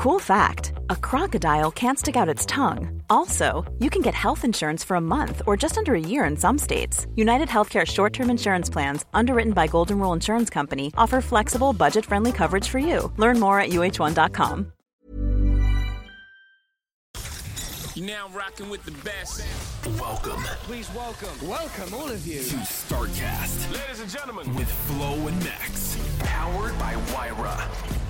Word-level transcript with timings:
Cool 0.00 0.18
fact 0.18 0.72
a 0.88 0.96
crocodile 0.96 1.70
can't 1.70 1.98
stick 1.98 2.16
out 2.16 2.26
its 2.26 2.46
tongue. 2.46 3.02
Also, 3.10 3.70
you 3.80 3.90
can 3.90 4.00
get 4.00 4.14
health 4.14 4.46
insurance 4.46 4.82
for 4.82 4.94
a 4.94 5.00
month 5.00 5.42
or 5.46 5.58
just 5.58 5.76
under 5.76 5.94
a 5.94 6.00
year 6.00 6.24
in 6.24 6.38
some 6.38 6.56
states. 6.56 7.06
United 7.16 7.48
Healthcare 7.48 7.86
short 7.86 8.14
term 8.14 8.30
insurance 8.30 8.70
plans, 8.70 9.04
underwritten 9.12 9.52
by 9.52 9.66
Golden 9.66 9.98
Rule 9.98 10.14
Insurance 10.14 10.48
Company, 10.48 10.90
offer 10.96 11.20
flexible, 11.20 11.74
budget 11.74 12.06
friendly 12.06 12.32
coverage 12.32 12.66
for 12.66 12.78
you. 12.78 13.12
Learn 13.18 13.38
more 13.38 13.60
at 13.60 13.72
uh1.com. 13.72 14.72
You're 17.94 18.06
now 18.06 18.28
rocking 18.32 18.70
with 18.70 18.82
the 18.86 18.92
best. 19.04 19.44
Welcome 20.00 20.42
Please 20.62 20.88
welcome. 20.94 21.46
Welcome, 21.46 21.92
all 21.92 22.08
of 22.08 22.26
you. 22.26 22.42
to 22.42 22.56
StarCast 22.56 23.70
Ladies 23.70 24.00
and 24.00 24.08
gentlemen. 24.08 24.54
with 24.54 24.72
Flo 24.72 25.12
and 25.26 25.38
Max. 25.44 25.98
Powered 26.20 26.78
by 26.78 26.96
Wyra. 27.12 28.09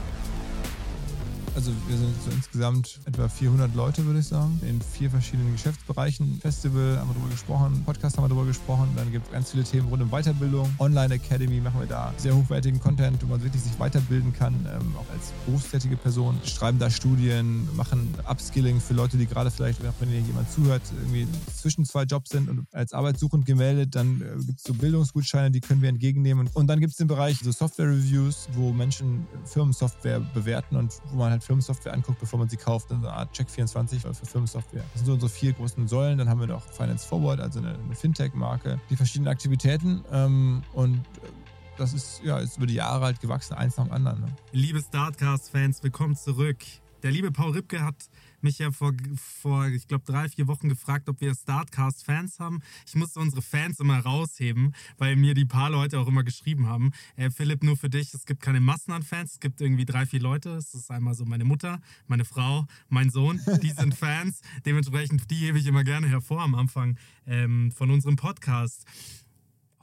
Also 1.60 1.72
wir 1.88 1.98
sind 1.98 2.14
so 2.24 2.30
insgesamt 2.30 3.00
etwa 3.04 3.28
400 3.28 3.74
Leute, 3.74 4.06
würde 4.06 4.20
ich 4.20 4.28
sagen, 4.28 4.58
in 4.66 4.80
vier 4.80 5.10
verschiedenen 5.10 5.52
Geschäftsbereichen. 5.52 6.38
Festival 6.40 6.96
haben 6.98 7.10
wir 7.10 7.12
drüber 7.12 7.28
gesprochen, 7.28 7.82
Podcast 7.84 8.16
haben 8.16 8.24
wir 8.24 8.28
drüber 8.30 8.46
gesprochen, 8.46 8.88
dann 8.96 9.12
gibt 9.12 9.26
es 9.26 9.32
ganz 9.32 9.50
viele 9.50 9.64
Themen 9.64 9.88
rund 9.88 10.02
um 10.02 10.08
Weiterbildung. 10.08 10.74
Online 10.78 11.16
Academy 11.16 11.60
machen 11.60 11.80
wir 11.80 11.86
da 11.86 12.14
sehr 12.16 12.34
hochwertigen 12.34 12.80
Content, 12.80 13.22
wo 13.22 13.26
man 13.26 13.42
wirklich 13.42 13.62
sich 13.62 13.78
weiterbilden 13.78 14.32
kann, 14.32 14.54
ähm, 14.54 14.96
auch 14.96 15.04
als 15.12 15.32
berufstätige 15.44 15.98
Person. 15.98 16.40
Schreiben 16.46 16.78
da 16.78 16.88
Studien, 16.88 17.68
machen 17.76 18.08
Upskilling 18.26 18.80
für 18.80 18.94
Leute, 18.94 19.18
die 19.18 19.26
gerade 19.26 19.50
vielleicht, 19.50 19.82
wenn 19.82 20.08
hier 20.08 20.20
jemand 20.20 20.50
zuhört, 20.50 20.80
irgendwie 20.96 21.28
zwischen 21.54 21.84
zwei 21.84 22.04
Jobs 22.04 22.30
sind 22.30 22.48
und 22.48 22.66
als 22.72 22.94
arbeitssuchend 22.94 23.44
gemeldet, 23.44 23.94
dann 23.94 24.22
äh, 24.22 24.42
gibt 24.46 24.60
es 24.60 24.64
so 24.64 24.72
Bildungsgutscheine, 24.72 25.50
die 25.50 25.60
können 25.60 25.82
wir 25.82 25.90
entgegennehmen. 25.90 26.48
Und 26.54 26.68
dann 26.68 26.80
gibt 26.80 26.92
es 26.92 26.96
den 26.96 27.06
Bereich 27.06 27.38
so 27.42 27.52
Software-Reviews, 27.52 28.48
wo 28.54 28.72
Menschen 28.72 29.26
Firmensoftware 29.44 30.20
bewerten 30.20 30.76
und 30.76 30.94
wo 31.12 31.18
man 31.18 31.32
halt 31.32 31.44
Firmensoftware 31.50 31.92
anguckt, 31.94 32.20
bevor 32.20 32.38
man 32.38 32.48
sie 32.48 32.56
kauft. 32.56 32.92
Also 32.92 33.04
eine 33.04 33.12
Art 33.12 33.36
Check24 33.36 33.98
für 34.14 34.14
Firmensoftware. 34.14 34.84
Das 34.92 35.00
sind 35.00 35.06
so 35.06 35.14
unsere 35.14 35.28
vier 35.28 35.52
großen 35.52 35.88
Säulen. 35.88 36.16
Dann 36.16 36.28
haben 36.28 36.38
wir 36.38 36.46
noch 36.46 36.62
Finance 36.62 37.04
Forward, 37.04 37.40
also 37.40 37.58
eine, 37.58 37.74
eine 37.74 37.96
Fintech-Marke, 37.96 38.80
die 38.88 38.94
verschiedenen 38.94 39.26
Aktivitäten. 39.26 40.04
Ähm, 40.12 40.62
und 40.74 40.98
äh, 40.98 41.28
das 41.76 41.92
ist 41.92 42.22
ja 42.22 42.38
ist 42.38 42.58
über 42.58 42.66
die 42.66 42.74
Jahre 42.74 43.04
halt 43.04 43.20
gewachsen, 43.20 43.54
eins 43.54 43.76
nach 43.76 43.86
dem 43.86 43.92
anderen. 43.92 44.20
Ne? 44.20 44.28
Liebe 44.52 44.80
Startcast-Fans, 44.80 45.82
willkommen 45.82 46.14
zurück. 46.14 46.58
Der 47.02 47.10
liebe 47.10 47.32
Paul 47.32 47.50
Ripke 47.50 47.82
hat 47.82 47.96
mich 48.42 48.58
ja 48.58 48.70
vor, 48.70 48.92
vor 49.16 49.66
ich 49.68 49.88
glaube, 49.88 50.04
drei, 50.04 50.28
vier 50.28 50.46
Wochen 50.46 50.68
gefragt, 50.68 51.08
ob 51.08 51.20
wir 51.20 51.34
Startcast-Fans 51.34 52.38
haben. 52.38 52.60
Ich 52.86 52.94
musste 52.94 53.20
unsere 53.20 53.42
Fans 53.42 53.80
immer 53.80 53.98
rausheben, 53.98 54.74
weil 54.98 55.16
mir 55.16 55.34
die 55.34 55.44
paar 55.44 55.70
Leute 55.70 55.98
auch 55.98 56.08
immer 56.08 56.24
geschrieben 56.24 56.66
haben. 56.66 56.92
Äh, 57.16 57.30
Philipp, 57.30 57.62
nur 57.62 57.76
für 57.76 57.90
dich, 57.90 58.14
es 58.14 58.26
gibt 58.26 58.42
keine 58.42 58.60
Massen 58.60 58.92
an 58.92 59.02
Fans, 59.02 59.32
es 59.32 59.40
gibt 59.40 59.60
irgendwie 59.60 59.84
drei, 59.84 60.06
vier 60.06 60.20
Leute. 60.20 60.50
Es 60.50 60.74
ist 60.74 60.90
einmal 60.90 61.14
so 61.14 61.24
meine 61.24 61.44
Mutter, 61.44 61.80
meine 62.06 62.24
Frau, 62.24 62.66
mein 62.88 63.10
Sohn, 63.10 63.40
die 63.62 63.70
sind 63.70 63.94
Fans. 64.00 64.40
Dementsprechend, 64.64 65.30
die 65.30 65.36
hebe 65.36 65.58
ich 65.58 65.66
immer 65.66 65.84
gerne 65.84 66.08
hervor 66.08 66.42
am 66.42 66.54
Anfang 66.54 66.98
ähm, 67.26 67.72
von 67.72 67.90
unserem 67.90 68.16
Podcast. 68.16 68.84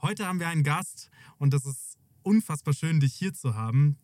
Heute 0.00 0.26
haben 0.26 0.38
wir 0.38 0.48
einen 0.48 0.62
Gast 0.62 1.10
und 1.38 1.52
das 1.52 1.66
ist 1.66 1.98
unfassbar 2.22 2.74
schön, 2.74 3.00
dich 3.00 3.14
hier 3.14 3.32
zu 3.32 3.54
haben, 3.54 3.96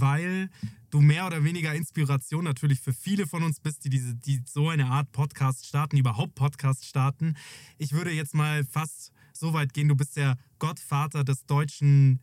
weil 0.00 0.50
du 0.90 1.00
mehr 1.00 1.26
oder 1.26 1.42
weniger 1.44 1.74
Inspiration 1.74 2.44
natürlich 2.44 2.80
für 2.80 2.92
viele 2.92 3.26
von 3.26 3.42
uns 3.42 3.60
bist, 3.60 3.84
die, 3.84 3.90
diese, 3.90 4.14
die 4.14 4.42
so 4.46 4.68
eine 4.68 4.86
Art 4.86 5.10
Podcast 5.12 5.66
starten, 5.66 5.96
überhaupt 5.96 6.34
Podcast 6.34 6.84
starten. 6.84 7.34
Ich 7.78 7.92
würde 7.92 8.10
jetzt 8.12 8.34
mal 8.34 8.64
fast 8.64 9.12
so 9.32 9.52
weit 9.52 9.72
gehen, 9.74 9.88
du 9.88 9.96
bist 9.96 10.16
der 10.16 10.36
Gottvater 10.58 11.24
des 11.24 11.46
deutschen 11.46 12.20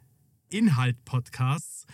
Inhalt-Podcasts. 0.50 1.86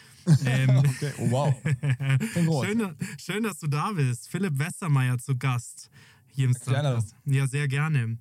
Ähm, 0.46 0.84
Okay, 0.86 1.14
oh, 1.20 1.32
wow. 1.32 2.66
Schön, 2.66 2.96
schön, 3.18 3.44
dass 3.44 3.60
du 3.60 3.68
da 3.68 3.92
bist. 3.94 4.28
Philipp 4.30 4.60
Westermeier 4.60 5.18
zu 5.18 5.38
Gast 5.38 5.90
hier 6.28 6.46
im. 6.46 6.54
Startup. 6.54 7.04
Ja, 7.26 7.48
sehr 7.48 7.68
gerne. 7.68 8.18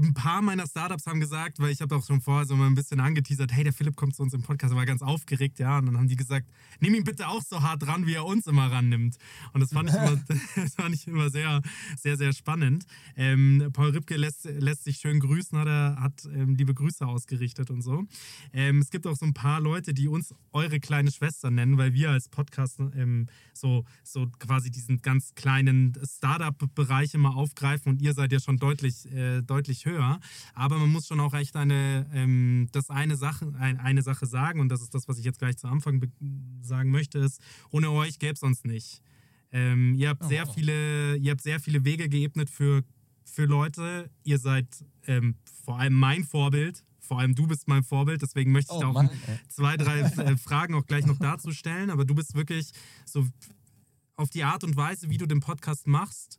Ein 0.00 0.14
paar 0.14 0.42
meiner 0.42 0.64
Startups 0.64 1.06
haben 1.08 1.18
gesagt, 1.18 1.58
weil 1.58 1.72
ich 1.72 1.80
habe 1.80 1.96
auch 1.96 2.06
schon 2.06 2.20
vorher 2.20 2.46
so 2.46 2.54
mal 2.54 2.68
ein 2.68 2.76
bisschen 2.76 3.00
angeteasert, 3.00 3.52
hey, 3.52 3.64
der 3.64 3.72
Philipp 3.72 3.96
kommt 3.96 4.14
zu 4.14 4.22
uns 4.22 4.32
im 4.32 4.42
Podcast, 4.42 4.72
er 4.72 4.76
war 4.76 4.86
ganz 4.86 5.02
aufgeregt, 5.02 5.58
ja. 5.58 5.76
Und 5.76 5.86
dann 5.86 5.96
haben 5.96 6.06
die 6.06 6.14
gesagt, 6.14 6.46
nimm 6.78 6.94
ihn 6.94 7.02
bitte 7.02 7.26
auch 7.26 7.42
so 7.42 7.62
hart 7.62 7.84
ran, 7.84 8.06
wie 8.06 8.14
er 8.14 8.24
uns 8.24 8.46
immer 8.46 8.70
rannimmt. 8.70 9.16
Und 9.54 9.60
das 9.60 9.72
fand 9.72 9.88
ich 9.88 9.96
immer, 9.96 10.16
das 10.54 10.74
fand 10.76 10.94
ich 10.94 11.08
immer 11.08 11.30
sehr, 11.30 11.62
sehr, 12.00 12.16
sehr 12.16 12.32
spannend. 12.32 12.84
Ähm, 13.16 13.70
Paul 13.72 13.90
Ripke 13.90 14.16
lässt, 14.16 14.44
lässt 14.44 14.84
sich 14.84 14.98
schön 14.98 15.18
grüßen, 15.18 15.58
hat 15.58 15.66
er 15.66 15.96
hat 15.98 16.28
ähm, 16.32 16.54
liebe 16.54 16.74
Grüße 16.74 17.04
ausgerichtet 17.04 17.68
und 17.70 17.82
so. 17.82 18.04
Ähm, 18.52 18.78
es 18.78 18.90
gibt 18.90 19.04
auch 19.04 19.16
so 19.16 19.26
ein 19.26 19.34
paar 19.34 19.60
Leute, 19.60 19.94
die 19.94 20.06
uns 20.06 20.32
eure 20.52 20.78
kleine 20.78 21.10
Schwester 21.10 21.50
nennen, 21.50 21.76
weil 21.76 21.92
wir 21.92 22.12
als 22.12 22.28
Podcast 22.28 22.78
ähm, 22.78 23.26
so, 23.52 23.84
so 24.04 24.28
quasi 24.38 24.70
diesen 24.70 25.02
ganz 25.02 25.34
kleinen 25.34 25.98
Startup-Bereich 26.04 27.14
immer 27.14 27.34
aufgreifen 27.34 27.90
und 27.90 28.00
ihr 28.00 28.14
seid 28.14 28.30
ja 28.30 28.38
schon 28.38 28.58
deutlich, 28.58 29.10
äh, 29.10 29.42
deutlich 29.42 29.86
höher. 29.86 29.87
Aber 30.54 30.78
man 30.78 30.90
muss 30.90 31.06
schon 31.06 31.20
auch 31.20 31.34
echt 31.34 31.56
eine, 31.56 32.06
ähm, 32.12 32.68
das 32.72 32.90
eine 32.90 33.16
Sache, 33.16 33.52
ein, 33.58 33.78
eine 33.78 34.02
Sache 34.02 34.26
sagen 34.26 34.60
und 34.60 34.68
das 34.68 34.82
ist 34.82 34.94
das, 34.94 35.08
was 35.08 35.18
ich 35.18 35.24
jetzt 35.24 35.38
gleich 35.38 35.56
zu 35.56 35.68
Anfang 35.68 36.02
sagen 36.62 36.90
möchte, 36.90 37.18
ist, 37.18 37.40
ohne 37.70 37.90
euch 37.90 38.18
gäbe 38.18 38.34
es 38.34 38.42
uns 38.42 38.64
nicht. 38.64 39.02
Ähm, 39.50 39.94
ihr 39.94 40.10
habt 40.10 40.24
Oh, 40.24 40.28
sehr 40.28 40.46
viele, 40.46 41.16
ihr 41.16 41.30
habt 41.30 41.40
sehr 41.42 41.60
viele 41.60 41.84
Wege 41.84 42.08
geebnet 42.08 42.50
für, 42.50 42.84
für 43.24 43.44
Leute. 43.46 44.10
Ihr 44.24 44.38
seid 44.38 44.66
ähm, 45.06 45.36
vor 45.64 45.78
allem 45.78 45.94
mein 45.94 46.24
Vorbild. 46.24 46.84
Vor 47.00 47.20
allem 47.20 47.34
du 47.34 47.46
bist 47.46 47.68
mein 47.68 47.84
Vorbild, 47.84 48.20
deswegen 48.20 48.52
möchte 48.52 48.72
ich 48.72 48.76
Oh 48.76 48.80
da 48.82 48.88
auch 48.88 48.94
Mann, 48.94 49.10
zwei, 49.48 49.78
drei 49.78 50.00
äh, 50.00 50.36
Fragen 50.36 50.74
auch 50.74 50.84
gleich 50.84 51.06
noch 51.06 51.18
dazu 51.18 51.52
stellen. 51.52 51.88
Aber 51.88 52.04
du 52.04 52.14
bist 52.14 52.34
wirklich 52.34 52.70
so 53.06 53.26
auf 54.16 54.28
die 54.28 54.44
Art 54.44 54.64
und 54.64 54.76
Weise, 54.76 55.08
wie 55.08 55.16
du 55.16 55.26
den 55.26 55.40
Podcast 55.40 55.86
machst. 55.86 56.38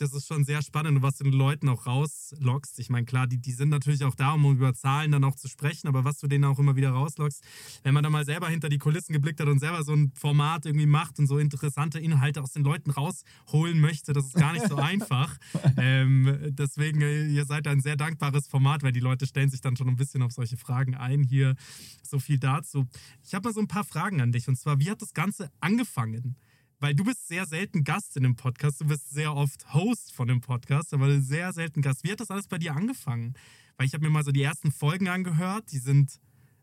Das 0.00 0.14
ist 0.14 0.26
schon 0.26 0.44
sehr 0.44 0.62
spannend 0.62 0.96
und 0.96 1.02
was 1.02 1.18
du 1.18 1.24
den 1.24 1.34
Leuten 1.34 1.68
auch 1.68 1.84
rauslockst. 1.84 2.78
Ich 2.78 2.88
meine, 2.88 3.04
klar, 3.04 3.26
die, 3.26 3.36
die 3.36 3.52
sind 3.52 3.68
natürlich 3.68 4.02
auch 4.02 4.14
da, 4.14 4.32
um 4.32 4.50
über 4.50 4.72
Zahlen 4.72 5.12
dann 5.12 5.24
auch 5.24 5.36
zu 5.36 5.46
sprechen, 5.46 5.88
aber 5.88 6.04
was 6.04 6.16
du 6.16 6.26
denen 6.26 6.44
auch 6.46 6.58
immer 6.58 6.74
wieder 6.74 6.88
rauslockst, 6.92 7.44
wenn 7.82 7.92
man 7.92 8.02
da 8.02 8.08
mal 8.08 8.24
selber 8.24 8.48
hinter 8.48 8.70
die 8.70 8.78
Kulissen 8.78 9.12
geblickt 9.12 9.40
hat 9.40 9.48
und 9.48 9.58
selber 9.58 9.82
so 9.82 9.92
ein 9.92 10.10
Format 10.14 10.64
irgendwie 10.64 10.86
macht 10.86 11.18
und 11.18 11.26
so 11.26 11.36
interessante 11.36 11.98
Inhalte 11.98 12.42
aus 12.42 12.52
den 12.52 12.64
Leuten 12.64 12.90
rausholen 12.90 13.78
möchte, 13.78 14.14
das 14.14 14.24
ist 14.24 14.36
gar 14.36 14.54
nicht 14.54 14.66
so 14.68 14.76
einfach. 14.76 15.36
Ähm, 15.76 16.38
deswegen, 16.48 17.02
äh, 17.02 17.26
ihr 17.26 17.44
seid 17.44 17.66
ein 17.66 17.80
sehr 17.80 17.96
dankbares 17.96 18.48
Format, 18.48 18.82
weil 18.82 18.92
die 18.92 19.00
Leute 19.00 19.26
stellen 19.26 19.50
sich 19.50 19.60
dann 19.60 19.76
schon 19.76 19.88
ein 19.88 19.96
bisschen 19.96 20.22
auf 20.22 20.32
solche 20.32 20.56
Fragen 20.56 20.94
ein. 20.94 21.24
Hier 21.24 21.56
so 22.02 22.18
viel 22.18 22.38
dazu. 22.38 22.86
Ich 23.22 23.34
habe 23.34 23.48
mal 23.48 23.52
so 23.52 23.60
ein 23.60 23.68
paar 23.68 23.84
Fragen 23.84 24.22
an 24.22 24.32
dich 24.32 24.48
und 24.48 24.56
zwar, 24.56 24.80
wie 24.80 24.90
hat 24.90 25.02
das 25.02 25.12
Ganze 25.12 25.50
angefangen? 25.60 26.36
Weil 26.80 26.94
du 26.94 27.04
bist 27.04 27.28
sehr 27.28 27.46
selten 27.46 27.84
Gast 27.84 28.16
in 28.16 28.22
dem 28.22 28.36
Podcast, 28.36 28.80
du 28.80 28.86
bist 28.86 29.10
sehr 29.10 29.34
oft 29.34 29.72
Host 29.74 30.12
von 30.12 30.26
dem 30.26 30.40
Podcast, 30.40 30.94
aber 30.94 31.20
sehr 31.20 31.52
selten 31.52 31.82
Gast. 31.82 32.04
Wie 32.04 32.10
hat 32.10 32.20
das 32.20 32.30
alles 32.30 32.48
bei 32.48 32.56
dir 32.56 32.74
angefangen? 32.74 33.34
Weil 33.76 33.86
ich 33.86 33.92
habe 33.92 34.02
mir 34.02 34.10
mal 34.10 34.24
so 34.24 34.32
die 34.32 34.42
ersten 34.42 34.72
Folgen 34.72 35.08
angehört, 35.08 35.70
die 35.72 35.78
sind 35.78 36.18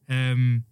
ähm, 0.07 0.65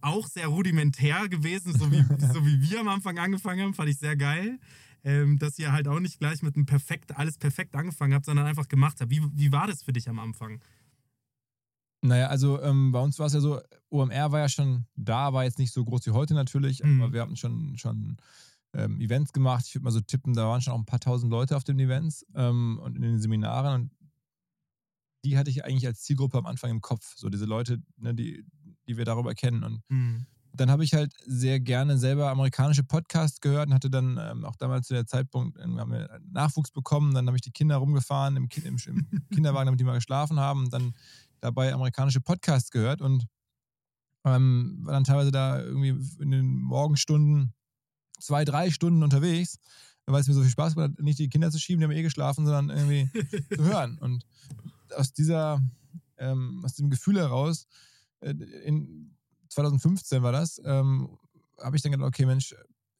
auch 0.00 0.26
sehr 0.26 0.48
rudimentär 0.48 1.28
gewesen, 1.28 1.72
so 1.72 1.90
wie, 1.92 2.02
so 2.32 2.44
wie 2.44 2.60
wir 2.60 2.80
am 2.80 2.88
Anfang 2.88 3.18
angefangen 3.18 3.62
haben, 3.62 3.74
fand 3.74 3.90
ich 3.90 3.98
sehr 3.98 4.16
geil. 4.16 4.58
Ähm, 5.04 5.38
dass 5.38 5.56
ihr 5.60 5.70
halt 5.70 5.86
auch 5.86 6.00
nicht 6.00 6.18
gleich 6.18 6.42
mit 6.42 6.56
einem 6.56 6.66
perfekt, 6.66 7.16
alles 7.16 7.38
perfekt 7.38 7.76
angefangen 7.76 8.12
habt, 8.12 8.26
sondern 8.26 8.44
einfach 8.46 8.66
gemacht 8.66 9.00
habt. 9.00 9.10
Wie, 9.10 9.22
wie 9.34 9.52
war 9.52 9.68
das 9.68 9.84
für 9.84 9.92
dich 9.92 10.08
am 10.08 10.18
Anfang? 10.18 10.60
Naja, 12.02 12.28
also 12.28 12.60
ähm, 12.62 12.92
bei 12.92 13.00
uns 13.00 13.18
war 13.18 13.26
es 13.26 13.32
ja 13.32 13.40
so, 13.40 13.60
OMR 13.90 14.30
war 14.32 14.40
ja 14.40 14.48
schon 14.48 14.86
da, 14.96 15.32
war 15.32 15.44
jetzt 15.44 15.58
nicht 15.58 15.72
so 15.72 15.84
groß 15.84 16.06
wie 16.06 16.10
heute 16.10 16.34
natürlich, 16.34 16.82
Mhm. 16.82 17.02
aber 17.02 17.12
wir 17.12 17.22
hatten 17.22 17.36
schon, 17.36 17.76
schon 17.78 18.18
ähm, 18.74 19.00
Events 19.00 19.32
gemacht. 19.32 19.64
Ich 19.66 19.74
würde 19.74 19.84
mal 19.84 19.90
so 19.90 20.00
tippen, 20.00 20.34
da 20.34 20.46
waren 20.48 20.60
schon 20.60 20.74
auch 20.74 20.78
ein 20.78 20.86
paar 20.86 21.00
tausend 21.00 21.30
Leute 21.30 21.56
auf 21.56 21.64
den 21.64 21.78
Events 21.80 22.24
ähm, 22.34 22.78
und 22.82 22.96
in 22.96 23.02
den 23.02 23.18
Seminaren 23.18 23.82
und 23.82 23.92
die 25.24 25.36
hatte 25.38 25.50
ich 25.50 25.64
eigentlich 25.64 25.86
als 25.86 26.02
Zielgruppe 26.02 26.38
am 26.38 26.46
Anfang 26.46 26.70
im 26.70 26.80
Kopf. 26.80 27.14
So 27.16 27.28
diese 27.28 27.46
Leute, 27.46 27.82
ne, 27.96 28.14
die, 28.14 28.44
die 28.86 28.96
wir 28.96 29.04
darüber 29.04 29.34
kennen. 29.34 29.64
Und 29.64 29.82
Hm. 29.90 30.26
dann 30.52 30.70
habe 30.70 30.84
ich 30.84 30.94
halt 30.94 31.12
sehr 31.26 31.60
gerne 31.60 31.98
selber 31.98 32.30
amerikanische 32.30 32.84
Podcasts 32.84 33.40
gehört 33.40 33.68
und 33.68 33.74
hatte 33.74 33.90
dann 33.90 34.18
ähm, 34.20 34.44
auch 34.44 34.56
damals 34.56 34.86
zu 34.86 34.94
der 34.94 35.06
Zeitpunkt, 35.06 35.58
ähm, 35.58 35.78
haben 35.80 35.90
wir 35.92 36.20
Nachwuchs 36.30 36.70
bekommen, 36.70 37.12
dann 37.14 37.26
habe 37.26 37.36
ich 37.36 37.42
die 37.42 37.50
Kinder 37.50 37.76
rumgefahren 37.76 38.36
im, 38.36 38.48
kind, 38.48 38.66
im, 38.66 38.76
im 39.10 39.28
Kinderwagen, 39.32 39.66
damit 39.66 39.80
die 39.80 39.84
mal 39.84 39.94
geschlafen 39.96 40.38
haben 40.38 40.64
und 40.64 40.72
dann 40.72 40.94
dabei 41.40 41.72
amerikanische 41.72 42.20
Podcasts 42.20 42.70
gehört 42.70 43.00
und 43.00 43.26
ähm, 44.24 44.80
war 44.82 44.94
dann 44.94 45.04
teilweise 45.04 45.30
da 45.30 45.60
irgendwie 45.60 45.96
in 46.20 46.30
den 46.30 46.58
Morgenstunden 46.58 47.54
zwei, 48.18 48.44
drei 48.44 48.70
Stunden 48.70 49.02
unterwegs, 49.02 49.58
weil 50.06 50.20
es 50.20 50.28
mir 50.28 50.34
so 50.34 50.42
viel 50.42 50.50
Spaß 50.50 50.74
gemacht 50.74 50.92
hat, 50.92 51.04
nicht 51.04 51.18
die 51.18 51.28
Kinder 51.28 51.50
zu 51.50 51.58
schieben, 51.58 51.80
die 51.80 51.84
haben 51.84 51.92
eh 51.92 52.02
geschlafen, 52.02 52.44
sondern 52.46 52.76
irgendwie 52.76 53.10
zu 53.54 53.64
hören. 53.64 53.98
Und 53.98 54.26
aus 54.96 55.12
dieser, 55.12 55.60
ähm, 56.18 56.62
aus 56.64 56.74
dem 56.74 56.90
Gefühl 56.90 57.18
heraus, 57.18 57.66
äh, 58.20 58.30
in 58.30 59.16
2015 59.48 60.22
war 60.22 60.32
das, 60.32 60.60
ähm, 60.64 61.18
habe 61.60 61.76
ich 61.76 61.82
dann 61.82 61.92
gedacht, 61.92 62.08
okay, 62.08 62.26
Mensch, 62.26 62.54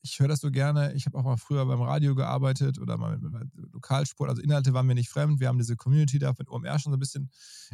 ich 0.06 0.20
höre 0.20 0.28
das 0.28 0.40
so 0.40 0.50
gerne. 0.50 0.92
Ich 0.94 1.06
habe 1.06 1.18
auch 1.18 1.24
mal 1.24 1.36
früher 1.36 1.66
beim 1.66 1.82
Radio 1.82 2.14
gearbeitet 2.14 2.78
oder 2.78 2.96
mal 2.96 3.18
mit, 3.18 3.32
mit 3.32 3.72
Lokalsport. 3.72 4.30
Also 4.30 4.42
Inhalte 4.42 4.72
waren 4.72 4.86
mir 4.86 4.94
nicht 4.94 5.08
fremd. 5.08 5.40
Wir 5.40 5.48
haben 5.48 5.58
diese 5.58 5.76
Community 5.76 6.18
da 6.18 6.32
mit 6.38 6.48
OMR 6.48 6.78
schon 6.78 6.92
so 6.92 6.96
ein 6.96 7.00
bisschen 7.00 7.30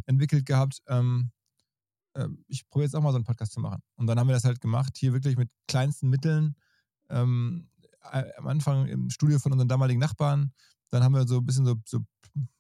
entwickelt 0.07 0.47
gehabt. 0.47 0.81
Ähm, 0.87 1.31
äh, 2.15 2.29
ich 2.49 2.69
probiere 2.69 2.87
jetzt 2.87 2.95
auch 2.95 3.03
mal 3.03 3.11
so 3.11 3.17
einen 3.17 3.25
Podcast 3.25 3.53
zu 3.53 3.61
machen. 3.61 3.83
Und 3.97 4.07
dann 4.07 4.19
haben 4.19 4.29
wir 4.29 4.35
das 4.35 4.45
halt 4.45 4.61
gemacht, 4.61 4.97
hier 4.97 5.13
wirklich 5.13 5.37
mit 5.37 5.51
kleinsten 5.69 6.09
Mitteln. 6.09 6.57
Ähm, 7.11 7.69
am 8.01 8.47
Anfang 8.47 8.87
im 8.87 9.11
Studio 9.11 9.39
von 9.39 9.53
unseren 9.53 9.69
damaligen 9.69 10.01
Nachbarn. 10.01 10.53
Dann 10.91 11.05
haben 11.05 11.15
wir 11.15 11.27
so 11.27 11.39
ein 11.39 11.47
bisschen 11.47 11.67
so, 11.67 11.77
so 11.85 12.01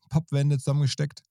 Pappwände 0.08 0.58
zusammengesteckt. 0.58 1.22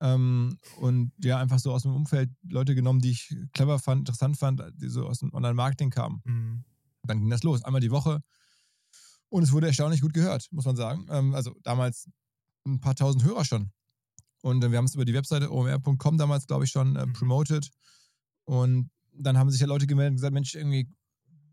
Ähm, 0.00 0.58
und 0.80 1.12
ja, 1.18 1.38
einfach 1.38 1.58
so 1.58 1.72
aus 1.72 1.82
dem 1.82 1.94
Umfeld 1.94 2.30
Leute 2.42 2.74
genommen, 2.74 3.00
die 3.00 3.10
ich 3.10 3.36
clever 3.52 3.78
fand, 3.78 4.00
interessant 4.00 4.36
fand, 4.36 4.62
die 4.74 4.88
so 4.88 5.06
aus 5.06 5.20
dem 5.20 5.32
Online-Marketing 5.32 5.90
kamen. 5.90 6.22
Mhm. 6.24 6.64
Dann 7.06 7.20
ging 7.20 7.30
das 7.30 7.42
los, 7.42 7.64
einmal 7.64 7.80
die 7.80 7.90
Woche. 7.90 8.20
Und 9.28 9.42
es 9.42 9.52
wurde 9.52 9.66
erstaunlich 9.66 10.00
gut 10.00 10.12
gehört, 10.14 10.46
muss 10.52 10.64
man 10.64 10.76
sagen. 10.76 11.06
Ähm, 11.10 11.34
also 11.34 11.54
damals 11.62 12.08
ein 12.66 12.80
paar 12.80 12.94
tausend 12.94 13.24
Hörer 13.24 13.44
schon. 13.44 13.72
Und 14.42 14.62
äh, 14.62 14.70
wir 14.70 14.78
haben 14.78 14.84
es 14.84 14.94
über 14.94 15.04
die 15.04 15.14
Webseite 15.14 15.50
omr.com 15.50 16.18
damals, 16.18 16.46
glaube 16.46 16.64
ich, 16.64 16.70
schon 16.70 16.96
äh, 16.96 17.06
Mhm. 17.06 17.12
promoted. 17.14 17.70
Und 18.44 18.90
dann 19.12 19.38
haben 19.38 19.50
sich 19.50 19.60
ja 19.60 19.66
Leute 19.66 19.86
gemeldet 19.86 20.12
und 20.12 20.16
gesagt, 20.16 20.34
Mensch, 20.34 20.54
irgendwie, 20.54 20.88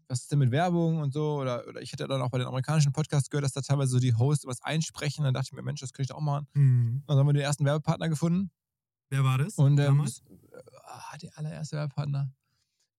was 0.08 0.22
ist 0.24 0.32
denn 0.32 0.40
mit 0.40 0.52
Werbung 0.52 0.98
und 1.00 1.14
so? 1.14 1.36
Oder, 1.40 1.66
oder 1.68 1.82
ich 1.82 1.92
hätte 1.94 2.08
dann 2.08 2.22
auch 2.22 2.30
bei 2.30 2.38
den 2.38 2.48
amerikanischen 2.48 2.92
Podcasts 2.92 3.30
gehört, 3.30 3.46
dass 3.46 3.54
da 3.54 3.62
teilweise 3.62 3.92
so 3.92 4.00
die 4.00 4.14
Hosts 4.14 4.46
was 4.46 4.62
einsprechen. 4.62 5.24
Dann 5.24 5.34
dachte 5.34 5.50
ich 5.52 5.54
mir, 5.54 5.62
Mensch, 5.64 5.80
das 5.80 5.94
könnte 5.94 6.04
ich 6.04 6.10
doch 6.10 6.18
auch 6.18 6.22
machen. 6.22 6.48
Mhm. 6.54 7.04
Dann 7.08 7.18
haben 7.18 7.28
wir 7.28 7.34
den 7.34 7.42
ersten 7.44 7.66
Werbepartner 7.66 8.10
gefunden. 8.10 8.52
Wer 9.10 9.24
war 9.24 9.38
das 9.38 9.56
Und 9.58 9.74
ähm, 9.80 9.86
damals? 9.86 10.22
ah, 10.84 11.18
der 11.18 11.38
allererste 11.38 11.78
Werbepartner. 11.78 12.32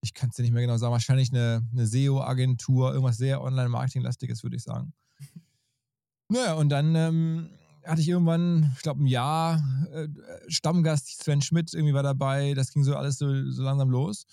Ich 0.03 0.15
kann 0.15 0.31
es 0.31 0.37
dir 0.37 0.43
nicht 0.43 0.53
mehr 0.53 0.63
genau 0.63 0.77
sagen. 0.77 0.93
Wahrscheinlich 0.93 1.31
eine, 1.33 1.67
eine 1.73 1.87
SEO-Agentur, 1.87 2.93
irgendwas 2.93 3.17
sehr 3.17 3.41
Online-Marketing-lastiges, 3.41 4.43
würde 4.43 4.57
ich 4.57 4.63
sagen. 4.63 4.93
Naja, 6.29 6.55
und 6.55 6.71
dann 6.71 6.95
ähm, 6.95 7.51
hatte 7.85 8.01
ich 8.01 8.09
irgendwann, 8.09 8.73
ich 8.77 8.83
glaube, 8.83 9.03
ein 9.03 9.07
Jahr 9.07 9.63
äh, 9.93 10.09
Stammgast 10.49 11.23
Sven 11.23 11.43
Schmidt 11.43 11.75
irgendwie 11.75 11.93
war 11.93 12.03
dabei. 12.03 12.55
Das 12.55 12.73
ging 12.73 12.85
so 12.85 12.97
alles 12.97 13.19
so, 13.19 13.51
so 13.51 13.63
langsam 13.63 13.91
los. 13.91 14.25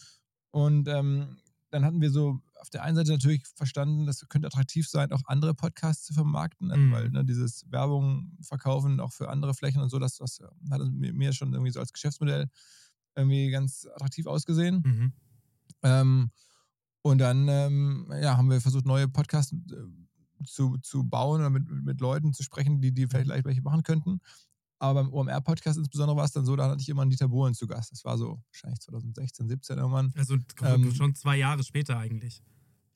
Und 0.52 0.88
ähm, 0.88 1.38
dann 1.70 1.84
hatten 1.84 2.00
wir 2.00 2.10
so 2.10 2.40
auf 2.56 2.70
der 2.70 2.84
einen 2.84 2.96
Seite 2.96 3.12
natürlich 3.12 3.44
verstanden, 3.56 4.06
das 4.06 4.26
könnte 4.30 4.48
attraktiv 4.48 4.88
sein, 4.88 5.12
auch 5.12 5.22
andere 5.26 5.54
Podcasts 5.54 6.06
zu 6.06 6.14
vermarkten, 6.14 6.72
also 6.72 6.84
Mhm. 6.84 6.92
weil 6.92 7.10
ne, 7.10 7.26
dieses 7.26 7.70
Werbung 7.70 8.38
verkaufen 8.42 9.00
auch 9.00 9.12
für 9.14 9.30
andere 9.30 9.54
Flächen 9.54 9.82
und 9.82 9.90
so, 9.90 10.00
das, 10.00 10.18
das 10.18 10.40
hat 10.70 10.82
mir 10.92 11.14
mir 11.14 11.34
schon 11.34 11.54
irgendwie 11.54 11.72
so 11.72 11.80
als 11.80 11.94
Geschäftsmodell 11.94 12.50
irgendwie 13.16 13.50
ganz 13.50 13.86
attraktiv 13.94 14.26
ausgesehen. 14.26 14.84
Mhm. 14.86 15.14
Ähm, 15.84 16.32
und 17.02 17.20
dann 17.20 17.48
ähm, 17.48 18.12
ja, 18.22 18.38
haben 18.38 18.50
wir 18.50 18.62
versucht, 18.62 18.86
neue 18.86 19.08
Podcasts 19.08 19.54
äh, 19.54 20.46
zu, 20.46 20.78
zu 20.78 21.04
bauen 21.04 21.40
oder 21.42 21.50
mit, 21.50 21.70
mit 21.70 22.02
Leuten 22.02 22.34
zu 22.34 22.44
sprechen, 22.44 22.82
die, 22.82 22.94
die 22.94 23.08
vielleicht 23.08 23.46
welche 23.46 23.62
machen 23.62 23.84
könnten. 23.84 24.20
Aber 24.80 25.04
beim 25.04 25.14
OMR-Podcast 25.14 25.78
insbesondere 25.78 26.16
war 26.16 26.26
es 26.26 26.32
dann 26.32 26.46
so, 26.46 26.56
da 26.56 26.70
hatte 26.70 26.82
ich 26.82 26.88
immer 26.90 27.02
einen 27.02 27.12
Dieter 27.12 27.28
Bohlen 27.28 27.54
zu 27.54 27.68
Gast. 27.68 27.92
Das 27.92 28.06
war 28.06 28.18
so 28.18 28.42
wahrscheinlich 28.52 28.80
2016, 28.80 29.48
17 29.50 29.78
irgendwann. 29.78 30.14
Also 30.16 30.38
ähm, 30.62 30.94
schon 30.94 31.16
zwei 31.16 31.36
Jahre 31.38 31.64
später 31.64 31.98
eigentlich. 31.98 32.42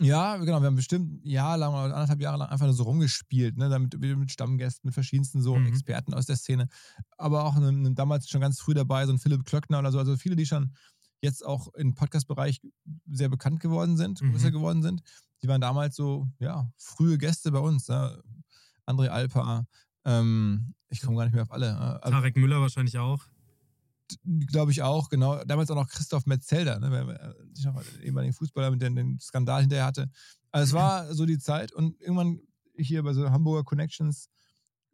Ja, 0.01 0.38
genau. 0.38 0.59
Wir 0.62 0.68
haben 0.68 0.75
bestimmt 0.75 1.24
ein 1.24 1.30
Jahr 1.30 1.57
lang 1.57 1.71
oder 1.74 1.83
anderthalb 1.83 2.21
Jahre 2.21 2.38
lang 2.38 2.50
einfach 2.50 2.65
nur 2.65 2.74
so 2.74 2.83
rumgespielt, 2.83 3.57
ne? 3.57 3.69
Damit 3.69 4.00
mit, 4.00 4.18
mit 4.18 4.31
Stammgästen, 4.31 4.88
mit 4.88 4.94
verschiedensten 4.94 5.41
so 5.41 5.56
Mhm. 5.56 5.68
Experten 5.68 6.13
aus 6.13 6.25
der 6.25 6.35
Szene. 6.35 6.68
Aber 7.18 7.44
auch 7.44 7.56
ne, 7.56 7.94
damals 7.94 8.27
schon 8.30 8.41
ganz 8.41 8.59
früh 8.59 8.74
dabei, 8.74 9.06
so 9.06 9.13
ein 9.13 9.19
Philipp 9.19 9.44
Klöckner 9.45 9.80
oder 9.80 9.91
so. 9.91 10.00
Also 10.00 10.18
viele, 10.18 10.35
die 10.35 10.45
schon 10.45 10.74
jetzt 11.24 11.46
auch 11.46 11.74
im 11.74 11.96
Podcast-Bereich 11.96 12.62
sehr 13.10 13.30
bekannt 13.30 13.60
geworden 13.60 13.98
sind, 13.98 14.22
Mhm. 14.22 14.31
größer 14.31 14.52
geworden 14.52 14.81
sind. 14.84 15.02
Die 15.42 15.48
waren 15.48 15.62
damals 15.62 15.96
so, 15.96 16.28
ja, 16.40 16.70
frühe 16.78 17.18
Gäste 17.18 17.52
bei 17.52 17.60
uns. 17.60 17.88
Ne? 17.88 18.22
André 18.86 19.08
Alpa, 19.08 19.66
ähm, 20.06 20.74
ich 20.90 21.02
komme 21.02 21.18
gar 21.18 21.24
nicht 21.25 21.34
mehr 21.34 21.44
auf 21.44 21.52
alle. 21.52 22.02
äh, 22.04 22.10
Tarek 22.10 22.36
Müller 22.38 22.62
wahrscheinlich 22.62 22.98
auch. 23.00 23.24
glaube 24.48 24.72
ich 24.72 24.84
auch, 24.84 25.10
genau. 25.10 25.44
Damals 25.46 25.72
auch 25.72 25.75
noch 25.75 25.88
Christoph 25.90 26.25
Metzelder, 26.28 26.78
ne, 26.80 26.90
den 27.56 28.02
ehemaligen 28.04 28.34
Fußballer 28.34 28.69
mit 28.69 28.81
dem 28.81 28.96
den 28.96 29.19
Skandal 29.19 29.62
hinterher 29.62 29.86
hatte. 29.86 30.12
Also 30.52 30.66
es 30.68 30.74
war 30.74 31.14
so 31.16 31.26
die 31.26 31.40
Zeit 31.40 31.72
und 31.72 32.00
irgendwann 32.00 32.40
hier 32.76 33.02
bei 33.02 33.14
so 33.14 33.31
Hamburger 33.31 33.64
Connections 33.64 34.30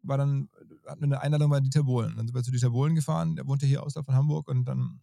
war 0.04 0.18
dann, 0.18 0.48
hatten 0.88 1.02
wir 1.02 1.06
eine 1.06 1.20
Einladung 1.22 1.50
bei 1.50 1.60
Dieter 1.60 1.84
Bohlen. 1.84 2.16
Dann 2.16 2.28
sind 2.28 2.36
wir 2.36 2.44
zu 2.44 2.52
Dieter 2.52 2.70
Bohlen 2.70 2.96
gefahren, 2.96 3.36
der 3.36 3.46
wohnte 3.48 3.66
hier 3.66 3.84
außerhalb 3.84 4.06
von 4.06 4.16
Hamburg 4.16 4.48
und 4.48 4.64
dann 4.66 5.02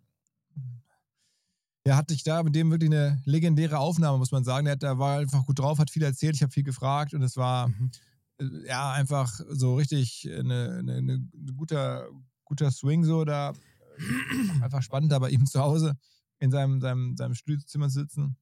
ja, 1.86 1.96
hatte 1.96 2.14
ich 2.14 2.22
da 2.24 2.42
mit 2.42 2.54
dem 2.54 2.70
wirklich 2.70 2.90
eine 2.90 3.20
legendäre 3.24 3.78
Aufnahme, 3.78 4.18
muss 4.18 4.32
man 4.32 4.44
sagen. 4.44 4.66
Der, 4.66 4.76
der 4.76 4.98
war 4.98 5.18
einfach 5.18 5.44
gut 5.46 5.58
drauf, 5.58 5.78
hat 5.78 5.90
viel 5.90 6.02
erzählt, 6.02 6.34
ich 6.34 6.42
habe 6.42 6.52
viel 6.52 6.62
gefragt 6.64 7.14
und 7.14 7.22
es 7.22 7.36
war 7.36 7.68
Mhm. 7.68 7.90
äh, 8.40 8.68
ja 8.68 8.92
einfach 8.92 9.40
so 9.48 9.76
richtig 9.76 10.28
eine, 10.30 10.76
eine, 10.78 10.94
eine 10.96 11.28
guter, 11.56 12.06
guter 12.44 12.70
Swing 12.70 13.04
so 13.04 13.24
da. 13.24 13.50
Äh, 13.50 14.62
einfach 14.62 14.82
spannend, 14.82 15.12
da 15.12 15.18
bei 15.18 15.30
ihm 15.30 15.46
zu 15.46 15.60
Hause 15.60 15.96
in 16.38 16.50
seinem, 16.50 16.80
seinem, 16.80 17.16
seinem 17.16 17.34
Studiozimmer 17.34 17.88
zu 17.88 18.00
sitzen. 18.00 18.36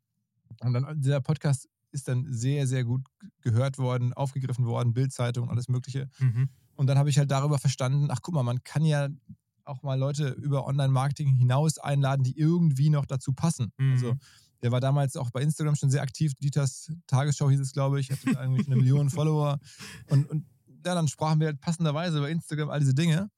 Und 0.60 0.72
dann 0.72 1.00
dieser 1.00 1.20
Podcast 1.20 1.68
ist 1.92 2.08
dann 2.08 2.26
sehr, 2.32 2.66
sehr 2.66 2.84
gut 2.84 3.02
gehört 3.40 3.78
worden, 3.78 4.12
aufgegriffen 4.12 4.66
worden, 4.66 4.94
Bildzeitung, 4.94 5.48
alles 5.48 5.68
Mögliche. 5.68 6.08
Mhm. 6.18 6.48
Und 6.74 6.88
dann 6.88 6.98
habe 6.98 7.08
ich 7.08 7.18
halt 7.18 7.30
darüber 7.30 7.58
verstanden, 7.58 8.08
ach 8.10 8.18
guck 8.20 8.34
mal, 8.34 8.42
man 8.42 8.64
kann 8.64 8.84
ja 8.84 9.08
auch 9.64 9.82
mal 9.82 9.98
Leute 9.98 10.28
über 10.30 10.66
Online-Marketing 10.66 11.34
hinaus 11.36 11.78
einladen, 11.78 12.22
die 12.22 12.36
irgendwie 12.38 12.90
noch 12.90 13.06
dazu 13.06 13.32
passen. 13.32 13.72
Mhm. 13.78 13.92
Also 13.92 14.16
der 14.62 14.72
war 14.72 14.80
damals 14.80 15.16
auch 15.16 15.30
bei 15.30 15.42
Instagram 15.42 15.76
schon 15.76 15.90
sehr 15.90 16.02
aktiv. 16.02 16.32
Dieters 16.40 16.90
Tagesschau 17.06 17.50
hieß 17.50 17.60
es, 17.60 17.72
glaube 17.72 18.00
ich, 18.00 18.10
hatte 18.10 18.38
eigentlich 18.38 18.66
eine 18.66 18.76
Million 18.76 19.10
Follower. 19.10 19.58
Und, 20.08 20.28
und 20.30 20.46
ja, 20.84 20.94
dann 20.94 21.08
sprachen 21.08 21.40
wir 21.40 21.48
halt 21.48 21.60
passenderweise 21.60 22.18
über 22.18 22.30
Instagram 22.30 22.70
all 22.70 22.80
diese 22.80 22.94
Dinge, 22.94 23.30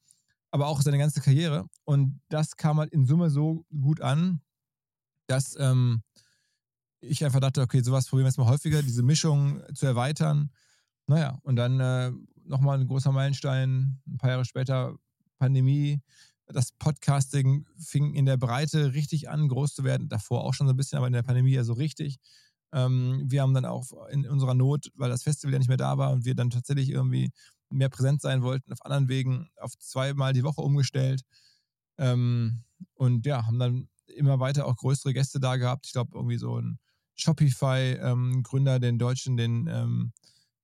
aber 0.51 0.69
auch 0.69 0.83
seine 0.83 0.99
ganze 0.99 1.21
Karriere. 1.21 1.67
Und 1.85 2.21
das 2.29 2.57
kam 2.57 2.79
halt 2.79 2.93
in 2.93 3.07
Summe 3.07 3.31
so 3.31 3.65
gut 3.81 4.01
an, 4.01 4.41
dass 5.27 5.57
ähm, 5.59 6.03
ich 7.01 7.25
einfach 7.25 7.41
dachte, 7.41 7.61
okay, 7.61 7.83
sowas 7.83 8.07
probieren 8.07 8.27
wir 8.27 8.31
jetzt 8.31 8.39
mal 8.39 8.49
häufiger, 8.49 8.83
diese 8.83 9.03
Mischung 9.03 9.63
zu 9.75 9.87
erweitern. 9.87 10.51
Naja, 11.07 11.39
und 11.43 11.57
dann 11.57 11.81
äh, 11.81 12.13
nochmal 12.45 12.79
ein 12.79 12.87
großer 12.87 13.13
Meilenstein, 13.13 14.01
ein 14.07 14.19
paar 14.19 14.31
Jahre 14.31 14.45
später 14.45 14.97
Pandemie. 15.39 16.01
Das 16.47 16.73
Podcasting 16.73 17.67
fing 17.79 18.15
in 18.15 18.27
der 18.27 18.37
Breite 18.37 18.95
richtig 18.95 19.29
an, 19.29 19.49
groß 19.49 19.75
zu 19.75 19.85
werden. 19.85 20.09
Davor 20.09 20.45
auch 20.45 20.55
schon 20.55 20.67
so 20.67 20.73
ein 20.73 20.77
bisschen, 20.77 20.99
aber 20.99 21.09
in 21.09 21.13
der 21.13 21.23
Pandemie 21.23 21.53
ja 21.53 21.65
so 21.65 21.73
richtig. 21.73 22.19
Ähm, 22.73 23.25
wir 23.27 23.43
haben 23.43 23.55
dann 23.55 23.65
auch 23.65 23.91
in 24.11 24.27
unserer 24.29 24.55
Not, 24.55 24.91
weil 24.95 25.11
das 25.11 25.23
Festival 25.23 25.53
ja 25.53 25.59
nicht 25.59 25.69
mehr 25.69 25.77
da 25.77 25.99
war 25.99 26.13
und 26.13 26.25
wir 26.25 26.35
dann 26.35 26.51
tatsächlich 26.51 26.91
irgendwie 26.91 27.31
mehr 27.71 27.89
präsent 27.89 28.21
sein 28.21 28.43
wollten, 28.43 28.73
auf 28.73 28.85
anderen 28.85 29.09
Wegen 29.09 29.49
auf 29.57 29.77
zweimal 29.79 30.33
die 30.33 30.45
Woche 30.45 30.61
umgestellt. 30.61 31.23
Ähm, 31.99 32.63
und 32.95 33.27
ja, 33.27 33.47
haben 33.47 33.59
dann 33.59 33.89
immer 34.07 34.39
weiter 34.41 34.67
auch 34.67 34.77
größere 34.77 35.13
Gäste 35.15 35.41
da 35.41 35.57
gehabt. 35.57 35.87
Ich 35.87 35.93
glaube, 35.93 36.13
irgendwie 36.15 36.39
so 36.39 36.61
ein 36.61 36.79
Shopify-Gründer, 37.17 38.79
den 38.79 38.99
Deutschen, 38.99 39.37
den 39.37 39.67
ähm, 39.69 40.13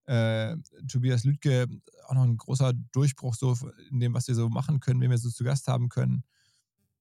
äh, 0.07 0.57
Tobias 0.89 1.25
Lüdke, 1.25 1.67
auch 2.07 2.15
noch 2.15 2.25
ein 2.25 2.37
großer 2.37 2.73
Durchbruch 2.93 3.35
so 3.35 3.57
in 3.91 4.01
dem, 4.01 4.15
was 4.15 4.29
wir 4.29 4.35
so 4.35 4.49
machen 4.49 4.81
können, 4.81 5.01
wenn 5.01 5.11
wir 5.11 5.19
so 5.19 5.31
zu 5.31 5.45
Gast 5.45 5.69
haben 5.69 5.89
können. 5.89 6.25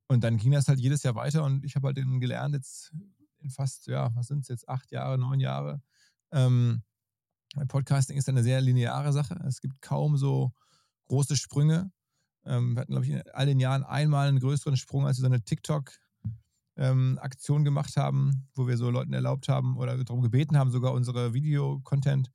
Und 0.07 0.23
dann 0.23 0.37
ging 0.37 0.51
das 0.51 0.67
halt 0.67 0.79
jedes 0.79 1.03
Jahr 1.03 1.15
weiter 1.15 1.43
und 1.43 1.63
ich 1.63 1.75
habe 1.75 1.87
halt 1.87 1.97
den 1.97 2.19
gelernt, 2.19 2.53
jetzt 2.53 2.91
in 3.39 3.49
fast, 3.49 3.87
ja, 3.87 4.13
was 4.15 4.27
sind 4.27 4.41
es 4.41 4.49
jetzt, 4.49 4.69
acht 4.69 4.91
Jahre, 4.91 5.17
neun 5.17 5.39
Jahre. 5.39 5.81
Ähm, 6.31 6.83
Podcasting 7.67 8.17
ist 8.17 8.29
eine 8.29 8.43
sehr 8.43 8.61
lineare 8.61 9.11
Sache. 9.13 9.35
Es 9.47 9.61
gibt 9.61 9.81
kaum 9.81 10.17
so 10.17 10.51
große 11.07 11.35
Sprünge. 11.35 11.91
Ähm, 12.45 12.75
wir 12.75 12.81
hatten, 12.81 12.93
glaube 12.93 13.05
ich, 13.05 13.11
in 13.11 13.21
all 13.33 13.45
den 13.45 13.59
Jahren 13.59 13.83
einmal 13.83 14.27
einen 14.27 14.39
größeren 14.39 14.77
Sprung, 14.77 15.05
als 15.05 15.17
wir 15.17 15.21
so 15.21 15.27
eine 15.27 15.43
TikTok-Aktion 15.43 17.65
gemacht 17.65 17.97
haben, 17.97 18.47
wo 18.55 18.67
wir 18.67 18.77
so 18.77 18.89
Leuten 18.89 19.13
erlaubt 19.13 19.49
haben 19.49 19.77
oder 19.77 20.03
darum 20.03 20.21
gebeten 20.21 20.57
haben, 20.57 20.71
sogar 20.71 20.93
unsere 20.93 21.33
Videocontent 21.33 22.31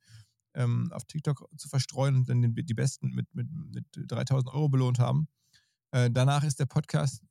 ähm, 0.57 0.91
auf 0.91 1.05
TikTok 1.05 1.47
zu 1.57 1.69
verstreuen 1.69 2.15
und 2.15 2.29
dann 2.29 2.41
den, 2.41 2.53
die 2.55 2.73
Besten 2.73 3.09
mit, 3.11 3.33
mit, 3.33 3.47
mit 3.51 3.85
3000 3.93 4.53
Euro 4.53 4.67
belohnt 4.69 4.99
haben. 4.99 5.27
Äh, 5.91 6.09
danach 6.11 6.43
ist 6.43 6.59
der 6.59 6.65
Podcast, 6.65 7.21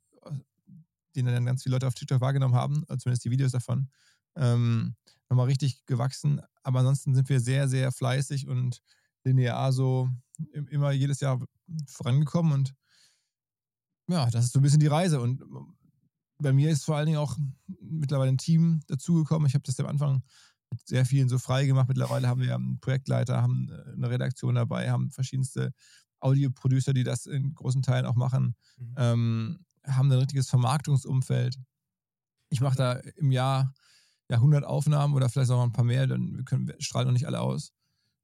den 1.15 1.27
dann 1.27 1.45
ganz 1.47 1.63
viele 1.63 1.75
Leute 1.75 1.87
auf 1.87 1.95
TikTok 1.95 2.21
wahrgenommen 2.21 2.55
haben, 2.55 2.83
oder 2.85 2.99
zumindest 2.99 3.25
die 3.25 3.31
Videos 3.31 3.53
davon, 3.53 3.91
ähm, 4.37 4.95
nochmal 5.29 5.47
richtig 5.47 5.85
gewachsen. 5.87 6.41
Aber 6.63 6.81
ansonsten 6.81 7.15
sind 7.15 7.29
wir 7.29 7.41
sehr, 7.41 7.69
sehr 7.69 7.91
fleißig 7.93 8.49
und 8.49 8.81
linear 9.25 9.73
so 9.73 10.09
im- 10.53 10.69
immer 10.69 10.93
jedes 10.93 11.21
Jahr 11.21 11.41
vorangekommen 11.89 12.53
und 12.53 12.75
ja, 14.09 14.31
das 14.31 14.45
ist 14.45 14.53
so 14.53 14.61
ein 14.61 14.63
bisschen 14.63 14.79
die 14.81 14.87
Reise. 14.87 15.21
Und 15.21 15.43
bei 16.39 16.53
mir 16.53 16.71
ist 16.71 16.85
vor 16.85 16.97
allen 16.97 17.07
Dingen 17.07 17.19
auch 17.19 17.37
mittlerweile 17.81 18.31
ein 18.31 18.39
Team 18.39 18.81
dazugekommen. 18.87 19.49
Ich 19.49 19.55
habe 19.55 19.65
das 19.65 19.81
am 19.81 19.87
Anfang 19.87 20.23
sehr 20.85 21.05
vielen 21.07 21.29
so 21.29 21.39
frei 21.39 21.67
gemacht. 21.67 21.89
Mittlerweile 21.89 22.29
haben 22.29 22.41
wir 22.41 22.55
einen 22.55 22.79
Projektleiter, 22.81 23.43
haben 23.43 23.69
äh, 23.71 23.93
eine 23.93 24.11
Redaktion 24.11 24.55
dabei, 24.57 24.91
haben 24.91 25.11
verschiedenste 25.11 25.73
Audioproducer, 26.21 26.93
die 26.95 27.05
das 27.05 27.27
in 27.27 27.55
großen 27.55 27.83
Teilen 27.83 28.07
auch 28.07 28.15
machen, 28.17 28.55
Mhm. 28.79 28.95
ähm, 28.97 29.59
haben 29.87 30.11
ein 30.11 30.19
richtiges 30.19 30.49
Vermarktungsumfeld. 30.51 31.59
Ich 32.49 32.61
mache 32.61 32.77
da 32.77 32.93
im 33.17 33.31
Jahr 33.31 33.73
ja, 34.29 34.37
100 34.39 34.65
Aufnahmen 34.65 35.15
oder 35.15 35.29
vielleicht 35.29 35.51
auch 35.51 35.57
noch 35.59 35.65
ein 35.65 35.73
paar 35.73 35.85
mehr, 35.85 36.07
dann 36.07 36.37
wir 36.37 36.45
können, 36.45 36.67
wir 36.67 36.75
strahlen 36.81 37.07
noch 37.07 37.13
nicht 37.13 37.27
alle 37.27 37.41
aus. 37.41 37.73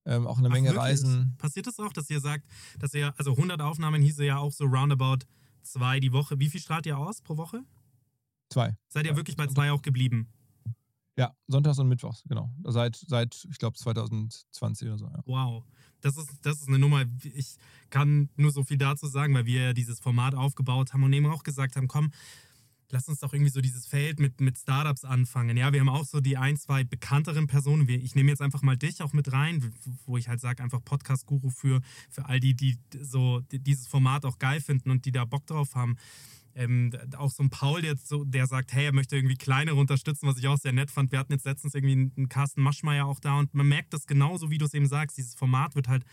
Ähm, 0.04 0.26
auch 0.26 0.38
eine 0.38 0.48
Ach, 0.48 0.52
Menge 0.52 0.68
wirklich? 0.70 0.82
Reisen. 0.82 1.36
Passiert 1.38 1.68
das 1.68 1.78
auch, 1.78 1.92
dass 1.92 2.10
ihr 2.10 2.20
sagt, 2.20 2.44
dass 2.80 2.92
ihr, 2.94 3.14
also 3.18 3.32
100 3.36 3.60
Aufnahmen 3.60 4.02
hieße 4.02 4.24
ja 4.24 4.38
auch 4.38 4.50
so 4.50 4.64
roundabout 4.64 5.24
zwei 5.62 6.00
die 6.00 6.12
Woche. 6.12 6.40
Wie 6.40 6.48
viel 6.50 6.60
strahlt 6.60 6.86
ihr 6.86 6.98
aus 6.98 7.20
pro 7.22 7.36
Woche? 7.36 7.62
Zwei. 8.50 8.76
Seid 8.88 9.04
ihr 9.06 9.12
Ja. 9.12 9.16
wirklich 9.16 9.36
bei 9.36 9.46
zwei 9.46 9.70
auch 9.70 9.82
geblieben? 9.82 10.28
Ja, 11.16 11.34
sonntags 11.46 11.78
und 11.78 11.88
mittwochs, 11.88 12.22
genau. 12.26 12.50
Seit, 12.64 12.96
seit 12.96 13.46
ich 13.50 13.58
glaube, 13.58 13.76
2020 13.76 14.88
oder 14.88 14.98
so. 14.98 15.06
Ja. 15.06 15.20
Wow. 15.26 15.64
Das 16.00 16.16
ist, 16.16 16.30
das 16.42 16.60
ist 16.60 16.68
eine 16.68 16.78
Nummer. 16.78 17.04
Ich 17.22 17.56
kann 17.90 18.30
nur 18.36 18.50
so 18.50 18.64
viel 18.64 18.78
dazu 18.78 19.06
sagen, 19.06 19.34
weil 19.34 19.46
wir 19.46 19.62
ja 19.62 19.72
dieses 19.72 20.00
Format 20.00 20.34
aufgebaut 20.34 20.92
haben 20.92 21.04
und 21.04 21.12
eben 21.12 21.26
auch 21.26 21.42
gesagt 21.42 21.76
haben, 21.76 21.86
komm, 21.86 22.10
lass 22.92 23.08
uns 23.08 23.20
doch 23.20 23.32
irgendwie 23.32 23.50
so 23.50 23.60
dieses 23.60 23.86
Feld 23.86 24.20
mit, 24.20 24.40
mit 24.40 24.58
Startups 24.58 25.04
anfangen. 25.04 25.56
Ja, 25.56 25.72
wir 25.72 25.80
haben 25.80 25.88
auch 25.88 26.04
so 26.04 26.20
die 26.20 26.36
ein, 26.36 26.56
zwei 26.56 26.84
bekannteren 26.84 27.46
Personen. 27.46 27.88
Ich 27.88 28.14
nehme 28.14 28.30
jetzt 28.30 28.42
einfach 28.42 28.62
mal 28.62 28.76
dich 28.76 29.02
auch 29.02 29.12
mit 29.12 29.32
rein, 29.32 29.72
wo 30.04 30.16
ich 30.16 30.28
halt 30.28 30.40
sage, 30.40 30.62
einfach 30.62 30.84
Podcast-Guru 30.84 31.50
für, 31.50 31.80
für 32.10 32.26
all 32.26 32.38
die, 32.38 32.54
die 32.54 32.78
so 33.00 33.40
die 33.40 33.58
dieses 33.58 33.86
Format 33.86 34.24
auch 34.24 34.38
geil 34.38 34.60
finden 34.60 34.90
und 34.90 35.04
die 35.06 35.12
da 35.12 35.24
Bock 35.24 35.46
drauf 35.46 35.74
haben. 35.74 35.96
Ähm, 36.54 36.92
auch 37.16 37.30
so 37.30 37.42
ein 37.42 37.50
Paul, 37.50 37.82
der, 37.82 37.96
so, 37.96 38.24
der 38.24 38.46
sagt, 38.46 38.72
hey, 38.72 38.86
er 38.86 38.92
möchte 38.92 39.16
irgendwie 39.16 39.36
kleinere 39.36 39.76
unterstützen, 39.76 40.26
was 40.26 40.38
ich 40.38 40.48
auch 40.48 40.58
sehr 40.58 40.72
nett 40.72 40.90
fand. 40.90 41.10
Wir 41.10 41.18
hatten 41.18 41.32
jetzt 41.32 41.46
letztens 41.46 41.74
irgendwie 41.74 42.10
einen 42.16 42.28
Carsten 42.28 42.60
Maschmeyer 42.60 43.06
auch 43.06 43.20
da 43.20 43.38
und 43.38 43.54
man 43.54 43.68
merkt 43.68 43.94
das 43.94 44.06
genauso, 44.06 44.50
wie 44.50 44.58
du 44.58 44.66
es 44.66 44.74
eben 44.74 44.86
sagst. 44.86 45.16
Dieses 45.16 45.34
Format 45.34 45.74
wird 45.74 45.88
halt 45.88 46.04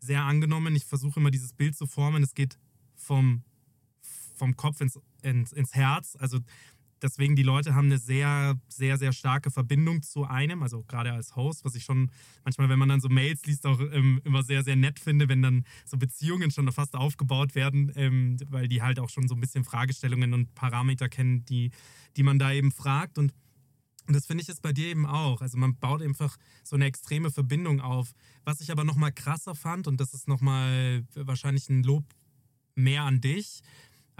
sehr 0.00 0.22
angenommen. 0.22 0.74
Ich 0.76 0.84
versuche 0.84 1.20
immer 1.20 1.30
dieses 1.30 1.52
Bild 1.52 1.76
zu 1.76 1.86
formen. 1.86 2.22
Es 2.22 2.34
geht 2.34 2.58
vom, 2.96 3.42
vom 4.34 4.56
Kopf 4.56 4.80
ins, 4.80 4.98
ins, 5.22 5.52
ins 5.52 5.74
Herz. 5.74 6.16
Also 6.18 6.40
deswegen, 7.02 7.36
die 7.36 7.42
Leute 7.42 7.74
haben 7.74 7.86
eine 7.86 7.98
sehr, 7.98 8.58
sehr, 8.68 8.98
sehr 8.98 9.12
starke 9.12 9.50
Verbindung 9.50 10.02
zu 10.02 10.24
einem, 10.24 10.62
also 10.62 10.84
gerade 10.84 11.12
als 11.12 11.36
Host, 11.36 11.64
was 11.64 11.74
ich 11.74 11.84
schon 11.84 12.10
manchmal, 12.44 12.68
wenn 12.68 12.78
man 12.78 12.88
dann 12.88 13.00
so 13.00 13.08
Mails 13.08 13.44
liest, 13.46 13.66
auch 13.66 13.80
ähm, 13.80 14.20
immer 14.24 14.42
sehr, 14.42 14.62
sehr 14.62 14.76
nett 14.76 14.98
finde, 14.98 15.28
wenn 15.28 15.42
dann 15.42 15.64
so 15.86 15.96
Beziehungen 15.96 16.50
schon 16.50 16.70
fast 16.72 16.94
aufgebaut 16.94 17.54
werden, 17.54 17.92
ähm, 17.96 18.36
weil 18.48 18.68
die 18.68 18.82
halt 18.82 18.98
auch 18.98 19.10
schon 19.10 19.28
so 19.28 19.34
ein 19.34 19.40
bisschen 19.40 19.64
Fragestellungen 19.64 20.34
und 20.34 20.54
Parameter 20.54 21.08
kennen, 21.08 21.44
die, 21.46 21.70
die 22.16 22.22
man 22.22 22.38
da 22.38 22.52
eben 22.52 22.72
fragt. 22.72 23.18
Und 23.18 23.32
und 24.06 24.14
das 24.14 24.26
finde 24.26 24.42
ich 24.42 24.48
jetzt 24.48 24.62
bei 24.62 24.72
dir 24.72 24.88
eben 24.88 25.06
auch. 25.06 25.40
Also 25.40 25.56
man 25.56 25.76
baut 25.76 26.02
einfach 26.02 26.36
so 26.64 26.74
eine 26.74 26.86
extreme 26.86 27.30
Verbindung 27.30 27.80
auf. 27.80 28.12
Was 28.44 28.60
ich 28.60 28.72
aber 28.72 28.82
nochmal 28.82 29.12
krasser 29.12 29.54
fand, 29.54 29.86
und 29.86 30.00
das 30.00 30.14
ist 30.14 30.26
nochmal 30.26 31.04
wahrscheinlich 31.14 31.68
ein 31.68 31.84
Lob 31.84 32.04
mehr 32.74 33.04
an 33.04 33.20
dich, 33.20 33.60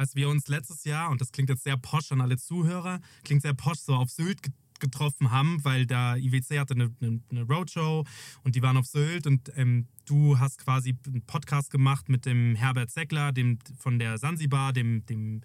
als 0.00 0.14
wir 0.14 0.28
uns 0.30 0.48
letztes 0.48 0.84
Jahr, 0.84 1.10
und 1.10 1.20
das 1.20 1.30
klingt 1.30 1.50
jetzt 1.50 1.64
sehr 1.64 1.76
posch 1.76 2.10
an 2.10 2.22
alle 2.22 2.38
Zuhörer, 2.38 3.00
klingt 3.22 3.42
sehr 3.42 3.52
posch 3.54 3.80
so 3.80 3.94
auf 3.94 4.08
Sylt 4.10 4.42
ge- 4.42 4.52
getroffen 4.78 5.30
haben, 5.30 5.62
weil 5.62 5.84
da 5.84 6.16
IWC 6.16 6.58
hatte 6.58 6.72
eine, 6.74 6.90
eine, 7.02 7.20
eine 7.30 7.42
Roadshow 7.42 8.06
und 8.42 8.54
die 8.54 8.62
waren 8.62 8.78
auf 8.78 8.86
Sylt 8.86 9.26
und 9.26 9.52
ähm, 9.56 9.86
du 10.06 10.38
hast 10.38 10.56
quasi 10.64 10.96
einen 11.06 11.20
Podcast 11.26 11.70
gemacht 11.70 12.08
mit 12.08 12.24
dem 12.24 12.54
Herbert 12.54 12.90
Seckler, 12.90 13.30
dem 13.32 13.58
von 13.78 13.98
der 13.98 14.16
Sansibar, 14.16 14.72
dem, 14.72 15.04
dem 15.04 15.42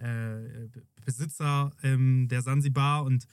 äh, 0.00 0.68
Besitzer 1.06 1.72
ähm, 1.82 2.28
der 2.28 2.42
Sansibar 2.42 3.04
und 3.04 3.26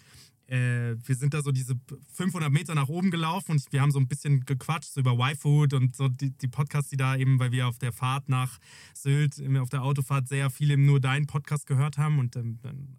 äh, 0.52 0.98
wir 1.08 1.16
sind 1.16 1.34
da 1.34 1.42
so 1.42 1.54
diese 1.54 1.80
500 2.12 2.52
Meter 2.52 2.76
nach 2.76 2.90
oben 2.90 3.10
gelaufen 3.10 3.54
und 3.54 3.72
wir 3.72 3.82
haben 3.82 3.92
so 3.92 4.00
ein 4.00 4.10
bisschen 4.10 4.44
gequatscht 4.44 4.92
so 4.92 5.00
über 5.00 5.14
Y-Food 5.14 5.74
und 5.74 5.96
so 5.96 6.10
die, 6.10 6.32
die 6.32 6.50
Podcasts, 6.50 6.90
die 6.90 6.98
da 6.98 7.16
eben, 7.16 7.40
weil 7.40 7.54
wir 7.54 7.70
auf 7.70 7.80
der 7.80 7.94
Fahrt 7.94 8.28
nach 8.28 8.60
Sylt, 8.94 9.42
auf 9.58 9.70
der 9.70 9.82
Autofahrt 9.82 10.28
sehr 10.28 10.50
viel 10.50 10.72
eben 10.72 10.86
nur 10.86 11.00
deinen 11.00 11.26
Podcast 11.26 11.68
gehört 11.68 11.98
haben 11.98 12.20
und, 12.20 12.36
ähm, 12.36 12.60
dann- 12.62 12.98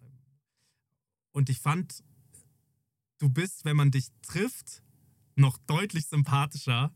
und 1.31 1.49
ich 1.49 1.59
fand, 1.59 2.03
du 3.19 3.29
bist, 3.29 3.65
wenn 3.65 3.77
man 3.77 3.91
dich 3.91 4.07
trifft, 4.23 4.81
noch 5.35 5.59
deutlich 5.67 6.07
sympathischer 6.07 6.91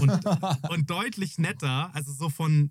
und, 0.00 0.10
und 0.70 0.90
deutlich 0.90 1.38
netter, 1.38 1.92
also 1.92 2.12
so 2.12 2.30
von, 2.30 2.70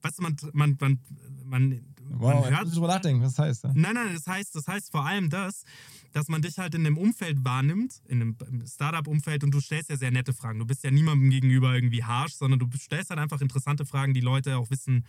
weißt 0.00 0.18
du, 0.18 0.22
man, 0.22 0.36
man, 0.54 0.76
man, 0.80 1.00
man, 1.44 1.93
Wow, 2.10 2.42
man 2.42 2.58
hört 2.58 2.74
drüber 2.74 2.86
nachdenken, 2.88 3.22
was 3.22 3.34
das 3.34 3.46
heißt. 3.46 3.64
Ja? 3.64 3.72
Nein, 3.74 3.94
nein, 3.94 4.14
das 4.14 4.26
heißt, 4.26 4.54
das 4.54 4.66
heißt 4.66 4.90
vor 4.90 5.04
allem 5.04 5.30
das, 5.30 5.64
dass 6.12 6.28
man 6.28 6.42
dich 6.42 6.58
halt 6.58 6.74
in 6.74 6.86
einem 6.86 6.96
Umfeld 6.98 7.44
wahrnimmt, 7.44 8.02
in 8.06 8.20
einem 8.20 8.66
Startup-Umfeld 8.66 9.42
und 9.44 9.50
du 9.50 9.60
stellst 9.60 9.90
ja 9.90 9.96
sehr 9.96 10.10
nette 10.10 10.32
Fragen. 10.32 10.58
Du 10.58 10.66
bist 10.66 10.84
ja 10.84 10.90
niemandem 10.90 11.30
gegenüber 11.30 11.74
irgendwie 11.74 12.04
harsh, 12.04 12.34
sondern 12.34 12.60
du 12.60 12.68
stellst 12.76 13.10
halt 13.10 13.20
einfach 13.20 13.40
interessante 13.40 13.84
Fragen, 13.84 14.14
die 14.14 14.20
Leute 14.20 14.56
auch 14.56 14.70
wissen 14.70 15.04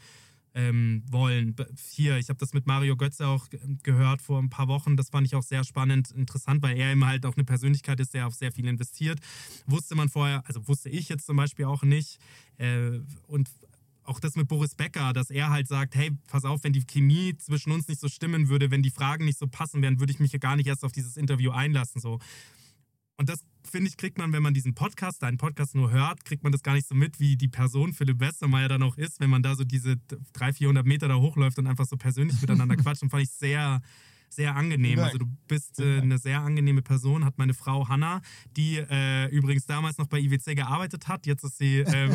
ähm, 0.57 1.03
wollen. 1.11 1.53
Hier, 1.91 2.17
ich 2.17 2.29
habe 2.29 2.39
das 2.39 2.53
mit 2.53 2.65
Mario 2.65 2.95
Götze 2.95 3.27
auch 3.27 3.49
ge- 3.49 3.59
gehört 3.83 4.21
vor 4.21 4.41
ein 4.41 4.49
paar 4.49 4.69
Wochen. 4.69 4.95
Das 4.95 5.09
fand 5.09 5.27
ich 5.27 5.35
auch 5.35 5.43
sehr 5.43 5.65
spannend, 5.65 6.11
interessant, 6.11 6.63
weil 6.63 6.77
er 6.77 6.93
eben 6.93 7.05
halt 7.05 7.25
auch 7.25 7.35
eine 7.35 7.43
Persönlichkeit 7.43 7.99
ist, 7.99 8.13
der 8.13 8.25
auf 8.25 8.35
sehr 8.35 8.53
viel 8.53 8.65
investiert. 8.65 9.19
Wusste 9.67 9.95
man 9.95 10.07
vorher, 10.07 10.43
also 10.47 10.65
wusste 10.67 10.89
ich 10.89 11.09
jetzt 11.09 11.25
zum 11.25 11.35
Beispiel 11.35 11.65
auch 11.65 11.83
nicht. 11.83 12.19
Äh, 12.57 13.01
und 13.27 13.49
auch 14.05 14.19
das 14.19 14.35
mit 14.35 14.47
Boris 14.47 14.75
Becker, 14.75 15.13
dass 15.13 15.29
er 15.29 15.49
halt 15.49 15.67
sagt, 15.67 15.95
hey, 15.95 16.11
pass 16.27 16.45
auf, 16.45 16.63
wenn 16.63 16.73
die 16.73 16.85
Chemie 16.85 17.35
zwischen 17.37 17.71
uns 17.71 17.87
nicht 17.87 17.99
so 17.99 18.07
stimmen 18.07 18.49
würde, 18.49 18.71
wenn 18.71 18.83
die 18.83 18.89
Fragen 18.91 19.25
nicht 19.25 19.39
so 19.39 19.47
passen 19.47 19.81
wären, 19.81 19.99
würde 19.99 20.11
ich 20.11 20.19
mich 20.19 20.31
ja 20.31 20.39
gar 20.39 20.55
nicht 20.55 20.67
erst 20.67 20.83
auf 20.83 20.91
dieses 20.91 21.17
Interview 21.17 21.51
einlassen. 21.51 22.01
So. 22.01 22.19
Und 23.17 23.29
das, 23.29 23.43
finde 23.63 23.89
ich, 23.89 23.97
kriegt 23.97 24.17
man, 24.17 24.33
wenn 24.33 24.43
man 24.43 24.53
diesen 24.53 24.75
Podcast, 24.75 25.23
deinen 25.23 25.37
Podcast 25.37 25.75
nur 25.75 25.91
hört, 25.91 26.25
kriegt 26.25 26.43
man 26.43 26.51
das 26.51 26.63
gar 26.63 26.73
nicht 26.73 26.87
so 26.87 26.95
mit, 26.95 27.19
wie 27.19 27.37
die 27.37 27.47
Person 27.47 27.93
Philipp 27.93 28.19
Westermeier 28.19 28.67
dann 28.67 28.83
auch 28.83 28.97
ist, 28.97 29.19
wenn 29.19 29.29
man 29.29 29.43
da 29.43 29.55
so 29.55 29.63
diese 29.63 29.97
300, 30.33 30.57
400 30.57 30.85
Meter 30.85 31.07
da 31.07 31.15
hochläuft 31.15 31.57
und 31.59 31.67
einfach 31.67 31.85
so 31.85 31.97
persönlich 31.97 32.39
miteinander 32.41 32.75
quatscht. 32.77 33.03
Und 33.03 33.09
fand 33.09 33.23
ich 33.23 33.31
sehr, 33.31 33.81
sehr 34.35 34.55
angenehm. 34.55 34.99
Also 34.99 35.17
du 35.17 35.25
bist 35.47 35.79
äh, 35.79 36.01
eine 36.01 36.17
sehr 36.17 36.41
angenehme 36.41 36.81
Person, 36.81 37.25
hat 37.25 37.37
meine 37.37 37.53
Frau 37.53 37.87
Hanna, 37.87 38.21
die 38.55 38.77
äh, 38.77 39.29
übrigens 39.29 39.65
damals 39.65 39.97
noch 39.97 40.07
bei 40.07 40.19
IWC 40.19 40.55
gearbeitet 40.55 41.07
hat. 41.07 41.25
Jetzt 41.25 41.43
ist 41.43 41.57
sie, 41.57 41.79
äh, 41.79 42.09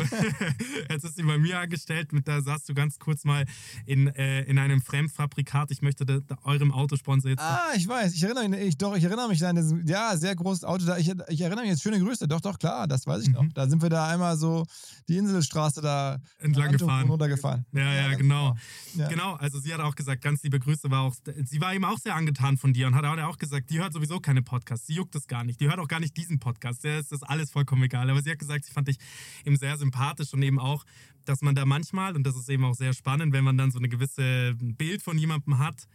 jetzt 0.89 1.03
ist 1.03 1.15
sie 1.15 1.23
bei 1.23 1.37
mir 1.37 1.59
angestellt. 1.59 2.13
Mit 2.13 2.27
da 2.27 2.41
saßt 2.41 2.69
du 2.69 2.73
ganz 2.73 2.99
kurz 2.99 3.23
mal 3.23 3.45
in, 3.85 4.07
äh, 4.07 4.43
in 4.43 4.57
einem 4.57 4.81
Fremdfabrikat. 4.81 5.71
Ich 5.71 5.81
möchte 5.81 6.05
da, 6.05 6.19
da 6.19 6.37
eurem 6.43 6.71
Autosponsor 6.71 7.31
jetzt. 7.31 7.41
Ah, 7.41 7.71
ich 7.75 7.87
weiß, 7.87 8.13
ich 8.13 8.23
erinnere 8.23 8.49
mich, 8.49 8.59
ich, 8.61 8.77
doch, 8.77 8.95
ich 8.95 9.03
erinnere 9.03 9.27
mich 9.27 9.45
an 9.45 9.55
das, 9.55 9.73
ja, 9.85 10.15
sehr 10.17 10.35
großes 10.35 10.63
Auto 10.63 10.85
da. 10.85 10.97
Ich, 10.97 11.11
ich 11.27 11.41
erinnere 11.41 11.61
mich 11.61 11.71
jetzt, 11.71 11.83
schöne 11.83 11.99
Grüße, 11.99 12.27
doch, 12.27 12.41
doch, 12.41 12.57
klar, 12.59 12.87
das 12.87 13.07
weiß 13.07 13.23
ich 13.23 13.29
noch. 13.29 13.43
Mhm. 13.43 13.53
Da 13.53 13.67
sind 13.67 13.81
wir 13.81 13.89
da 13.89 14.07
einmal 14.07 14.37
so 14.37 14.65
die 15.07 15.17
Inselstraße 15.17 15.81
da 15.81 16.19
Entlang 16.39 16.67
Anton 16.69 16.79
gefahren. 16.79 17.07
runtergefahren. 17.09 17.65
Ja, 17.73 17.93
ja, 17.93 18.07
ganz 18.09 18.17
genau. 18.17 18.55
Ja. 18.95 19.07
Genau, 19.07 19.33
also 19.35 19.59
sie 19.59 19.73
hat 19.73 19.81
auch 19.81 19.95
gesagt, 19.95 20.21
ganz 20.21 20.43
liebe 20.43 20.59
Grüße, 20.59 20.89
war 20.91 21.01
auch, 21.01 21.15
sie 21.45 21.61
war 21.61 21.73
eben 21.73 21.85
auch 21.85 21.97
sehr 21.97 22.10
angetan 22.15 22.57
von 22.57 22.73
dir 22.73 22.87
und 22.87 22.95
hat 22.95 23.05
auch 23.05 23.37
gesagt, 23.37 23.69
die 23.69 23.79
hört 23.79 23.93
sowieso 23.93 24.19
keine 24.19 24.41
Podcasts, 24.41 24.87
sie 24.87 24.93
juckt 24.93 25.15
das 25.15 25.27
gar 25.27 25.43
nicht, 25.43 25.59
die 25.59 25.67
hört 25.67 25.79
auch 25.79 25.87
gar 25.87 25.99
nicht 25.99 26.15
diesen 26.17 26.39
Podcast, 26.39 26.83
der 26.83 26.99
ist 26.99 27.11
das 27.11 27.23
alles 27.23 27.51
vollkommen 27.51 27.83
egal. 27.83 28.09
Aber 28.09 28.21
sie 28.21 28.31
hat 28.31 28.39
gesagt, 28.39 28.65
sie 28.65 28.71
fand 28.71 28.87
dich 28.87 28.97
eben 29.45 29.57
sehr 29.57 29.77
sympathisch 29.77 30.33
und 30.33 30.41
eben 30.43 30.59
auch, 30.59 30.85
dass 31.25 31.41
man 31.41 31.55
da 31.55 31.65
manchmal, 31.65 32.15
und 32.15 32.23
das 32.23 32.35
ist 32.35 32.49
eben 32.49 32.63
auch 32.65 32.75
sehr 32.75 32.93
spannend, 32.93 33.33
wenn 33.33 33.43
man 33.43 33.57
dann 33.57 33.71
so 33.71 33.79
eine 33.79 33.89
gewisse 33.89 34.55
Bild 34.59 35.01
von 35.01 35.17
jemandem 35.17 35.59
hat, 35.59 35.87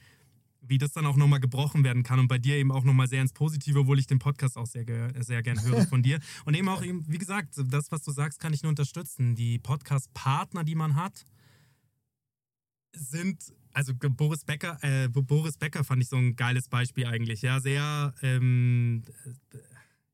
wie 0.68 0.78
das 0.78 0.92
dann 0.92 1.06
auch 1.06 1.16
nochmal 1.16 1.40
gebrochen 1.40 1.84
werden 1.84 2.02
kann 2.02 2.18
und 2.18 2.28
bei 2.28 2.38
dir 2.38 2.56
eben 2.56 2.72
auch 2.72 2.84
nochmal 2.84 3.08
sehr 3.08 3.22
ins 3.22 3.32
Positive, 3.32 3.80
obwohl 3.80 3.98
ich 3.98 4.06
den 4.06 4.18
Podcast 4.18 4.56
auch 4.56 4.66
sehr, 4.66 4.84
sehr 5.22 5.42
gern 5.42 5.62
höre 5.62 5.86
von 5.88 6.02
dir. 6.02 6.18
Und 6.44 6.54
eben 6.54 6.68
auch 6.68 6.82
eben, 6.82 7.04
wie 7.08 7.18
gesagt, 7.18 7.54
das, 7.56 7.92
was 7.92 8.02
du 8.02 8.10
sagst, 8.10 8.40
kann 8.40 8.52
ich 8.52 8.62
nur 8.62 8.70
unterstützen. 8.70 9.34
Die 9.34 9.58
Podcast-Partner, 9.58 10.64
die 10.64 10.74
man 10.74 10.96
hat, 10.96 11.24
sind, 12.92 13.52
also 13.76 13.92
Boris 13.94 14.42
Becker, 14.42 14.78
äh, 14.80 15.06
Boris 15.08 15.58
Becker 15.58 15.84
fand 15.84 16.02
ich 16.02 16.08
so 16.08 16.16
ein 16.16 16.34
geiles 16.34 16.66
Beispiel 16.66 17.04
eigentlich. 17.04 17.42
Ja, 17.42 17.60
sehr, 17.60 18.14
ähm, 18.22 19.02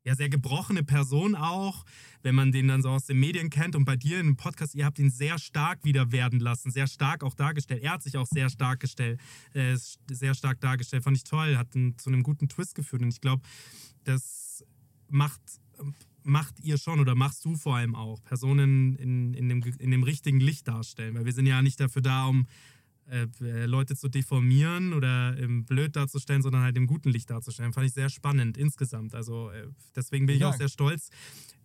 ja, 0.02 0.16
sehr 0.16 0.28
gebrochene 0.28 0.82
Person 0.82 1.36
auch, 1.36 1.84
wenn 2.22 2.34
man 2.34 2.50
den 2.50 2.66
dann 2.66 2.82
so 2.82 2.88
aus 2.88 3.04
den 3.04 3.20
Medien 3.20 3.50
kennt. 3.50 3.76
Und 3.76 3.84
bei 3.84 3.94
dir 3.94 4.18
im 4.18 4.36
Podcast, 4.36 4.74
ihr 4.74 4.84
habt 4.84 4.98
ihn 4.98 5.10
sehr 5.10 5.38
stark 5.38 5.84
wieder 5.84 6.10
werden 6.10 6.40
lassen, 6.40 6.72
sehr 6.72 6.88
stark 6.88 7.22
auch 7.22 7.34
dargestellt. 7.34 7.84
Er 7.84 7.92
hat 7.92 8.02
sich 8.02 8.16
auch 8.16 8.26
sehr 8.26 8.50
stark 8.50 8.80
gestellt, 8.80 9.20
äh, 9.54 9.76
sehr 10.10 10.34
stark 10.34 10.60
dargestellt. 10.60 11.04
Fand 11.04 11.16
ich 11.16 11.24
toll, 11.24 11.56
hat 11.56 11.76
einen, 11.76 11.96
zu 11.98 12.10
einem 12.10 12.24
guten 12.24 12.48
Twist 12.48 12.74
geführt. 12.74 13.02
Und 13.02 13.10
ich 13.10 13.20
glaube, 13.20 13.42
das 14.02 14.64
macht 15.08 15.40
macht 16.24 16.60
ihr 16.60 16.78
schon 16.78 17.00
oder 17.00 17.16
machst 17.16 17.44
du 17.44 17.56
vor 17.56 17.76
allem 17.76 17.96
auch 17.96 18.22
Personen 18.22 18.94
in, 18.96 19.34
in, 19.34 19.48
dem, 19.48 19.62
in 19.78 19.90
dem 19.90 20.04
richtigen 20.04 20.38
Licht 20.38 20.68
darstellen? 20.68 21.16
Weil 21.16 21.24
wir 21.24 21.32
sind 21.32 21.46
ja 21.46 21.62
nicht 21.62 21.80
dafür 21.80 22.02
da, 22.02 22.26
um 22.26 22.42
äh, 22.42 22.44
äh, 22.44 22.71
Leute 23.38 23.96
zu 23.96 24.08
deformieren 24.08 24.92
oder 24.92 25.36
ähm, 25.38 25.64
blöd 25.64 25.96
darzustellen, 25.96 26.42
sondern 26.42 26.62
halt 26.62 26.76
im 26.76 26.86
guten 26.86 27.10
Licht 27.10 27.30
darzustellen. 27.30 27.72
Fand 27.72 27.86
ich 27.86 27.92
sehr 27.92 28.08
spannend 28.08 28.56
insgesamt. 28.56 29.14
Also 29.14 29.50
äh, 29.50 29.66
deswegen 29.94 30.26
bin 30.26 30.36
ich 30.36 30.44
auch 30.44 30.54
sehr 30.54 30.68
stolz. 30.68 31.10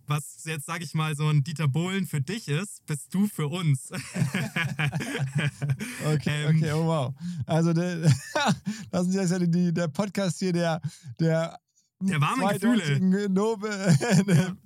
Was 0.09 0.45
jetzt, 0.45 0.65
sage 0.65 0.85
ich 0.85 0.93
mal, 0.93 1.17
so 1.17 1.27
ein 1.27 1.43
Dieter 1.43 1.67
Bohlen 1.67 2.07
für 2.07 2.21
dich 2.21 2.47
ist, 2.47 2.85
bist 2.85 3.13
du 3.13 3.27
für 3.27 3.47
uns. 3.47 3.91
Okay, 6.05 6.45
Ähm, 6.45 6.55
okay, 6.55 6.71
oh 6.71 6.85
wow. 6.85 7.13
Also, 7.45 7.73
der, 7.73 7.97
das 8.91 9.07
ist 9.07 9.15
jetzt 9.15 9.31
ja 9.31 9.39
die, 9.39 9.73
der 9.73 9.87
Podcast 9.89 10.39
hier, 10.39 10.53
der, 10.53 10.81
der, 11.19 11.59
Der 11.99 12.21
warme 12.21 12.53
Gefühle. 12.53 12.99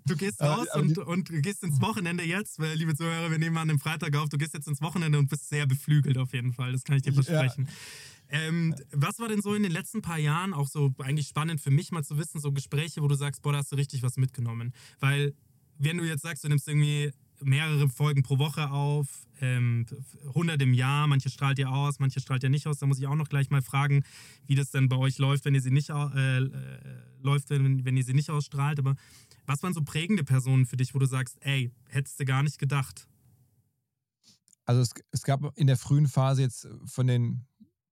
Du 0.05 0.15
gehst 0.17 0.41
raus 0.41 0.67
und, 0.75 0.97
und 0.97 1.29
gehst 1.41 1.63
ins 1.63 1.79
Wochenende 1.81 2.23
jetzt, 2.23 2.59
weil, 2.59 2.75
liebe 2.75 2.93
Zuhörer, 2.95 3.31
wir 3.31 3.37
nehmen 3.39 3.57
an 3.57 3.69
dem 3.69 3.79
Freitag 3.79 4.15
auf, 4.17 4.27
du 4.29 4.37
gehst 4.37 4.53
jetzt 4.53 4.67
ins 4.67 4.81
Wochenende 4.81 5.17
und 5.17 5.29
bist 5.29 5.47
sehr 5.47 5.65
beflügelt 5.65 6.17
auf 6.17 6.33
jeden 6.33 6.51
Fall, 6.51 6.73
das 6.73 6.83
kann 6.83 6.97
ich 6.97 7.03
dir 7.03 7.13
Ja. 7.13 7.21
versprechen. 7.23 7.69
Ähm, 8.29 8.75
was 8.91 9.19
war 9.19 9.27
denn 9.27 9.41
so 9.41 9.53
in 9.53 9.63
den 9.63 9.71
letzten 9.71 10.01
paar 10.01 10.17
Jahren 10.17 10.53
auch 10.53 10.67
so 10.67 10.93
eigentlich 10.99 11.27
spannend 11.27 11.59
für 11.61 11.71
mich 11.71 11.91
mal 11.91 12.03
zu 12.03 12.17
wissen, 12.17 12.39
so 12.39 12.51
Gespräche, 12.51 13.01
wo 13.01 13.07
du 13.07 13.15
sagst, 13.15 13.41
boah, 13.41 13.51
da 13.53 13.59
hast 13.59 13.71
du 13.71 13.75
richtig 13.75 14.03
was 14.03 14.17
mitgenommen? 14.17 14.73
Weil 14.99 15.33
wenn 15.77 15.97
du 15.97 16.05
jetzt 16.05 16.21
sagst, 16.21 16.43
du 16.43 16.47
nimmst 16.49 16.67
irgendwie 16.67 17.11
mehrere 17.43 17.89
Folgen 17.89 18.23
pro 18.23 18.39
Woche 18.39 18.69
auf, 18.71 19.07
ähm, 19.39 19.85
100 20.27 20.61
im 20.61 20.73
Jahr, 20.73 21.07
manche 21.07 21.29
strahlt 21.29 21.59
ihr 21.59 21.69
aus, 21.69 21.99
manche 21.99 22.19
strahlt 22.19 22.43
ihr 22.43 22.49
nicht 22.49 22.67
aus. 22.67 22.77
Da 22.77 22.85
muss 22.85 22.99
ich 22.99 23.07
auch 23.07 23.15
noch 23.15 23.29
gleich 23.29 23.49
mal 23.49 23.61
fragen, 23.61 24.03
wie 24.45 24.55
das 24.55 24.71
denn 24.71 24.87
bei 24.87 24.97
euch 24.97 25.17
läuft, 25.17 25.45
wenn 25.45 25.55
ihr 25.55 25.61
sie 25.61 25.71
nicht, 25.71 25.89
äh, 25.89 26.37
äh, 26.37 26.49
läuft, 27.21 27.49
wenn, 27.49 27.83
wenn 27.83 27.97
ihr 27.97 28.03
sie 28.03 28.13
nicht 28.13 28.29
ausstrahlt. 28.29 28.79
Aber 28.79 28.95
was 29.45 29.63
waren 29.63 29.73
so 29.73 29.81
prägende 29.81 30.23
Personen 30.23 30.65
für 30.65 30.77
dich, 30.77 30.93
wo 30.93 30.99
du 30.99 31.05
sagst, 31.05 31.37
ey, 31.41 31.71
hättest 31.89 32.19
du 32.19 32.25
gar 32.25 32.43
nicht 32.43 32.59
gedacht? 32.59 33.07
Also 34.65 34.81
es, 34.81 34.93
es 35.11 35.23
gab 35.23 35.57
in 35.57 35.67
der 35.67 35.77
frühen 35.77 36.07
Phase 36.07 36.43
jetzt 36.43 36.67
von 36.85 37.07
den 37.07 37.45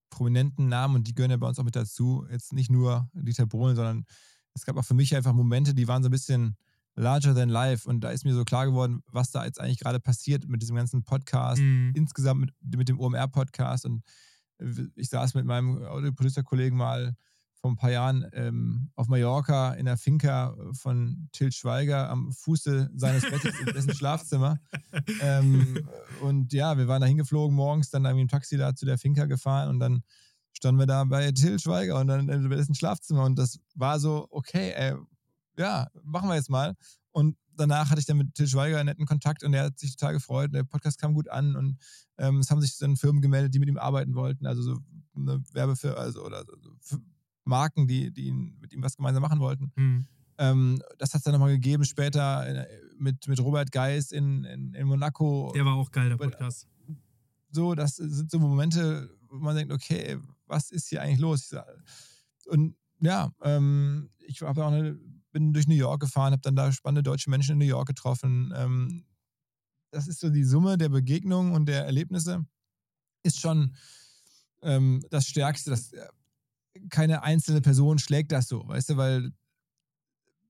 prominenten 0.10 0.70
Namen, 0.70 0.96
und 0.96 1.08
die 1.08 1.16
gehören 1.16 1.32
ja 1.32 1.38
bei 1.38 1.48
uns 1.48 1.60
auch 1.60 1.64
mit 1.64 1.76
dazu, 1.76 2.26
jetzt 2.32 2.54
nicht 2.54 2.70
nur 2.70 3.10
Dieter 3.14 3.46
Bohlen, 3.46 3.76
sondern 3.76 4.06
es 4.54 4.66
gab 4.66 4.78
auch 4.78 4.86
für 4.86 4.94
mich 4.94 5.16
einfach 5.16 5.34
Momente, 5.34 5.74
die 5.74 5.88
waren 5.88 6.04
so 6.04 6.10
ein 6.10 6.12
bisschen 6.12 6.58
larger 7.00 7.34
than 7.34 7.50
life. 7.50 7.88
Und 7.88 8.02
da 8.02 8.10
ist 8.10 8.26
mir 8.26 8.34
so 8.34 8.44
klar 8.44 8.66
geworden, 8.66 9.02
was 9.08 9.32
da 9.32 9.46
jetzt 9.46 9.60
eigentlich 9.60 9.80
gerade 9.80 10.00
passiert 10.00 10.48
mit 10.48 10.62
diesem 10.62 10.76
ganzen 10.76 11.04
Podcast, 11.04 11.62
Mhm. 11.62 11.94
insgesamt 11.96 12.42
mit, 12.42 12.54
mit 12.78 12.90
dem 12.90 13.00
OMR-Podcast. 13.00 13.86
Und 13.86 14.04
ich 14.96 15.10
saß 15.10 15.34
mit 15.36 15.46
meinem 15.46 15.84
Audio-Producer-Kollegen 15.86 16.76
mal 16.76 17.16
vor 17.62 17.72
ein 17.72 17.76
paar 17.76 17.92
Jahren 17.92 18.26
ähm, 18.34 18.90
auf 18.96 19.08
Mallorca 19.08 19.74
in 19.74 19.86
der 19.86 19.98
Finca 19.98 20.56
von 20.74 21.28
Til 21.34 21.52
Schweiger 21.52 22.10
am 22.10 22.32
Fuße 22.32 22.90
seines 22.96 23.24
Bettes 23.30 23.60
in 23.60 23.66
dessen 23.74 23.94
Schlafzimmer. 23.94 24.58
Ähm, 25.22 25.88
und 26.22 26.52
ja, 26.54 26.78
wir 26.78 26.88
waren 26.88 27.02
da 27.02 27.08
hingeflogen 27.08 27.56
morgens, 27.56 27.90
dann 27.90 28.06
irgendwie 28.06 28.24
im 28.24 28.28
Taxi 28.28 28.58
da 28.58 28.76
zu 28.76 28.86
der 28.86 28.98
Finca 28.98 29.26
gefahren 29.26 29.70
und 29.70 29.80
dann 29.80 30.04
standen 30.54 30.80
wir 30.80 30.86
da 30.88 31.04
bei 31.04 31.32
Til 31.32 31.60
Schweiger 31.60 32.00
und 32.00 32.08
dann 32.08 32.28
in 32.30 32.50
dessen 32.50 32.76
Schlafzimmer 32.76 33.24
und 33.24 33.38
das 33.38 33.60
war 33.76 34.00
so, 34.00 34.28
okay, 34.32 34.72
ey, 34.76 34.96
ja, 35.60 35.88
machen 36.04 36.30
wir 36.30 36.36
jetzt 36.36 36.50
mal. 36.50 36.76
Und 37.12 37.36
danach 37.56 37.90
hatte 37.90 38.00
ich 38.00 38.06
dann 38.06 38.18
mit 38.18 38.34
Til 38.34 38.48
Schweiger 38.48 38.78
einen 38.78 38.88
netten 38.88 39.06
Kontakt 39.06 39.44
und 39.44 39.54
er 39.54 39.66
hat 39.66 39.78
sich 39.78 39.96
total 39.96 40.14
gefreut. 40.14 40.54
Der 40.54 40.64
Podcast 40.64 41.00
kam 41.00 41.14
gut 41.14 41.30
an 41.30 41.56
und 41.56 41.78
ähm, 42.18 42.40
es 42.40 42.50
haben 42.50 42.62
sich 42.62 42.78
dann 42.78 42.96
Firmen 42.96 43.22
gemeldet, 43.22 43.54
die 43.54 43.60
mit 43.60 43.70
ihm 43.70 43.78
arbeiten 43.78 44.16
wollten, 44.16 44.46
also 44.46 44.62
so 44.62 44.78
eine 45.16 45.44
Werbefirma 45.54 45.98
also, 45.98 46.24
oder 46.26 46.46
so 46.82 46.98
Marken, 47.44 47.88
die, 47.88 48.12
die 48.12 48.32
mit 48.32 48.72
ihm 48.74 48.82
was 48.84 48.96
gemeinsam 48.96 49.22
machen 49.22 49.40
wollten. 49.40 49.72
Mhm. 49.76 50.08
Ähm, 50.38 50.82
das 50.98 51.14
hat 51.14 51.20
es 51.20 51.24
dann 51.24 51.34
nochmal 51.34 51.52
gegeben 51.52 51.84
später 51.84 52.48
äh, 52.48 52.66
mit, 52.98 53.28
mit 53.28 53.40
Robert 53.42 53.72
Geis 53.72 54.12
in, 54.12 54.46
in, 54.46 54.74
in 54.74 54.88
Monaco. 54.88 55.52
Der 55.54 55.66
war 55.66 55.76
auch 55.76 55.92
geil, 55.92 56.08
der 56.08 56.18
Podcast. 56.18 56.68
So, 57.52 57.76
das 57.76 57.96
sind 57.96 58.32
so 58.32 58.40
Momente, 58.40 59.10
wo 59.28 59.38
man 59.38 59.56
denkt, 59.56 59.74
okay, 59.74 60.18
was 60.46 60.72
ist 60.72 60.88
hier 60.88 61.02
eigentlich 61.02 61.20
los? 61.20 61.54
Und 62.48 62.76
ja, 63.02 63.32
ähm, 63.42 64.10
ich 64.20 64.42
habe 64.42 64.64
auch 64.64 64.72
eine, 64.72 64.98
bin 65.32 65.54
durch 65.54 65.68
New 65.68 65.76
York 65.76 66.02
gefahren, 66.02 66.32
habe 66.32 66.42
dann 66.42 66.56
da 66.56 66.72
spannende 66.72 67.04
deutsche 67.04 67.30
Menschen 67.30 67.54
in 67.54 67.58
New 67.60 67.66
York 67.66 67.88
getroffen. 67.88 68.54
Ähm, 68.56 69.06
das 69.92 70.08
ist 70.08 70.20
so 70.20 70.30
die 70.30 70.44
Summe 70.44 70.78
der 70.78 70.90
Begegnungen 70.90 71.54
und 71.54 71.66
der 71.66 71.86
Erlebnisse, 71.86 72.46
ist 73.24 73.40
schon 73.40 73.76
ähm, 74.62 75.02
das 75.10 75.28
Stärkste. 75.28 75.72
Das, 75.72 75.92
keine 76.90 77.24
einzelne 77.24 77.62
Person 77.62 78.00
schlägt 78.00 78.32
das 78.32 78.48
so, 78.48 78.68
weißt 78.68 78.90
du, 78.90 78.98
weil 78.98 79.32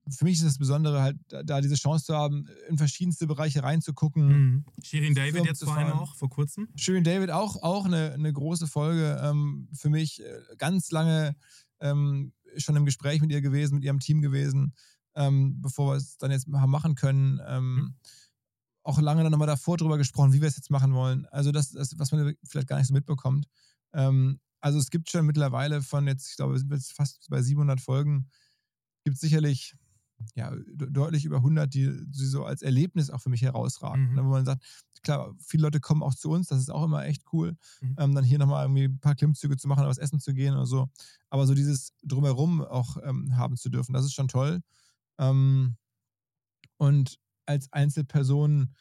für 0.08 0.24
mich 0.24 0.38
ist 0.38 0.44
das 0.44 0.58
Besondere 0.58 1.02
halt, 1.02 1.18
da 1.28 1.60
diese 1.60 1.74
Chance 1.74 2.06
zu 2.06 2.14
haben, 2.14 2.46
in 2.68 2.78
verschiedenste 2.78 3.26
Bereiche 3.26 3.62
reinzugucken. 3.62 4.26
Mhm. 4.26 4.64
Shirin 4.82 5.14
David 5.14 5.44
jetzt 5.44 5.62
vor 5.62 5.76
allem 5.76 5.92
auch, 5.92 6.16
vor 6.16 6.28
kurzem. 6.28 6.68
Shirin 6.74 7.04
David 7.04 7.30
auch, 7.30 7.62
auch 7.62 7.84
eine, 7.84 8.12
eine 8.12 8.32
große 8.32 8.66
Folge 8.66 9.20
ähm, 9.22 9.68
für 9.72 9.90
mich. 9.90 10.20
Äh, 10.20 10.56
Ganz 10.56 10.90
lange 10.90 11.36
ähm, 11.80 12.32
schon 12.56 12.76
im 12.76 12.84
Gespräch 12.84 13.20
mit 13.20 13.30
ihr 13.30 13.40
gewesen, 13.40 13.76
mit 13.76 13.84
ihrem 13.84 14.00
Team 14.00 14.20
gewesen, 14.22 14.74
ähm, 15.14 15.60
bevor 15.60 15.92
wir 15.92 15.96
es 15.96 16.16
dann 16.18 16.30
jetzt 16.30 16.46
haben 16.52 16.70
machen 16.70 16.94
können. 16.94 17.40
Ähm, 17.46 17.74
Mhm. 17.76 17.94
Auch 18.82 18.98
lange 18.98 19.22
dann 19.22 19.30
nochmal 19.30 19.46
davor 19.46 19.76
drüber 19.76 19.98
gesprochen, 19.98 20.32
wie 20.32 20.40
wir 20.40 20.48
es 20.48 20.56
jetzt 20.56 20.70
machen 20.70 20.94
wollen. 20.94 21.26
Also 21.26 21.52
das, 21.52 21.70
das 21.70 21.98
was 21.98 22.12
man 22.12 22.34
vielleicht 22.44 22.66
gar 22.66 22.78
nicht 22.78 22.86
so 22.88 22.94
mitbekommt. 22.94 23.46
Ähm, 23.92 24.40
also 24.62 24.78
es 24.78 24.88
gibt 24.88 25.10
schon 25.10 25.26
mittlerweile 25.26 25.82
von 25.82 26.06
jetzt, 26.06 26.30
ich 26.30 26.36
glaube, 26.36 26.54
wir 26.54 26.58
sind 26.60 26.72
jetzt 26.72 26.94
fast 26.94 27.26
bei 27.28 27.42
700 27.42 27.78
Folgen, 27.80 28.30
gibt 29.04 29.16
es 29.16 29.20
sicherlich 29.20 29.74
ja, 30.34 30.50
de- 30.50 30.90
deutlich 30.90 31.26
über 31.26 31.38
100, 31.42 31.72
die, 31.72 31.90
die 32.06 32.24
so 32.26 32.44
als 32.46 32.62
Erlebnis 32.62 33.10
auch 33.10 33.20
für 33.20 33.28
mich 33.30 33.42
herausragen. 33.42 34.08
Mhm. 34.10 34.14
Ne, 34.14 34.24
Wo 34.24 34.30
man 34.30 34.44
sagt, 34.46 34.64
klar, 35.02 35.34
viele 35.40 35.62
Leute 35.64 35.80
kommen 35.80 36.02
auch 36.02 36.14
zu 36.14 36.30
uns, 36.30 36.48
das 36.48 36.60
ist 36.60 36.70
auch 36.70 36.84
immer 36.84 37.04
echt 37.04 37.22
cool, 37.32 37.56
Mhm. 37.80 37.96
ähm, 37.98 38.14
dann 38.14 38.24
hier 38.24 38.38
nochmal 38.38 38.64
irgendwie 38.64 38.84
ein 38.84 39.00
paar 39.00 39.14
Klimmzüge 39.14 39.56
zu 39.56 39.68
machen 39.68 39.84
was 39.86 39.98
essen 39.98 40.20
zu 40.20 40.34
gehen 40.34 40.54
oder 40.54 40.66
so. 40.66 40.88
Aber 41.30 41.46
so 41.46 41.54
dieses 41.54 41.92
Drumherum 42.02 42.62
auch 42.62 42.96
ähm, 43.04 43.36
haben 43.36 43.56
zu 43.56 43.68
dürfen, 43.70 43.92
das 43.92 44.04
ist 44.04 44.14
schon 44.14 44.28
toll. 44.28 44.62
Ähm, 45.18 45.76
und 46.78 47.18
als 47.46 47.72
Einzelperson, 47.72 48.74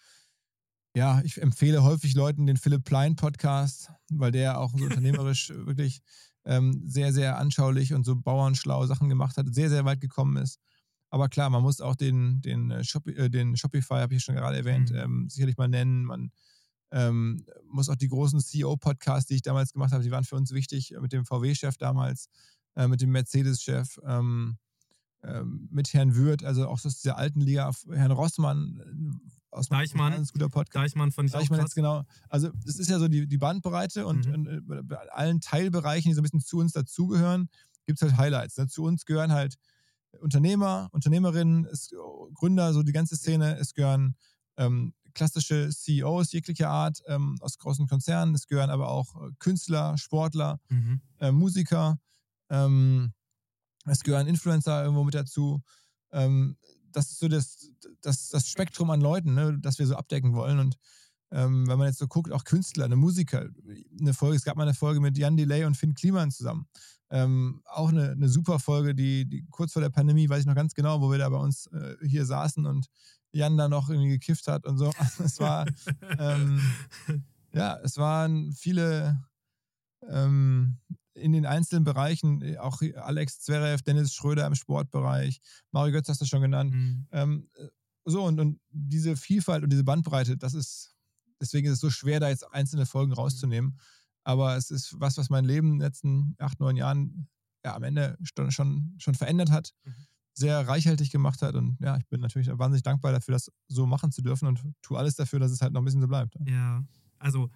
ja, 0.95 1.21
ich 1.23 1.41
empfehle 1.41 1.83
häufig 1.83 2.13
Leuten 2.15 2.47
den 2.47 2.57
Philipp 2.57 2.83
Plein 2.83 3.15
Podcast, 3.15 3.91
weil 4.11 4.31
der 4.31 4.59
auch 4.59 4.71
so 4.77 4.85
unternehmerisch 4.85 5.49
wirklich 5.49 6.01
ähm, 6.45 6.83
sehr, 6.87 7.13
sehr 7.13 7.37
anschaulich 7.37 7.93
und 7.93 8.05
so 8.05 8.15
bauernschlau 8.15 8.85
Sachen 8.87 9.09
gemacht 9.09 9.37
hat, 9.37 9.53
sehr, 9.53 9.69
sehr 9.69 9.85
weit 9.85 10.01
gekommen 10.01 10.37
ist. 10.37 10.59
Aber 11.09 11.27
klar, 11.29 11.49
man 11.49 11.61
muss 11.63 11.81
auch 11.81 11.95
den, 11.95 12.41
den, 12.41 12.71
äh, 12.71 12.83
Shopi 12.83 13.11
äh, 13.13 13.29
den 13.29 13.57
Shopify, 13.57 13.95
habe 13.95 14.13
ich 14.13 14.23
schon 14.23 14.35
gerade 14.35 14.57
erwähnt, 14.57 14.91
Mhm. 14.91 14.97
ähm, 14.97 15.29
sicherlich 15.29 15.57
mal 15.57 15.67
nennen. 15.67 16.03
Man 16.05 16.31
ähm, 16.91 17.45
muss 17.69 17.89
auch 17.89 17.95
die 17.95 18.07
großen 18.07 18.39
CEO-Podcasts, 18.39 19.27
die 19.27 19.35
ich 19.35 19.41
damals 19.43 19.73
gemacht 19.73 19.91
habe, 19.91 20.03
die 20.03 20.11
waren 20.11 20.23
für 20.23 20.35
uns 20.35 20.51
wichtig, 20.53 20.93
äh, 20.95 20.99
mit 20.99 21.11
dem 21.13 21.25
VW-Chef 21.25 21.77
damals, 21.77 22.29
äh, 22.75 22.87
mit 22.87 23.01
dem 23.01 23.11
Mercedes-Chef, 23.11 23.99
ähm, 24.05 24.57
ähm, 25.23 25.67
mit 25.71 25.93
Herrn 25.93 26.15
Würth, 26.15 26.43
also 26.43 26.67
auch 26.67 26.83
aus 26.85 27.01
dieser 27.01 27.17
alten 27.17 27.41
Liga, 27.41 27.69
Herrn 27.91 28.11
Rossmann 28.11 28.79
äh, 28.79 29.55
aus 29.55 29.67
Deichmann. 29.69 30.13
ein 30.13 30.17
ganz 30.19 30.31
guter 30.31 30.49
Podcast. 30.49 30.83
Deichmann 30.85 31.11
fand 31.11 31.29
ich 31.29 31.33
krass. 31.35 31.57
jetzt 31.59 31.75
genau. 31.75 32.03
Also, 32.29 32.51
es 32.65 32.77
ist 32.79 32.89
ja 32.89 32.99
so 32.99 33.07
die, 33.07 33.27
die 33.27 33.37
Bandbreite 33.37 34.05
und, 34.07 34.27
Mhm. 34.27 34.33
und 34.33 34.47
äh, 34.47 34.83
bei 34.83 34.97
allen 35.11 35.41
Teilbereichen, 35.41 36.09
die 36.09 36.13
so 36.15 36.21
ein 36.21 36.23
bisschen 36.23 36.41
zu 36.41 36.57
uns 36.59 36.71
dazugehören, 36.73 37.49
gibt 37.85 38.01
es 38.01 38.07
halt 38.07 38.17
Highlights. 38.17 38.57
Ne? 38.57 38.67
Zu 38.67 38.83
uns 38.83 39.05
gehören 39.05 39.31
halt 39.31 39.55
Unternehmer, 40.19 40.89
Unternehmerinnen, 40.91 41.65
es, 41.65 41.89
Gründer, 42.33 42.73
so 42.73 42.83
die 42.83 42.91
ganze 42.91 43.15
Szene. 43.15 43.57
Es 43.57 43.73
gehören 43.73 44.15
ähm, 44.57 44.93
klassische 45.13 45.69
CEOs 45.69 46.31
jeglicher 46.31 46.69
Art 46.69 47.01
ähm, 47.07 47.37
aus 47.41 47.57
großen 47.57 47.87
Konzernen. 47.87 48.35
Es 48.35 48.47
gehören 48.47 48.69
aber 48.69 48.89
auch 48.89 49.15
äh, 49.15 49.31
Künstler, 49.39 49.97
Sportler, 49.97 50.59
Mhm. 50.69 51.01
äh, 51.19 51.31
Musiker. 51.31 51.99
Ähm, 52.49 53.13
es 53.85 54.01
gehören 54.03 54.27
Influencer 54.27 54.83
irgendwo 54.83 55.03
mit 55.03 55.13
dazu. 55.15 55.61
Ähm, 56.11 56.57
das 56.91 57.11
ist 57.11 57.19
so 57.19 57.27
das, 57.27 57.69
das, 58.01 58.29
das 58.29 58.47
Spektrum 58.47 58.89
an 58.89 59.01
Leuten, 59.01 59.33
ne, 59.35 59.57
das 59.59 59.79
wir 59.79 59.87
so 59.87 59.95
abdecken 59.95 60.33
wollen. 60.33 60.59
Und 60.59 60.75
ähm, 61.31 61.67
wenn 61.67 61.77
man 61.77 61.87
jetzt 61.87 61.99
so 61.99 62.07
guckt, 62.07 62.31
auch 62.31 62.43
Künstler, 62.43 62.85
eine 62.85 62.95
Musiker, 62.95 63.47
eine 63.99 64.13
Folge, 64.13 64.35
es 64.37 64.43
gab 64.43 64.57
mal 64.57 64.63
eine 64.63 64.73
Folge 64.73 64.99
mit 64.99 65.17
Jan 65.17 65.37
Delay 65.37 65.65
und 65.65 65.77
Finn 65.77 65.93
Kliman 65.93 66.31
zusammen. 66.31 66.67
Ähm, 67.11 67.61
auch 67.65 67.89
eine, 67.89 68.11
eine 68.11 68.29
super 68.29 68.59
Folge, 68.59 68.93
die, 68.93 69.25
die 69.25 69.45
kurz 69.49 69.73
vor 69.73 69.81
der 69.81 69.89
Pandemie, 69.89 70.29
weiß 70.29 70.41
ich 70.41 70.45
noch 70.45 70.55
ganz 70.55 70.73
genau, 70.73 71.01
wo 71.01 71.09
wir 71.09 71.17
da 71.17 71.29
bei 71.29 71.37
uns 71.37 71.67
äh, 71.67 71.95
hier 72.05 72.25
saßen 72.25 72.65
und 72.65 72.87
Jan 73.31 73.57
da 73.57 73.67
noch 73.67 73.89
irgendwie 73.89 74.09
gekifft 74.09 74.47
hat 74.47 74.65
und 74.65 74.77
so. 74.77 74.91
es 75.23 75.39
war, 75.39 75.65
ähm, 76.17 76.61
ja, 77.53 77.77
es 77.83 77.97
waren 77.97 78.53
viele 78.53 79.23
ähm, 80.07 80.77
in 81.13 81.33
den 81.33 81.45
einzelnen 81.45 81.83
Bereichen, 81.83 82.41
äh, 82.41 82.57
auch 82.57 82.81
Alex 82.95 83.41
Zverev, 83.41 83.83
Dennis 83.83 84.13
Schröder 84.13 84.45
im 84.47 84.55
Sportbereich, 84.55 85.39
Mario 85.71 85.93
Götz 85.93 86.09
hast 86.09 86.21
du 86.21 86.25
schon 86.25 86.41
genannt. 86.41 86.73
Mhm. 86.73 87.07
Ähm, 87.11 87.49
äh, 87.55 87.67
so, 88.05 88.23
und, 88.23 88.39
und 88.39 88.59
diese 88.69 89.15
Vielfalt 89.15 89.63
und 89.63 89.71
diese 89.71 89.83
Bandbreite, 89.83 90.37
das 90.37 90.53
ist, 90.53 90.95
deswegen 91.39 91.67
ist 91.67 91.73
es 91.73 91.79
so 91.79 91.89
schwer, 91.89 92.19
da 92.19 92.29
jetzt 92.29 92.51
einzelne 92.53 92.85
Folgen 92.85 93.13
rauszunehmen. 93.13 93.79
Aber 94.23 94.55
es 94.57 94.71
ist 94.71 94.99
was, 94.99 95.17
was 95.17 95.29
mein 95.29 95.45
Leben 95.45 95.73
in 95.73 95.73
den 95.79 95.81
letzten 95.81 96.35
acht, 96.39 96.59
neun 96.59 96.75
Jahren 96.75 97.27
ja, 97.65 97.75
am 97.75 97.83
Ende 97.83 98.17
schon, 98.23 98.51
schon, 98.51 98.95
schon 98.99 99.15
verändert 99.15 99.51
hat, 99.51 99.73
Mhm. 99.85 99.93
sehr 100.33 100.67
reichhaltig 100.67 101.11
gemacht 101.11 101.41
hat. 101.41 101.55
Und 101.55 101.77
ja, 101.81 101.97
ich 101.97 102.07
bin 102.07 102.21
natürlich 102.21 102.49
wahnsinnig 102.49 102.83
dankbar 102.83 103.11
dafür, 103.11 103.33
das 103.33 103.51
so 103.67 103.85
machen 103.85 104.11
zu 104.11 104.21
dürfen 104.21 104.47
und 104.47 104.61
tue 104.81 104.97
alles 104.97 105.15
dafür, 105.15 105.39
dass 105.39 105.51
es 105.51 105.61
halt 105.61 105.73
noch 105.73 105.81
ein 105.81 105.85
bisschen 105.85 106.01
so 106.01 106.07
bleibt. 106.07 106.35
Ja, 106.45 106.83
also 107.17 107.49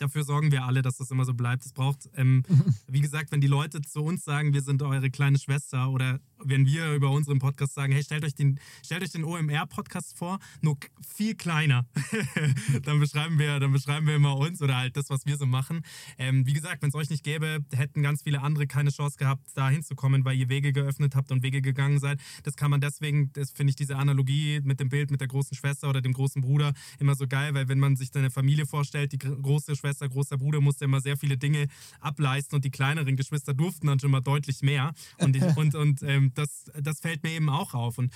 dafür 0.00 0.24
sorgen 0.24 0.50
wir 0.50 0.64
alle, 0.64 0.82
dass 0.82 0.96
das 0.96 1.10
immer 1.10 1.24
so 1.24 1.34
bleibt. 1.34 1.64
Es 1.64 1.72
braucht, 1.72 2.08
ähm, 2.14 2.42
wie 2.88 3.00
gesagt, 3.00 3.30
wenn 3.32 3.40
die 3.40 3.46
Leute 3.46 3.80
zu 3.82 4.00
uns 4.02 4.24
sagen, 4.24 4.52
wir 4.52 4.62
sind 4.62 4.82
eure 4.82 5.10
kleine 5.10 5.38
Schwester 5.38 5.90
oder 5.90 6.20
wenn 6.42 6.64
wir 6.66 6.94
über 6.94 7.10
unseren 7.10 7.38
Podcast 7.38 7.74
sagen, 7.74 7.92
hey, 7.92 8.02
stellt 8.02 8.24
euch 8.24 8.34
den, 8.34 8.58
stellt 8.84 9.02
euch 9.02 9.10
den 9.10 9.24
OMR-Podcast 9.24 10.16
vor, 10.16 10.38
nur 10.62 10.78
viel 11.06 11.34
kleiner. 11.34 11.86
dann, 12.82 12.98
beschreiben 12.98 13.38
wir, 13.38 13.60
dann 13.60 13.72
beschreiben 13.72 14.06
wir 14.06 14.16
immer 14.16 14.36
uns 14.36 14.62
oder 14.62 14.76
halt 14.76 14.96
das, 14.96 15.10
was 15.10 15.26
wir 15.26 15.36
so 15.36 15.44
machen. 15.44 15.82
Ähm, 16.16 16.46
wie 16.46 16.54
gesagt, 16.54 16.80
wenn 16.82 16.88
es 16.88 16.94
euch 16.94 17.10
nicht 17.10 17.24
gäbe, 17.24 17.58
hätten 17.74 18.02
ganz 18.02 18.22
viele 18.22 18.40
andere 18.40 18.66
keine 18.66 18.90
Chance 18.90 19.18
gehabt, 19.18 19.46
da 19.54 19.68
hinzukommen, 19.68 20.24
weil 20.24 20.36
ihr 20.38 20.48
Wege 20.48 20.72
geöffnet 20.72 21.14
habt 21.14 21.30
und 21.30 21.42
Wege 21.42 21.60
gegangen 21.60 21.98
seid. 21.98 22.20
Das 22.44 22.56
kann 22.56 22.70
man 22.70 22.80
deswegen, 22.80 23.32
das 23.34 23.50
finde 23.50 23.70
ich 23.70 23.76
diese 23.76 23.96
Analogie 23.96 24.60
mit 24.64 24.80
dem 24.80 24.88
Bild 24.88 25.10
mit 25.10 25.20
der 25.20 25.28
großen 25.28 25.54
Schwester 25.54 25.90
oder 25.90 26.00
dem 26.00 26.14
großen 26.14 26.40
Bruder 26.40 26.72
immer 26.98 27.14
so 27.14 27.26
geil, 27.26 27.52
weil 27.52 27.68
wenn 27.68 27.78
man 27.78 27.96
sich 27.96 28.10
deine 28.10 28.30
Familie 28.30 28.64
vorstellt, 28.64 29.12
die 29.12 29.18
gr- 29.18 29.36
große 29.36 29.76
Schwester, 29.76 29.89
großer 29.98 30.38
Bruder 30.38 30.60
musste 30.60 30.84
immer 30.84 31.00
sehr 31.00 31.16
viele 31.16 31.36
Dinge 31.36 31.66
ableisten 32.00 32.56
und 32.56 32.64
die 32.64 32.70
kleineren 32.70 33.16
Geschwister 33.16 33.54
durften 33.54 33.86
dann 33.86 34.00
schon 34.00 34.10
mal 34.10 34.20
deutlich 34.20 34.62
mehr. 34.62 34.92
Und, 35.18 35.36
ich, 35.36 35.42
und, 35.56 35.74
und 35.74 36.02
ähm, 36.02 36.32
das, 36.34 36.70
das 36.80 37.00
fällt 37.00 37.22
mir 37.22 37.32
eben 37.32 37.48
auch 37.48 37.74
auf. 37.74 37.98
Und 37.98 38.12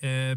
äh, 0.00 0.36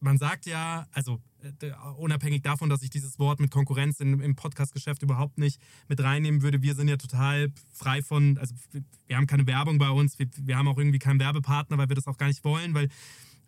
man 0.00 0.18
sagt 0.18 0.46
ja, 0.46 0.86
also 0.92 1.20
äh, 1.42 1.72
unabhängig 1.96 2.42
davon, 2.42 2.68
dass 2.68 2.82
ich 2.82 2.90
dieses 2.90 3.18
Wort 3.18 3.40
mit 3.40 3.50
Konkurrenz 3.50 4.00
in, 4.00 4.20
im 4.20 4.36
Podcast-Geschäft 4.36 5.02
überhaupt 5.02 5.38
nicht 5.38 5.60
mit 5.88 6.02
reinnehmen 6.02 6.42
würde, 6.42 6.62
wir 6.62 6.74
sind 6.74 6.88
ja 6.88 6.96
total 6.96 7.52
frei 7.72 8.02
von, 8.02 8.38
also 8.38 8.54
wir, 8.72 8.82
wir 9.06 9.16
haben 9.16 9.26
keine 9.26 9.46
Werbung 9.46 9.78
bei 9.78 9.90
uns, 9.90 10.18
wir, 10.18 10.26
wir 10.40 10.56
haben 10.56 10.68
auch 10.68 10.78
irgendwie 10.78 10.98
keinen 10.98 11.20
Werbepartner, 11.20 11.78
weil 11.78 11.88
wir 11.88 11.96
das 11.96 12.06
auch 12.06 12.16
gar 12.16 12.28
nicht 12.28 12.44
wollen, 12.44 12.74
weil 12.74 12.88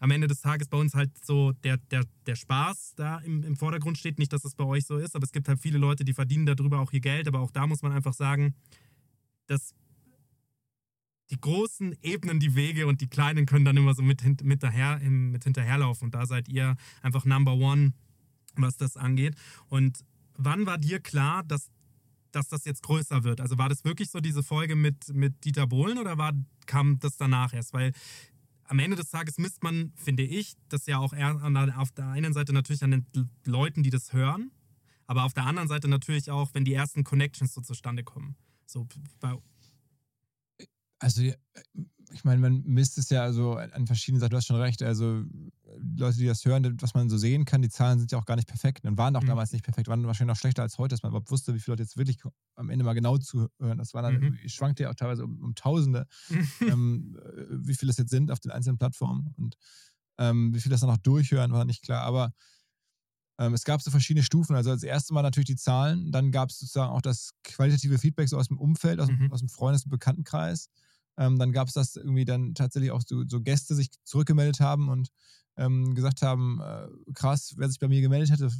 am 0.05 0.11
Ende 0.11 0.27
des 0.27 0.43
Tages 0.43 0.69
bei 0.69 0.77
uns 0.77 0.95
halt 0.95 1.11
so 1.25 1.53
der, 1.65 1.79
der, 1.79 2.05
der 2.27 2.37
Spaß 2.37 2.93
da 2.97 3.21
im, 3.21 3.43
im 3.43 3.57
Vordergrund 3.57 3.97
steht. 3.97 4.19
Nicht, 4.19 4.35
dass 4.35 4.43
das 4.43 4.55
bei 4.55 4.65
euch 4.65 4.85
so 4.85 4.99
ist, 4.99 5.17
aber 5.17 5.25
es 5.25 5.33
gibt 5.33 5.49
halt 5.49 5.59
viele 5.59 5.79
Leute, 5.79 6.05
die 6.05 6.13
verdienen 6.13 6.45
darüber 6.45 6.81
auch 6.81 6.93
ihr 6.93 7.01
Geld. 7.01 7.27
Aber 7.27 7.41
auch 7.41 7.51
da 7.51 7.67
muss 7.67 7.81
man 7.81 7.91
einfach 7.91 8.13
sagen, 8.13 8.55
dass 9.47 9.75
die 11.31 11.41
großen 11.41 11.97
ebnen 12.03 12.39
die 12.39 12.55
Wege 12.55 12.87
und 12.87 13.01
die 13.01 13.07
kleinen 13.07 13.47
können 13.47 13.65
dann 13.65 13.79
immer 13.79 13.95
so 13.95 14.03
mit, 14.03 14.45
mit, 14.45 14.63
daher, 14.63 15.01
mit 15.01 15.45
hinterherlaufen. 15.45 16.09
Und 16.09 16.15
da 16.15 16.27
seid 16.27 16.51
ihr 16.51 16.77
einfach 17.01 17.25
Number 17.25 17.55
One, 17.55 17.95
was 18.57 18.77
das 18.77 18.99
angeht. 18.99 19.35
Und 19.71 20.05
wann 20.37 20.67
war 20.67 20.77
dir 20.77 21.01
klar, 21.01 21.45
dass, 21.45 21.71
dass 22.31 22.49
das 22.49 22.67
jetzt 22.67 22.83
größer 22.83 23.25
wird? 23.25 23.41
Also 23.41 23.57
war 23.57 23.71
das 23.71 23.85
wirklich 23.85 24.11
so 24.11 24.21
diese 24.21 24.43
Folge 24.43 24.77
mit, 24.77 25.15
mit 25.15 25.47
Dieter 25.47 25.67
Bohlen 25.67 25.97
oder 25.97 26.19
war, 26.19 26.35
kam 26.67 26.99
das 26.99 27.17
danach 27.17 27.55
erst? 27.55 27.73
Weil 27.73 27.95
am 28.67 28.79
Ende 28.79 28.97
des 28.97 29.11
Tages 29.11 29.39
misst 29.39 29.63
man, 29.63 29.93
finde 29.97 30.23
ich, 30.23 30.57
das 30.69 30.87
ja 30.87 30.99
auch 30.99 31.13
eher 31.13 31.41
auf 31.77 31.93
der 31.93 32.09
einen 32.09 32.33
Seite 32.33 32.53
natürlich 32.53 32.83
an 32.83 32.91
den 32.91 33.31
Leuten, 33.45 33.83
die 33.83 33.91
das 33.91 34.13
hören, 34.13 34.51
aber 35.07 35.25
auf 35.25 35.35
der 35.35 35.47
anderen 35.47 35.69
Seite 35.69 35.89
natürlich 35.89 36.31
auch, 36.31 36.55
wenn 36.55 36.65
die 36.65 36.75
ersten 36.75 37.05
Connections 37.05 37.53
so 37.53 37.61
zustande 37.61 38.05
kommen. 38.05 38.37
So 38.67 38.87
also, 40.99 41.23
ich 41.23 42.25
meine, 42.25 42.41
man 42.41 42.63
misst 42.65 42.97
es 42.97 43.11
ja 43.11 43.23
also 43.23 43.55
an 43.57 43.87
verschiedenen 43.87 44.21
Seiten, 44.21 44.31
du 44.31 44.37
hast 44.39 44.47
schon 44.47 44.57
recht. 44.57 44.83
Also, 44.83 45.25
Leute, 45.79 46.19
die 46.19 46.27
das 46.27 46.45
hören, 46.45 46.77
was 46.81 46.95
man 46.95 47.09
so 47.09 47.17
sehen 47.17 47.45
kann, 47.45 47.63
die 47.63 47.69
Zahlen 47.69 47.99
sind 47.99 48.13
ja 48.13 48.19
auch 48.19 48.25
gar 48.25 48.37
nicht 48.37 48.49
perfekt 48.49 48.85
und 48.85 48.99
waren 48.99 49.15
auch 49.17 49.23
mhm. 49.23 49.29
damals 49.29 49.53
nicht 49.53 49.65
perfekt, 49.65 49.89
waren 49.89 50.07
wahrscheinlich 50.07 50.35
noch 50.35 50.41
schlechter 50.41 50.63
als 50.63 50.79
heute, 50.79 50.95
dass 50.95 51.03
man 51.03 51.11
überhaupt 51.11 51.31
wusste, 51.31 51.55
wie 51.55 51.61
viele 51.61 51.73
Leute 51.73 51.83
jetzt 51.83 51.97
wirklich 51.97 52.19
am 52.57 52.71
Ende 52.71 52.85
mal 52.85 52.95
genau 52.95 53.19
zuhören. 53.19 53.79
Das 53.79 53.95
war 53.95 54.03
dann, 54.03 54.19
mhm. 54.19 54.39
schwankte 54.47 54.85
ja 54.85 54.91
auch 54.91 54.95
teilweise 54.95 55.25
um, 55.25 55.43
um 55.43 55.55
Tausende, 55.55 56.07
ähm, 56.61 57.19
wie 57.51 57.75
viele 57.75 57.91
es 57.91 57.99
jetzt 57.99 58.11
sind 58.11 58.31
auf 58.31 58.41
den 58.41 58.53
einzelnen 58.53 58.79
Plattformen 58.79 59.35
und 59.37 59.57
ähm, 60.19 60.55
wie 60.55 60.61
viele 60.61 60.75
das 60.75 60.81
dann 60.81 60.91
noch 60.91 60.99
durchhören, 60.99 61.53
war 61.53 61.65
nicht 61.65 61.83
klar. 61.83 62.03
Aber 62.03 62.33
ähm, 63.39 63.55
es 63.55 63.65
gab 63.65 63.83
so 63.83 63.91
verschiedene 63.91 64.23
Stufen. 64.23 64.55
Also 64.55 64.71
als 64.71 64.83
erstes 64.83 65.11
Mal 65.11 65.23
natürlich 65.23 65.47
die 65.47 65.57
Zahlen, 65.57 66.13
dann 66.13 66.31
gab 66.31 66.51
es 66.51 66.59
sozusagen 66.59 66.93
auch 66.93 67.03
das 67.03 67.31
qualitative 67.43 67.99
Feedback 67.99 68.29
so 68.29 68.39
aus 68.39 68.49
dem 68.49 68.59
Umfeld, 68.59 69.01
aus, 69.01 69.09
mhm. 69.09 69.33
aus 69.33 69.41
dem 69.41 69.49
Freundes- 69.49 69.85
und 69.85 69.91
Bekanntenkreis. 69.91 70.69
Ähm, 71.17 71.39
dann 71.39 71.53
gab 71.53 71.69
es 71.69 71.75
das 71.75 71.97
irgendwie 71.97 72.25
dann 72.25 72.55
tatsächlich 72.55 72.91
auch 72.91 73.03
so, 73.05 73.25
so 73.27 73.41
Gäste 73.41 73.75
sich 73.75 73.91
zurückgemeldet 74.05 74.61
haben 74.61 74.89
und 74.89 75.09
ähm, 75.57 75.95
gesagt 75.95 76.23
haben, 76.23 76.61
äh, 76.61 76.89
krass, 77.13 77.55
wer 77.57 77.69
sich 77.69 77.79
bei 77.79 77.89
mir 77.89 78.01
gemeldet 78.01 78.31
hätte, 78.31 78.51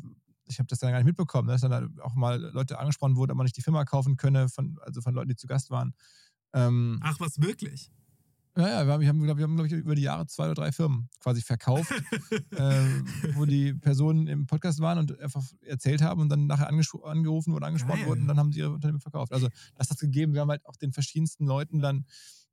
ich 0.47 0.59
habe 0.59 0.67
das 0.69 0.79
dann 0.79 0.91
gar 0.91 0.99
nicht 0.99 1.07
mitbekommen, 1.07 1.49
dass 1.49 1.63
dann 1.63 1.99
auch 2.01 2.15
mal 2.15 2.39
Leute 2.39 2.79
angesprochen 2.79 3.17
wurden, 3.17 3.33
ob 3.33 3.37
man 3.37 3.45
nicht 3.45 3.57
die 3.57 3.63
Firma 3.63 3.85
kaufen 3.85 4.17
könne, 4.17 4.49
von, 4.49 4.79
also 4.83 5.01
von 5.01 5.15
Leuten, 5.15 5.31
die 5.31 5.37
zu 5.37 5.47
Gast 5.47 5.71
waren. 5.71 5.95
Ähm, 6.53 7.01
Ach, 7.03 7.19
was 7.21 7.41
wirklich? 7.41 7.91
Ja, 8.57 8.69
ja, 8.69 9.01
wir 9.01 9.09
haben, 9.09 9.29
haben, 9.29 9.57
glaube 9.57 9.67
ich, 9.67 9.73
über 9.73 9.97
die 9.97 10.03
Jahre 10.03 10.29
zwei 10.29 10.45
oder 10.45 10.55
drei 10.55 10.71
Firmen 10.71 11.09
quasi 11.19 11.43
verkauft, 11.43 11.91
äh, 12.53 12.85
wo 13.35 13.47
die 13.47 13.75
Personen 13.75 14.29
im 14.29 14.47
Podcast 14.47 14.79
waren 14.79 14.99
und 14.99 15.19
einfach 15.19 15.43
erzählt 15.63 16.03
haben 16.03 16.21
und 16.21 16.29
dann 16.29 16.47
nachher 16.47 16.69
angerufen 16.69 17.53
oder 17.53 17.67
angesprochen 17.67 18.01
Geil. 18.01 18.07
wurden 18.07 18.23
und 18.23 18.29
dann 18.29 18.39
haben 18.39 18.53
sie 18.53 18.61
ihre 18.61 18.71
Unternehmen 18.71 19.01
verkauft. 19.01 19.33
Also 19.33 19.49
das 19.75 19.91
hat 19.91 19.97
es 19.97 20.01
gegeben. 20.01 20.35
Wir 20.35 20.43
haben 20.43 20.51
halt 20.51 20.65
auch 20.67 20.77
den 20.77 20.93
verschiedensten 20.93 21.47
Leuten 21.47 21.81
dann 21.81 22.07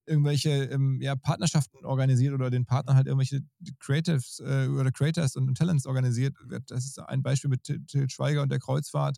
irgendwelche 0.05 0.49
ähm, 0.65 0.99
ja, 1.01 1.15
Partnerschaften 1.15 1.85
organisiert 1.85 2.33
oder 2.33 2.49
den 2.49 2.65
Partnern 2.65 2.95
halt 2.95 3.07
irgendwelche 3.07 3.41
Creatives 3.79 4.39
äh, 4.39 4.67
oder 4.67 4.91
Creators 4.91 5.35
und 5.35 5.55
Talents 5.55 5.85
organisiert. 5.85 6.35
Das 6.67 6.85
ist 6.85 6.99
ein 6.99 7.21
Beispiel 7.21 7.49
mit 7.49 7.63
Til 7.63 8.09
Schweiger 8.09 8.41
und 8.41 8.49
der 8.49 8.59
Kreuzfahrt 8.59 9.17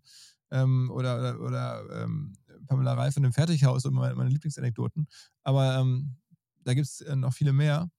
ähm, 0.51 0.91
oder, 0.91 1.17
oder, 1.17 1.41
oder 1.41 2.03
ähm, 2.03 2.33
Pamela 2.67 2.93
Reif 2.93 3.17
und 3.17 3.23
dem 3.23 3.33
Fertighaus 3.33 3.85
und 3.85 3.93
meine, 3.93 4.15
meine 4.15 4.29
Lieblingsanekdoten. 4.29 5.07
Aber 5.43 5.77
ähm, 5.77 6.17
da 6.63 6.73
gibt 6.73 6.87
es 6.87 7.01
äh, 7.01 7.15
noch 7.15 7.33
viele 7.33 7.53
mehr. 7.53 7.89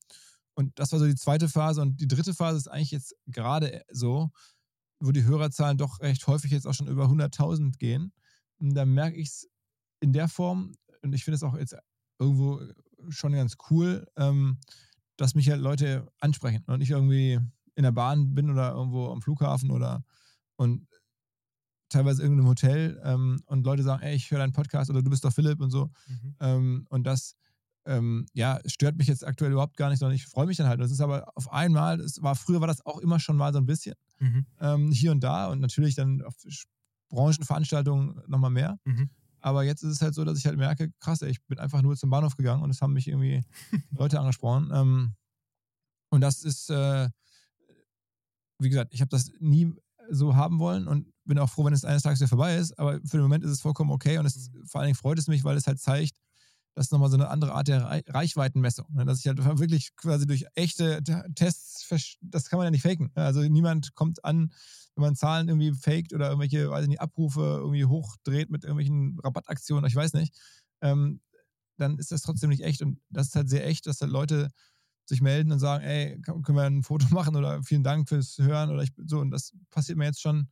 Und 0.54 0.78
das 0.78 0.92
war 0.92 0.98
so 0.98 1.06
die 1.06 1.16
zweite 1.16 1.48
Phase. 1.48 1.82
Und 1.82 2.00
die 2.00 2.08
dritte 2.08 2.32
Phase 2.32 2.58
ist 2.58 2.68
eigentlich 2.68 2.92
jetzt 2.92 3.14
gerade 3.26 3.82
so, 3.90 4.30
wo 5.00 5.10
die 5.10 5.24
Hörerzahlen 5.24 5.78
doch 5.78 6.00
recht 6.00 6.26
häufig 6.26 6.52
jetzt 6.52 6.66
auch 6.66 6.74
schon 6.74 6.86
über 6.86 7.06
100.000 7.06 7.76
gehen. 7.78 8.12
Und 8.60 8.74
da 8.74 8.84
merke 8.84 9.16
ich 9.16 9.28
es 9.28 9.48
in 10.00 10.12
der 10.12 10.28
Form, 10.28 10.74
und 11.02 11.12
ich 11.12 11.24
finde 11.24 11.36
es 11.36 11.42
auch 11.42 11.56
jetzt 11.56 11.74
irgendwo 12.24 12.60
schon 13.10 13.32
ganz 13.32 13.56
cool, 13.70 14.06
ähm, 14.16 14.58
dass 15.16 15.34
mich 15.34 15.48
halt 15.50 15.60
Leute 15.60 16.06
ansprechen 16.20 16.64
und 16.66 16.80
ich 16.80 16.90
irgendwie 16.90 17.38
in 17.76 17.82
der 17.82 17.92
Bahn 17.92 18.34
bin 18.34 18.50
oder 18.50 18.72
irgendwo 18.72 19.10
am 19.10 19.22
Flughafen 19.22 19.70
oder 19.70 20.04
und 20.56 20.87
teilweise 21.88 22.22
in 22.22 22.26
irgendeinem 22.26 22.48
Hotel 22.48 23.00
ähm, 23.04 23.40
und 23.46 23.64
Leute 23.64 23.82
sagen, 23.82 24.02
ey, 24.02 24.14
ich 24.14 24.30
höre 24.30 24.38
deinen 24.38 24.52
Podcast 24.52 24.90
oder 24.90 25.02
du 25.02 25.10
bist 25.10 25.24
doch 25.24 25.32
Philipp 25.32 25.60
und 25.60 25.70
so. 25.70 25.90
Mhm. 26.08 26.37
Ähm, 26.40 26.87
und 26.88 27.04
das 27.04 27.37
ähm, 27.87 28.26
ja, 28.32 28.58
stört 28.66 28.96
mich 28.96 29.06
jetzt 29.06 29.26
aktuell 29.26 29.52
überhaupt 29.52 29.76
gar 29.76 29.90
nicht, 29.90 29.98
sondern 29.98 30.16
ich 30.16 30.24
freue 30.24 30.46
mich 30.46 30.56
dann 30.56 30.66
halt. 30.66 30.80
Das 30.80 30.90
ist 30.90 31.00
aber 31.00 31.30
auf 31.34 31.52
einmal, 31.52 32.00
es 32.00 32.22
war, 32.22 32.34
früher 32.34 32.60
war 32.60 32.68
das 32.68 32.84
auch 32.87 32.98
immer 32.98 33.20
schon 33.20 33.37
mal 33.37 33.52
so 33.52 33.58
ein 33.58 33.66
bisschen 33.66 33.94
mhm. 34.18 34.46
ähm, 34.60 34.90
hier 34.90 35.12
und 35.12 35.20
da 35.20 35.48
und 35.48 35.60
natürlich 35.60 35.94
dann 35.94 36.22
auf 36.22 36.34
Branchenveranstaltungen 37.10 38.22
nochmal 38.26 38.50
mehr. 38.50 38.78
Mhm. 38.84 39.10
Aber 39.44 39.62
jetzt 39.62 39.83
ist 39.83 39.92
es 39.92 40.00
halt 40.00 40.14
so, 40.14 40.24
dass 40.24 40.38
ich 40.38 40.46
halt 40.46 40.57
merke, 40.57 40.90
krass, 41.00 41.20
ey, 41.20 41.28
ich 41.30 41.44
bin 41.44 41.59
einfach 41.59 41.83
nur 41.83 41.96
zum 41.98 42.09
Bahnhof 42.09 42.35
gegangen 42.35 42.62
und 42.62 42.70
es 42.70 42.80
haben 42.80 42.94
mich 42.94 43.09
irgendwie 43.09 43.44
Leute 43.90 44.18
angesprochen. 44.18 44.70
Ähm, 44.72 45.14
und 46.09 46.22
das 46.22 46.42
ist, 46.42 46.70
äh, 46.70 47.11
wie 48.59 48.70
gesagt, 48.70 48.94
ich 48.94 49.02
habe 49.02 49.11
das 49.11 49.30
nie 49.40 49.74
so 50.09 50.35
haben 50.35 50.61
wollen 50.61 50.88
und 50.88 51.12
bin 51.26 51.38
auch 51.38 51.50
froh, 51.50 51.66
wenn 51.66 51.74
es 51.74 51.85
eines 51.85 52.02
Tages 52.02 52.20
wieder 52.20 52.28
vorbei 52.28 52.57
ist. 52.57 52.78
Aber 52.78 52.94
für 53.00 53.18
den 53.18 53.20
Moment 53.20 53.44
ist 53.44 53.50
es 53.50 53.61
vollkommen 53.61 53.90
okay 53.90 54.16
und 54.16 54.24
es, 54.24 54.50
mhm. 54.50 54.64
vor 54.64 54.80
allen 54.80 54.88
Dingen 54.88 54.96
freut 54.96 55.18
es 55.18 55.28
mich, 55.28 55.44
weil 55.44 55.59
es 55.59 55.66
halt 55.66 55.78
zeigt, 55.78 56.14
das 56.74 56.87
ist 56.87 56.92
nochmal 56.92 57.11
so 57.11 57.16
eine 57.16 57.28
andere 57.28 57.52
Art 57.52 57.68
der 57.68 58.02
Reichweitenmessung. 58.09 58.87
Ne? 58.94 59.04
Dass 59.04 59.18
ich 59.18 59.26
halt 59.26 59.44
wirklich 59.59 59.94
quasi 59.94 60.26
durch 60.26 60.46
echte 60.54 61.02
Tests, 61.35 61.87
das 62.22 62.48
kann 62.48 62.57
man 62.57 62.64
ja 62.64 62.70
nicht 62.70 62.83
faken. 62.83 63.12
Ne? 63.14 63.24
Also 63.24 63.42
niemand 63.42 63.94
kommt 63.94 64.24
an, 64.24 64.52
wenn 64.96 65.02
man 65.02 65.16
Zahlen 65.16 65.48
irgendwie 65.48 65.72
faked 65.72 66.12
oder 66.12 66.28
irgendwelche, 66.28 66.70
weiß 66.70 66.83
ich 66.83 66.88
nicht, 66.88 67.00
Abrufe 67.00 67.40
irgendwie 67.40 67.85
hochdreht 67.85 68.50
mit 68.50 68.64
irgendwelchen 68.64 69.18
Rabattaktionen, 69.22 69.87
ich 69.87 69.96
weiß 69.96 70.12
nicht, 70.14 70.35
ähm, 70.80 71.20
dann 71.76 71.98
ist 71.98 72.12
das 72.12 72.22
trotzdem 72.22 72.50
nicht 72.50 72.62
echt. 72.62 72.83
Und 72.83 73.00
das 73.11 73.28
ist 73.28 73.37
halt 73.37 73.48
sehr 73.48 73.66
echt, 73.66 73.87
dass 73.87 74.00
halt 74.00 74.12
Leute 74.12 74.50
sich 75.07 75.20
melden 75.20 75.52
und 75.52 75.59
sagen, 75.59 75.85
ey, 75.85 76.20
können 76.22 76.57
wir 76.57 76.64
ein 76.64 76.83
Foto 76.83 77.07
machen 77.14 77.37
oder 77.37 77.62
vielen 77.62 77.83
Dank 77.83 78.09
fürs 78.09 78.38
Hören 78.38 78.70
oder 78.70 78.83
ich 78.83 78.92
so. 79.07 79.18
Und 79.20 79.30
das 79.30 79.52
passiert 79.70 79.98
mir 79.98 80.07
jetzt 80.07 80.22
schon 80.22 80.48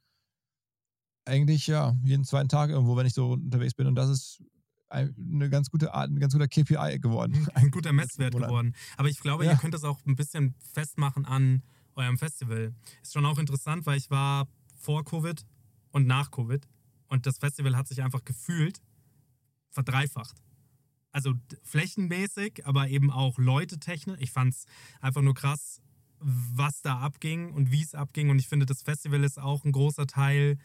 eigentlich 1.25 1.69
ja 1.69 1.95
jeden 2.03 2.25
zweiten 2.25 2.49
Tag 2.49 2.71
irgendwo, 2.71 2.97
wenn 2.97 3.07
ich 3.07 3.15
so 3.15 3.33
unterwegs 3.33 3.75
bin. 3.75 3.87
Und 3.87 3.95
das 3.95 4.11
ist 4.11 4.43
eine 4.89 5.49
ganz 5.49 5.71
gute 5.71 5.95
Art, 5.95 6.11
ein 6.11 6.19
ganz 6.19 6.35
guter 6.35 6.49
KPI 6.49 6.99
geworden. 6.99 7.49
Ein 7.55 7.71
guter 7.71 7.93
Messwert 7.95 8.35
geworden. 8.35 8.75
Aber 8.97 9.09
ich 9.09 9.21
glaube, 9.21 9.45
ja. 9.45 9.53
ihr 9.53 9.57
könnt 9.57 9.73
das 9.73 9.85
auch 9.85 10.05
ein 10.05 10.17
bisschen 10.17 10.55
festmachen 10.75 11.25
an 11.25 11.63
eurem 11.95 12.19
Festival. 12.19 12.75
Ist 13.03 13.13
schon 13.13 13.27
auch 13.27 13.39
interessant, 13.39 13.87
weil 13.87 13.99
ich 13.99 14.11
war 14.11 14.49
vor 14.77 15.05
Covid 15.05 15.45
und 15.91 16.07
nach 16.07 16.31
Covid 16.31 16.67
und 17.09 17.27
das 17.27 17.39
Festival 17.39 17.77
hat 17.77 17.89
sich 17.89 18.03
einfach 18.03 18.25
gefühlt 18.25 18.81
verdreifacht. 19.71 20.37
Also 21.11 21.35
flächenmäßig, 21.63 22.67
aber 22.67 22.89
eben 22.89 23.11
auch 23.11 23.39
Leute 23.39 23.79
technisch. 23.79 24.19
Ich 24.21 24.33
fand 24.33 24.55
es 24.55 24.65
einfach 25.01 25.21
nur 25.21 25.35
krass, 25.35 25.81
was 26.21 26.81
da 26.81 27.01
abging 27.01 27.53
und 27.53 27.71
wie 27.71 27.83
es 27.83 27.95
abging. 27.95 28.31
Und 28.31 28.39
ich 28.39 28.49
finde, 28.49 28.65
das 28.65 28.83
Festival 28.83 29.23
ist 29.25 29.39
auch 29.39 29.65
ein 29.65 29.73
großer 29.73 30.07
Teil, 30.07 30.59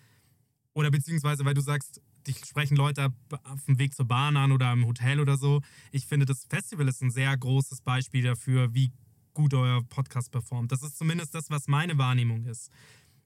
oder 0.78 0.92
beziehungsweise, 0.92 1.44
weil 1.44 1.56
du 1.56 1.62
sagst, 1.62 2.02
dich 2.28 2.46
sprechen 2.46 2.78
Leute 2.78 3.12
auf 3.44 3.66
dem 3.66 3.80
Weg 3.80 3.96
zur 3.96 4.06
Bahn 4.06 4.38
an 4.38 4.52
oder 4.52 4.72
im 4.72 4.86
Hotel 4.86 5.20
oder 5.20 5.36
so. 5.36 5.62
Ich 5.92 6.06
finde, 6.06 6.28
das 6.28 6.46
Festival 6.46 6.88
ist 6.88 7.02
ein 7.02 7.10
sehr 7.10 7.36
großes 7.36 7.82
Beispiel 7.82 8.24
dafür, 8.24 8.74
wie 8.76 8.92
gut 9.38 9.54
euer 9.54 9.84
Podcast 9.84 10.32
performt. 10.32 10.71
Das 10.71 10.82
ist 10.82 10.97
zumindest 10.97 11.36
das, 11.36 11.52
was 11.52 11.67
meine 11.67 12.00
Wahrnehmung 12.00 12.43
ist. 12.45 12.71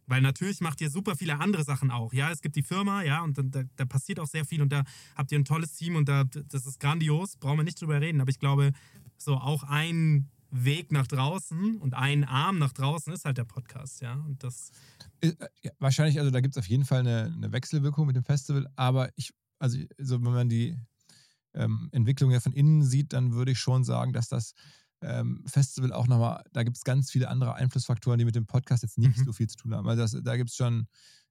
Weil 0.07 0.21
natürlich 0.21 0.59
macht 0.59 0.81
ihr 0.81 0.89
super 0.89 1.15
viele 1.15 1.39
andere 1.39 1.63
Sachen 1.63 1.89
auch. 1.89 2.11
Ja, 2.11 2.31
es 2.31 2.41
gibt 2.41 2.57
die 2.57 2.63
Firma, 2.63 3.01
ja, 3.01 3.21
und 3.23 3.37
da, 3.37 3.63
da, 3.77 3.85
passiert 3.85 4.19
auch 4.19 4.27
sehr 4.27 4.43
viel 4.43 4.61
und 4.61 4.73
da 4.73 4.83
habt 5.15 5.31
ihr 5.31 5.39
ein 5.39 5.45
tolles 5.45 5.71
Team 5.71 5.95
und 5.95 6.09
da, 6.09 6.25
das 6.25 6.65
ist 6.65 6.81
grandios, 6.81 7.37
brauchen 7.37 7.59
wir 7.59 7.63
nicht 7.63 7.79
drüber 7.79 8.01
reden. 8.01 8.19
Aber 8.19 8.29
ich 8.29 8.39
glaube, 8.39 8.73
so 9.17 9.35
auch 9.35 9.63
ein 9.63 10.29
Weg 10.49 10.91
nach 10.91 11.07
draußen 11.07 11.77
und 11.77 11.93
ein 11.93 12.25
Arm 12.25 12.59
nach 12.59 12.73
draußen 12.73 13.13
ist 13.13 13.23
halt 13.23 13.37
der 13.37 13.45
Podcast, 13.45 14.01
ja. 14.01 14.15
Und 14.15 14.43
das. 14.43 14.71
Äh, 15.21 15.31
ja, 15.61 15.71
wahrscheinlich, 15.79 16.19
also 16.19 16.29
da 16.29 16.41
gibt 16.41 16.57
es 16.57 16.59
auf 16.59 16.67
jeden 16.67 16.83
Fall 16.83 16.99
eine, 16.99 17.31
eine, 17.33 17.53
Wechselwirkung 17.53 18.05
mit 18.05 18.17
dem 18.17 18.25
Festival, 18.25 18.67
aber 18.75 19.11
ich, 19.15 19.31
also, 19.59 19.77
also 19.97 20.21
wenn 20.25 20.33
man 20.33 20.49
die 20.49 20.77
ähm, 21.53 21.87
Entwicklung 21.93 22.31
ja 22.31 22.41
von 22.41 22.51
innen 22.51 22.83
sieht, 22.83 23.13
dann 23.13 23.31
würde 23.31 23.53
ich 23.53 23.59
schon 23.59 23.85
sagen, 23.85 24.11
dass 24.11 24.27
das 24.27 24.55
ähm, 25.01 25.43
Festival 25.47 25.91
auch 25.93 26.07
nochmal, 26.07 26.43
da 26.53 26.63
gibt 26.63 26.77
es 26.77 26.83
ganz 26.83 27.11
viele 27.11 27.29
andere 27.29 27.55
Einflussfaktoren, 27.55 28.19
die 28.19 28.25
mit 28.25 28.35
dem 28.35 28.45
Podcast 28.45 28.83
jetzt 28.83 28.97
nicht 28.97 29.17
mhm. 29.17 29.25
so 29.25 29.33
viel 29.33 29.47
zu 29.47 29.57
tun 29.57 29.73
haben. 29.73 29.87
Also 29.87 30.01
das, 30.01 30.23
da 30.23 30.37
gibt 30.37 30.49
es 30.49 30.55
schon 30.55 30.87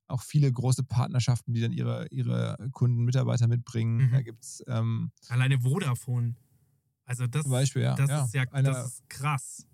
auch 0.08 0.22
viele 0.22 0.50
große 0.52 0.82
Partnerschaften, 0.82 1.52
die 1.52 1.60
dann 1.60 1.72
ihre, 1.72 2.08
ihre 2.08 2.56
Kunden, 2.72 3.04
Mitarbeiter 3.04 3.46
mitbringen. 3.46 4.08
Mhm. 4.08 4.12
Da 4.12 4.22
gibt 4.22 4.42
es 4.42 4.62
ähm, 4.66 5.12
alleine 5.28 5.60
Vodafone. 5.60 6.34
Also 7.04 7.26
das, 7.26 7.48
Beispiel, 7.48 7.82
ja. 7.82 7.94
das 7.94 8.10
ja. 8.10 8.24
ist 8.24 8.34
ja 8.34 8.42
Eine, 8.50 8.70
das 8.70 8.86
ist 8.86 9.08
krass. 9.08 9.66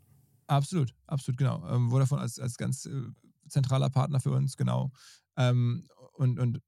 Absolut, 0.46 0.94
absolut, 1.06 1.38
genau. 1.38 1.66
Ähm, 1.68 1.90
Vodafone 1.90 2.20
als, 2.20 2.38
als 2.38 2.56
ganz 2.56 2.86
äh, 2.86 3.02
zentraler 3.48 3.90
Partner 3.90 4.20
für 4.20 4.30
uns, 4.30 4.56
genau. 4.56 4.92
Ähm, 5.36 5.86
und, 6.14 6.38
und 6.38 6.60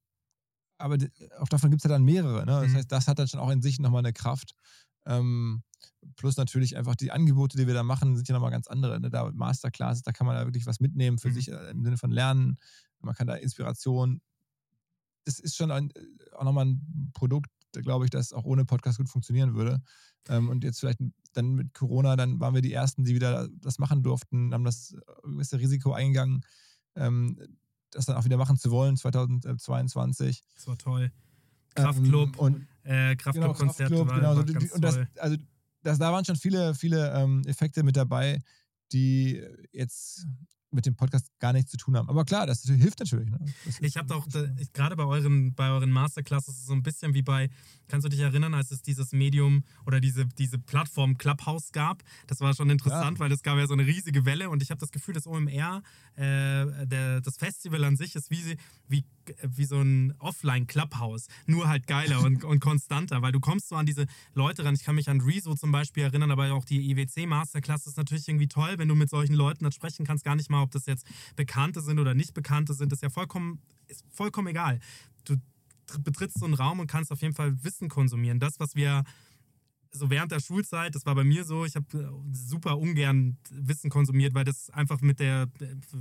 aber 0.77 0.97
auch 1.39 1.49
davon 1.49 1.69
gibt 1.69 1.81
es 1.81 1.83
ja 1.83 1.89
dann 1.89 2.03
mehrere. 2.03 2.45
Ne? 2.45 2.61
Das 2.61 2.71
Mhm. 2.71 2.75
heißt, 2.75 2.91
das 2.91 3.07
hat 3.07 3.19
dann 3.19 3.27
schon 3.27 3.39
auch 3.39 3.49
in 3.49 3.61
sich 3.61 3.79
nochmal 3.79 3.99
eine 3.99 4.13
Kraft. 4.13 4.53
Ähm, 5.05 5.63
plus 6.15 6.37
natürlich 6.37 6.77
einfach 6.77 6.95
die 6.95 7.11
Angebote, 7.11 7.57
die 7.57 7.67
wir 7.67 7.73
da 7.73 7.83
machen, 7.83 8.15
sind 8.15 8.27
ja 8.27 8.33
nochmal 8.33 8.51
ganz 8.51 8.67
andere. 8.67 8.99
Ne? 8.99 9.09
Da 9.09 9.31
Masterclasses, 9.31 10.03
da 10.03 10.11
kann 10.11 10.27
man 10.27 10.35
da 10.35 10.45
wirklich 10.45 10.65
was 10.65 10.79
mitnehmen 10.79 11.17
für 11.17 11.29
Mhm. 11.29 11.33
sich 11.33 11.51
äh, 11.51 11.71
im 11.71 11.83
Sinne 11.83 11.97
von 11.97 12.11
Lernen. 12.11 12.57
Man 13.01 13.15
kann 13.15 13.27
da 13.27 13.35
Inspiration. 13.35 14.21
Das 15.25 15.39
ist 15.39 15.55
schon 15.55 15.71
ein, 15.71 15.91
äh, 15.91 16.01
auch 16.35 16.43
nochmal 16.43 16.65
ein 16.65 17.11
Produkt, 17.13 17.49
glaube 17.73 18.05
ich, 18.05 18.11
das 18.11 18.33
auch 18.33 18.45
ohne 18.45 18.65
Podcast 18.65 18.97
gut 18.97 19.09
funktionieren 19.09 19.53
würde. 19.55 19.81
Ähm, 20.27 20.49
und 20.49 20.63
jetzt 20.63 20.79
vielleicht 20.79 20.99
dann 21.33 21.53
mit 21.53 21.73
Corona, 21.73 22.15
dann 22.15 22.39
waren 22.39 22.55
wir 22.55 22.61
die 22.61 22.73
Ersten, 22.73 23.03
die 23.03 23.13
wieder 23.15 23.47
das 23.61 23.77
machen 23.77 24.01
durften, 24.03 24.53
haben 24.53 24.63
das 24.63 24.93
äh, 24.93 25.27
gewisse 25.29 25.59
Risiko 25.59 25.93
eingegangen, 25.93 26.41
ähm, 26.95 27.37
das 27.91 28.05
dann 28.05 28.15
auch 28.15 28.25
wieder 28.25 28.37
machen 28.37 28.57
zu 28.57 28.71
wollen, 28.71 28.97
2022. 28.97 30.43
Das 30.55 30.67
war 30.67 30.77
toll. 30.77 31.11
Kraftclub, 31.75 32.33
Ähm, 32.33 32.39
und 32.39 32.67
äh, 32.83 33.15
genau, 33.15 33.53
Kraftclub-Konzerte 33.53 33.95
Kraftclub, 33.95 34.07
war, 34.07 34.15
genau. 34.15 34.35
So, 34.35 34.75
und 34.75 34.83
das, 34.83 34.99
also, 35.17 35.37
das, 35.81 35.99
da 35.99 36.11
waren 36.11 36.25
schon 36.25 36.35
viele, 36.35 36.75
viele 36.75 37.13
ähm, 37.13 37.41
Effekte 37.45 37.83
mit 37.83 37.95
dabei, 37.95 38.39
die 38.91 39.41
jetzt 39.71 40.25
mit 40.71 40.85
dem 40.85 40.95
Podcast 40.95 41.27
gar 41.39 41.53
nichts 41.53 41.71
zu 41.71 41.77
tun 41.77 41.97
haben. 41.97 42.09
Aber 42.09 42.25
klar, 42.25 42.45
das 42.45 42.63
hilft 42.63 42.99
natürlich. 42.99 43.29
Ne? 43.29 43.39
Das 43.65 43.79
Ich 43.79 43.97
habe 43.97 44.13
auch, 44.15 44.27
gerade 44.73 44.95
bei 44.95 45.05
euren, 45.05 45.53
bei 45.53 45.69
euren 45.69 45.91
Masterclasses, 45.91 46.65
so 46.65 46.73
ein 46.73 46.83
bisschen 46.83 47.13
wie 47.13 47.23
bei, 47.23 47.49
kannst 47.89 48.05
du 48.05 48.09
dich 48.09 48.19
erinnern, 48.19 48.53
als 48.53 48.71
es 48.71 48.81
dieses 48.81 49.11
Medium 49.11 49.63
oder 49.85 49.99
diese, 49.99 50.25
diese 50.25 50.57
Plattform 50.57 51.17
Clubhouse 51.17 51.71
gab? 51.71 52.03
Das 52.27 52.39
war 52.39 52.53
schon 52.53 52.69
interessant, 52.69 53.19
weil 53.19 53.29
das 53.29 53.43
gab 53.43 53.57
ja 53.57 53.67
so 53.67 53.73
eine 53.73 53.85
riesige 53.85 54.25
Welle 54.25 54.49
und 54.49 54.63
ich 54.63 54.71
habe 54.71 54.79
das 54.79 54.91
Gefühl, 54.91 55.13
das 55.13 55.27
OMR, 55.27 55.81
äh, 56.15 56.85
der, 56.85 57.21
das 57.21 57.37
Festival 57.37 57.83
an 57.83 57.97
sich 57.97 58.15
ist 58.15 58.31
wie, 58.31 58.57
wie, 58.87 59.03
wie 59.43 59.65
so 59.65 59.81
ein 59.81 60.13
Offline-Clubhouse, 60.19 61.27
nur 61.45 61.67
halt 61.67 61.87
geiler 61.87 62.21
und, 62.21 62.43
und 62.43 62.59
konstanter, 62.59 63.21
weil 63.21 63.31
du 63.31 63.39
kommst 63.39 63.69
so 63.69 63.75
an 63.75 63.85
diese 63.85 64.05
Leute 64.33 64.63
ran. 64.63 64.75
Ich 64.75 64.83
kann 64.83 64.95
mich 64.95 65.09
an 65.09 65.21
Rezo 65.21 65.55
zum 65.55 65.71
Beispiel 65.71 66.03
erinnern, 66.03 66.31
aber 66.31 66.51
auch 66.53 66.65
die 66.65 66.91
IWC 66.91 67.25
Masterclass 67.27 67.87
ist 67.87 67.97
natürlich 67.97 68.27
irgendwie 68.27 68.47
toll, 68.47 68.75
wenn 68.77 68.87
du 68.87 68.95
mit 68.95 69.09
solchen 69.09 69.33
Leuten 69.33 69.63
dann 69.63 69.71
sprechen 69.71 70.05
kannst, 70.05 70.23
gar 70.23 70.35
nicht 70.35 70.49
mal, 70.49 70.61
ob 70.61 70.71
das 70.71 70.85
jetzt 70.85 71.05
Bekannte 71.35 71.81
sind 71.81 71.99
oder 71.99 72.13
nicht 72.13 72.33
Bekannte 72.33 72.73
sind, 72.73 72.93
ist 72.93 73.01
ja 73.01 73.09
vollkommen, 73.09 73.61
ist 73.87 74.05
vollkommen 74.11 74.47
egal. 74.47 74.79
Du 75.25 75.35
betrittst 75.99 76.39
so 76.39 76.45
einen 76.45 76.53
Raum 76.53 76.79
und 76.79 76.87
kannst 76.87 77.11
auf 77.11 77.21
jeden 77.21 77.33
Fall 77.33 77.63
Wissen 77.63 77.89
konsumieren. 77.89 78.39
Das, 78.39 78.59
was 78.59 78.75
wir 78.75 79.03
so 79.91 80.09
während 80.09 80.31
der 80.31 80.39
Schulzeit, 80.39 80.93
das 80.93 81.05
war 81.05 81.15
bei 81.15 81.23
mir 81.23 81.43
so, 81.43 81.65
ich 81.65 81.75
habe 81.75 82.11
super 82.31 82.77
ungern 82.77 83.37
Wissen 83.49 83.89
konsumiert, 83.89 84.33
weil 84.33 84.43
das 84.43 84.69
einfach 84.69 85.01
mit, 85.01 85.19
der, 85.19 85.47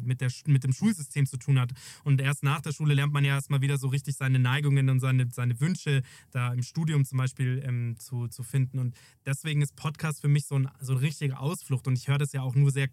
mit, 0.03 0.21
der, 0.21 0.31
mit 0.47 0.65
dem 0.65 0.73
Schulsystem 0.73 1.27
zu 1.27 1.39
tun 1.39 1.59
hat. 1.59 1.73
Und 2.05 2.21
erst 2.21 2.43
nach 2.43 2.61
der 2.61 2.73
Schule 2.73 2.95
lernt 2.95 3.13
man 3.13 3.25
ja 3.25 3.35
erstmal 3.35 3.61
wieder 3.61 3.79
so 3.79 3.89
richtig 3.89 4.17
seine 4.17 4.39
Neigungen 4.39 4.91
und 4.91 5.01
seine, 5.01 5.29
seine 5.31 5.59
Wünsche 5.61 6.03
da 6.31 6.53
im 6.53 6.63
Studium 6.63 7.05
zum 7.05 7.19
Beispiel 7.19 7.63
ähm, 7.65 7.97
zu, 7.99 8.29
zu 8.29 8.43
finden. 8.43 8.79
Und 8.79 8.95
deswegen 9.25 9.63
ist 9.63 9.75
Podcast 9.77 10.21
für 10.21 10.29
mich 10.29 10.47
so, 10.47 10.57
ein, 10.57 10.69
so 10.81 10.93
eine 10.93 11.01
richtige 11.01 11.39
Ausflucht. 11.39 11.87
Und 11.87 11.99
ich 11.99 12.09
höre 12.09 12.19
das 12.19 12.33
ja 12.33 12.43
auch 12.43 12.55
nur 12.55 12.71
sehr 12.71 12.89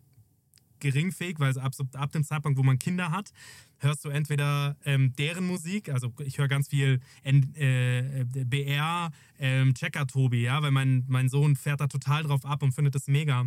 geringfähig, 0.80 1.40
weil 1.40 1.58
ab, 1.60 1.74
ab 1.94 2.12
dem 2.12 2.24
Zeitpunkt, 2.24 2.58
wo 2.58 2.64
man 2.64 2.80
Kinder 2.80 3.12
hat, 3.12 3.32
hörst 3.80 4.06
du 4.06 4.10
entweder 4.10 4.76
ähm, 4.86 5.14
deren 5.18 5.46
Musik, 5.46 5.90
also 5.90 6.14
ich 6.24 6.38
höre 6.38 6.48
ganz 6.48 6.70
viel 6.70 7.00
N, 7.24 7.54
äh, 7.56 8.26
BR, 8.46 9.12
ähm, 9.40 9.74
Checker 9.74 10.08
Tobi, 10.08 10.44
ja, 10.44 10.62
weil 10.62 10.72
mein, 10.72 11.04
mein 11.08 11.30
Sohn 11.30 11.56
fährt 11.56 11.82
da 11.82 11.88
total 11.88 12.24
drauf 12.24 12.46
ab 12.46 12.64
und 12.64 12.74
findet 12.74 12.96
das 12.96 13.08
mega. 13.08 13.46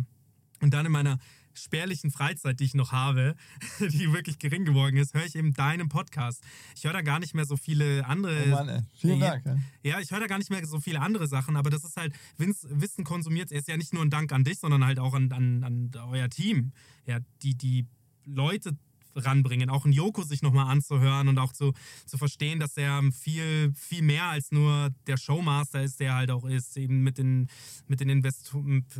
Und 0.61 0.73
dann 0.73 0.85
in 0.85 0.91
meiner 0.91 1.19
spärlichen 1.53 2.11
Freizeit, 2.11 2.59
die 2.59 2.65
ich 2.65 2.73
noch 2.73 2.91
habe, 2.91 3.35
die 3.79 4.11
wirklich 4.13 4.39
gering 4.39 4.65
geworden 4.65 4.97
ist, 4.97 5.13
höre 5.13 5.25
ich 5.25 5.35
eben 5.35 5.53
deinen 5.53 5.89
Podcast. 5.89 6.43
Ich 6.75 6.83
höre 6.85 6.93
da 6.93 7.01
gar 7.01 7.19
nicht 7.19 7.33
mehr 7.33 7.45
so 7.45 7.57
viele 7.57 8.05
andere 8.05 8.43
Oh 8.45 8.49
Mann, 8.49 8.69
ey. 8.69 8.81
Vielen. 8.97 9.19
Dank. 9.19 9.45
Ja. 9.45 9.57
ja, 9.83 9.99
ich 9.99 10.11
höre 10.11 10.19
da 10.21 10.27
gar 10.27 10.37
nicht 10.37 10.49
mehr 10.49 10.65
so 10.65 10.79
viele 10.79 11.01
andere 11.01 11.27
Sachen, 11.27 11.55
aber 11.55 11.69
das 11.69 11.83
ist 11.83 11.97
halt, 11.97 12.13
Wins- 12.37 12.67
Wissen 12.69 13.03
konsumiert, 13.03 13.51
ist 13.51 13.67
ja 13.67 13.77
nicht 13.77 13.93
nur 13.93 14.03
ein 14.03 14.09
Dank 14.09 14.31
an 14.31 14.43
dich, 14.43 14.59
sondern 14.59 14.85
halt 14.85 14.99
auch 14.99 15.13
an, 15.13 15.31
an, 15.31 15.63
an 15.63 15.91
euer 16.09 16.29
Team. 16.29 16.71
Ja, 17.05 17.19
die, 17.43 17.55
die 17.55 17.87
Leute 18.25 18.77
ranbringen, 19.15 19.69
auch 19.69 19.85
ein 19.85 19.91
Joko 19.91 20.23
sich 20.23 20.41
nochmal 20.41 20.67
anzuhören 20.71 21.27
und 21.27 21.37
auch 21.37 21.51
zu, 21.53 21.73
zu 22.05 22.17
verstehen, 22.17 22.59
dass 22.59 22.77
er 22.77 23.01
viel, 23.11 23.73
viel 23.75 24.01
mehr 24.01 24.25
als 24.25 24.51
nur 24.51 24.89
der 25.07 25.17
Showmaster 25.17 25.83
ist, 25.83 25.99
der 25.99 26.15
halt 26.15 26.31
auch 26.31 26.45
ist, 26.45 26.77
eben 26.77 27.01
mit 27.03 27.17
den, 27.17 27.47
mit 27.87 27.99
den 27.99 28.09
Invest 28.09 28.53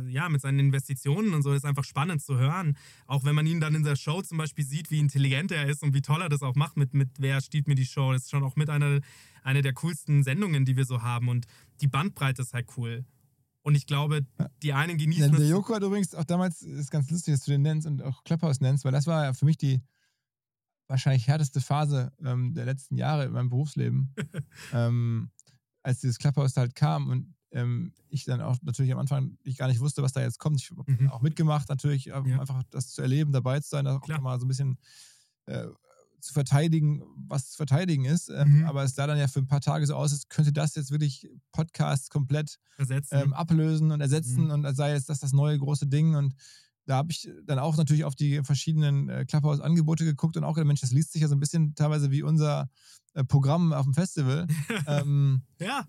ja, 0.08 0.28
mit 0.28 0.40
seinen 0.40 0.58
Investitionen 0.58 1.32
und 1.34 1.42
so, 1.42 1.52
ist 1.52 1.64
einfach 1.64 1.84
spannend 1.84 2.22
zu 2.22 2.36
hören. 2.38 2.76
Auch 3.06 3.24
wenn 3.24 3.34
man 3.34 3.46
ihn 3.46 3.60
dann 3.60 3.74
in 3.74 3.84
der 3.84 3.96
Show 3.96 4.20
zum 4.22 4.38
Beispiel 4.38 4.64
sieht, 4.64 4.90
wie 4.90 4.98
intelligent 4.98 5.52
er 5.52 5.66
ist 5.68 5.82
und 5.82 5.94
wie 5.94 6.02
toll 6.02 6.22
er 6.22 6.28
das 6.28 6.42
auch 6.42 6.54
macht 6.54 6.76
mit, 6.76 6.94
mit 6.94 7.08
Wer 7.18 7.40
stiehlt 7.40 7.68
mir 7.68 7.74
die 7.74 7.86
Show. 7.86 8.12
Das 8.12 8.22
ist 8.22 8.30
schon 8.30 8.42
auch 8.44 8.56
mit 8.56 8.68
einer, 8.70 9.00
einer 9.42 9.62
der 9.62 9.72
coolsten 9.74 10.22
Sendungen, 10.22 10.64
die 10.64 10.76
wir 10.76 10.84
so 10.84 11.02
haben. 11.02 11.28
Und 11.28 11.46
die 11.80 11.88
Bandbreite 11.88 12.42
ist 12.42 12.52
halt 12.54 12.66
cool. 12.76 13.04
Und 13.62 13.74
ich 13.74 13.86
glaube, 13.86 14.26
die 14.62 14.72
einen 14.72 14.98
Ja, 14.98 15.04
genießen 15.04 15.32
der 15.32 15.40
es- 15.40 15.50
Joko 15.50 15.74
hat 15.74 15.82
übrigens 15.82 16.14
auch 16.14 16.24
damals, 16.24 16.62
ist 16.62 16.90
ganz 16.90 17.10
lustig, 17.10 17.34
dass 17.34 17.44
du 17.44 17.50
den 17.50 17.62
nennst 17.62 17.86
und 17.86 18.02
auch 18.02 18.24
Clubhouse 18.24 18.60
nennst, 18.60 18.84
weil 18.84 18.92
das 18.92 19.06
war 19.06 19.24
ja 19.24 19.32
für 19.34 19.44
mich 19.44 19.58
die 19.58 19.82
wahrscheinlich 20.90 21.26
härteste 21.26 21.60
Phase 21.60 22.12
ähm, 22.22 22.52
der 22.54 22.66
letzten 22.66 22.96
Jahre 22.96 23.24
in 23.24 23.32
meinem 23.32 23.48
Berufsleben, 23.48 24.14
ähm, 24.72 25.30
als 25.82 26.00
dieses 26.00 26.18
Clubhouse 26.18 26.56
halt 26.56 26.74
kam 26.74 27.08
und 27.08 27.34
ähm, 27.52 27.92
ich 28.08 28.24
dann 28.24 28.40
auch 28.40 28.56
natürlich 28.62 28.92
am 28.92 28.98
Anfang 28.98 29.38
ich 29.42 29.56
gar 29.56 29.68
nicht 29.68 29.80
wusste, 29.80 30.02
was 30.02 30.12
da 30.12 30.20
jetzt 30.20 30.38
kommt. 30.38 30.60
Ich 30.60 30.70
habe 30.70 30.84
Mhm. 30.86 31.08
auch 31.10 31.22
mitgemacht, 31.22 31.68
natürlich, 31.68 32.04
Ja. 32.06 32.20
einfach 32.22 32.62
das 32.70 32.88
zu 32.90 33.02
erleben, 33.02 33.32
dabei 33.32 33.58
zu 33.60 33.70
sein, 33.70 33.86
auch 33.86 34.00
Klar. 34.02 34.20
mal 34.20 34.38
so 34.38 34.44
ein 34.44 34.48
bisschen 34.48 34.78
äh, 35.46 35.66
zu 36.20 36.34
verteidigen, 36.34 37.02
was 37.28 37.50
zu 37.50 37.56
verteidigen 37.56 38.04
ist. 38.04 38.28
Ähm, 38.28 38.58
Mhm. 38.58 38.64
Aber 38.66 38.84
es 38.84 38.94
sah 38.94 39.06
dann 39.06 39.18
ja 39.18 39.26
für 39.26 39.40
ein 39.40 39.46
paar 39.48 39.62
Tage 39.62 39.86
so 39.86 39.94
aus, 39.94 40.12
als 40.12 40.28
könnte 40.28 40.52
das 40.52 40.74
jetzt 40.74 40.90
wirklich 40.90 41.28
Podcasts 41.50 42.10
komplett 42.10 42.58
ähm, 43.10 43.32
ablösen 43.32 43.90
und 43.90 44.00
ersetzen 44.02 44.44
Mhm. 44.44 44.50
und 44.50 44.74
sei 44.76 44.92
jetzt 44.92 45.08
das 45.08 45.20
das 45.20 45.32
neue 45.32 45.58
große 45.58 45.86
Ding. 45.86 46.14
Und 46.14 46.34
da 46.86 46.96
habe 46.96 47.12
ich 47.12 47.30
dann 47.44 47.58
auch 47.58 47.76
natürlich 47.76 48.04
auf 48.04 48.14
die 48.14 48.42
verschiedenen 48.42 49.08
äh, 49.08 49.24
Clubhouse-Angebote 49.24 50.04
geguckt 50.04 50.36
und 50.36 50.44
auch 50.44 50.54
gedacht, 50.54 50.66
Mensch, 50.66 50.80
das 50.80 50.92
liest 50.92 51.12
sich 51.12 51.22
ja 51.22 51.28
so 51.28 51.36
ein 51.36 51.40
bisschen 51.40 51.74
teilweise 51.74 52.10
wie 52.10 52.22
unser 52.22 52.68
äh, 53.14 53.24
Programm 53.24 53.72
auf 53.72 53.84
dem 53.84 53.94
Festival. 53.94 54.46
ähm, 54.86 55.42
ja, 55.60 55.86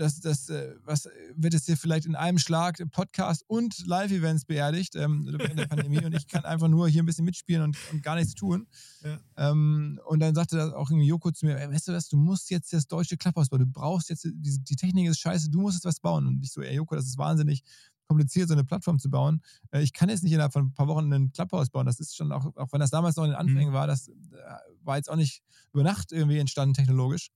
das, 0.00 0.18
das 0.20 0.48
äh, 0.48 0.74
was 0.84 1.08
wird 1.36 1.52
jetzt 1.52 1.66
hier 1.66 1.76
vielleicht 1.76 2.06
in 2.06 2.14
einem 2.14 2.38
Schlag 2.38 2.82
Podcast 2.90 3.44
und 3.48 3.86
Live-Events 3.86 4.46
beerdigt 4.46 4.96
ähm, 4.96 5.28
während 5.30 5.58
der 5.58 5.66
Pandemie 5.66 6.02
und 6.02 6.14
ich 6.14 6.26
kann 6.26 6.44
einfach 6.44 6.68
nur 6.68 6.88
hier 6.88 7.02
ein 7.02 7.06
bisschen 7.06 7.26
mitspielen 7.26 7.62
und, 7.62 7.76
und 7.92 8.02
gar 8.02 8.14
nichts 8.14 8.34
tun. 8.34 8.66
Ja. 9.04 9.20
Ähm, 9.36 10.00
und 10.06 10.20
dann 10.20 10.34
sagte 10.34 10.56
das 10.56 10.72
auch 10.72 10.90
irgendwie 10.90 11.06
Joko 11.06 11.30
zu 11.32 11.44
mir, 11.44 11.58
ey, 11.58 11.70
weißt 11.70 11.88
du 11.88 11.92
was, 11.92 12.08
du 12.08 12.16
musst 12.16 12.50
jetzt 12.50 12.72
das 12.72 12.86
deutsche 12.86 13.18
Clubhouse 13.18 13.50
bauen, 13.50 13.60
du 13.60 13.66
brauchst 13.66 14.08
jetzt, 14.08 14.24
die, 14.24 14.58
die 14.62 14.76
Technik 14.76 15.06
ist 15.06 15.20
scheiße, 15.20 15.50
du 15.50 15.60
musst 15.60 15.76
jetzt 15.76 15.84
was 15.84 16.00
bauen. 16.00 16.26
Und 16.26 16.42
ich 16.42 16.50
so, 16.50 16.62
ey 16.62 16.76
Joko, 16.76 16.94
das 16.94 17.04
ist 17.04 17.18
wahnsinnig 17.18 17.62
kompliziert, 18.10 18.48
so 18.48 18.54
eine 18.54 18.64
Plattform 18.64 18.98
zu 18.98 19.08
bauen. 19.08 19.40
Äh, 19.70 19.82
ich 19.82 19.92
kann 19.92 20.08
jetzt 20.08 20.24
nicht 20.24 20.32
innerhalb 20.32 20.52
von 20.52 20.66
ein 20.66 20.74
paar 20.74 20.88
Wochen 20.88 21.12
einen 21.12 21.30
Clubhouse 21.30 21.70
bauen. 21.70 21.86
Das 21.86 22.00
ist 22.00 22.16
schon 22.16 22.32
auch, 22.32 22.44
auch 22.56 22.72
wenn 22.72 22.80
das 22.80 22.90
damals 22.90 23.14
noch 23.14 23.22
in 23.22 23.30
den 23.30 23.38
Anfängen 23.38 23.72
war, 23.72 23.86
das 23.86 24.08
äh, 24.08 24.12
war 24.82 24.96
jetzt 24.96 25.08
auch 25.08 25.16
nicht 25.16 25.44
über 25.72 25.84
Nacht 25.84 26.10
irgendwie 26.10 26.38
entstanden 26.38 26.74
technologisch. 26.74 27.30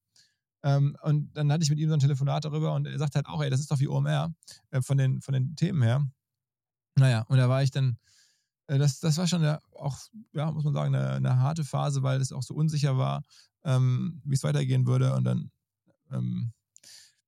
Ähm, 0.65 0.97
und 1.03 1.33
dann 1.35 1.53
hatte 1.53 1.63
ich 1.63 1.71
mit 1.71 1.79
ihm 1.79 1.89
so 1.89 1.95
ein 1.95 2.01
Telefonat 2.01 2.45
darüber 2.45 2.75
und 2.75 2.87
er 2.89 2.99
sagt 2.99 3.15
halt 3.15 3.27
auch, 3.27 3.41
ey, 3.41 3.51
das 3.51 3.61
ist 3.61 3.71
doch 3.71 3.79
wie 3.79 3.87
OMR 3.87 4.35
äh, 4.73 4.83
von, 4.83 4.99
den, 4.99 5.21
von 5.21 5.33
den 5.33 5.55
Themen 5.55 5.81
her. 5.83 6.05
Naja, 6.97 7.25
und 7.29 7.37
da 7.37 7.49
war 7.49 7.63
ich 7.63 7.71
dann, 7.71 7.99
das, 8.67 8.99
das 8.99 9.17
war 9.17 9.29
schon 9.29 9.43
eine, 9.43 9.61
auch, 9.77 9.97
ja, 10.33 10.51
muss 10.51 10.65
man 10.65 10.75
sagen, 10.75 10.93
eine, 10.93 11.11
eine 11.11 11.39
harte 11.39 11.65
Phase, 11.65 12.03
weil 12.03 12.21
es 12.21 12.33
auch 12.33 12.43
so 12.43 12.55
unsicher 12.55 12.99
war, 12.99 13.23
ähm, 13.63 14.23
wie 14.25 14.35
es 14.35 14.43
weitergehen 14.43 14.89
würde. 14.89 15.15
Und 15.15 15.23
dann 15.23 15.53
ähm, 16.11 16.53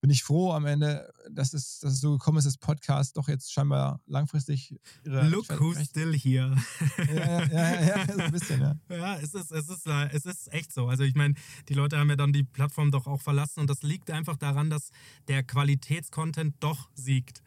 bin 0.01 0.11
ich 0.11 0.23
froh 0.23 0.53
am 0.53 0.67
Ende, 0.67 1.13
dass 1.31 1.55
es, 1.55 1.81
dass 1.81 1.95
es 1.95 2.01
so 2.01 2.13
gekommen 2.13 2.39
ist, 2.39 2.45
dass 2.45 2.59
Podcast 2.59 3.17
doch 3.17 3.29
jetzt 3.29 3.53
scheinbar 3.53 4.01
langfristig 4.07 4.79
ihre. 5.05 5.29
look 5.29 5.49
who's 5.59 5.83
still 5.85 6.17
here. 6.17 6.55
Ja, 6.99 7.15
ja, 7.15 7.47
ja, 7.47 7.81
ja, 7.83 8.07
so 8.13 8.19
ein 8.21 8.33
bisschen, 8.33 8.61
ja. 8.61 8.77
Ja, 8.89 9.17
es 9.17 9.35
ist, 9.35 9.51
es, 9.51 9.69
ist, 9.69 9.87
es 9.87 10.27
ist 10.27 10.53
echt 10.53 10.73
so. 10.73 10.89
Also 10.89 11.03
ich 11.03 11.15
meine, 11.15 11.35
die 11.69 11.75
Leute 11.75 11.99
haben 11.99 12.11
ja 12.11 12.17
dann 12.17 12.33
die 12.33 12.45
Plattform 12.45 12.91
doch 12.91 13.07
auch 13.07 13.21
verlassen 13.21 13.61
und 13.61 13.71
das 13.71 13.83
liegt 13.83 14.11
einfach 14.11 14.37
daran, 14.37 14.71
dass 14.71 14.91
der 15.29 15.43
Qualitätscontent 15.43 16.57
doch 16.61 16.89
siegt. 16.95 17.43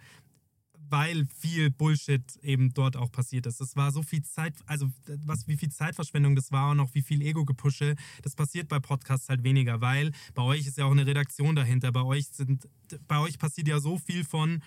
Weil 0.89 1.27
viel 1.37 1.69
Bullshit 1.69 2.23
eben 2.41 2.73
dort 2.73 2.97
auch 2.97 3.11
passiert 3.11 3.45
ist. 3.45 3.61
Es 3.61 3.75
war 3.75 3.91
so 3.91 4.01
viel 4.01 4.23
Zeit, 4.23 4.55
also 4.65 4.89
was, 5.25 5.47
wie 5.47 5.57
viel 5.57 5.69
Zeitverschwendung 5.69 6.35
das 6.35 6.51
war 6.51 6.71
und 6.71 6.79
auch 6.79 6.93
wie 6.93 7.01
viel 7.01 7.21
Ego-Gepusche, 7.21 7.95
das 8.23 8.35
passiert 8.35 8.67
bei 8.67 8.79
Podcasts 8.79 9.29
halt 9.29 9.43
weniger, 9.43 9.81
weil 9.81 10.11
bei 10.33 10.41
euch 10.41 10.65
ist 10.67 10.77
ja 10.77 10.85
auch 10.85 10.91
eine 10.91 11.05
Redaktion 11.05 11.55
dahinter. 11.55 11.91
Bei 11.91 12.03
euch 12.03 12.27
sind, 12.27 12.67
bei 13.07 13.19
euch 13.19 13.37
passiert 13.37 13.67
ja 13.67 13.79
so 13.79 13.97
viel 13.97 14.23
von, 14.23 14.61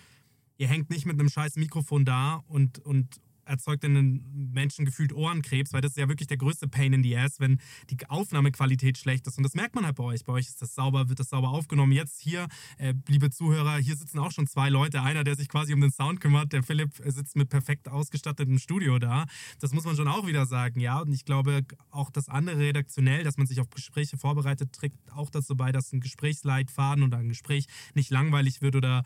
ihr 0.57 0.67
hängt 0.67 0.89
nicht 0.89 1.05
mit 1.05 1.19
einem 1.19 1.29
scheiß 1.29 1.57
Mikrofon 1.57 2.05
da 2.05 2.43
und, 2.47 2.79
und 2.79 3.19
erzeugt 3.45 3.83
in 3.83 3.95
den 3.95 4.51
Menschen 4.53 4.85
gefühlt 4.85 5.13
Ohrenkrebs, 5.13 5.73
weil 5.73 5.81
das 5.81 5.91
ist 5.91 5.97
ja 5.97 6.07
wirklich 6.07 6.27
der 6.27 6.37
größte 6.37 6.67
Pain 6.67 6.93
in 6.93 7.03
the 7.03 7.17
ass, 7.17 7.39
wenn 7.39 7.59
die 7.89 7.97
Aufnahmequalität 8.07 8.97
schlecht 8.97 9.27
ist. 9.27 9.37
Und 9.37 9.43
das 9.43 9.53
merkt 9.53 9.75
man 9.75 9.85
halt 9.85 9.95
bei 9.95 10.03
euch. 10.03 10.23
Bei 10.23 10.33
euch 10.33 10.47
ist 10.47 10.61
das 10.61 10.75
sauber, 10.75 11.09
wird 11.09 11.19
das 11.19 11.29
sauber 11.29 11.49
aufgenommen. 11.49 11.91
Jetzt 11.91 12.21
hier, 12.21 12.47
äh, 12.77 12.93
liebe 13.07 13.29
Zuhörer, 13.29 13.77
hier 13.77 13.95
sitzen 13.95 14.19
auch 14.19 14.31
schon 14.31 14.47
zwei 14.47 14.69
Leute. 14.69 15.01
Einer, 15.01 15.23
der 15.23 15.35
sich 15.35 15.49
quasi 15.49 15.73
um 15.73 15.81
den 15.81 15.91
Sound 15.91 16.21
kümmert, 16.21 16.53
der 16.53 16.63
Philipp 16.63 16.91
sitzt 17.05 17.35
mit 17.35 17.49
perfekt 17.49 17.89
ausgestattetem 17.89 18.59
Studio 18.59 18.99
da. 18.99 19.25
Das 19.59 19.73
muss 19.73 19.85
man 19.85 19.95
schon 19.95 20.07
auch 20.07 20.27
wieder 20.27 20.45
sagen, 20.45 20.79
ja. 20.79 20.99
Und 20.99 21.11
ich 21.11 21.25
glaube, 21.25 21.65
auch 21.91 22.09
das 22.09 22.29
andere 22.29 22.59
redaktionell, 22.59 23.23
dass 23.23 23.37
man 23.37 23.47
sich 23.47 23.59
auf 23.59 23.69
Gespräche 23.69 24.17
vorbereitet, 24.17 24.73
trägt 24.73 24.97
auch 25.13 25.29
dazu 25.29 25.55
bei, 25.55 25.71
dass 25.71 25.91
ein 25.93 25.99
Gesprächsleitfaden 25.99 27.03
oder 27.03 27.17
ein 27.17 27.29
Gespräch 27.29 27.67
nicht 27.93 28.09
langweilig 28.09 28.61
wird 28.61 28.75
oder 28.75 29.03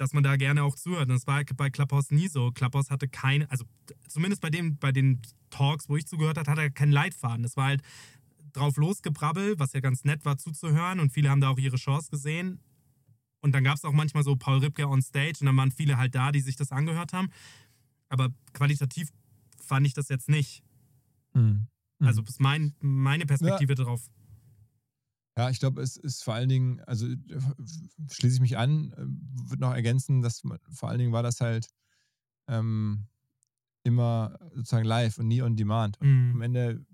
dass 0.00 0.14
man 0.14 0.22
da 0.22 0.36
gerne 0.36 0.64
auch 0.64 0.76
zuhört. 0.76 1.10
Und 1.10 1.14
das 1.14 1.26
war 1.26 1.44
bei 1.56 1.68
Clubhouse 1.68 2.10
nie 2.10 2.28
so. 2.28 2.50
Clubhouse 2.52 2.88
hatte 2.88 3.06
keine, 3.06 3.50
also 3.50 3.66
zumindest 4.08 4.40
bei, 4.40 4.48
dem, 4.48 4.78
bei 4.78 4.92
den 4.92 5.20
Talks, 5.50 5.90
wo 5.90 5.96
ich 5.96 6.06
zugehört 6.06 6.38
habe, 6.38 6.50
hatte 6.50 6.62
er 6.62 6.70
keinen 6.70 6.90
Leitfaden. 6.90 7.42
Das 7.42 7.54
war 7.58 7.66
halt 7.66 7.82
drauf 8.54 8.78
losgebrabbel, 8.78 9.58
was 9.58 9.74
ja 9.74 9.80
ganz 9.80 10.04
nett 10.04 10.24
war 10.24 10.38
zuzuhören 10.38 11.00
und 11.00 11.12
viele 11.12 11.28
haben 11.28 11.42
da 11.42 11.50
auch 11.50 11.58
ihre 11.58 11.76
Chance 11.76 12.10
gesehen. 12.10 12.60
Und 13.42 13.52
dann 13.54 13.62
gab 13.62 13.76
es 13.76 13.84
auch 13.84 13.92
manchmal 13.92 14.24
so 14.24 14.36
Paul 14.36 14.60
Ripke 14.60 14.88
on 14.88 15.02
stage 15.02 15.36
und 15.40 15.46
dann 15.46 15.56
waren 15.58 15.70
viele 15.70 15.98
halt 15.98 16.14
da, 16.14 16.32
die 16.32 16.40
sich 16.40 16.56
das 16.56 16.72
angehört 16.72 17.12
haben. 17.12 17.28
Aber 18.08 18.30
qualitativ 18.54 19.10
fand 19.62 19.86
ich 19.86 19.92
das 19.92 20.08
jetzt 20.08 20.30
nicht. 20.30 20.62
Mhm. 21.34 21.66
Also 22.00 22.22
ist 22.22 22.40
mein, 22.40 22.74
meine 22.80 23.26
Perspektive 23.26 23.72
ja. 23.72 23.76
darauf. 23.76 24.08
Ja, 25.36 25.48
ich 25.48 25.60
glaube, 25.60 25.80
es 25.80 25.96
ist 25.96 26.24
vor 26.24 26.34
allen 26.34 26.48
Dingen, 26.48 26.80
also 26.80 27.06
schließe 28.10 28.36
ich 28.36 28.40
mich 28.40 28.58
an, 28.58 28.92
äh, 28.92 29.48
würde 29.48 29.62
noch 29.62 29.74
ergänzen, 29.74 30.22
dass 30.22 30.42
vor 30.70 30.88
allen 30.88 30.98
Dingen 30.98 31.12
war 31.12 31.22
das 31.22 31.40
halt 31.40 31.68
ähm, 32.48 33.06
immer 33.84 34.38
sozusagen 34.54 34.84
live 34.84 35.18
und 35.18 35.28
nie 35.28 35.42
on 35.42 35.56
demand. 35.56 36.00
Und 36.00 36.08
mhm. 36.08 36.34
am 36.34 36.42
Ende, 36.42 36.84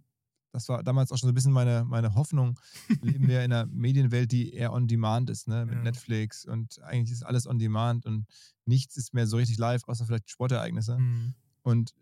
das 0.53 0.69
war 0.69 0.83
damals 0.83 1.11
auch 1.11 1.17
schon 1.17 1.29
so 1.29 1.33
ein 1.33 1.35
bisschen 1.35 1.53
meine, 1.53 1.85
meine 1.85 2.15
Hoffnung, 2.15 2.61
leben 3.03 3.27
wir 3.27 3.43
in 3.43 3.53
einer 3.53 3.67
Medienwelt, 3.67 4.31
die 4.31 4.53
eher 4.53 4.73
on 4.73 4.87
demand 4.87 5.31
ist, 5.31 5.49
ne? 5.49 5.67
mit 5.67 5.77
ja. 5.77 5.83
Netflix 5.83 6.45
und 6.45 6.81
eigentlich 6.83 7.13
ist 7.13 7.25
alles 7.25 7.47
on 7.47 7.59
demand 7.59 8.07
und 8.07 8.27
nichts 8.65 8.97
ist 8.97 9.15
mehr 9.15 9.27
so 9.27 9.39
richtig 9.39 9.59
live, 9.59 9.83
außer 9.87 10.07
vielleicht 10.07 10.31
Sportereignisse. 10.31 10.99
Mhm. 10.99 11.35
Und 11.63 11.95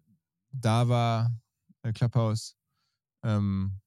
da 0.50 0.88
war 0.88 1.32
äh, 1.82 1.92
Clubhouse 1.92 2.56
ähm, 3.22 3.80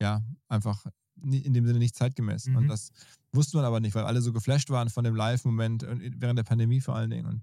ja 0.00 0.22
einfach 0.48 0.86
in 1.22 1.54
dem 1.54 1.66
Sinne 1.66 1.78
nicht 1.78 1.96
zeitgemäß. 1.96 2.46
Mhm. 2.46 2.56
Und 2.56 2.68
das 2.68 2.90
wusste 3.32 3.56
man 3.56 3.66
aber 3.66 3.80
nicht, 3.80 3.94
weil 3.94 4.04
alle 4.04 4.20
so 4.20 4.32
geflasht 4.32 4.70
waren 4.70 4.90
von 4.90 5.04
dem 5.04 5.14
Live-Moment 5.14 5.86
während 6.18 6.38
der 6.38 6.44
Pandemie 6.44 6.80
vor 6.80 6.96
allen 6.96 7.10
Dingen. 7.10 7.26
Und 7.26 7.42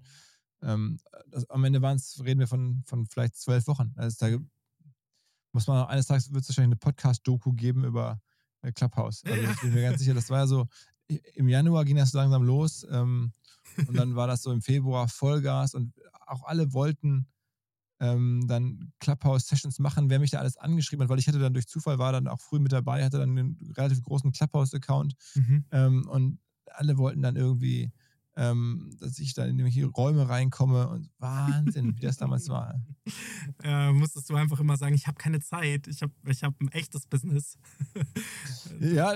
ähm, 0.62 0.98
das, 1.28 1.48
am 1.50 1.64
Ende 1.64 1.82
waren 1.82 1.96
es, 1.96 2.22
reden 2.24 2.40
wir 2.40 2.46
von, 2.46 2.82
von 2.86 3.06
vielleicht 3.06 3.36
zwölf 3.36 3.66
Wochen. 3.66 3.92
Also 3.96 4.16
da 4.26 4.38
muss 5.52 5.66
man 5.66 5.82
auch 5.82 5.88
eines 5.88 6.06
Tages 6.06 6.32
wird 6.32 6.42
es 6.42 6.48
wahrscheinlich 6.48 6.68
eine 6.68 6.92
Podcast-Doku 6.92 7.52
geben 7.52 7.84
über 7.84 8.20
äh, 8.62 8.72
Clubhouse. 8.72 9.22
Also 9.24 9.42
ich 9.42 9.60
bin 9.60 9.74
mir 9.74 9.82
ganz 9.82 9.98
sicher, 9.98 10.14
das 10.14 10.30
war 10.30 10.40
ja 10.40 10.46
so, 10.46 10.66
im 11.34 11.48
Januar 11.48 11.84
ging 11.84 11.96
das 11.96 12.12
langsam 12.12 12.42
los 12.42 12.86
ähm, 12.90 13.32
und 13.86 13.96
dann 13.96 14.14
war 14.14 14.26
das 14.26 14.42
so 14.42 14.52
im 14.52 14.62
Februar 14.62 15.08
Vollgas 15.08 15.74
und 15.74 15.92
auch 16.26 16.44
alle 16.44 16.72
wollten 16.72 17.26
ähm, 18.02 18.46
dann 18.48 18.92
Clubhouse-Sessions 18.98 19.78
machen, 19.78 20.10
wer 20.10 20.18
mich 20.18 20.32
da 20.32 20.40
alles 20.40 20.56
angeschrieben 20.56 21.04
hat, 21.04 21.08
weil 21.08 21.20
ich 21.20 21.28
hatte 21.28 21.38
dann 21.38 21.54
durch 21.54 21.68
Zufall, 21.68 21.98
war 21.98 22.10
dann 22.10 22.26
auch 22.26 22.40
früh 22.40 22.58
mit 22.58 22.72
dabei, 22.72 23.04
hatte 23.04 23.18
dann 23.18 23.38
einen 23.38 23.72
relativ 23.76 24.02
großen 24.02 24.32
Clubhouse-Account 24.32 25.14
mhm. 25.36 25.64
ähm, 25.70 26.08
und 26.08 26.38
alle 26.66 26.98
wollten 26.98 27.22
dann 27.22 27.36
irgendwie 27.36 27.92
ähm, 28.36 28.90
dass 28.98 29.18
ich 29.18 29.34
da 29.34 29.44
in 29.44 29.58
irgendwelche 29.58 29.86
Räume 29.86 30.28
reinkomme 30.28 30.88
und 30.88 31.10
Wahnsinn, 31.18 31.96
wie 31.96 32.00
das 32.00 32.16
damals 32.16 32.48
war. 32.48 32.80
Äh, 33.64 33.92
musstest 33.92 34.30
du 34.30 34.36
einfach 34.36 34.60
immer 34.60 34.76
sagen, 34.76 34.94
ich 34.94 35.06
habe 35.06 35.16
keine 35.16 35.40
Zeit, 35.40 35.88
ich 35.88 36.02
habe 36.02 36.12
ich 36.28 36.44
hab 36.44 36.60
ein 36.60 36.68
echtes 36.68 37.06
Business. 37.06 37.58
ja, 38.80 39.14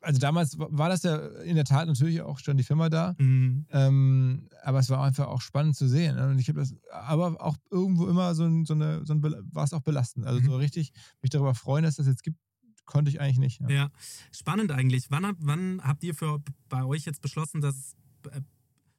also 0.00 0.20
damals 0.20 0.56
war 0.58 0.88
das 0.88 1.02
ja 1.02 1.16
in 1.42 1.56
der 1.56 1.64
Tat 1.64 1.88
natürlich 1.88 2.22
auch 2.22 2.38
schon 2.38 2.56
die 2.56 2.62
Firma 2.62 2.88
da, 2.88 3.14
mhm. 3.18 3.66
ähm, 3.70 4.48
aber 4.62 4.78
es 4.78 4.90
war 4.90 5.02
einfach 5.02 5.26
auch 5.26 5.40
spannend 5.40 5.76
zu 5.76 5.88
sehen. 5.88 6.16
Ne? 6.16 6.28
Und 6.28 6.38
ich 6.38 6.48
habe 6.48 6.60
das, 6.60 6.74
aber 6.92 7.40
auch 7.40 7.56
irgendwo 7.70 8.06
immer 8.06 8.34
so, 8.34 8.44
ein, 8.44 8.64
so 8.64 8.74
eine, 8.74 9.04
so 9.04 9.12
ein 9.12 9.22
war 9.22 9.64
es 9.64 9.72
auch 9.72 9.82
belastend. 9.82 10.26
Also 10.26 10.40
mhm. 10.40 10.46
so 10.46 10.56
richtig 10.56 10.92
mich 11.20 11.30
darüber 11.30 11.54
freuen, 11.54 11.84
dass 11.84 11.96
das 11.96 12.06
jetzt 12.06 12.22
gibt, 12.22 12.38
konnte 12.84 13.10
ich 13.10 13.20
eigentlich 13.20 13.38
nicht. 13.38 13.60
Ja, 13.60 13.70
ja. 13.70 13.90
spannend 14.32 14.70
eigentlich. 14.70 15.10
Wann, 15.10 15.34
wann 15.38 15.82
habt 15.82 16.02
ihr 16.04 16.14
für 16.14 16.42
bei 16.68 16.84
euch 16.84 17.04
jetzt 17.04 17.22
beschlossen, 17.22 17.60
dass 17.60 17.94
äh, 17.94 18.01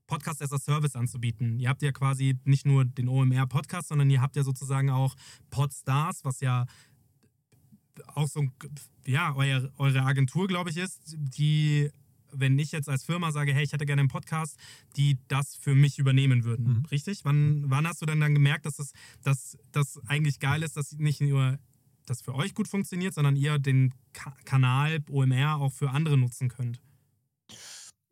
Podcast 0.07 0.41
as 0.41 0.51
a 0.51 0.59
Service 0.59 0.95
anzubieten. 0.95 1.59
Ihr 1.59 1.69
habt 1.69 1.81
ja 1.81 1.91
quasi 1.91 2.37
nicht 2.43 2.65
nur 2.65 2.85
den 2.85 3.07
OMR-Podcast, 3.07 3.87
sondern 3.87 4.09
ihr 4.09 4.21
habt 4.21 4.35
ja 4.35 4.43
sozusagen 4.43 4.89
auch 4.89 5.15
Podstars, 5.49 6.23
was 6.23 6.39
ja 6.41 6.65
auch 8.07 8.27
so 8.27 8.45
ja, 9.05 9.35
euer, 9.35 9.69
eure 9.77 10.03
Agentur, 10.03 10.47
glaube 10.47 10.69
ich, 10.69 10.77
ist, 10.77 11.15
die, 11.17 11.91
wenn 12.31 12.57
ich 12.57 12.71
jetzt 12.71 12.89
als 12.89 13.03
Firma 13.03 13.31
sage, 13.31 13.53
hey, 13.53 13.63
ich 13.63 13.73
hätte 13.73 13.85
gerne 13.85 14.01
einen 14.01 14.09
Podcast, 14.09 14.57
die 14.97 15.17
das 15.27 15.55
für 15.55 15.75
mich 15.75 15.99
übernehmen 15.99 16.43
würden. 16.43 16.79
Mhm. 16.79 16.85
Richtig? 16.85 17.23
Wann, 17.23 17.69
wann 17.69 17.87
hast 17.87 18.01
du 18.01 18.05
denn 18.05 18.19
dann 18.19 18.33
gemerkt, 18.33 18.65
dass 18.65 18.77
das, 18.77 18.93
dass 19.23 19.57
das 19.71 19.99
eigentlich 20.07 20.39
geil 20.39 20.63
ist, 20.63 20.77
dass 20.77 20.93
nicht 20.93 21.21
nur 21.21 21.59
das 22.05 22.21
für 22.21 22.35
euch 22.35 22.53
gut 22.53 22.67
funktioniert, 22.67 23.13
sondern 23.13 23.35
ihr 23.35 23.59
den 23.59 23.93
Ka 24.13 24.35
Kanal 24.45 24.99
OMR 25.09 25.57
auch 25.57 25.71
für 25.71 25.91
andere 25.91 26.17
nutzen 26.17 26.49
könnt? 26.49 26.81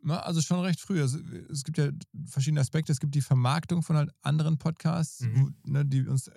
Also 0.07 0.41
schon 0.41 0.59
recht 0.59 0.79
früh. 0.79 1.01
Also 1.01 1.19
es 1.49 1.63
gibt 1.63 1.77
ja 1.77 1.89
verschiedene 2.25 2.61
Aspekte. 2.61 2.91
Es 2.91 2.99
gibt 2.99 3.13
die 3.13 3.21
Vermarktung 3.21 3.83
von 3.83 3.95
halt 3.95 4.09
anderen 4.21 4.57
Podcasts, 4.57 5.21
mhm. 5.21 5.53
wo, 5.63 5.71
ne, 5.71 5.85
die 5.85 6.07
uns, 6.07 6.29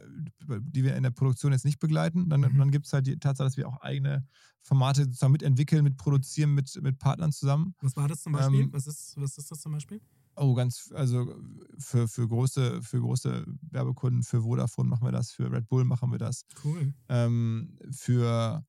die 0.61 0.85
wir 0.85 0.97
in 0.97 1.03
der 1.03 1.11
Produktion 1.11 1.53
jetzt 1.53 1.65
nicht 1.65 1.79
begleiten. 1.79 2.29
Dann, 2.29 2.43
mhm. 2.43 2.59
dann 2.59 2.71
gibt 2.71 2.87
es 2.87 2.93
halt 2.93 3.07
die 3.07 3.19
Tatsache, 3.19 3.47
dass 3.47 3.57
wir 3.57 3.69
auch 3.69 3.81
eigene 3.81 4.27
Formate 4.63 5.05
sozusagen 5.05 5.33
mitentwickeln, 5.33 5.85
mitproduzieren 5.85 6.55
mit, 6.55 6.79
mit 6.83 6.99
Partnern 6.99 7.33
zusammen. 7.33 7.75
Was 7.81 7.97
war 7.97 8.09
das 8.09 8.23
zum 8.23 8.33
Beispiel? 8.33 8.61
Ähm, 8.61 8.73
was, 8.73 8.87
ist, 8.87 9.15
was 9.17 9.39
ist 9.39 9.51
das 9.51 9.61
zum 9.61 9.73
Beispiel? 9.73 10.01
Oh, 10.37 10.55
ganz, 10.55 10.91
also 10.95 11.33
für, 11.79 12.09
für, 12.09 12.27
große, 12.27 12.83
für 12.83 13.01
große 13.01 13.45
Werbekunden, 13.71 14.23
für 14.23 14.43
Vodafone 14.43 14.89
machen 14.89 15.07
wir 15.07 15.13
das, 15.13 15.31
für 15.31 15.51
Red 15.51 15.69
Bull 15.69 15.85
machen 15.85 16.11
wir 16.11 16.19
das. 16.19 16.45
Cool. 16.65 16.93
Ähm, 17.09 17.79
für 17.93 18.65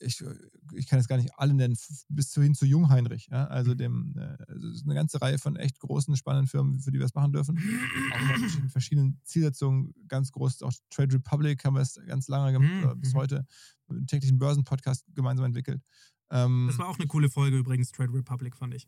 ich, 0.00 0.22
ich 0.74 0.86
kann 0.86 0.98
jetzt 0.98 1.08
gar 1.08 1.16
nicht 1.16 1.30
alle 1.36 1.54
nennen, 1.54 1.76
bis 2.08 2.34
hin 2.34 2.54
zu 2.54 2.66
Jungheinrich. 2.66 3.28
Ja? 3.30 3.46
Also 3.46 3.72
mhm. 3.72 3.76
dem, 3.78 4.14
äh, 4.16 4.36
also 4.48 4.84
eine 4.84 4.94
ganze 4.94 5.20
Reihe 5.20 5.38
von 5.38 5.56
echt 5.56 5.78
großen, 5.80 6.16
spannenden 6.16 6.48
Firmen, 6.48 6.80
für 6.80 6.90
die 6.90 6.98
wir 6.98 7.06
es 7.06 7.14
machen 7.14 7.32
dürfen. 7.32 7.58
Auch 8.12 8.38
mit 8.38 8.50
verschiedenen 8.72 9.20
Zielsetzungen, 9.24 9.94
ganz 10.08 10.32
groß. 10.32 10.62
Auch 10.62 10.72
Trade 10.90 11.14
Republic 11.14 11.64
haben 11.64 11.74
wir 11.74 11.82
es 11.82 12.00
ganz 12.06 12.28
lange 12.28 12.52
gemacht, 12.52 12.96
mhm. 12.96 13.00
bis 13.00 13.14
mhm. 13.14 13.18
heute 13.18 13.46
dem 13.88 14.06
täglichen 14.06 14.38
Börsenpodcast 14.38 15.04
gemeinsam 15.14 15.46
entwickelt. 15.46 15.82
Ähm, 16.30 16.66
das 16.68 16.78
war 16.78 16.88
auch 16.88 16.98
eine 16.98 17.06
coole 17.06 17.28
Folge 17.28 17.58
übrigens, 17.58 17.92
Trade 17.92 18.12
Republic, 18.12 18.56
fand 18.56 18.74
ich. 18.74 18.86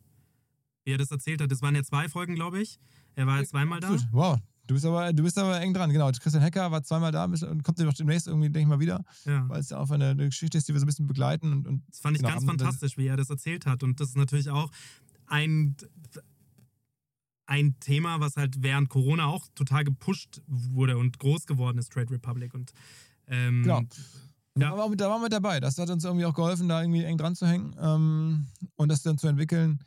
Wie 0.83 0.91
er 0.91 0.97
das 0.97 1.11
erzählt 1.11 1.41
hat, 1.41 1.51
das 1.51 1.61
waren 1.61 1.75
ja 1.75 1.83
zwei 1.83 2.09
Folgen, 2.09 2.35
glaube 2.35 2.61
ich. 2.61 2.79
Er 3.15 3.27
war 3.27 3.39
ja 3.39 3.45
zweimal 3.45 3.79
da. 3.79 3.95
Wow, 4.11 4.39
Du 4.67 4.73
bist 4.73 4.85
aber, 4.85 5.13
du 5.13 5.23
bist 5.23 5.37
aber 5.37 5.61
eng 5.61 5.73
dran, 5.73 5.91
genau. 5.91 6.09
Christian 6.11 6.41
Hecker 6.41 6.71
war 6.71 6.83
zweimal 6.83 7.11
da 7.11 7.25
und 7.25 7.63
kommt 7.63 7.79
ja 7.79 7.89
demnächst 7.91 8.27
irgendwie, 8.27 8.49
denke 8.49 8.61
ich 8.61 8.67
mal, 8.67 8.79
wieder. 8.79 9.03
Ja. 9.25 9.47
Weil 9.47 9.59
es 9.59 9.69
ja 9.69 9.77
auch 9.77 9.89
eine, 9.91 10.09
eine, 10.09 10.25
Geschichte 10.25 10.57
ist, 10.57 10.67
die 10.67 10.73
wir 10.73 10.79
so 10.79 10.85
ein 10.85 10.87
bisschen 10.87 11.07
begleiten. 11.07 11.51
Und, 11.51 11.67
und 11.67 11.83
das 11.89 11.99
fand 11.99 12.17
ich 12.17 12.23
genau, 12.23 12.33
ganz 12.33 12.45
fantastisch, 12.45 12.97
wie 12.97 13.07
er 13.07 13.17
das 13.17 13.29
erzählt 13.29 13.65
hat. 13.65 13.83
Und 13.83 13.99
das 13.99 14.09
ist 14.09 14.17
natürlich 14.17 14.49
auch 14.49 14.71
ein, 15.27 15.75
ein 17.45 17.79
Thema, 17.79 18.19
was 18.19 18.37
halt 18.37 18.63
während 18.63 18.89
Corona 18.89 19.27
auch 19.27 19.47
total 19.53 19.83
gepusht 19.83 20.41
wurde 20.47 20.97
und 20.97 21.19
groß 21.19 21.45
geworden 21.45 21.77
ist, 21.77 21.91
Trade 21.91 22.11
Republic. 22.11 22.53
Und, 22.53 22.73
ähm, 23.27 23.63
genau. 23.63 23.81
Ja. 23.81 23.87
Da, 24.57 24.77
waren 24.77 24.91
wir, 24.91 24.97
da 24.97 25.09
waren 25.09 25.21
wir 25.21 25.29
dabei. 25.29 25.59
Das 25.59 25.77
hat 25.77 25.89
uns 25.89 26.05
irgendwie 26.05 26.25
auch 26.25 26.33
geholfen, 26.33 26.69
da 26.69 26.81
irgendwie 26.81 27.03
eng 27.03 27.17
dran 27.17 27.35
zu 27.35 27.45
hängen 27.45 27.75
ähm, 27.79 28.47
und 28.77 28.89
das 28.89 29.01
dann 29.01 29.17
zu 29.17 29.27
entwickeln. 29.27 29.79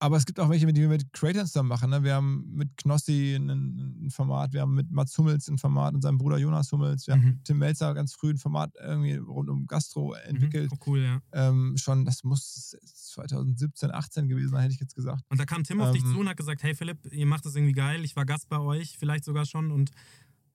Aber 0.00 0.16
es 0.16 0.26
gibt 0.26 0.40
auch 0.40 0.50
welche, 0.50 0.66
die 0.66 0.80
wir 0.80 0.88
mit 0.88 1.12
Creators 1.12 1.52
zusammen 1.52 1.68
machen. 1.68 1.90
Ne? 1.90 2.02
Wir 2.02 2.14
haben 2.14 2.50
mit 2.52 2.76
Knossi 2.76 3.36
ein, 3.36 3.48
ein, 3.48 4.10
Format, 4.10 4.52
wir 4.52 4.60
haben 4.60 4.74
mit 4.74 4.90
Mats 4.90 5.16
Hummels 5.16 5.48
ein 5.48 5.56
Format 5.56 5.94
und 5.94 6.02
seinem 6.02 6.18
Bruder 6.18 6.36
Jonas 6.36 6.70
Hummels. 6.72 7.06
Wir 7.06 7.16
mhm. 7.16 7.22
haben 7.22 7.40
Tim 7.44 7.58
Melzer 7.58 7.94
ganz 7.94 8.12
früh 8.12 8.30
ein 8.30 8.38
Format 8.38 8.72
irgendwie 8.80 9.14
rund 9.14 9.48
um 9.48 9.66
Gastro 9.66 10.12
entwickelt. 10.14 10.70
Mhm. 10.70 10.78
Oh, 10.80 10.84
cool, 10.86 11.00
ja. 11.00 11.20
Ähm, 11.32 11.76
schon, 11.76 12.04
das 12.04 12.24
muss 12.24 12.76
2017, 12.84 13.92
18 13.92 14.28
gewesen 14.28 14.50
sein, 14.50 14.62
hätte 14.62 14.74
ich 14.74 14.80
jetzt 14.80 14.94
gesagt. 14.94 15.22
Und 15.28 15.40
da 15.40 15.46
kam 15.46 15.64
Tim 15.64 15.80
auf 15.80 15.92
dich 15.92 16.02
ähm, 16.04 16.12
zu 16.12 16.20
und 16.20 16.28
hat 16.28 16.36
gesagt: 16.36 16.62
Hey 16.62 16.74
Philipp, 16.74 16.98
ihr 17.12 17.26
macht 17.26 17.46
das 17.46 17.54
irgendwie 17.54 17.72
geil. 17.74 18.04
Ich 18.04 18.16
war 18.16 18.26
Gast 18.26 18.48
bei 18.48 18.58
euch, 18.58 18.98
vielleicht 18.98 19.24
sogar 19.24 19.46
schon 19.46 19.70
und 19.70 19.90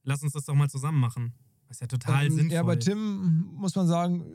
lass 0.04 0.22
uns 0.22 0.34
das 0.34 0.46
doch 0.46 0.56
mal 0.56 0.70
zusammen 0.70 1.00
machen. 1.00 1.34
Das 1.68 1.78
ist 1.78 1.82
ja 1.82 1.88
total 1.88 2.26
ähm, 2.26 2.34
sinnvoll. 2.34 2.56
Ja, 2.56 2.64
bei 2.64 2.76
Tim 2.76 3.52
muss 3.56 3.76
man 3.76 3.88
sagen, 3.88 4.26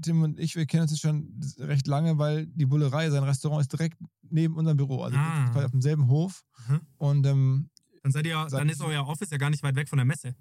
Tim 0.00 0.22
und 0.22 0.38
ich, 0.38 0.56
wir 0.56 0.66
kennen 0.66 0.82
uns 0.82 0.90
jetzt 0.92 1.00
schon 1.00 1.40
recht 1.58 1.86
lange, 1.86 2.18
weil 2.18 2.46
die 2.46 2.66
Bullerei, 2.66 3.10
sein 3.10 3.24
Restaurant 3.24 3.60
ist 3.60 3.72
direkt 3.72 3.98
neben 4.22 4.56
unserem 4.56 4.76
Büro. 4.76 5.02
Also 5.02 5.16
ah. 5.16 5.64
auf 5.64 5.70
demselben 5.70 6.08
Hof. 6.08 6.44
Mhm. 6.68 6.80
Und 6.96 7.26
ähm, 7.26 7.70
dann 8.02 8.12
seid 8.12 8.26
ihr, 8.26 8.46
dann 8.50 8.68
ist 8.68 8.80
euer 8.80 9.06
Office 9.06 9.30
ja 9.30 9.36
gar 9.36 9.50
nicht 9.50 9.62
weit 9.62 9.76
weg 9.76 9.88
von 9.88 9.98
der 9.98 10.06
Messe. 10.06 10.34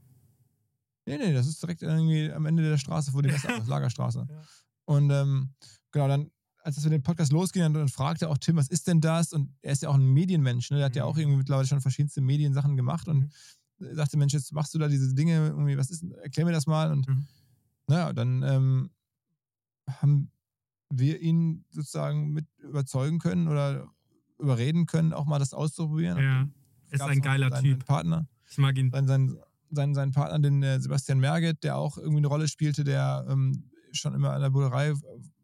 Nee, 1.06 1.18
nee, 1.18 1.34
das 1.34 1.48
ist 1.48 1.62
direkt 1.62 1.82
irgendwie 1.82 2.32
am 2.32 2.46
Ende 2.46 2.64
der 2.64 2.78
Straße, 2.78 3.14
wo 3.14 3.22
die 3.22 3.30
Messe 3.30 3.48
ist, 3.58 3.68
Lagerstraße. 3.68 4.28
Ja. 4.30 4.42
Und 4.86 5.10
ähm, 5.12 5.54
genau, 5.92 6.08
dann, 6.08 6.32
als 6.64 6.78
es 6.78 6.84
mit 6.84 6.94
dem 6.94 7.04
Podcast 7.04 7.32
losging, 7.32 7.64
dann, 7.64 7.74
dann 7.74 7.90
fragte 7.90 8.30
auch 8.30 8.38
Tim, 8.38 8.56
was 8.56 8.70
ist 8.70 8.88
denn 8.88 9.02
das? 9.02 9.34
Und 9.34 9.54
er 9.62 9.74
ist 9.74 9.82
ja 9.82 9.90
auch 9.90 9.96
ein 9.96 10.06
Medienmensch, 10.06 10.72
ne? 10.72 10.78
Der 10.78 10.86
hat 10.86 10.96
ja 10.96 11.06
auch 11.06 11.16
mhm. 11.16 11.22
irgendwie 11.22 11.38
mittlerweile 11.38 11.68
schon 11.68 11.82
verschiedenste 11.82 12.22
Mediensachen 12.22 12.78
gemacht 12.78 13.08
und 13.08 13.32
mhm. 13.80 13.96
sagte, 13.96 14.18
Mensch, 14.18 14.34
jetzt 14.34 14.54
machst 14.54 14.74
du 14.74 14.78
da 14.78 14.88
diese 14.88 15.14
Dinge, 15.14 15.48
irgendwie, 15.48 15.78
was 15.78 15.90
ist, 15.90 16.04
erklär 16.22 16.46
mir 16.46 16.52
das 16.52 16.68
mal. 16.68 16.92
Und 16.92 17.08
Mhm. 17.08 17.28
naja, 17.88 18.14
dann 18.14 18.44
ähm, 18.44 18.90
haben 20.02 20.32
wir 20.90 21.20
ihn 21.22 21.66
sozusagen 21.70 22.32
mit 22.32 22.48
überzeugen 22.60 23.20
können 23.20 23.48
oder 23.48 23.88
überreden 24.40 24.86
können, 24.86 25.14
auch 25.14 25.26
mal 25.26 25.40
das 25.40 25.54
auszuprobieren. 25.54 26.18
Ja. 26.18 26.48
Ist 26.92 27.02
ein 27.02 27.22
geiler 27.22 27.50
seinen, 27.50 27.64
Typ. 27.64 27.86
Partner, 27.86 28.28
Ich 28.50 28.58
mag 28.58 28.78
ihn. 28.78 28.90
seinen, 28.92 29.08
seinen, 29.08 29.38
seinen, 29.70 29.94
seinen 29.96 30.12
Partner, 30.12 30.40
den 30.40 30.64
äh, 30.64 30.80
Sebastian 30.80 31.20
Merget, 31.20 31.64
der 31.64 31.78
auch 31.78 31.98
irgendwie 31.98 32.18
eine 32.18 32.28
Rolle 32.28 32.48
spielte, 32.48 32.84
der 32.84 33.26
ähm, 33.30 33.70
schon 33.92 34.16
immer 34.16 34.36
in 34.36 34.42
der 34.42 34.50
Bullerei, 34.50 34.90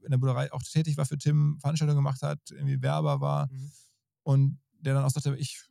in 0.04 0.10
der 0.12 0.18
Bullerei 0.18 0.52
auch 0.54 0.62
tätig 0.64 0.98
war 0.98 1.06
für 1.06 1.18
Tim, 1.18 1.60
Veranstaltungen 1.60 1.98
gemacht 1.98 2.22
hat, 2.24 2.40
irgendwie 2.52 2.82
Werber 2.82 3.22
war 3.22 3.48
Mhm. 3.52 3.72
und 4.24 4.60
der 4.80 4.94
dann 4.96 5.04
auch 5.04 5.10
sagte, 5.12 5.36
ich 5.36 5.62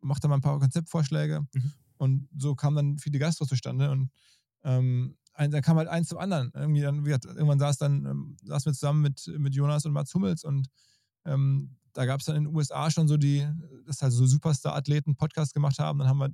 mache 0.00 0.20
da 0.20 0.28
mal 0.28 0.36
ein 0.36 0.40
paar 0.40 0.58
Konzeptvorschläge. 0.60 1.40
Mhm. 1.52 1.72
Und 1.96 2.28
so 2.36 2.54
kamen 2.54 2.76
dann 2.76 2.98
viele 2.98 3.18
Gastros 3.18 3.48
zustande 3.48 3.90
und 3.90 4.10
ähm, 4.64 5.16
ein, 5.34 5.50
dann 5.50 5.62
kam 5.62 5.76
halt 5.76 5.88
eins 5.88 6.08
zum 6.08 6.18
anderen. 6.18 6.50
Irgendwie 6.54 6.80
dann, 6.80 7.04
irgendwann 7.04 7.58
saß 7.58 7.78
dann, 7.78 8.06
ähm, 8.06 8.36
saßen 8.44 8.66
wir 8.70 8.74
zusammen 8.74 9.02
mit, 9.02 9.30
mit 9.38 9.54
Jonas 9.54 9.84
und 9.84 9.92
Mats 9.92 10.14
Hummels 10.14 10.44
und 10.44 10.68
ähm, 11.24 11.76
da 11.92 12.06
gab 12.06 12.20
es 12.20 12.26
dann 12.26 12.36
in 12.36 12.44
den 12.44 12.54
USA 12.54 12.90
schon 12.90 13.06
so 13.08 13.16
die, 13.16 13.46
dass 13.86 14.02
halt 14.02 14.12
so 14.12 14.26
Superstar-Athleten 14.26 15.16
Podcast 15.16 15.54
gemacht 15.54 15.78
haben. 15.78 15.98
Dann 16.00 16.08
haben 16.08 16.18
wir 16.18 16.30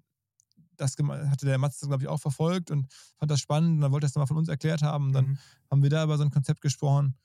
das 0.77 0.97
gemacht, 0.97 1.21
hatte 1.27 1.45
der 1.47 1.59
Mats, 1.59 1.81
glaube 1.81 2.03
ich, 2.03 2.09
auch 2.09 2.21
verfolgt 2.21 2.71
und 2.71 2.91
fand 3.19 3.31
das 3.31 3.41
spannend 3.41 3.77
und 3.77 3.81
dann 3.83 3.93
wollte 3.93 4.07
er 4.07 4.09
es 4.09 4.15
nochmal 4.15 4.27
von 4.29 4.39
uns 4.39 4.49
erklärt 4.49 4.83
haben. 4.83 5.07
Und 5.09 5.13
dann 5.13 5.27
Mhm. 5.27 5.39
haben 5.71 5.83
wir 5.83 5.91
da 5.91 6.05
über 6.05 6.17
so 6.17 6.25
ein 6.25 6.31
Konzept 6.31 6.63
gesprochen. 6.63 7.17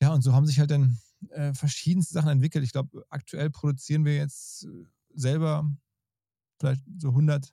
Ja, 0.00 0.14
und 0.14 0.22
so 0.22 0.32
haben 0.32 0.46
sich 0.46 0.58
halt 0.58 0.70
dann 0.70 0.98
äh, 1.30 1.52
verschiedenste 1.52 2.14
Sachen 2.14 2.30
entwickelt. 2.30 2.64
Ich 2.64 2.72
glaube, 2.72 3.04
aktuell 3.10 3.50
produzieren 3.50 4.06
wir 4.06 4.16
jetzt 4.16 4.64
äh, 4.64 4.68
selber 5.14 5.70
vielleicht 6.58 6.82
so 6.98 7.08
100, 7.08 7.52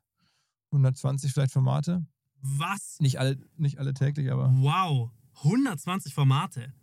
120 0.72 1.34
vielleicht 1.34 1.52
Formate. 1.54 2.06
Was? 2.42 2.98
Nicht 3.00 3.20
alle, 3.20 3.38
nicht 3.58 3.80
alle 3.80 3.94
täglich, 3.94 4.32
aber 4.32 4.52
Wow. 4.56 5.12
120 5.44 6.14
Formate. 6.14 6.74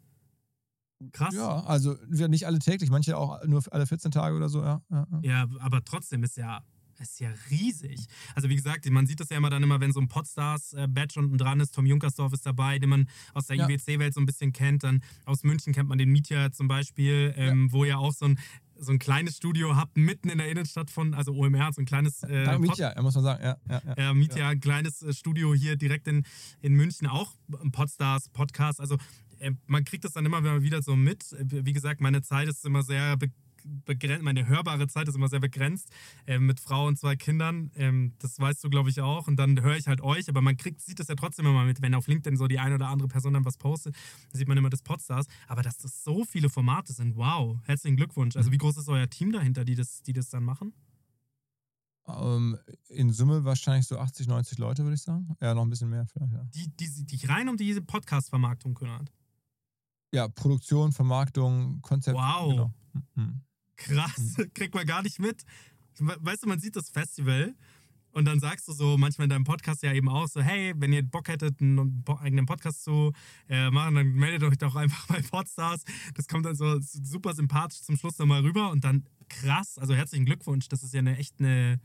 Krass. 1.12 1.34
ja, 1.34 1.60
also 1.64 1.96
nicht 2.08 2.46
alle 2.46 2.58
täglich, 2.60 2.88
manche 2.88 3.16
auch 3.18 3.44
nur 3.44 3.62
alle 3.72 3.86
14 3.86 4.10
Tage 4.10 4.36
oder 4.36 4.48
so. 4.48 4.62
Ja, 4.62 4.80
ja, 4.90 5.06
ja. 5.10 5.20
Ja, 5.22 5.48
aber 5.60 5.84
trotzdem 5.84 6.22
ist 6.22 6.36
ja, 6.36 6.62
ist 6.98 7.20
ja 7.20 7.30
riesig. 7.50 8.06
Also 8.34 8.48
wie 8.48 8.56
gesagt, 8.56 8.88
man 8.88 9.06
sieht 9.06 9.20
das 9.20 9.28
ja 9.28 9.36
immer 9.36 9.50
dann 9.50 9.62
immer, 9.62 9.80
wenn 9.80 9.92
so 9.92 10.00
ein 10.00 10.08
Podstars-Badge 10.08 11.18
unten 11.20 11.36
dran 11.36 11.60
ist. 11.60 11.74
Tom 11.74 11.84
Junkersdorf 11.84 12.32
ist 12.32 12.46
dabei, 12.46 12.78
den 12.78 12.88
man 12.88 13.08
aus 13.34 13.46
der 13.48 13.56
Ja. 13.56 13.68
IWC-Welt 13.68 14.14
so 14.14 14.20
ein 14.20 14.26
bisschen 14.26 14.52
kennt. 14.52 14.84
Dann 14.84 15.02
aus 15.26 15.42
München 15.42 15.74
kennt 15.74 15.88
man 15.88 15.98
den 15.98 16.10
Mietja 16.10 16.52
zum 16.52 16.68
Beispiel, 16.68 17.34
ähm, 17.36 17.70
wo 17.72 17.84
ihr 17.84 17.98
auch 17.98 18.12
so 18.12 18.26
ein, 18.26 18.38
so 18.78 18.92
ein 18.92 18.98
kleines 18.98 19.36
Studio 19.36 19.76
habt, 19.76 19.96
mitten 19.96 20.28
in 20.28 20.38
der 20.38 20.48
Innenstadt 20.48 20.90
von, 20.90 21.14
also 21.14 21.32
OMR, 21.32 21.66
hat 21.66 21.74
so 21.74 21.82
ein 21.82 21.86
kleines 21.86 22.22
äh, 22.22 22.58
Mietja, 22.58 23.00
muss 23.02 23.14
man 23.14 23.24
sagen. 23.24 23.42
Ja, 23.42 23.56
ja, 23.68 23.82
ja. 23.86 23.92
Er 23.94 24.14
mietet 24.14 24.38
ja 24.38 24.48
ein 24.48 24.60
kleines 24.60 25.02
äh, 25.02 25.12
Studio 25.12 25.54
hier 25.54 25.76
direkt 25.76 26.08
in, 26.08 26.24
in 26.60 26.74
München, 26.74 27.06
auch 27.06 27.32
Podstars 27.72 28.28
Podcast. 28.28 28.80
Also 28.80 28.98
äh, 29.38 29.52
man 29.66 29.84
kriegt 29.84 30.04
das 30.04 30.12
dann 30.12 30.26
immer 30.26 30.62
wieder 30.62 30.82
so 30.82 30.96
mit. 30.96 31.32
Äh, 31.32 31.44
Wie 31.64 31.72
gesagt, 31.72 32.00
meine 32.00 32.22
Zeit 32.22 32.48
ist 32.48 32.64
immer 32.64 32.82
sehr 32.82 33.16
begrenzt, 33.64 34.22
meine 34.22 34.46
hörbare 34.46 34.86
Zeit 34.88 35.08
ist 35.08 35.14
immer 35.16 35.28
sehr 35.28 35.40
begrenzt 35.40 35.90
äh, 36.26 36.38
mit 36.38 36.60
Frau 36.60 36.86
und 36.86 36.98
zwei 36.98 37.16
Kindern. 37.16 37.70
Ähm, 37.74 38.12
das 38.18 38.38
weißt 38.38 38.62
du, 38.62 38.70
glaube 38.70 38.90
ich, 38.90 39.00
auch. 39.00 39.26
Und 39.26 39.36
dann 39.36 39.60
höre 39.62 39.76
ich 39.76 39.86
halt 39.88 40.00
euch, 40.02 40.28
aber 40.28 40.40
man 40.40 40.56
kriegt, 40.56 40.80
sieht 40.80 41.00
das 41.00 41.08
ja 41.08 41.14
trotzdem 41.14 41.46
immer 41.46 41.64
mit, 41.64 41.82
wenn 41.82 41.94
auf 41.94 42.06
LinkedIn 42.06 42.36
so 42.36 42.46
die 42.46 42.58
eine 42.58 42.74
oder 42.76 42.88
andere 42.88 43.08
Person 43.08 43.34
dann 43.34 43.44
was 43.44 43.56
postet, 43.56 43.94
dann 44.30 44.38
sieht 44.38 44.48
man 44.48 44.56
immer 44.58 44.70
das 44.70 44.82
Podstars. 44.82 45.26
Aber 45.48 45.62
dass 45.62 45.78
das 45.78 46.04
so 46.04 46.24
viele 46.24 46.48
Formate 46.48 46.92
sind, 46.92 47.16
wow, 47.16 47.58
herzlichen 47.64 47.96
Glückwunsch. 47.96 48.36
Also 48.36 48.52
wie 48.52 48.58
groß 48.58 48.76
ist 48.76 48.88
euer 48.88 49.08
Team 49.08 49.32
dahinter, 49.32 49.64
die 49.64 49.74
das, 49.74 50.02
die 50.02 50.12
das 50.12 50.28
dann 50.28 50.44
machen? 50.44 50.72
Ähm, 52.06 52.58
in 52.88 53.10
Summe 53.12 53.44
wahrscheinlich 53.44 53.86
so 53.86 53.98
80, 53.98 54.26
90 54.26 54.58
Leute, 54.58 54.82
würde 54.82 54.94
ich 54.94 55.02
sagen. 55.02 55.34
Ja, 55.40 55.54
noch 55.54 55.62
ein 55.62 55.70
bisschen 55.70 55.88
mehr 55.88 56.06
vielleicht. 56.06 56.32
Ja, 56.32 56.44
Die, 56.54 56.68
die 56.76 56.86
sich 56.86 57.06
die 57.06 57.24
rein 57.26 57.48
um 57.48 57.56
diese 57.56 57.80
Podcast-Vermarktung 57.80 58.74
kümmert. 58.74 59.10
ja 60.12 60.28
Produktion, 60.28 60.92
Vermarktung, 60.92 61.80
Konzept. 61.80 62.16
Wow. 62.18 62.50
Genau. 62.50 62.74
Mhm. 63.14 63.40
Krass, 63.76 64.36
kriegt 64.54 64.74
man 64.74 64.86
gar 64.86 65.02
nicht 65.02 65.18
mit. 65.18 65.42
We- 65.98 66.16
Weißt 66.20 66.42
du, 66.44 66.48
man 66.48 66.60
sieht 66.60 66.76
das 66.76 66.90
Festival 66.90 67.54
und 68.12 68.24
dann 68.26 68.38
sagst 68.40 68.68
du 68.68 68.72
so 68.72 68.96
manchmal 68.96 69.24
in 69.24 69.30
deinem 69.30 69.44
Podcast 69.44 69.82
ja 69.82 69.92
eben 69.92 70.08
auch 70.08 70.28
so, 70.28 70.40
hey, 70.40 70.72
wenn 70.76 70.92
ihr 70.92 71.02
Bock 71.02 71.28
hättet, 71.28 71.60
einen 71.60 72.04
eigenen 72.20 72.46
Podcast 72.46 72.84
zu 72.84 73.12
äh, 73.48 73.70
machen, 73.70 73.96
dann 73.96 74.12
meldet 74.14 74.42
euch 74.44 74.58
doch 74.58 74.76
einfach 74.76 75.06
bei 75.08 75.20
Podstars. 75.22 75.82
Das 76.14 76.28
kommt 76.28 76.46
dann 76.46 76.54
so 76.54 76.78
super 76.80 77.34
sympathisch 77.34 77.82
zum 77.82 77.96
Schluss 77.96 78.18
nochmal 78.18 78.42
rüber 78.42 78.70
und 78.70 78.84
dann 78.84 79.04
krass, 79.28 79.78
also 79.78 79.94
herzlichen 79.94 80.26
Glückwunsch, 80.26 80.68
das 80.68 80.82
ist 80.82 80.94
ja 80.94 81.00
eine 81.00 81.16
echt 81.18 81.40
eine, 81.40 81.80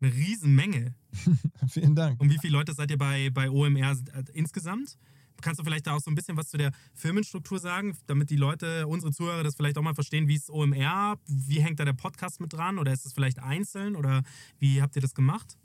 eine 0.00 0.12
Riesenmenge. 0.12 0.94
Vielen 1.68 1.94
Dank. 1.94 2.20
Und 2.20 2.30
wie 2.30 2.38
viele 2.38 2.52
Leute 2.52 2.74
seid 2.74 2.90
ihr 2.90 2.98
bei, 2.98 3.30
bei 3.30 3.48
OMR 3.50 3.92
äh, 3.92 4.24
insgesamt? 4.34 4.98
Kannst 5.40 5.60
du 5.60 5.64
vielleicht 5.64 5.86
da 5.86 5.94
auch 5.94 6.00
so 6.00 6.10
ein 6.10 6.14
bisschen 6.14 6.36
was 6.36 6.48
zu 6.48 6.56
der 6.56 6.72
Firmenstruktur 6.94 7.58
sagen, 7.58 7.96
damit 8.06 8.30
die 8.30 8.36
Leute, 8.36 8.86
unsere 8.86 9.12
Zuhörer, 9.12 9.42
das 9.42 9.54
vielleicht 9.54 9.78
auch 9.78 9.82
mal 9.82 9.94
verstehen, 9.94 10.28
wie 10.28 10.34
ist 10.34 10.50
OMR? 10.50 11.18
Wie 11.26 11.60
hängt 11.60 11.80
da 11.80 11.84
der 11.84 11.92
Podcast 11.92 12.40
mit 12.40 12.52
dran? 12.52 12.78
Oder 12.78 12.92
ist 12.92 13.06
es 13.06 13.12
vielleicht 13.12 13.38
einzeln? 13.38 13.96
Oder 13.96 14.22
wie 14.58 14.82
habt 14.82 14.96
ihr 14.96 15.02
das 15.02 15.14
gemacht? 15.14 15.56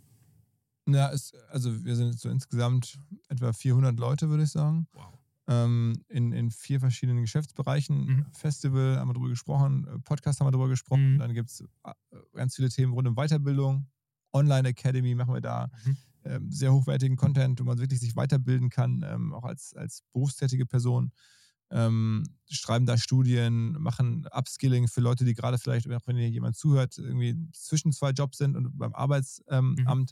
Ja, 0.88 1.12
es, 1.12 1.34
also 1.50 1.84
wir 1.86 1.96
sind 1.96 2.20
so 2.20 2.30
insgesamt 2.30 3.00
etwa 3.30 3.54
400 3.54 3.98
Leute, 4.00 4.30
würde 4.30 4.44
ich 4.44 4.52
sagen. 4.52 4.88
Wow. 4.94 5.14
Ähm, 5.48 5.94
in, 6.08 6.32
in 6.32 6.52
vier 6.52 6.80
verschiedenen 6.80 7.22
Geschäftsbereichen. 7.22 8.06
Mhm. 8.06 8.26
Festival 8.32 8.98
haben 8.98 9.10
wir 9.10 9.14
drüber 9.14 9.30
gesprochen, 9.30 9.88
äh, 9.88 10.00
Podcast 10.00 10.40
haben 10.40 10.48
wir 10.48 10.52
drüber 10.52 10.70
gesprochen. 10.70 11.16
Mhm. 11.16 11.20
Dann 11.20 11.34
gibt 11.34 11.50
es 11.50 11.64
ganz 12.34 12.56
viele 12.56 12.70
Themen 12.70 12.94
rund 12.94 13.08
um 13.08 13.16
Weiterbildung. 13.16 13.88
Online 14.34 14.70
Academy 14.70 15.14
machen 15.14 15.34
wir 15.34 15.42
da. 15.42 15.70
Mhm. 15.86 15.98
Ähm, 16.24 16.52
sehr 16.52 16.74
hochwertigen 16.74 17.18
Content, 17.18 17.60
wo 17.60 17.64
man 17.64 17.80
wirklich 17.80 18.00
sich 18.00 18.16
weiterbilden 18.16 18.70
kann, 18.70 19.04
ähm, 19.08 19.34
auch 19.34 19.44
als, 19.44 19.74
als 19.76 20.04
berufstätige 20.14 20.66
Person. 20.66 21.12
Ähm, 21.70 22.24
schreiben 22.50 22.86
da 22.86 22.98
Studien, 22.98 23.74
machen 23.74 24.28
Upskilling 24.32 24.90
für 24.90 25.00
Leute, 25.02 25.24
die 25.24 25.34
gerade 25.34 25.58
vielleicht, 25.58 25.90
auch 25.90 26.02
wenn 26.06 26.18
hier 26.18 26.30
jemand 26.30 26.58
zuhört, 26.58 26.98
irgendwie 26.98 27.38
zwischen 27.54 27.94
zwei 27.94 28.12
Jobs 28.12 28.38
sind 28.40 28.58
und 28.58 28.78
beim 28.78 28.94
Arbeitsamt 28.94 29.80
Mhm. 29.80 29.86
ähm, 29.88 30.06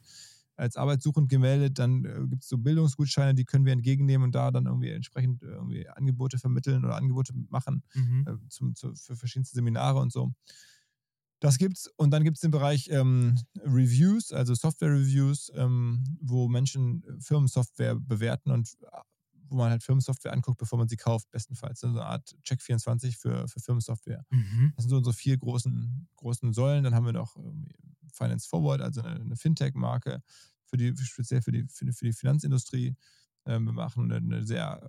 als 0.55 0.75
arbeitssuchend 0.75 1.29
gemeldet, 1.29 1.79
dann 1.79 2.03
äh, 2.05 2.27
gibt 2.27 2.43
es 2.43 2.49
so 2.49 2.57
Bildungsgutscheine, 2.57 3.33
die 3.33 3.45
können 3.45 3.65
wir 3.65 3.73
entgegennehmen 3.73 4.25
und 4.25 4.35
da 4.35 4.51
dann 4.51 4.65
irgendwie 4.65 4.89
entsprechend 4.89 5.41
irgendwie 5.41 5.87
Angebote 5.87 6.37
vermitteln 6.37 6.83
oder 6.83 6.95
Angebote 6.95 7.33
machen 7.49 7.83
Mhm. 7.95 8.25
äh, 8.25 8.33
zum, 8.49 8.75
zu, 8.75 8.93
für 8.95 9.15
verschiedenste 9.15 9.55
Seminare 9.55 9.99
und 9.99 10.11
so. 10.11 10.33
Das 11.39 11.57
gibt's. 11.57 11.87
Und 11.95 12.11
dann 12.11 12.23
gibt 12.23 12.37
es 12.37 12.41
den 12.41 12.51
Bereich 12.51 12.89
ähm, 12.89 13.37
Reviews, 13.63 14.31
also 14.31 14.53
Software-Reviews, 14.53 15.51
ähm, 15.55 16.03
wo 16.21 16.47
Menschen 16.47 17.03
äh, 17.03 17.21
Firmensoftware 17.21 17.95
bewerten 17.95 18.51
und 18.51 18.75
äh, 18.81 18.99
wo 19.49 19.55
man 19.55 19.71
halt 19.71 19.83
Firmensoftware 19.83 20.33
anguckt, 20.33 20.59
bevor 20.59 20.77
man 20.77 20.87
sie 20.87 20.97
kauft, 20.97 21.29
bestenfalls. 21.31 21.79
So 21.79 21.87
eine 21.87 22.05
Art 22.05 22.35
Check24 22.45 23.17
für, 23.17 23.47
für 23.47 23.59
Firmensoftware. 23.59 24.23
Mhm. 24.29 24.73
Das 24.75 24.83
sind 24.83 24.89
so 24.89 24.97
unsere 24.97 25.15
vier 25.15 25.37
großen, 25.37 26.07
großen 26.17 26.53
Säulen. 26.53 26.83
Dann 26.83 26.93
haben 26.93 27.05
wir 27.05 27.13
noch 27.13 27.35
irgendwie 27.35 27.73
Finance 28.11 28.47
Forward, 28.47 28.81
also 28.81 29.01
eine, 29.01 29.19
eine 29.19 29.35
Fintech-Marke, 29.35 30.21
für 30.65 30.77
die, 30.77 30.95
speziell 30.97 31.41
für 31.41 31.51
die, 31.51 31.65
für 31.67 31.85
die, 31.85 31.93
für 31.93 32.05
die 32.05 32.13
Finanzindustrie. 32.13 32.95
Ähm, 33.45 33.65
wir 33.65 33.73
machen 33.73 34.11
eine, 34.11 34.17
eine 34.17 34.45
sehr 34.45 34.87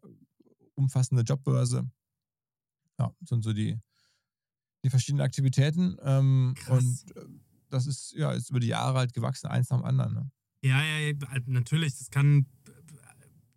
umfassende 0.74 1.22
Jobbörse. 1.22 1.90
Ja, 2.98 3.14
sind 3.24 3.42
so 3.42 3.52
die, 3.52 3.80
die 4.84 4.90
verschiedenen 4.90 5.24
Aktivitäten. 5.24 5.96
Ähm, 6.02 6.54
Krass. 6.56 6.82
und 6.82 7.16
äh, 7.16 7.26
das 7.70 7.86
ist 7.86 8.14
ja 8.16 8.32
ist 8.32 8.50
über 8.50 8.60
die 8.60 8.68
Jahre 8.68 8.98
halt 8.98 9.12
gewachsen, 9.12 9.46
eins 9.46 9.70
nach 9.70 9.78
dem 9.78 9.84
anderen. 9.84 10.14
Ne? 10.14 10.30
Ja, 10.62 10.82
ja, 10.82 10.98
ja, 10.98 11.14
natürlich. 11.46 11.96
Das 11.98 12.10
kann, 12.10 12.46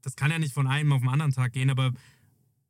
das 0.01 0.15
kann 0.15 0.32
ja 0.32 0.39
nicht 0.39 0.53
von 0.53 0.67
einem 0.67 0.93
auf 0.93 1.01
den 1.01 1.09
anderen 1.09 1.32
Tag 1.32 1.53
gehen, 1.53 1.69
aber 1.69 1.91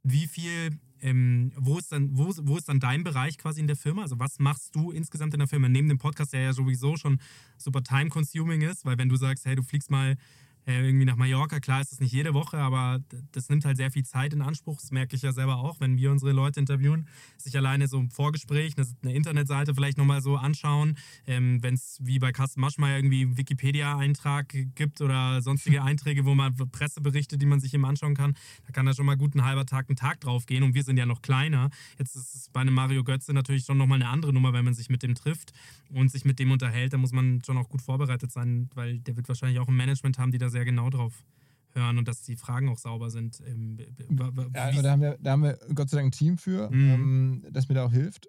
wie 0.03 0.27
viel, 0.27 0.77
ähm, 1.01 1.51
wo, 1.55 1.77
ist 1.77 1.91
dann, 1.91 2.17
wo, 2.17 2.31
wo 2.41 2.57
ist 2.57 2.69
dann 2.69 2.79
dein 2.79 3.03
Bereich 3.03 3.37
quasi 3.37 3.61
in 3.61 3.67
der 3.67 3.75
Firma? 3.75 4.01
Also 4.01 4.19
was 4.19 4.39
machst 4.39 4.75
du 4.75 4.91
insgesamt 4.91 5.33
in 5.33 5.39
der 5.39 5.47
Firma? 5.47 5.69
Neben 5.69 5.87
dem 5.87 5.97
Podcast, 5.97 6.33
der 6.33 6.41
ja 6.41 6.53
sowieso 6.53 6.97
schon 6.97 7.19
super 7.57 7.83
time-consuming 7.83 8.61
ist, 8.61 8.85
weil 8.85 8.97
wenn 8.97 9.09
du 9.09 9.15
sagst, 9.15 9.45
hey, 9.45 9.55
du 9.55 9.63
fliegst 9.63 9.91
mal 9.91 10.17
irgendwie 10.65 11.05
nach 11.05 11.15
Mallorca, 11.15 11.59
klar 11.59 11.81
ist 11.81 11.91
das 11.91 11.99
nicht 11.99 12.13
jede 12.13 12.33
Woche, 12.33 12.57
aber 12.57 12.99
das 13.31 13.49
nimmt 13.49 13.65
halt 13.65 13.77
sehr 13.77 13.91
viel 13.91 14.05
Zeit 14.05 14.33
in 14.33 14.41
Anspruch. 14.41 14.79
Das 14.79 14.91
merke 14.91 15.15
ich 15.15 15.21
ja 15.21 15.33
selber 15.33 15.57
auch, 15.57 15.79
wenn 15.79 15.97
wir 15.97 16.11
unsere 16.11 16.31
Leute 16.31 16.59
interviewen, 16.59 17.07
sich 17.37 17.57
alleine 17.57 17.87
so 17.87 17.99
im 17.99 18.09
Vorgespräch 18.09 18.75
eine, 18.77 19.13
Internetseite 19.13 19.75
vielleicht 19.75 19.97
nochmal 19.97 20.21
so 20.21 20.37
anschauen. 20.37 20.97
Ähm, 21.27 21.61
wenn 21.61 21.73
es 21.73 21.97
wie 22.01 22.19
bei 22.19 22.31
Carsten 22.31 22.61
Maschmeyer 22.61 22.97
irgendwie 22.97 23.23
einen 23.23 23.37
Wikipedia-Eintrag 23.37 24.55
gibt 24.75 25.01
oder 25.01 25.41
sonstige 25.41 25.83
Einträge, 25.83 26.25
wo 26.25 26.33
man 26.33 26.55
Presseberichte, 26.55 27.37
die 27.37 27.45
man 27.45 27.59
sich 27.59 27.73
eben 27.73 27.85
anschauen 27.85 28.15
kann, 28.15 28.35
da 28.65 28.71
kann 28.71 28.85
da 28.85 28.93
schon 28.93 29.05
mal 29.05 29.17
gut 29.17 29.35
ein 29.35 29.43
halber 29.43 29.65
Tag, 29.65 29.89
ein 29.89 29.95
Tag 29.95 30.21
drauf 30.21 30.45
gehen 30.45 30.63
und 30.63 30.75
wir 30.75 30.83
sind 30.83 30.97
ja 30.97 31.05
noch 31.05 31.21
kleiner. 31.21 31.69
Jetzt 31.99 32.15
ist 32.15 32.35
es 32.35 32.49
bei 32.49 32.61
einem 32.61 32.73
Mario 32.73 33.03
Götze 33.03 33.33
natürlich 33.33 33.65
schon 33.65 33.77
nochmal 33.77 34.01
eine 34.01 34.09
andere 34.09 34.31
Nummer, 34.31 34.53
wenn 34.53 34.63
man 34.63 34.73
sich 34.73 34.89
mit 34.89 35.03
dem 35.03 35.15
trifft 35.15 35.51
und 35.89 36.09
sich 36.09 36.23
mit 36.23 36.39
dem 36.39 36.51
unterhält, 36.51 36.93
da 36.93 36.97
muss 36.97 37.11
man 37.11 37.41
schon 37.45 37.57
auch 37.57 37.69
gut 37.69 37.81
vorbereitet 37.81 38.31
sein, 38.31 38.69
weil 38.73 38.99
der 38.99 39.15
wird 39.15 39.27
wahrscheinlich 39.27 39.59
auch 39.59 39.67
ein 39.67 39.75
Management 39.75 40.17
haben, 40.17 40.31
die 40.31 40.37
da 40.37 40.49
sehr 40.53 40.63
genau 40.65 40.89
drauf 40.89 41.25
hören 41.73 41.97
und 41.97 42.07
dass 42.07 42.21
die 42.21 42.37
Fragen 42.37 42.69
auch 42.69 42.77
sauber 42.77 43.09
sind. 43.09 43.41
Ähm, 43.45 43.77
Ja, 44.53 44.71
da 44.81 44.91
haben, 44.91 45.01
wir, 45.01 45.17
da 45.19 45.31
haben 45.31 45.43
wir 45.43 45.59
Gott 45.75 45.89
sei 45.89 45.97
Dank 45.97 46.07
ein 46.09 46.11
Team 46.17 46.37
für, 46.37 46.69
Mhm. 46.69 46.89
ähm, 46.89 47.45
das 47.51 47.67
mir 47.67 47.75
da 47.75 47.83
auch 47.85 47.91
hilft. 47.91 48.27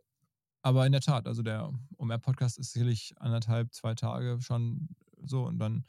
Aber 0.63 0.87
in 0.87 0.93
der 0.93 1.03
Tat, 1.03 1.27
also 1.27 1.43
der 1.43 1.71
OMR-Podcast 1.99 2.59
ist 2.59 2.73
sicherlich 2.73 3.15
anderthalb, 3.19 3.73
zwei 3.75 3.95
Tage 3.95 4.39
schon 4.41 4.89
so 5.23 5.45
und 5.47 5.59
dann 5.59 5.85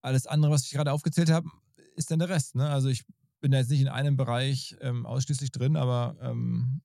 alles 0.00 0.26
andere, 0.26 0.52
was 0.52 0.64
ich 0.64 0.70
gerade 0.70 0.92
aufgezählt 0.92 1.30
habe, 1.30 1.48
ist 1.96 2.10
dann 2.10 2.20
der 2.20 2.28
Rest. 2.28 2.54
Ne? 2.54 2.68
Also 2.68 2.88
ich 2.88 3.04
bin 3.40 3.50
da 3.50 3.58
jetzt 3.58 3.70
nicht 3.70 3.80
in 3.80 3.88
einem 3.88 4.16
Bereich 4.16 4.76
ähm, 4.80 5.06
ausschließlich 5.06 5.50
drin, 5.50 5.76
aber 5.76 6.16
ähm, 6.20 6.82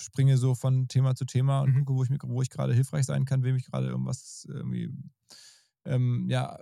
springe 0.00 0.36
so 0.38 0.54
von 0.56 0.88
Thema 0.88 1.14
zu 1.14 1.24
Thema 1.24 1.60
und 1.60 1.70
Mhm. 1.74 1.84
gucke, 1.84 1.94
wo 1.98 2.02
ich, 2.04 2.10
mir- 2.10 2.18
wo 2.24 2.42
ich 2.42 2.50
gerade 2.50 2.74
hilfreich 2.74 3.06
sein 3.06 3.24
kann, 3.24 3.42
wem 3.44 3.54
ich 3.56 3.64
gerade 3.66 3.86
irgendwas 3.86 4.44
irgendwie 4.48 4.90
ähm, 5.84 6.26
ja, 6.28 6.58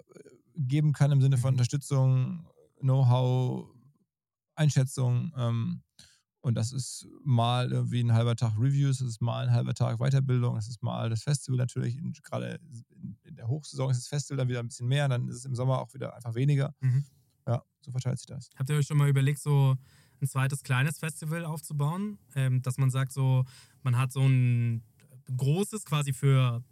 geben 0.56 0.92
kann 0.92 1.12
im 1.12 1.20
Sinne 1.20 1.38
von 1.38 1.50
Mhm. 1.50 1.54
Unterstützung, 1.54 2.46
Know-how, 2.80 3.68
Einschätzung. 4.54 5.32
Ähm, 5.36 5.82
und 6.40 6.54
das 6.54 6.72
ist 6.72 7.08
mal 7.24 7.72
irgendwie 7.72 8.00
ein 8.00 8.12
halber 8.12 8.36
Tag 8.36 8.54
Reviews, 8.56 8.98
das 8.98 9.08
ist 9.08 9.20
mal 9.20 9.48
ein 9.48 9.52
halber 9.52 9.74
Tag 9.74 9.98
Weiterbildung, 9.98 10.54
das 10.54 10.68
ist 10.68 10.82
mal 10.82 11.10
das 11.10 11.22
Festival 11.24 11.58
natürlich. 11.58 12.00
Und 12.00 12.22
gerade 12.22 12.60
in, 12.90 13.18
in 13.24 13.36
der 13.36 13.48
Hochsaison 13.48 13.90
ist 13.90 13.98
das 13.98 14.06
Festival 14.08 14.36
dann 14.38 14.48
wieder 14.48 14.60
ein 14.60 14.68
bisschen 14.68 14.86
mehr, 14.86 15.08
dann 15.08 15.28
ist 15.28 15.36
es 15.36 15.44
im 15.44 15.54
Sommer 15.56 15.80
auch 15.80 15.92
wieder 15.92 16.14
einfach 16.14 16.34
weniger. 16.34 16.72
Mhm. 16.80 17.04
Ja, 17.48 17.62
so 17.80 17.90
verteilt 17.90 18.18
sich 18.18 18.26
das. 18.26 18.48
Habt 18.56 18.70
ihr 18.70 18.76
euch 18.76 18.86
schon 18.86 18.96
mal 18.96 19.08
überlegt, 19.08 19.40
so 19.40 19.76
ein 20.20 20.26
zweites 20.28 20.62
kleines 20.62 20.98
Festival 20.98 21.44
aufzubauen? 21.44 22.18
Ähm, 22.36 22.62
dass 22.62 22.78
man 22.78 22.90
sagt, 22.90 23.12
so, 23.12 23.44
man 23.82 23.96
hat 23.98 24.12
so 24.12 24.20
ein 24.20 24.82
großes 25.36 25.84
quasi 25.84 26.12
für, 26.12 26.62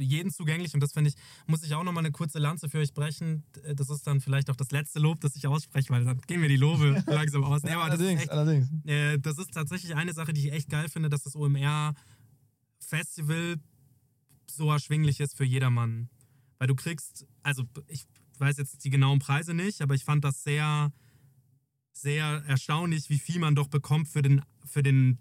für 0.00 0.04
jeden 0.04 0.30
zugänglich 0.32 0.72
und 0.72 0.80
das 0.80 0.92
finde 0.92 1.10
ich, 1.10 1.16
muss 1.46 1.62
ich 1.62 1.74
auch 1.74 1.84
nochmal 1.84 2.02
eine 2.02 2.10
kurze 2.12 2.38
Lanze 2.38 2.70
für 2.70 2.78
euch 2.78 2.94
brechen. 2.94 3.44
Äh, 3.64 3.74
Das 3.74 3.90
ist 3.90 4.06
dann 4.06 4.22
vielleicht 4.22 4.48
auch 4.48 4.56
das 4.56 4.70
letzte 4.70 4.98
Lob, 4.98 5.20
das 5.20 5.36
ich 5.36 5.46
ausspreche, 5.46 5.90
weil 5.90 6.04
dann 6.04 6.18
gehen 6.26 6.40
mir 6.40 6.48
die 6.48 6.56
Lobe 6.56 7.04
langsam 7.06 7.44
aus. 7.44 7.62
Nee, 7.62 7.72
aber 7.72 7.90
das 7.90 8.00
ist 8.00 8.06
allerdings, 8.06 8.22
echt, 8.22 8.30
allerdings. 8.30 8.68
äh, 8.86 9.18
das 9.18 9.36
ist 9.36 9.52
tatsächlich 9.52 9.94
eine 9.94 10.14
Sache, 10.14 10.32
die 10.32 10.48
ich 10.48 10.54
echt 10.54 10.70
geil 10.70 10.88
finde, 10.88 11.10
dass 11.10 11.24
das 11.24 11.36
OMR-Festival 11.36 13.56
so 14.50 14.70
erschwinglich 14.70 15.20
ist 15.20 15.36
für 15.36 15.44
jedermann. 15.44 16.08
Weil 16.58 16.68
du 16.68 16.74
kriegst, 16.74 17.26
also 17.42 17.64
ich 17.86 18.06
weiß 18.38 18.56
jetzt 18.56 18.82
die 18.84 18.90
genauen 18.90 19.18
Preise 19.18 19.52
nicht, 19.52 19.82
aber 19.82 19.94
ich 19.94 20.04
fand 20.04 20.24
das 20.24 20.42
sehr, 20.42 20.90
sehr 21.92 22.42
erstaunlich, 22.46 23.10
wie 23.10 23.18
viel 23.18 23.38
man 23.38 23.54
doch 23.54 23.68
bekommt 23.68 24.08
für 24.08 24.22
den, 24.22 24.40
für 24.64 24.82
den, 24.82 25.18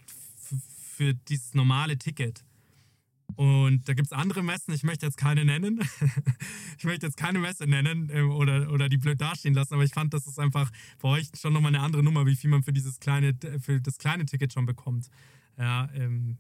für 0.96 1.14
dieses 1.14 1.54
normale 1.54 1.98
Ticket. 1.98 2.46
Und 3.36 3.88
da 3.88 3.94
gibt 3.94 4.08
es 4.08 4.12
andere 4.12 4.44
Messen, 4.44 4.74
ich 4.74 4.84
möchte 4.84 5.06
jetzt 5.06 5.18
keine 5.18 5.46
nennen. 5.46 5.80
ich 6.78 6.84
möchte 6.84 7.06
jetzt 7.06 7.18
keine 7.18 7.40
Messe 7.40 7.66
nennen 7.68 8.10
ähm, 8.12 8.32
oder, 8.32 8.72
oder 8.72 8.90
die 8.90 8.98
blöd 8.98 9.22
dastehen 9.22 9.54
lassen, 9.54 9.74
aber 9.74 9.84
ich 9.84 9.94
fand, 9.94 10.14
das 10.14 10.28
ist 10.28 10.40
einfach 10.40 10.72
bei 11.00 11.10
euch 11.10 11.30
schon 11.36 11.54
nochmal 11.54 11.74
eine 11.74 11.84
andere 11.84 12.04
Nummer, 12.04 12.26
wie 12.26 12.36
viel 12.36 12.50
man 12.50 12.64
für 12.64 12.74
dieses 12.74 13.00
kleine, 13.00 13.34
für 13.60 13.80
das 13.82 13.98
kleine 13.98 14.26
Ticket 14.26 14.54
schon 14.54 14.66
bekommt. 14.66 15.10
Ja, 15.58 15.90
ähm, 15.94 16.38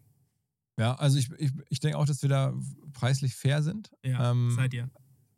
Ja, 0.77 0.95
also 0.95 1.17
ich, 1.17 1.29
ich, 1.37 1.51
ich 1.69 1.79
denke 1.79 1.97
auch, 1.97 2.05
dass 2.05 2.21
wir 2.21 2.29
da 2.29 2.53
preislich 2.93 3.35
fair 3.35 3.61
sind. 3.61 3.91
ja 4.03 4.31
Ähm, 4.31 4.51
seid 4.51 4.73
ihr. 4.73 4.89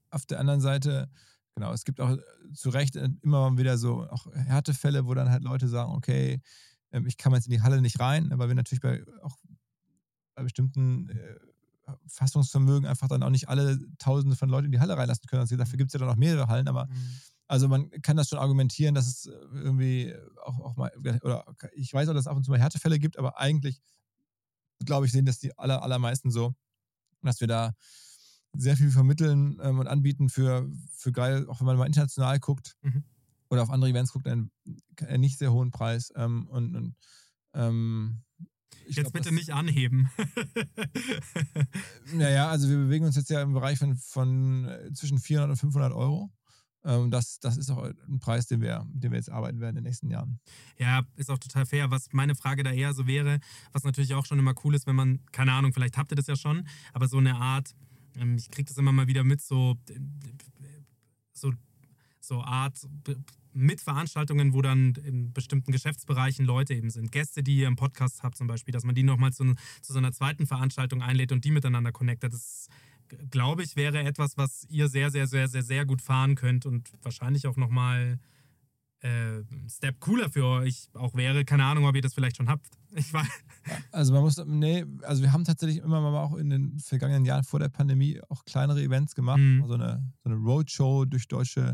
auf 0.10 0.26
der 0.26 0.40
anderen 0.40 0.62
Seite, 0.62 1.10
genau, 1.56 1.74
es 1.74 1.84
gibt 1.84 2.00
auch 2.00 2.12
äh, 2.12 2.20
zu 2.54 2.70
Recht 2.70 2.96
äh, 2.96 3.10
immer 3.22 3.58
wieder 3.58 3.78
so 3.78 4.08
auch 4.10 4.28
Härtefälle, 4.34 5.06
wo 5.06 5.14
dann 5.14 5.30
halt 5.30 5.44
Leute 5.44 5.68
sagen, 5.68 5.92
okay, 5.94 6.42
ähm, 6.92 7.06
ich 7.08 7.18
kann 7.18 7.34
jetzt 7.34 7.48
in 7.48 7.54
die 7.54 7.62
Halle 7.62 7.82
nicht 7.82 8.00
rein, 8.00 8.32
weil 8.36 8.48
wir 8.48 8.56
natürlich 8.56 8.82
bei 8.82 9.04
auch 9.22 9.38
bei 10.42 10.46
bestimmten 10.46 11.10
äh, 11.10 11.36
Fassungsvermögen 12.08 12.88
einfach 12.88 13.08
dann 13.08 13.24
auch 13.24 13.30
nicht 13.30 13.50
alle 13.50 13.80
Tausende 13.98 14.36
von 14.36 14.50
Leuten 14.50 14.66
in 14.66 14.72
die 14.72 14.80
Halle 14.80 14.98
reinlassen 14.98 15.28
können. 15.28 15.42
Also 15.42 15.56
dafür 15.58 15.78
gibt 15.78 15.90
es 15.90 15.94
ja 15.94 16.00
dann 16.00 16.10
auch 16.10 16.16
mehrere 16.16 16.48
Hallen, 16.48 16.68
aber 16.68 16.88
Mhm. 16.88 17.22
also 17.48 17.68
man 17.68 17.90
kann 18.02 18.16
das 18.18 18.30
schon 18.30 18.40
argumentieren, 18.40 18.96
dass 18.96 19.08
es 19.08 19.26
äh, 19.26 19.32
irgendwie 19.54 20.16
auch, 20.44 20.60
auch 20.60 20.76
mal, 20.78 20.92
oder 21.22 21.46
ich 21.74 21.94
weiß 21.94 22.08
auch, 22.10 22.14
dass 22.14 22.22
es 22.22 22.28
ab 22.28 22.38
und 22.38 22.44
zu 22.44 22.52
mal 22.52 22.60
Härtefälle 22.60 23.00
gibt, 23.00 23.18
aber 23.18 23.40
eigentlich, 23.40 23.82
glaube 24.86 25.06
ich, 25.06 25.12
sehen 25.12 25.26
das 25.26 25.40
die 25.40 25.58
aller, 25.58 25.84
allermeisten 25.84 26.32
so, 26.32 26.56
dass 27.22 27.42
wir 27.42 27.48
da 27.48 27.74
sehr 28.54 28.78
viel 28.78 28.92
vermitteln 28.92 29.60
ähm, 29.62 29.80
und 29.80 29.88
anbieten 29.88 30.30
für, 30.30 30.70
für 30.92 31.12
geil, 31.12 31.48
auch 31.50 31.60
wenn 31.60 31.68
man 31.68 31.78
mal 31.78 31.88
international 31.88 32.40
guckt 32.40 32.76
Mhm. 32.82 33.04
oder 33.50 33.64
auf 33.64 33.70
andere 33.70 33.92
Events 33.92 34.14
guckt, 34.14 34.28
einen, 34.28 34.52
einen 35.00 35.22
nicht 35.22 35.40
sehr 35.40 35.54
hohen 35.54 35.72
Preis. 35.72 36.12
Ähm, 36.16 36.48
und 36.48 36.76
und 36.76 36.96
ähm, 37.54 38.24
ich 38.88 38.96
Jetzt 38.96 39.04
glaub, 39.06 39.14
bitte 39.14 39.30
das- 39.30 39.34
nicht 39.34 39.52
anheben. 39.52 40.10
Naja, 42.14 42.50
also 42.50 42.70
wir 42.70 42.78
bewegen 42.78 43.06
uns 43.06 43.16
jetzt 43.16 43.30
ja 43.30 43.42
im 43.42 43.54
Bereich 43.54 43.80
von, 43.80 43.96
von 43.96 44.66
äh, 44.66 44.92
zwischen 44.94 45.20
400 45.20 45.52
und 45.52 45.58
500 45.58 45.94
Euro. 45.94 46.32
Ähm, 46.84 47.12
das, 47.12 47.40
das 47.40 47.58
ist 47.58 47.70
auch 47.70 47.84
ein 47.84 48.20
Preis, 48.20 48.48
den 48.48 48.62
wir, 48.62 48.86
den 48.90 49.12
wir 49.12 49.18
jetzt 49.18 49.30
arbeiten 49.32 49.60
werden 49.60 49.78
in 49.78 49.84
den 49.84 49.90
nächsten 49.90 50.10
Jahren. 50.10 50.40
Ja, 50.78 51.04
ist 51.16 51.30
auch 51.30 51.38
total 51.38 51.66
fair. 51.66 51.92
Was 51.92 52.08
meine 52.12 52.36
Frage 52.36 52.64
da 52.64 52.72
eher 52.72 52.94
so 52.94 53.08
wäre, 53.08 53.40
was 53.72 53.84
natürlich 53.84 54.14
auch 54.14 54.26
schon 54.26 54.40
immer 54.40 54.56
cool 54.64 54.76
ist, 54.76 54.88
wenn 54.88 54.96
man, 54.96 55.20
keine 55.32 55.54
Ahnung, 55.54 55.74
vielleicht 55.74 55.98
habt 55.98 56.12
ihr 56.12 56.16
das 56.16 56.28
ja 56.28 56.36
schon, 56.36 56.68
aber 56.94 57.08
so 57.08 57.18
eine 57.18 57.36
Art, 57.36 57.76
ähm, 58.16 58.36
ich 58.36 58.50
kriege 58.50 58.68
das 58.68 58.78
immer 58.78 58.92
mal 58.92 59.08
wieder 59.08 59.24
mit, 59.24 59.42
so, 59.42 59.78
so, 61.34 61.54
so 62.22 62.42
Art 62.42 62.88
Mitveranstaltungen, 63.54 64.54
wo 64.54 64.62
dann 64.62 64.94
in 65.04 65.34
bestimmten 65.34 65.72
Geschäftsbereichen 65.72 66.46
Leute 66.46 66.74
eben 66.74 66.90
sind. 66.90 67.12
Gäste, 67.12 67.44
die 67.44 67.58
ihr 67.58 67.68
im 67.68 67.76
Podcast 67.76 68.24
habt 68.24 68.38
zum 68.38 68.48
Beispiel, 68.48 68.72
dass 68.72 68.84
man 68.84 68.96
die 68.96 69.04
nochmal 69.04 69.34
zu, 69.34 69.56
zu 69.82 69.94
so 69.94 70.00
einer 70.00 70.14
zweiten 70.14 70.48
Veranstaltung 70.48 71.02
einlädt 71.02 71.32
und 71.32 71.44
die 71.44 71.52
miteinander 71.52 71.92
connectet. 71.92 72.34
Das 72.34 72.68
glaube 73.30 73.64
ich, 73.64 73.76
wäre 73.76 74.00
etwas, 74.04 74.38
was 74.38 74.66
ihr 74.70 74.88
sehr, 74.88 75.12
sehr, 75.12 75.28
sehr, 75.28 75.48
sehr, 75.48 75.64
sehr 75.64 75.86
gut 75.86 76.02
fahren 76.02 76.36
könnt 76.36 76.66
und 76.66 76.92
wahrscheinlich 77.02 77.48
auch 77.48 77.58
nochmal 77.58 78.20
äh, 79.02 79.40
ein 79.40 79.68
Step 79.70 80.00
cooler 80.00 80.30
für 80.30 80.46
euch 80.46 80.90
auch 80.94 81.16
wäre. 81.16 81.44
Keine 81.44 81.66
Ahnung, 81.66 81.86
ob 81.86 81.96
ihr 81.96 82.02
das 82.02 82.14
vielleicht 82.14 82.38
schon 82.38 82.50
habt. 82.50 82.68
Ich 82.94 83.14
weiß. 83.14 83.26
Also 83.94 84.12
man 84.12 84.22
muss, 84.22 84.36
nee, 84.46 84.84
also 85.04 85.22
wir 85.22 85.32
haben 85.32 85.46
tatsächlich 85.46 85.78
immer 85.78 86.02
mal 86.02 86.18
auch 86.18 86.36
in 86.36 86.50
den 86.50 86.78
vergangenen 86.78 87.24
Jahren 87.24 87.46
vor 87.46 87.58
der 87.58 87.70
Pandemie 87.70 88.20
auch 88.28 88.44
kleinere 88.44 88.82
Events 88.84 89.16
gemacht. 89.16 89.40
Mhm. 89.40 89.64
So, 89.66 89.76
eine, 89.76 90.12
so 90.22 90.30
eine 90.30 90.36
Roadshow 90.36 91.06
durch 91.06 91.30
deutsche 91.30 91.74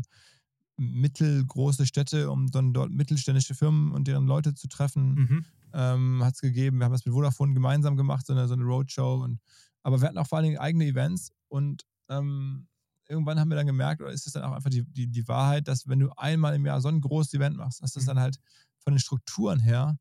mittelgroße 0.78 1.86
Städte, 1.86 2.30
um 2.30 2.50
dann 2.50 2.72
dort 2.72 2.90
mittelständische 2.90 3.54
Firmen 3.54 3.92
und 3.92 4.08
deren 4.08 4.26
Leute 4.26 4.54
zu 4.54 4.68
treffen. 4.68 5.14
Mhm. 5.14 5.44
ähm, 5.74 6.24
hat 6.24 6.34
es 6.34 6.40
gegeben. 6.40 6.78
Wir 6.78 6.86
haben 6.86 6.92
das 6.92 7.04
mit 7.04 7.14
Vodafone 7.14 7.52
gemeinsam 7.54 7.96
gemacht, 7.96 8.26
so 8.26 8.32
eine, 8.32 8.48
so 8.48 8.54
eine 8.54 8.64
Roadshow. 8.64 9.22
Und, 9.22 9.40
aber 9.82 10.00
wir 10.00 10.08
hatten 10.08 10.18
auch 10.18 10.26
vor 10.26 10.38
allen 10.38 10.46
Dingen 10.46 10.58
eigene 10.58 10.86
Events 10.86 11.32
und 11.48 11.84
ähm, 12.08 12.68
irgendwann 13.08 13.38
haben 13.40 13.48
wir 13.50 13.56
dann 13.56 13.66
gemerkt, 13.66 14.00
oder 14.02 14.12
ist 14.12 14.26
es 14.26 14.32
dann 14.34 14.44
auch 14.44 14.52
einfach 14.52 14.70
die, 14.70 14.84
die, 14.84 15.08
die 15.08 15.28
Wahrheit, 15.28 15.66
dass 15.68 15.88
wenn 15.88 15.98
du 15.98 16.10
einmal 16.16 16.54
im 16.54 16.64
Jahr 16.64 16.80
so 16.80 16.88
ein 16.88 17.00
großes 17.00 17.34
Event 17.34 17.56
machst, 17.56 17.82
dass 17.82 17.92
das 17.92 18.04
Mhm. 18.04 18.06
dann 18.08 18.20
halt 18.20 18.38
von 18.78 18.92
den 18.94 19.00
Strukturen 19.00 19.60
her 19.60 19.98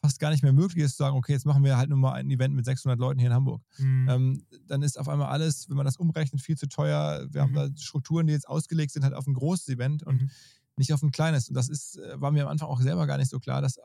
fast 0.00 0.18
gar 0.18 0.30
nicht 0.30 0.42
mehr 0.42 0.52
möglich 0.52 0.84
ist 0.84 0.92
zu 0.92 1.02
sagen, 1.04 1.16
okay, 1.16 1.32
jetzt 1.32 1.44
machen 1.46 1.62
wir 1.62 1.76
halt 1.76 1.90
nur 1.90 1.98
mal 1.98 2.12
ein 2.12 2.30
Event 2.30 2.54
mit 2.54 2.64
600 2.64 2.98
Leuten 2.98 3.18
hier 3.18 3.28
in 3.28 3.34
Hamburg. 3.34 3.62
Mhm. 3.78 4.08
Ähm, 4.08 4.42
dann 4.66 4.82
ist 4.82 4.98
auf 4.98 5.08
einmal 5.08 5.28
alles, 5.28 5.68
wenn 5.68 5.76
man 5.76 5.84
das 5.86 5.96
umrechnet, 5.98 6.40
viel 6.40 6.56
zu 6.56 6.68
teuer. 6.68 7.26
Wir 7.30 7.42
haben 7.42 7.50
Mhm. 7.52 7.54
da 7.54 7.68
Strukturen, 7.76 8.26
die 8.26 8.32
jetzt 8.32 8.48
ausgelegt 8.48 8.92
sind, 8.92 9.04
halt 9.04 9.14
auf 9.14 9.26
ein 9.26 9.34
großes 9.34 9.68
Event 9.68 10.02
und 10.02 10.22
Mhm. 10.22 10.30
nicht 10.76 10.92
auf 10.94 11.02
ein 11.02 11.10
kleines. 11.10 11.48
Und 11.48 11.54
das 11.54 11.68
ist, 11.68 11.96
äh, 11.98 12.20
war 12.20 12.30
mir 12.30 12.44
am 12.44 12.48
Anfang 12.48 12.68
auch 12.68 12.80
selber 12.80 13.06
gar 13.06 13.18
nicht 13.18 13.30
so 13.30 13.38
klar, 13.40 13.60
dass 13.60 13.76
äh, 13.76 13.82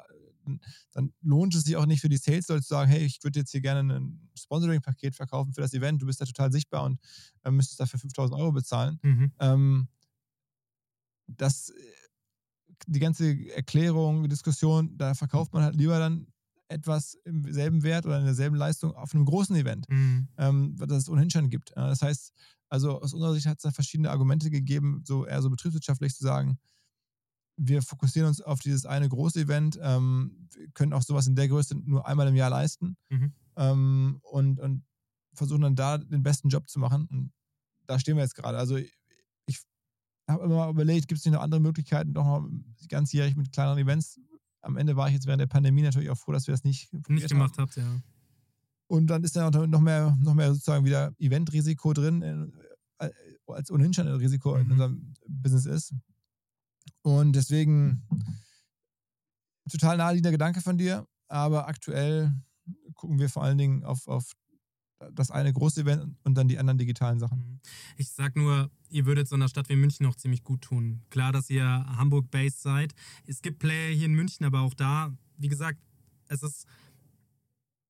dann 0.92 1.12
lohnt 1.22 1.56
es 1.56 1.64
sich 1.64 1.76
auch 1.76 1.88
nicht 1.88 2.02
für 2.02 2.08
die 2.10 2.18
Sales-Leute 2.18 2.62
zu 2.62 2.68
sagen, 2.70 2.90
hey, 2.92 3.04
ich 3.04 3.20
würde 3.24 3.40
jetzt 3.40 3.50
hier 3.52 3.62
gerne 3.62 3.96
ein 3.96 4.30
Sponsoring-Paket 4.38 5.16
verkaufen 5.16 5.54
für 5.54 5.62
das 5.62 5.74
Event, 5.74 6.02
du 6.02 6.06
bist 6.06 6.22
da 6.22 6.26
total 6.26 6.52
sichtbar 6.52 6.84
und 6.84 7.00
äh, 7.44 7.50
müsstest 7.52 7.80
dafür 7.80 8.00
5000 8.00 8.40
Euro 8.40 8.52
bezahlen. 8.52 9.00
Mhm. 9.02 9.32
Ähm, 9.40 9.88
das, 11.28 11.70
äh, 11.70 11.74
die 12.88 13.00
ganze 13.00 13.50
Erklärung, 13.52 14.28
Diskussion, 14.30 14.98
da 14.98 15.14
verkauft 15.14 15.54
man 15.54 15.64
halt 15.64 15.76
lieber 15.76 16.00
dann 16.00 16.28
etwas 16.68 17.16
im 17.26 17.52
selben 17.54 17.84
Wert 17.84 18.06
oder 18.06 18.18
in 18.20 18.26
derselben 18.26 18.56
Leistung 18.56 18.94
auf 18.96 19.14
einem 19.14 19.26
großen 19.26 19.56
Event 19.56 19.88
Mhm. 19.90 20.28
ähm, 20.38 20.76
das 20.78 21.04
es 21.04 21.10
ohnehin 21.10 21.30
schon 21.30 21.50
gibt. 21.50 21.72
Das 21.76 22.02
heißt, 22.02 22.32
also 22.70 23.00
aus 23.02 23.14
unserer 23.14 23.34
Sicht 23.34 23.46
hat 23.46 23.58
es 23.58 23.64
da 23.64 23.72
verschiedene 23.72 24.10
Argumente 24.10 24.50
gegeben, 24.50 25.04
so 25.06 25.26
eher 25.26 25.42
so 25.44 25.50
betriebswirtschaftlich 25.52 26.16
zu 26.16 26.24
sagen, 26.24 26.58
wir 27.58 27.82
fokussieren 27.82 28.28
uns 28.28 28.42
auf 28.42 28.60
dieses 28.60 28.86
eine 28.86 29.08
große 29.08 29.40
Event, 29.42 29.80
ähm, 29.82 30.48
wir 30.54 30.68
können 30.74 30.92
auch 30.94 31.04
sowas 31.04 31.28
in 31.28 31.36
der 31.36 31.48
Größe 31.48 31.76
nur 31.76 32.06
einmal 32.08 32.28
im 32.28 32.36
Jahr 32.36 32.50
leisten 32.50 32.98
Mhm. 33.10 33.34
ähm, 33.56 34.20
und, 34.24 34.60
und 34.60 34.84
versuchen 35.34 35.62
dann 35.62 35.76
da 35.76 35.98
den 35.98 36.24
besten 36.24 36.50
Job 36.50 36.70
zu 36.70 36.80
machen. 36.80 37.08
Und 37.10 37.32
da 37.88 38.00
stehen 38.00 38.16
wir 38.18 38.24
jetzt 38.24 38.36
gerade. 38.36 38.58
Also 38.58 38.78
habe 40.28 40.44
immer 40.46 40.70
überlegt, 40.70 41.08
gibt 41.08 41.20
es 41.20 41.26
nicht 41.26 41.34
noch 41.34 41.42
andere 41.42 41.62
Möglichkeiten, 41.62 42.14
doch 42.14 42.24
mal 42.26 42.50
ganzjährig 42.90 43.36
mit 43.36 43.52
kleineren 43.52 43.80
Events. 43.80 44.20
Am 44.62 44.78
Ende 44.78 44.96
war 44.96 45.08
ich 45.08 45.14
jetzt 45.14 45.28
während 45.28 45.42
der 45.42 45.48
Pandemie 45.48 45.84
natürlich 45.84 46.10
auch 46.10 46.18
froh, 46.18 46.32
dass 46.32 46.48
wir 46.48 46.54
das 46.54 46.64
nicht, 46.64 46.92
Nicht 47.08 47.30
gemacht 47.30 47.56
habt, 47.58 47.76
ja. 47.76 48.02
und 48.88 49.08
dann 49.08 49.24
ist 49.24 49.36
da 49.36 49.50
noch 49.52 49.68
noch 49.68 49.82
mehr, 49.82 50.18
noch 50.22 50.34
mehr 50.34 50.52
sozusagen 50.54 50.86
wieder 50.86 51.14
Eventrisiko 51.20 51.94
drin, 51.94 52.22
äh, 53.00 53.10
als 53.48 53.70
ohnehin 53.70 53.94
schon 53.94 54.08
ein 54.08 54.16
Risiko 54.16 54.56
in 54.56 54.66
Mhm. 54.66 54.72
unserem 54.72 55.14
Business 55.28 55.66
ist. 55.66 55.94
Und 57.04 57.34
deswegen 57.34 58.02
total 59.70 59.98
naheliegender 59.98 60.32
Gedanke 60.32 60.62
von 60.62 60.78
dir, 60.78 61.08
aber 61.28 61.68
aktuell 61.68 62.34
gucken 62.94 63.20
wir 63.20 63.30
vor 63.30 63.44
allen 63.44 63.58
Dingen 63.58 63.84
auf, 63.84 64.08
auf 64.08 64.32
das 65.14 65.32
eine 65.32 65.52
große 65.52 65.82
Event 65.82 66.16
und 66.24 66.36
dann 66.36 66.48
die 66.48 66.58
anderen 66.58 66.78
digitalen 66.78 67.20
Sachen. 67.20 67.40
Mhm. 67.40 67.60
Ich 67.98 68.10
sag 68.10 68.36
nur, 68.36 68.72
ihr 68.90 69.06
würdet 69.06 69.28
so 69.28 69.36
einer 69.36 69.50
Stadt 69.50 69.70
wie 69.70 69.76
München 69.76 70.06
noch 70.06 70.16
ziemlich 70.16 70.44
gut 70.44 70.62
tun. 70.62 71.02
Klar, 71.10 71.32
dass 71.32 71.50
ihr 71.50 71.66
Hamburg-based 71.66 72.62
seid. 72.62 72.94
Es 73.28 73.42
gibt 73.42 73.60
Player 73.60 73.94
hier 73.94 74.06
in 74.06 74.14
München, 74.14 74.46
aber 74.46 74.62
auch 74.62 74.74
da, 74.74 75.14
wie 75.38 75.50
gesagt, 75.50 75.80
es 76.28 76.44
ist, 76.44 76.66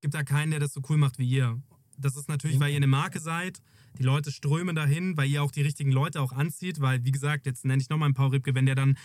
gibt 0.01 0.13
da 0.13 0.23
keinen, 0.23 0.51
der 0.51 0.59
das 0.59 0.73
so 0.73 0.81
cool 0.89 0.97
macht 0.97 1.19
wie 1.19 1.29
ihr. 1.29 1.61
Das 1.97 2.15
ist 2.17 2.27
natürlich, 2.27 2.59
weil 2.59 2.71
ihr 2.71 2.77
eine 2.77 2.87
Marke 2.87 3.19
seid, 3.19 3.61
Die 3.99 4.03
Leute 4.03 4.31
strömen 4.31 4.75
dahin, 4.75 5.15
weil 5.15 5.29
ihr 5.29 5.41
auch 5.43 5.51
die 5.51 5.61
richtigen 5.61 5.91
Leute 5.91 6.21
auch 6.21 6.33
anzieht, 6.33 6.81
weil, 6.81 7.03
wie 7.05 7.11
gesagt, 7.11 7.45
jetzt 7.45 7.65
nenne 7.65 7.81
ich 7.81 7.89
nochmal 7.89 8.07
einen 8.07 8.13
Paul 8.13 8.29
Ripke, 8.29 8.55
wenn 8.55 8.65
der 8.65 8.75
dann 8.75 8.97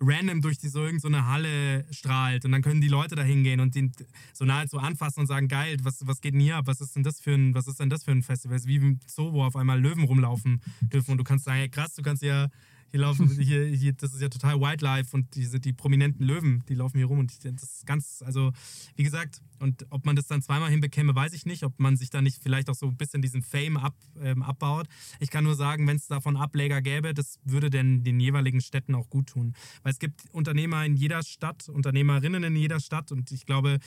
random 0.00 0.40
durch 0.40 0.58
die, 0.58 0.68
so 0.68 0.82
irgendeine 0.82 1.26
Halle 1.26 1.84
strahlt 1.90 2.44
und 2.44 2.52
dann 2.52 2.62
können 2.62 2.80
die 2.80 2.88
Leute 2.88 3.14
da 3.14 3.22
hingehen 3.22 3.60
und 3.60 3.74
den 3.74 3.92
so 4.32 4.44
nahezu 4.44 4.78
anfassen 4.78 5.20
und 5.20 5.26
sagen, 5.26 5.48
geil, 5.48 5.76
was, 5.82 6.06
was 6.06 6.20
geht 6.20 6.34
denn 6.34 6.40
hier 6.40 6.56
ab? 6.56 6.66
Was 6.66 6.80
ist 6.80 6.96
denn 6.96 7.02
das 7.02 7.20
für 7.20 7.34
ein, 7.34 7.54
was 7.54 7.66
ist 7.66 7.80
denn 7.80 7.90
das 7.90 8.04
für 8.04 8.12
ein 8.12 8.22
Festival? 8.22 8.56
Es 8.56 8.62
ist 8.62 8.68
wie 8.68 8.76
im 8.76 8.98
Zoo, 9.06 9.32
wo 9.32 9.44
auf 9.44 9.56
einmal 9.56 9.80
Löwen 9.80 10.04
rumlaufen 10.04 10.62
dürfen 10.80 11.12
und 11.12 11.18
du 11.18 11.24
kannst 11.24 11.44
sagen, 11.44 11.58
hey, 11.58 11.68
krass, 11.68 11.94
du 11.94 12.02
kannst 12.02 12.22
ja 12.22 12.48
hier 12.90 13.00
laufen, 13.00 13.28
hier, 13.40 13.64
hier, 13.66 13.92
das 13.92 14.14
ist 14.14 14.20
ja 14.20 14.28
total 14.28 14.60
Wildlife 14.60 15.14
und 15.16 15.34
diese, 15.34 15.60
die 15.60 15.72
prominenten 15.72 16.26
Löwen, 16.26 16.64
die 16.68 16.74
laufen 16.74 16.98
hier 16.98 17.06
rum 17.06 17.18
und 17.18 17.44
das 17.44 17.62
ist 17.62 17.86
ganz, 17.86 18.22
also 18.24 18.52
wie 18.96 19.02
gesagt, 19.02 19.40
und 19.58 19.86
ob 19.90 20.06
man 20.06 20.16
das 20.16 20.26
dann 20.26 20.42
zweimal 20.42 20.70
hinbekäme, 20.70 21.14
weiß 21.14 21.32
ich 21.34 21.46
nicht, 21.46 21.64
ob 21.64 21.78
man 21.78 21.96
sich 21.96 22.10
da 22.10 22.22
nicht 22.22 22.42
vielleicht 22.42 22.70
auch 22.70 22.74
so 22.74 22.86
ein 22.86 22.96
bisschen 22.96 23.22
diesen 23.22 23.42
Fame 23.42 23.76
ab, 23.76 23.94
ähm, 24.20 24.42
abbaut. 24.42 24.88
Ich 25.20 25.30
kann 25.30 25.44
nur 25.44 25.54
sagen, 25.54 25.86
wenn 25.86 25.96
es 25.96 26.06
davon 26.06 26.36
Ableger 26.36 26.80
gäbe, 26.80 27.14
das 27.14 27.38
würde 27.44 27.70
denn 27.70 28.02
den 28.02 28.18
jeweiligen 28.20 28.60
Städten 28.60 28.94
auch 28.94 29.10
gut 29.10 29.28
tun. 29.28 29.54
Weil 29.82 29.92
es 29.92 29.98
gibt 29.98 30.22
Unternehmer 30.32 30.84
in 30.84 30.96
jeder 30.96 31.22
Stadt, 31.22 31.68
Unternehmerinnen 31.68 32.42
in 32.42 32.56
jeder 32.56 32.80
Stadt 32.80 33.12
und 33.12 33.30
ich 33.32 33.44
glaube, 33.44 33.78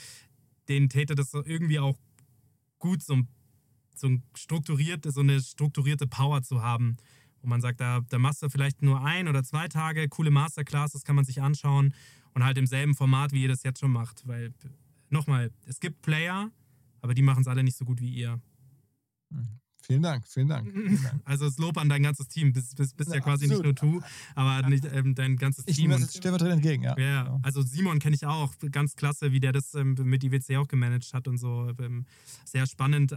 denen 0.68 0.88
täte 0.88 1.14
das 1.14 1.34
irgendwie 1.34 1.78
auch 1.78 1.98
gut, 2.78 3.02
so, 3.02 3.20
so, 3.94 4.06
ein 4.06 4.22
strukturiert, 4.34 5.04
so 5.12 5.20
eine 5.20 5.40
strukturierte 5.40 6.06
Power 6.06 6.42
zu 6.42 6.62
haben 6.62 6.96
wo 7.44 7.48
man 7.48 7.60
sagt, 7.60 7.80
da, 7.80 8.00
da 8.08 8.18
machst 8.18 8.42
du 8.42 8.48
vielleicht 8.48 8.82
nur 8.82 9.04
ein 9.04 9.28
oder 9.28 9.44
zwei 9.44 9.68
Tage, 9.68 10.08
coole 10.08 10.30
Masterclass, 10.30 10.92
das 10.92 11.04
kann 11.04 11.14
man 11.14 11.24
sich 11.24 11.42
anschauen 11.42 11.94
und 12.32 12.44
halt 12.44 12.58
im 12.58 12.66
selben 12.66 12.94
Format, 12.94 13.32
wie 13.32 13.42
ihr 13.42 13.48
das 13.48 13.62
jetzt 13.62 13.80
schon 13.80 13.92
macht. 13.92 14.26
Weil, 14.26 14.52
nochmal, 15.10 15.50
es 15.66 15.78
gibt 15.78 16.02
Player, 16.02 16.50
aber 17.00 17.14
die 17.14 17.22
machen 17.22 17.42
es 17.42 17.48
alle 17.48 17.62
nicht 17.62 17.76
so 17.76 17.84
gut 17.84 18.00
wie 18.00 18.10
ihr. 18.10 18.40
Vielen 19.86 20.02
Dank, 20.02 20.26
vielen 20.26 20.48
Dank. 20.48 20.66
Vielen 20.72 21.02
Dank. 21.02 21.20
Also 21.26 21.44
das 21.44 21.58
Lob 21.58 21.76
an 21.76 21.90
dein 21.90 22.02
ganzes 22.02 22.26
Team. 22.28 22.54
Bist, 22.54 22.74
bist, 22.76 22.96
bist 22.96 23.10
ja, 23.10 23.16
ja 23.16 23.20
quasi 23.20 23.44
absolut. 23.44 23.66
nicht 23.66 23.82
nur 23.82 24.00
du, 24.00 24.06
aber 24.34 24.66
nicht, 24.68 24.86
ähm, 24.90 25.14
dein 25.14 25.36
ganzes 25.36 25.64
ich 25.66 25.76
Team. 25.76 25.90
Ich 25.90 25.96
nehme 25.98 26.06
das 26.06 26.16
stellvertretend 26.16 26.64
entgegen, 26.64 26.84
ja. 26.84 26.98
Ja, 26.98 27.22
genau. 27.24 27.40
also 27.42 27.60
Simon 27.60 27.98
kenne 27.98 28.16
ich 28.16 28.24
auch. 28.24 28.54
Ganz 28.70 28.96
klasse, 28.96 29.32
wie 29.32 29.40
der 29.40 29.52
das 29.52 29.74
ähm, 29.74 29.94
mit 30.02 30.24
IWC 30.24 30.56
auch 30.56 30.68
gemanagt 30.68 31.12
hat 31.12 31.28
und 31.28 31.36
so. 31.36 31.70
Ähm, 31.78 32.06
sehr 32.46 32.66
spannend, 32.66 33.12
äh, 33.12 33.16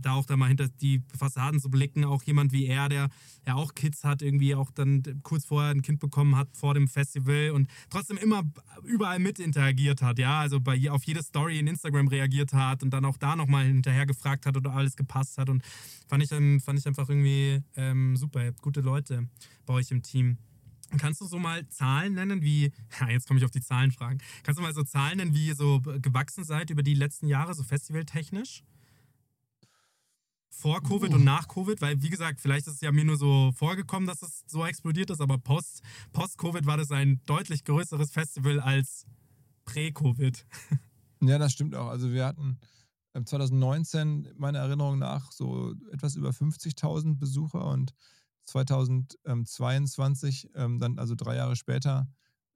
da 0.00 0.12
auch 0.12 0.26
da 0.26 0.36
mal 0.36 0.46
hinter 0.46 0.68
die 0.68 1.02
Fassaden 1.16 1.58
zu 1.58 1.68
blicken. 1.68 2.04
Auch 2.04 2.22
jemand 2.22 2.52
wie 2.52 2.66
er, 2.66 2.88
der 2.88 3.08
ja 3.44 3.54
auch 3.54 3.74
Kids 3.74 4.04
hat, 4.04 4.22
irgendwie 4.22 4.54
auch 4.54 4.70
dann 4.70 5.02
kurz 5.24 5.46
vorher 5.46 5.72
ein 5.72 5.82
Kind 5.82 5.98
bekommen 5.98 6.36
hat 6.36 6.48
vor 6.52 6.74
dem 6.74 6.86
Festival 6.86 7.50
und 7.50 7.68
trotzdem 7.90 8.18
immer 8.18 8.44
überall 8.84 9.18
mit 9.18 9.40
interagiert 9.40 10.00
hat. 10.00 10.20
Ja, 10.20 10.38
also 10.38 10.60
bei, 10.60 10.90
auf 10.90 11.02
jede 11.04 11.24
Story 11.24 11.58
in 11.58 11.66
Instagram 11.66 12.06
reagiert 12.06 12.52
hat 12.52 12.84
und 12.84 12.90
dann 12.90 13.04
auch 13.04 13.16
da 13.16 13.34
nochmal 13.34 13.64
hinterher 13.64 14.06
gefragt 14.06 14.46
hat, 14.46 14.56
ob 14.56 14.68
alles 14.68 14.94
gepasst 14.94 15.38
hat 15.38 15.48
und 15.48 15.64
fand 16.08 16.22
ich, 16.22 16.32
ähm, 16.32 16.60
fand 16.60 16.78
ich 16.78 16.86
einfach 16.86 17.08
irgendwie 17.08 17.62
ähm, 17.76 18.16
super. 18.16 18.42
Ihr 18.42 18.48
habt 18.48 18.62
gute 18.62 18.80
Leute 18.80 19.28
bei 19.66 19.74
euch 19.74 19.90
im 19.90 20.02
Team. 20.02 20.38
Kannst 20.96 21.20
du 21.20 21.26
so 21.26 21.38
mal 21.38 21.68
Zahlen 21.68 22.14
nennen, 22.14 22.42
wie, 22.42 22.72
ja, 23.00 23.08
jetzt 23.10 23.26
komme 23.26 23.38
ich 23.38 23.44
auf 23.44 23.50
die 23.50 23.60
Zahlenfragen. 23.60 24.22
Kannst 24.42 24.58
du 24.58 24.62
mal 24.62 24.72
so 24.72 24.82
Zahlen 24.82 25.18
nennen, 25.18 25.34
wie 25.34 25.48
ihr 25.48 25.54
so 25.54 25.80
gewachsen 25.80 26.44
seid 26.44 26.70
über 26.70 26.82
die 26.82 26.94
letzten 26.94 27.26
Jahre, 27.26 27.54
so 27.54 27.62
festivaltechnisch? 27.62 28.62
Vor 30.50 30.82
Covid 30.82 31.10
uh. 31.10 31.14
und 31.16 31.24
nach 31.24 31.46
Covid, 31.46 31.80
weil 31.82 32.02
wie 32.02 32.08
gesagt, 32.10 32.40
vielleicht 32.40 32.66
ist 32.66 32.74
es 32.74 32.80
ja 32.80 32.90
mir 32.90 33.04
nur 33.04 33.16
so 33.16 33.52
vorgekommen, 33.54 34.08
dass 34.08 34.22
es 34.22 34.44
so 34.46 34.64
explodiert 34.64 35.10
ist, 35.10 35.20
aber 35.20 35.38
post, 35.38 35.82
post-Covid 36.12 36.66
war 36.66 36.76
das 36.76 36.90
ein 36.90 37.20
deutlich 37.26 37.64
größeres 37.64 38.10
Festival 38.10 38.58
als 38.58 39.06
prä-Covid. 39.64 40.46
Ja, 41.20 41.36
das 41.36 41.52
stimmt 41.52 41.74
auch. 41.74 41.88
Also 41.88 42.12
wir 42.12 42.24
hatten 42.24 42.58
2019 43.26 44.28
meiner 44.36 44.60
Erinnerung 44.60 44.98
nach 44.98 45.30
so 45.32 45.74
etwas 45.92 46.16
über 46.16 46.30
50.000 46.30 47.18
Besucher 47.18 47.66
und 47.66 47.92
2022 48.46 50.50
ähm, 50.54 50.78
dann 50.78 50.98
also 50.98 51.14
drei 51.14 51.36
Jahre 51.36 51.56
später 51.56 52.08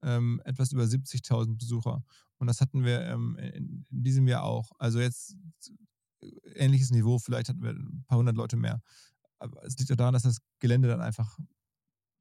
ähm, 0.03 0.41
etwas 0.45 0.73
über 0.73 0.85
70.000 0.85 1.59
Besucher. 1.59 2.05
Und 2.39 2.47
das 2.47 2.61
hatten 2.61 2.85
wir 2.85 3.03
ähm, 3.03 3.37
in, 3.39 3.87
in, 3.91 4.03
diesem 4.03 4.27
Jahr 4.27 4.43
auch. 4.43 4.73
Also 4.79 5.01
jetzt 5.01 5.37
ähnliches 6.55 6.91
Niveau, 6.91 7.19
vielleicht 7.19 7.49
hatten 7.49 7.63
wir 7.63 7.71
ein 7.71 8.05
paar 8.07 8.19
hundert 8.19 8.37
Leute 8.37 8.57
mehr. 8.57 8.83
Aber 9.39 9.65
es 9.65 9.79
liegt 9.79 9.91
auch 9.93 9.97
daran, 9.97 10.15
dass 10.15 10.23
das 10.23 10.39
Gelände 10.61 10.89
dann 10.89 11.01
einfach 11.01 11.39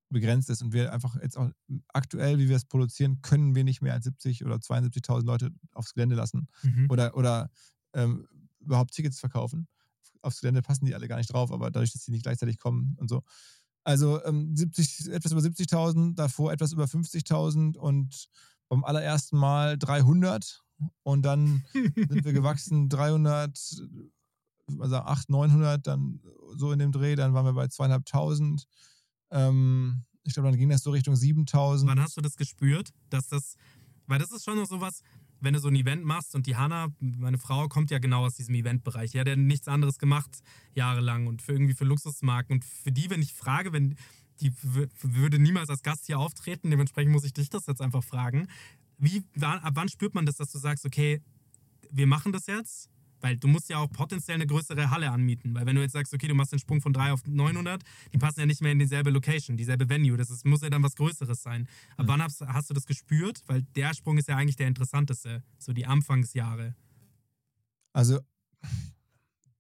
begrenzt 0.10 0.50
ist 0.50 0.62
und 0.62 0.74
wir 0.74 0.92
einfach 0.92 1.16
jetzt 1.22 1.38
auch 1.38 1.50
aktuell, 1.94 2.38
wie 2.38 2.50
wir 2.50 2.58
es 2.58 2.66
produzieren, 2.66 3.22
können 3.22 3.56
wir 3.56 3.64
nicht 3.64 3.82
mehr 3.82 3.94
als 3.94 4.04
70 4.04 4.46
oder 4.46 4.56
72.000 4.56 5.26
Leute 5.26 5.52
aufs 5.72 5.94
Gelände 5.94 6.16
lassen 6.16 6.50
mhm. 6.64 6.88
oder, 6.90 7.16
oder 7.16 7.50
ähm, 7.94 8.28
überhaupt 8.62 8.94
Tickets 8.94 9.20
verkaufen. 9.20 9.68
Aufs 10.22 10.42
Gelände 10.42 10.62
passen 10.62 10.86
die 10.86 10.96
alle 10.96 11.08
gar 11.08 11.18
nicht 11.18 11.32
drauf, 11.34 11.52
aber 11.52 11.72
dadurch, 11.72 11.94
dass 11.94 12.04
die 12.04 12.12
nicht 12.12 12.24
gleichzeitig 12.24 12.60
kommen 12.60 12.96
und 13.00 13.10
so. 13.10 13.24
Also 13.84 14.24
ähm, 14.26 14.56
70, 14.56 15.12
etwas 15.12 15.32
über 15.32 15.42
70.000, 15.42 16.16
davor 16.16 16.52
etwas 16.52 16.72
über 16.72 16.86
50.000 16.86 17.78
und 17.78 18.28
beim 18.70 18.84
allerersten 18.84 19.38
Mal 19.38 19.78
300 19.78 20.64
und 21.04 21.24
dann 21.24 21.64
sind 21.74 22.24
wir 22.24 22.34
gewachsen 22.34 22.90
300, 22.90 23.58
also 24.80 24.96
800, 24.96 25.30
900, 25.30 25.88
dann 25.88 26.22
so 26.56 26.72
in 26.72 26.80
dem 26.80 26.92
Dreh, 26.92 27.16
dann 27.16 27.34
waren 27.34 27.46
wir 27.46 27.54
bei 27.54 27.68
zweieinhalbtausend. 27.68 28.68
Ähm, 29.32 30.04
ich 30.24 30.34
glaube, 30.34 30.50
dann 30.50 30.60
ging 30.60 30.70
das 30.70 30.84
so 30.84 30.92
Richtung 30.92 31.16
7000. 31.16 31.90
Wann 31.90 32.00
hast 32.00 32.18
du 32.18 32.22
das 32.22 32.36
gespürt, 32.36 32.92
dass 33.10 33.28
das, 33.28 33.56
weil 34.08 34.20
das 34.20 34.32
ist 34.32 34.46
schon 34.46 34.58
noch 34.58 34.68
sowas, 34.68 35.02
wenn 35.42 35.54
du 35.54 35.60
so 35.60 35.68
ein 35.68 35.76
Event 35.76 36.06
machst 36.06 36.36
und 36.36 36.46
die 36.46 36.56
Hanna, 36.56 36.88
meine 37.00 37.38
Frau, 37.38 37.68
kommt 37.68 37.92
ja 37.92 38.00
genau 38.00 38.26
aus 38.26 38.36
diesem 38.36 38.56
Eventbereich. 38.56 39.12
Die 39.12 39.20
hat 39.20 39.28
ja 39.28 39.36
nichts 39.36 39.68
anderes 39.68 39.98
gemacht 39.98 40.42
jahrelang 40.74 41.28
und 41.28 41.42
für 41.42 41.54
irgendwie 41.54 41.74
für 41.74 41.86
Luxusmarken. 41.86 42.56
Und 42.56 42.66
für 42.66 42.92
die, 42.92 43.10
wenn 43.10 43.22
ich 43.22 43.34
frage, 43.34 43.74
wenn 43.74 43.96
die 44.40 44.54
würde 44.64 45.40
niemals 45.40 45.70
als 45.70 45.84
Gast 45.84 46.06
hier 46.06 46.20
auftreten, 46.20 46.72
dementsprechend 46.72 47.12
muss 47.12 47.24
ich 47.24 47.34
dich 47.34 47.50
das 47.50 47.68
jetzt 47.68 47.82
einfach 47.82 48.04
fragen. 48.04 48.48
Wie, 48.98 49.24
ab 49.42 49.74
wann 49.74 49.90
spürt 49.90 50.16
man 50.16 50.26
das, 50.26 50.38
dass 50.38 50.52
du 50.52 50.60
sagst, 50.60 50.86
okay, 50.86 51.22
wir 51.92 52.08
machen 52.08 52.32
das 52.32 52.48
jetzt? 52.48 52.90
Weil 53.22 53.38
du 53.38 53.48
musst 53.48 53.70
ja 53.70 53.78
auch 53.78 53.90
potenziell 53.90 54.36
eine 54.36 54.48
größere 54.48 54.90
Halle 54.90 55.12
anmieten. 55.12 55.54
Weil 55.56 55.66
wenn 55.66 55.76
du 55.76 55.82
jetzt 55.82 55.94
sagst, 55.94 56.14
okay, 56.14 56.28
du 56.28 56.34
machst 56.34 56.52
den 56.52 56.60
Sprung 56.60 56.82
von 56.82 56.94
3 56.94 57.14
auf 57.14 57.26
900, 57.26 57.84
die 58.14 58.18
passen 58.18 58.42
ja 58.42 58.46
nicht 58.46 58.62
mehr 58.62 58.72
in 58.72 58.80
dieselbe 58.80 59.10
Location, 59.12 59.58
dieselbe 59.58 59.88
Venue. 59.88 60.18
Das 60.18 60.30
ist, 60.30 60.46
muss 60.46 60.62
ja 60.62 60.70
dann 60.70 60.84
was 60.84 60.96
Größeres 60.96 61.42
sein. 61.42 61.68
Aber 61.98 62.10
wann 62.10 62.22
hast, 62.22 62.42
hast, 62.42 62.70
du 62.70 62.74
das 62.74 62.86
gespürt? 62.86 63.42
Weil 63.48 63.64
der 63.76 63.94
Sprung 63.94 64.18
ist 64.18 64.28
ja 64.28 64.36
eigentlich 64.36 64.56
der 64.56 64.68
interessanteste. 64.68 65.44
So 65.58 65.74
die 65.74 65.86
Anfangsjahre. 65.86 66.76
Also 67.94 68.20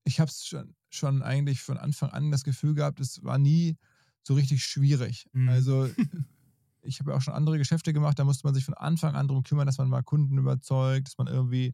ich 0.03 0.19
habe 0.19 0.29
es 0.29 0.45
schon, 0.45 0.75
schon 0.89 1.21
eigentlich 1.21 1.61
von 1.61 1.77
Anfang 1.77 2.09
an 2.09 2.31
das 2.31 2.43
Gefühl 2.43 2.73
gehabt, 2.73 2.99
es 2.99 3.23
war 3.23 3.37
nie 3.37 3.77
so 4.23 4.33
richtig 4.33 4.63
schwierig. 4.63 5.27
Mhm. 5.33 5.49
Also 5.49 5.89
ich 6.81 6.99
habe 6.99 7.11
ja 7.11 7.17
auch 7.17 7.21
schon 7.21 7.33
andere 7.33 7.57
Geschäfte 7.57 7.93
gemacht, 7.93 8.19
da 8.19 8.23
musste 8.23 8.45
man 8.45 8.53
sich 8.53 8.65
von 8.65 8.73
Anfang 8.73 9.15
an 9.15 9.27
darum 9.27 9.43
kümmern, 9.43 9.65
dass 9.65 9.77
man 9.77 9.89
mal 9.89 10.03
Kunden 10.03 10.37
überzeugt, 10.37 11.07
dass 11.07 11.17
man 11.17 11.27
irgendwie 11.27 11.73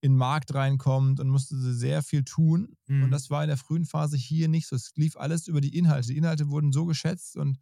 in 0.00 0.12
den 0.12 0.18
Markt 0.18 0.54
reinkommt 0.54 1.20
und 1.20 1.28
musste 1.28 1.56
sehr 1.56 2.02
viel 2.02 2.24
tun. 2.24 2.76
Mhm. 2.86 3.04
Und 3.04 3.10
das 3.10 3.30
war 3.30 3.42
in 3.42 3.48
der 3.48 3.58
frühen 3.58 3.84
Phase 3.84 4.16
hier 4.16 4.48
nicht 4.48 4.66
so. 4.66 4.76
Es 4.76 4.92
lief 4.96 5.16
alles 5.16 5.46
über 5.46 5.60
die 5.60 5.76
Inhalte. 5.76 6.08
Die 6.08 6.16
Inhalte 6.16 6.48
wurden 6.48 6.72
so 6.72 6.86
geschätzt 6.86 7.36
und 7.36 7.58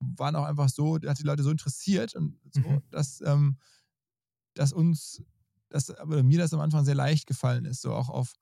waren 0.00 0.34
auch 0.34 0.44
einfach 0.44 0.68
so, 0.68 0.98
hat 1.06 1.18
die 1.18 1.24
Leute 1.24 1.42
so 1.42 1.50
interessiert 1.50 2.14
und 2.14 2.38
so, 2.50 2.60
mhm. 2.60 2.82
dass, 2.90 3.20
ähm, 3.20 3.58
dass 4.54 4.72
uns, 4.72 5.22
dass 5.68 5.90
aber 5.90 6.22
mir 6.22 6.38
das 6.38 6.54
am 6.54 6.60
Anfang 6.60 6.84
sehr 6.84 6.94
leicht 6.94 7.26
gefallen 7.26 7.66
ist. 7.66 7.82
So 7.82 7.92
auch 7.94 8.08
auf 8.08 8.34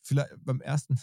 vielleicht 0.00 0.30
beim 0.42 0.60
ersten, 0.60 0.98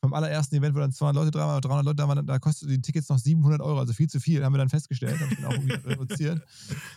beim 0.00 0.14
allerersten 0.14 0.54
Event, 0.56 0.74
wo 0.74 0.78
dann 0.78 0.92
200 0.92 1.24
Leute 1.24 1.30
da 1.36 1.46
waren, 1.46 1.60
300 1.60 1.84
Leute 1.84 1.96
da 1.96 2.08
waren, 2.08 2.26
da 2.26 2.38
kosteten 2.38 2.74
die 2.74 2.80
Tickets 2.80 3.08
noch 3.08 3.18
700 3.18 3.60
Euro, 3.60 3.80
also 3.80 3.92
viel 3.92 4.08
zu 4.08 4.20
viel, 4.20 4.44
haben 4.44 4.54
wir 4.54 4.58
dann 4.58 4.68
festgestellt, 4.68 5.20
haben 5.20 5.36
wir 5.36 5.48
auch 5.48 5.52
irgendwie 5.52 5.88
reduziert. 5.88 6.42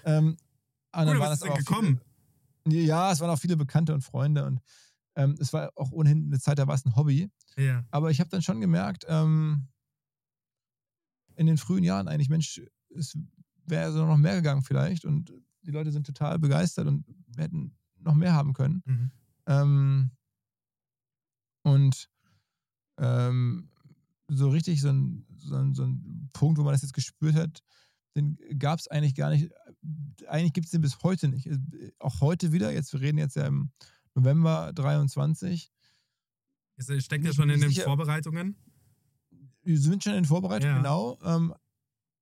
Ähm, 0.05 0.37
und 0.95 1.07
dann 1.07 1.19
war 1.19 1.29
das 1.29 1.41
auch 1.41 1.57
gekommen? 1.57 1.97
Viel, 1.97 2.12
ja, 2.67 3.11
es 3.11 3.19
waren 3.19 3.29
auch 3.29 3.39
viele 3.39 3.57
Bekannte 3.57 3.93
und 3.93 4.01
Freunde 4.01 4.45
und 4.45 4.61
ähm, 5.15 5.35
es 5.39 5.53
war 5.53 5.71
auch 5.75 5.91
ohnehin 5.91 6.25
eine 6.25 6.39
Zeit, 6.39 6.57
da 6.57 6.67
war 6.67 6.75
es 6.75 6.85
ein 6.85 6.95
Hobby. 6.95 7.29
Ja. 7.57 7.85
Aber 7.91 8.09
ich 8.09 8.19
habe 8.19 8.29
dann 8.29 8.41
schon 8.41 8.61
gemerkt, 8.61 9.05
ähm, 9.07 9.67
in 11.35 11.45
den 11.45 11.57
frühen 11.57 11.83
Jahren 11.83 12.07
eigentlich, 12.07 12.29
Mensch, 12.29 12.61
es 12.95 13.17
wäre 13.65 13.91
so 13.91 14.05
noch 14.05 14.17
mehr 14.17 14.35
gegangen 14.35 14.63
vielleicht 14.63 15.05
und 15.05 15.33
die 15.61 15.71
Leute 15.71 15.91
sind 15.91 16.05
total 16.05 16.39
begeistert 16.39 16.87
und 16.87 17.05
wir 17.27 17.43
hätten 17.43 17.75
noch 17.99 18.15
mehr 18.15 18.33
haben 18.33 18.53
können. 18.53 18.83
Mhm. 18.85 19.11
Ähm, 19.47 20.11
und 21.63 22.09
ähm, 22.97 23.69
so 24.27 24.49
richtig 24.49 24.81
so 24.81 24.89
ein, 24.89 25.25
so, 25.37 25.55
ein, 25.55 25.73
so 25.73 25.83
ein 25.83 26.29
Punkt, 26.33 26.57
wo 26.57 26.63
man 26.63 26.73
das 26.73 26.81
jetzt 26.81 26.93
gespürt 26.93 27.35
hat, 27.35 27.63
den 28.15 28.37
gab 28.57 28.79
es 28.79 28.87
eigentlich 28.87 29.15
gar 29.15 29.29
nicht. 29.29 29.51
Eigentlich 30.27 30.53
gibt 30.53 30.65
es 30.65 30.71
den 30.71 30.81
bis 30.81 31.01
heute 31.03 31.27
nicht. 31.27 31.47
Äh, 31.47 31.59
auch 31.99 32.21
heute 32.21 32.51
wieder, 32.51 32.71
jetzt, 32.71 32.93
wir 32.93 33.01
reden 33.01 33.17
jetzt 33.17 33.35
ja 33.35 33.45
im 33.45 33.71
November 34.15 34.71
23. 34.73 35.71
Es 36.75 37.03
steckt 37.03 37.25
ja 37.25 37.33
schon 37.33 37.49
in 37.49 37.59
den 37.61 37.69
sicher, 37.69 37.83
Vorbereitungen. 37.83 38.55
Wir 39.63 39.79
sind 39.79 40.03
schon 40.03 40.13
in 40.13 40.19
den 40.19 40.25
Vorbereitungen, 40.25 40.75
ja. 40.75 40.81
genau. 40.81 41.19
Ähm, 41.23 41.53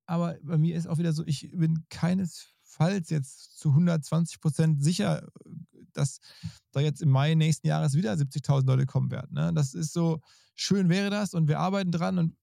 aber 0.06 0.36
bei 0.42 0.58
mir 0.58 0.76
ist 0.76 0.86
auch 0.86 0.98
wieder 0.98 1.12
so, 1.12 1.24
ich 1.26 1.50
bin 1.52 1.86
keinesfalls 1.88 3.10
jetzt 3.10 3.58
zu 3.58 3.70
120 3.70 4.40
Prozent 4.40 4.82
sicher, 4.82 5.26
dass 5.92 6.18
da 6.72 6.80
jetzt 6.80 7.02
im 7.02 7.10
Mai 7.10 7.34
nächsten 7.34 7.66
Jahres 7.66 7.94
wieder 7.94 8.12
70.000 8.12 8.66
Leute 8.66 8.86
kommen 8.86 9.10
werden. 9.10 9.34
Ne? 9.34 9.52
Das 9.54 9.74
ist 9.74 9.92
so, 9.92 10.20
schön 10.54 10.88
wäre 10.88 11.10
das 11.10 11.34
und 11.34 11.48
wir 11.48 11.60
arbeiten 11.60 11.92
dran 11.92 12.18
und 12.18 12.36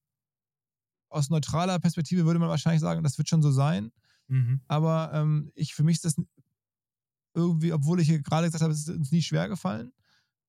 aus 1.10 1.30
neutraler 1.30 1.80
Perspektive 1.80 2.26
würde 2.26 2.40
man 2.40 2.50
wahrscheinlich 2.50 2.82
sagen, 2.82 3.04
das 3.04 3.18
wird 3.18 3.30
schon 3.30 3.42
so 3.42 3.52
sein. 3.52 3.92
Mhm. 4.30 4.62
Aber 4.68 5.12
ähm, 5.14 5.52
ich, 5.56 5.76
für 5.76 5.84
mich 5.84 5.98
ist 5.98 6.06
das 6.06 6.16
irgendwie, 7.34 7.74
obwohl 7.74 8.00
ich 8.00 8.08
hier 8.08 8.22
gerade 8.22 8.48
gesagt 8.48 8.64
habe, 8.64 8.74
es 8.74 8.88
ist 8.88 8.90
uns 8.90 9.12
nie 9.12 9.22
schwer 9.22 9.50
gefallen. 9.50 9.92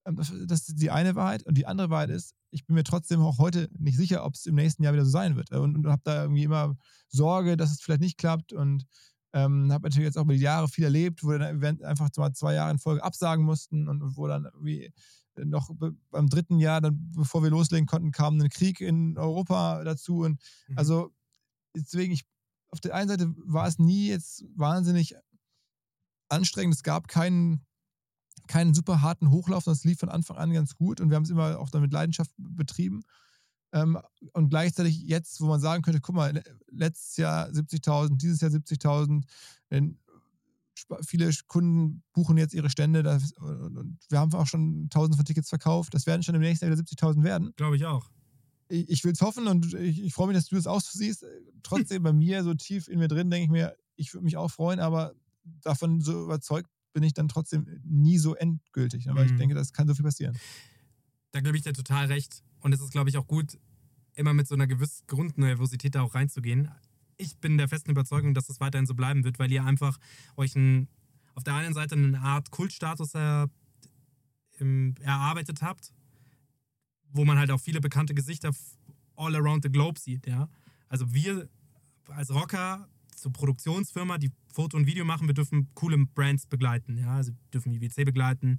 Ähm, 0.04 0.16
das, 0.16 0.30
ist 0.30 0.80
die 0.80 0.90
eine 0.90 1.14
Wahrheit. 1.14 1.44
Und 1.44 1.58
die 1.58 1.66
andere 1.66 1.90
Wahrheit 1.90 2.10
ist, 2.10 2.34
ich 2.50 2.66
bin 2.66 2.74
mir 2.74 2.84
trotzdem 2.84 3.20
auch 3.20 3.38
heute 3.38 3.68
nicht 3.78 3.96
sicher, 3.96 4.24
ob 4.24 4.34
es 4.34 4.46
im 4.46 4.54
nächsten 4.54 4.82
Jahr 4.82 4.92
wieder 4.92 5.04
so 5.04 5.10
sein 5.10 5.36
wird. 5.36 5.50
Und, 5.52 5.76
und 5.76 5.86
habe 5.86 6.02
da 6.04 6.22
irgendwie 6.22 6.44
immer 6.44 6.76
Sorge, 7.08 7.56
dass 7.56 7.70
es 7.70 7.80
vielleicht 7.80 8.00
nicht 8.00 8.18
klappt. 8.18 8.52
Und 8.52 8.86
ähm, 9.32 9.72
habe 9.72 9.88
natürlich 9.88 10.06
jetzt 10.06 10.18
auch 10.18 10.24
über 10.24 10.34
die 10.34 10.40
Jahre 10.40 10.68
viel 10.68 10.84
erlebt, 10.84 11.22
wo 11.22 11.28
wir 11.28 11.38
dann 11.38 11.82
einfach 11.82 12.08
mal 12.16 12.32
zwei 12.32 12.54
Jahre 12.54 12.72
in 12.72 12.78
Folge 12.78 13.04
absagen 13.04 13.44
mussten 13.44 13.88
und, 13.88 14.02
und 14.02 14.16
wo 14.16 14.26
dann 14.26 14.44
irgendwie 14.44 14.92
noch 15.36 15.70
beim 16.10 16.28
dritten 16.28 16.58
Jahr, 16.58 16.80
dann, 16.80 17.12
bevor 17.14 17.42
wir 17.42 17.50
loslegen 17.50 17.86
konnten, 17.86 18.10
kam 18.10 18.38
ein 18.38 18.48
Krieg 18.48 18.80
in 18.80 19.16
Europa 19.16 19.84
dazu. 19.84 20.20
Und 20.20 20.40
Mhm. 20.68 20.78
also 20.78 21.14
deswegen, 21.74 22.12
ich, 22.12 22.24
auf 22.70 22.80
der 22.80 22.94
einen 22.94 23.08
Seite 23.08 23.34
war 23.46 23.66
es 23.66 23.78
nie 23.78 24.08
jetzt 24.08 24.44
wahnsinnig 24.54 25.14
anstrengend. 26.28 26.74
Es 26.74 26.82
gab 26.82 27.08
keinen, 27.08 27.66
keinen 28.46 28.74
super 28.74 29.02
harten 29.02 29.30
Hochlauf, 29.30 29.64
sondern 29.64 29.78
es 29.78 29.84
lief 29.84 29.98
von 29.98 30.08
Anfang 30.08 30.36
an 30.36 30.52
ganz 30.52 30.74
gut 30.74 31.00
und 31.00 31.10
wir 31.10 31.16
haben 31.16 31.24
es 31.24 31.30
immer 31.30 31.58
auch 31.58 31.70
dann 31.70 31.82
mit 31.82 31.92
Leidenschaft 31.92 32.30
betrieben. 32.38 33.02
Ähm, 33.72 33.98
und 34.32 34.48
gleichzeitig 34.50 35.00
jetzt, 35.02 35.40
wo 35.40 35.46
man 35.46 35.60
sagen 35.60 35.82
könnte, 35.82 36.00
guck 36.00 36.14
mal, 36.16 36.32
le- 36.32 36.42
letztes 36.70 37.16
Jahr 37.16 37.48
70.000, 37.50 38.16
dieses 38.16 38.40
Jahr 38.40 38.50
70.000, 38.50 39.24
denn 39.70 40.00
spa- 40.74 40.98
viele 41.06 41.30
Kunden 41.46 42.02
buchen 42.12 42.36
jetzt 42.36 42.52
ihre 42.54 42.68
Stände 42.70 43.02
das, 43.04 43.32
und, 43.32 43.96
wir 44.08 44.18
haben 44.18 44.32
auch 44.34 44.46
schon 44.48 44.88
tausende 44.90 45.16
von 45.16 45.24
Tickets 45.24 45.48
verkauft. 45.48 45.94
Das 45.94 46.06
werden 46.06 46.22
schon 46.24 46.34
im 46.34 46.40
nächsten 46.40 46.64
Jahr 46.64 46.72
wieder 46.72 46.82
70.000 46.84 47.22
werden. 47.22 47.52
Glaube 47.56 47.76
ich 47.76 47.86
auch. 47.86 48.10
Ich, 48.70 48.88
ich 48.88 49.04
will 49.04 49.12
es 49.12 49.20
hoffen 49.20 49.46
und 49.48 49.74
ich, 49.74 50.02
ich 50.02 50.14
freue 50.14 50.28
mich, 50.28 50.36
dass 50.36 50.46
du 50.46 50.56
das 50.56 50.66
auch 50.66 50.80
so 50.80 50.96
siehst. 50.98 51.24
Trotzdem 51.62 52.02
bei 52.02 52.12
mir, 52.12 52.42
so 52.44 52.54
tief 52.54 52.88
in 52.88 52.98
mir 52.98 53.08
drin, 53.08 53.30
denke 53.30 53.44
ich 53.44 53.50
mir, 53.50 53.76
ich 53.96 54.14
würde 54.14 54.24
mich 54.24 54.36
auch 54.36 54.50
freuen, 54.50 54.80
aber 54.80 55.12
davon 55.62 56.00
so 56.00 56.24
überzeugt 56.24 56.70
bin 56.92 57.02
ich 57.02 57.12
dann 57.12 57.28
trotzdem 57.28 57.66
nie 57.84 58.18
so 58.18 58.34
endgültig. 58.34 59.10
Aber 59.10 59.24
ich 59.24 59.32
Mhm. 59.32 59.36
denke, 59.38 59.54
das 59.54 59.72
kann 59.72 59.86
so 59.88 59.94
viel 59.94 60.04
passieren. 60.04 60.36
Da 61.32 61.40
gebe 61.40 61.56
ich 61.56 61.62
dir 61.62 61.72
total 61.72 62.06
recht. 62.06 62.42
Und 62.60 62.72
es 62.72 62.80
ist, 62.80 62.90
glaube 62.90 63.10
ich, 63.10 63.16
auch 63.16 63.26
gut, 63.26 63.58
immer 64.14 64.34
mit 64.34 64.48
so 64.48 64.54
einer 64.54 64.66
gewissen 64.66 65.06
Grundnervosität 65.06 65.94
da 65.94 66.02
auch 66.02 66.14
reinzugehen. 66.14 66.70
Ich 67.16 67.38
bin 67.38 67.58
der 67.58 67.68
festen 67.68 67.90
Überzeugung, 67.90 68.34
dass 68.34 68.46
das 68.46 68.60
weiterhin 68.60 68.86
so 68.86 68.94
bleiben 68.94 69.24
wird, 69.24 69.38
weil 69.38 69.50
ihr 69.52 69.64
einfach 69.64 69.98
euch 70.36 70.56
ein, 70.56 70.88
auf 71.34 71.44
der 71.44 71.54
einen 71.54 71.74
Seite 71.74 71.94
eine 71.94 72.20
Art 72.20 72.50
Kultstatus 72.50 73.14
er, 73.14 73.48
im, 74.58 74.94
erarbeitet 75.00 75.62
habt, 75.62 75.92
wo 77.12 77.24
man 77.24 77.38
halt 77.38 77.50
auch 77.50 77.60
viele 77.60 77.80
bekannte 77.80 78.14
Gesichter 78.14 78.50
all 79.16 79.34
around 79.36 79.62
the 79.62 79.70
globe 79.70 79.98
sieht, 79.98 80.26
ja. 80.26 80.48
Also 80.88 81.12
wir 81.12 81.48
als 82.08 82.32
Rocker, 82.34 82.88
zur 83.16 83.32
Produktionsfirma, 83.32 84.18
die 84.18 84.32
Foto 84.52 84.76
und 84.76 84.86
Video 84.86 85.04
machen, 85.04 85.26
wir 85.26 85.34
dürfen 85.34 85.68
coole 85.74 85.98
Brands 85.98 86.46
begleiten, 86.46 86.96
ja. 86.96 87.16
Also 87.16 87.32
dürfen 87.52 87.72
IWC 87.72 88.04
begleiten, 88.04 88.58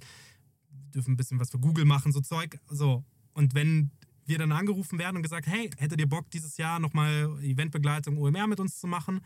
dürfen 0.94 1.12
ein 1.12 1.16
bisschen 1.16 1.40
was 1.40 1.50
für 1.50 1.58
Google 1.58 1.84
machen, 1.84 2.12
so 2.12 2.20
Zeug. 2.20 2.58
So. 2.68 3.04
Und 3.34 3.54
wenn 3.54 3.90
wir 4.24 4.38
dann 4.38 4.52
angerufen 4.52 4.98
werden 4.98 5.16
und 5.16 5.22
gesagt, 5.22 5.46
hey, 5.46 5.70
hättet 5.78 6.00
ihr 6.00 6.08
Bock, 6.08 6.30
dieses 6.30 6.56
Jahr 6.56 6.78
nochmal 6.78 7.38
Eventbegleitung 7.42 8.18
OMR 8.18 8.46
mit 8.46 8.60
uns 8.60 8.78
zu 8.78 8.86
machen, 8.86 9.20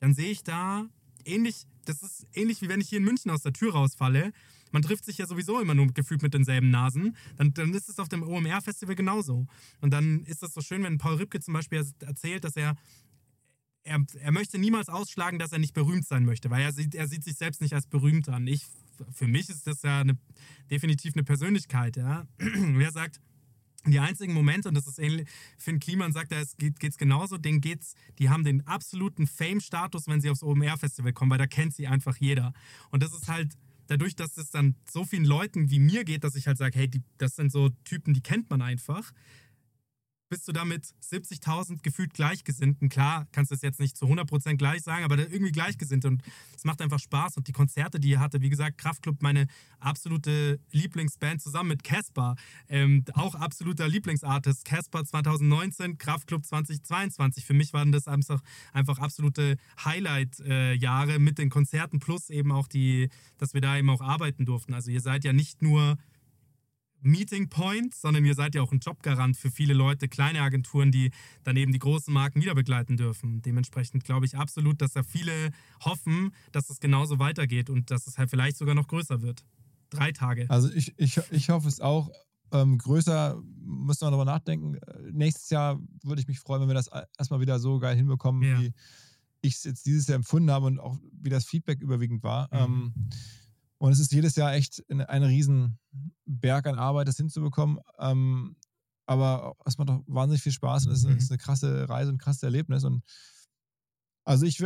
dann 0.00 0.14
sehe 0.14 0.30
ich 0.30 0.42
da 0.42 0.86
ähnlich, 1.24 1.66
das 1.84 2.02
ist 2.02 2.26
ähnlich 2.34 2.60
wie 2.62 2.68
wenn 2.68 2.80
ich 2.80 2.88
hier 2.88 2.98
in 2.98 3.04
München 3.04 3.30
aus 3.30 3.42
der 3.42 3.52
Tür 3.52 3.72
rausfalle. 3.72 4.32
Man 4.72 4.82
trifft 4.82 5.04
sich 5.04 5.18
ja 5.18 5.26
sowieso 5.26 5.60
immer 5.60 5.74
nur 5.74 5.86
gefühlt 5.88 6.22
mit 6.22 6.34
denselben 6.34 6.70
Nasen. 6.70 7.16
Dann, 7.36 7.54
dann 7.54 7.74
ist 7.74 7.88
es 7.88 7.98
auf 7.98 8.08
dem 8.08 8.22
OMR-Festival 8.22 8.94
genauso. 8.94 9.46
Und 9.80 9.92
dann 9.92 10.24
ist 10.24 10.42
das 10.42 10.52
so 10.54 10.60
schön, 10.60 10.82
wenn 10.82 10.98
Paul 10.98 11.14
Ripke 11.16 11.40
zum 11.40 11.54
Beispiel 11.54 11.84
erzählt, 12.00 12.44
dass 12.44 12.56
er 12.56 12.76
er, 13.86 14.04
er 14.20 14.32
möchte 14.32 14.58
niemals 14.58 14.88
ausschlagen, 14.88 15.38
dass 15.38 15.52
er 15.52 15.58
nicht 15.58 15.72
berühmt 15.72 16.06
sein 16.06 16.24
möchte, 16.24 16.50
weil 16.50 16.62
er 16.62 16.72
sieht, 16.72 16.94
er 16.94 17.06
sieht 17.06 17.24
sich 17.24 17.36
selbst 17.36 17.60
nicht 17.60 17.72
als 17.72 17.86
berühmt 17.86 18.28
an. 18.28 18.46
Ich, 18.46 18.66
für 19.12 19.26
mich 19.26 19.48
ist 19.48 19.66
das 19.66 19.82
ja 19.82 20.00
eine, 20.00 20.18
definitiv 20.70 21.14
eine 21.14 21.22
Persönlichkeit. 21.22 21.96
Ja? 21.96 22.26
Wer 22.38 22.90
sagt, 22.90 23.20
die 23.86 24.00
einzigen 24.00 24.34
Momente, 24.34 24.68
und 24.68 24.74
das 24.74 24.86
ist 24.88 24.98
ähnlich, 24.98 25.28
Finn 25.56 25.78
Kliman 25.78 26.12
sagt, 26.12 26.32
da 26.32 26.40
es 26.40 26.56
geht 26.56 26.82
es 26.82 26.98
genauso, 26.98 27.38
denen 27.38 27.60
geht's, 27.60 27.94
die 28.18 28.28
haben 28.28 28.42
den 28.42 28.66
absoluten 28.66 29.28
Fame-Status, 29.28 30.08
wenn 30.08 30.20
sie 30.20 30.30
aufs 30.30 30.42
OMR-Festival 30.42 31.12
kommen, 31.12 31.30
weil 31.30 31.38
da 31.38 31.46
kennt 31.46 31.74
sie 31.74 31.86
einfach 31.86 32.16
jeder. 32.16 32.52
Und 32.90 33.04
das 33.04 33.12
ist 33.12 33.28
halt 33.28 33.56
dadurch, 33.86 34.16
dass 34.16 34.36
es 34.36 34.50
dann 34.50 34.74
so 34.88 35.04
vielen 35.04 35.24
Leuten 35.24 35.70
wie 35.70 35.78
mir 35.78 36.04
geht, 36.04 36.24
dass 36.24 36.36
ich 36.36 36.46
halt 36.46 36.58
sage, 36.58 36.78
hey, 36.78 36.88
die, 36.88 37.02
das 37.18 37.36
sind 37.36 37.52
so 37.52 37.70
Typen, 37.84 38.14
die 38.14 38.22
kennt 38.22 38.50
man 38.50 38.62
einfach, 38.62 39.12
bist 40.28 40.48
du 40.48 40.52
damit 40.52 40.84
70.000 41.02 41.82
gefühlt 41.82 42.14
Gleichgesinnten. 42.14 42.88
Klar, 42.88 43.26
kannst 43.32 43.50
du 43.50 43.54
es 43.54 43.62
jetzt 43.62 43.80
nicht 43.80 43.96
zu 43.96 44.06
100% 44.06 44.56
gleich 44.56 44.82
sagen, 44.82 45.04
aber 45.04 45.18
irgendwie 45.18 45.52
Gleichgesinnt. 45.52 46.04
Und 46.04 46.22
es 46.56 46.64
macht 46.64 46.82
einfach 46.82 46.98
Spaß. 46.98 47.36
Und 47.36 47.48
die 47.48 47.52
Konzerte, 47.52 48.00
die 48.00 48.10
ihr 48.10 48.20
hatte, 48.20 48.40
wie 48.40 48.48
gesagt, 48.48 48.78
Kraftklub, 48.78 49.22
meine 49.22 49.46
absolute 49.78 50.58
Lieblingsband 50.72 51.40
zusammen 51.40 51.68
mit 51.68 51.84
Casper. 51.84 52.36
Ähm, 52.68 53.04
auch 53.14 53.34
absoluter 53.34 53.88
Lieblingsartist. 53.88 54.64
Casper 54.64 55.04
2019, 55.04 55.98
Kraftklub 55.98 56.44
2022. 56.44 57.44
Für 57.44 57.54
mich 57.54 57.72
waren 57.72 57.92
das 57.92 58.08
einfach, 58.08 58.42
einfach 58.72 58.98
absolute 58.98 59.56
Highlight-Jahre 59.84 61.18
mit 61.18 61.38
den 61.38 61.50
Konzerten 61.50 62.00
plus 62.00 62.30
eben 62.30 62.52
auch 62.52 62.66
die, 62.66 63.10
dass 63.38 63.54
wir 63.54 63.60
da 63.60 63.76
eben 63.76 63.90
auch 63.90 64.00
arbeiten 64.00 64.44
durften. 64.44 64.74
Also 64.74 64.90
ihr 64.90 65.00
seid 65.00 65.24
ja 65.24 65.32
nicht 65.32 65.62
nur 65.62 65.98
Meeting 67.06 67.48
Point, 67.48 67.94
sondern 67.94 68.24
ihr 68.24 68.34
seid 68.34 68.54
ja 68.54 68.62
auch 68.62 68.72
ein 68.72 68.80
Jobgarant 68.80 69.36
für 69.36 69.50
viele 69.50 69.74
Leute, 69.74 70.08
kleine 70.08 70.40
Agenturen, 70.40 70.90
die 70.92 71.10
dann 71.44 71.56
eben 71.56 71.72
die 71.72 71.78
großen 71.78 72.12
Marken 72.12 72.40
wieder 72.42 72.54
begleiten 72.54 72.96
dürfen. 72.96 73.42
Dementsprechend 73.42 74.04
glaube 74.04 74.26
ich 74.26 74.36
absolut, 74.36 74.80
dass 74.82 74.92
da 74.92 75.02
viele 75.02 75.50
hoffen, 75.84 76.32
dass 76.52 76.68
es 76.70 76.80
genauso 76.80 77.18
weitergeht 77.18 77.70
und 77.70 77.90
dass 77.90 78.06
es 78.06 78.18
halt 78.18 78.30
vielleicht 78.30 78.56
sogar 78.56 78.74
noch 78.74 78.88
größer 78.88 79.22
wird. 79.22 79.44
Drei 79.90 80.12
Tage. 80.12 80.46
Also 80.50 80.70
ich, 80.72 80.94
ich, 80.98 81.20
ich 81.30 81.48
hoffe 81.50 81.68
es 81.68 81.80
auch. 81.80 82.10
Ähm, 82.52 82.78
größer 82.78 83.40
müssen 83.60 84.02
wir 84.02 84.10
darüber 84.10 84.24
nachdenken. 84.24 84.78
Nächstes 85.10 85.50
Jahr 85.50 85.80
würde 86.04 86.20
ich 86.20 86.28
mich 86.28 86.38
freuen, 86.38 86.62
wenn 86.62 86.68
wir 86.68 86.74
das 86.74 86.88
erstmal 87.18 87.40
wieder 87.40 87.58
so 87.58 87.78
geil 87.78 87.96
hinbekommen, 87.96 88.42
Ja. 88.42 88.60
wie 88.60 88.72
ich 89.42 89.54
es 89.54 89.64
jetzt 89.64 89.86
dieses 89.86 90.06
Jahr 90.08 90.16
empfunden 90.16 90.50
habe 90.50 90.66
und 90.66 90.78
auch 90.80 90.96
wie 91.20 91.28
das 91.28 91.44
Feedback 91.44 91.80
überwiegend 91.80 92.22
war. 92.22 92.48
Mhm. 92.52 92.92
Ähm, 92.94 92.94
und 93.78 93.92
es 93.92 93.98
ist 93.98 94.12
jedes 94.12 94.36
Jahr 94.36 94.54
echt 94.54 94.82
ein, 94.90 95.00
ein 95.00 95.22
riesen 95.22 95.78
Berg 96.24 96.66
an 96.66 96.78
Arbeit, 96.78 97.08
das 97.08 97.16
hinzubekommen. 97.16 97.78
Ähm, 97.98 98.56
aber 99.06 99.54
es 99.64 99.78
macht 99.78 99.88
doch 99.88 100.02
wahnsinnig 100.06 100.42
viel 100.42 100.52
Spaß 100.52 100.86
und 100.86 100.92
es 100.92 101.00
ist, 101.00 101.08
Mhm. 101.08 101.16
ist 101.16 101.30
eine 101.30 101.38
krasse 101.38 101.88
Reise 101.88 102.10
und 102.10 102.16
ein 102.16 102.18
krasses 102.18 102.42
Erlebnis. 102.42 102.84
Und 102.84 103.02
also 104.24 104.46
ich 104.46 104.58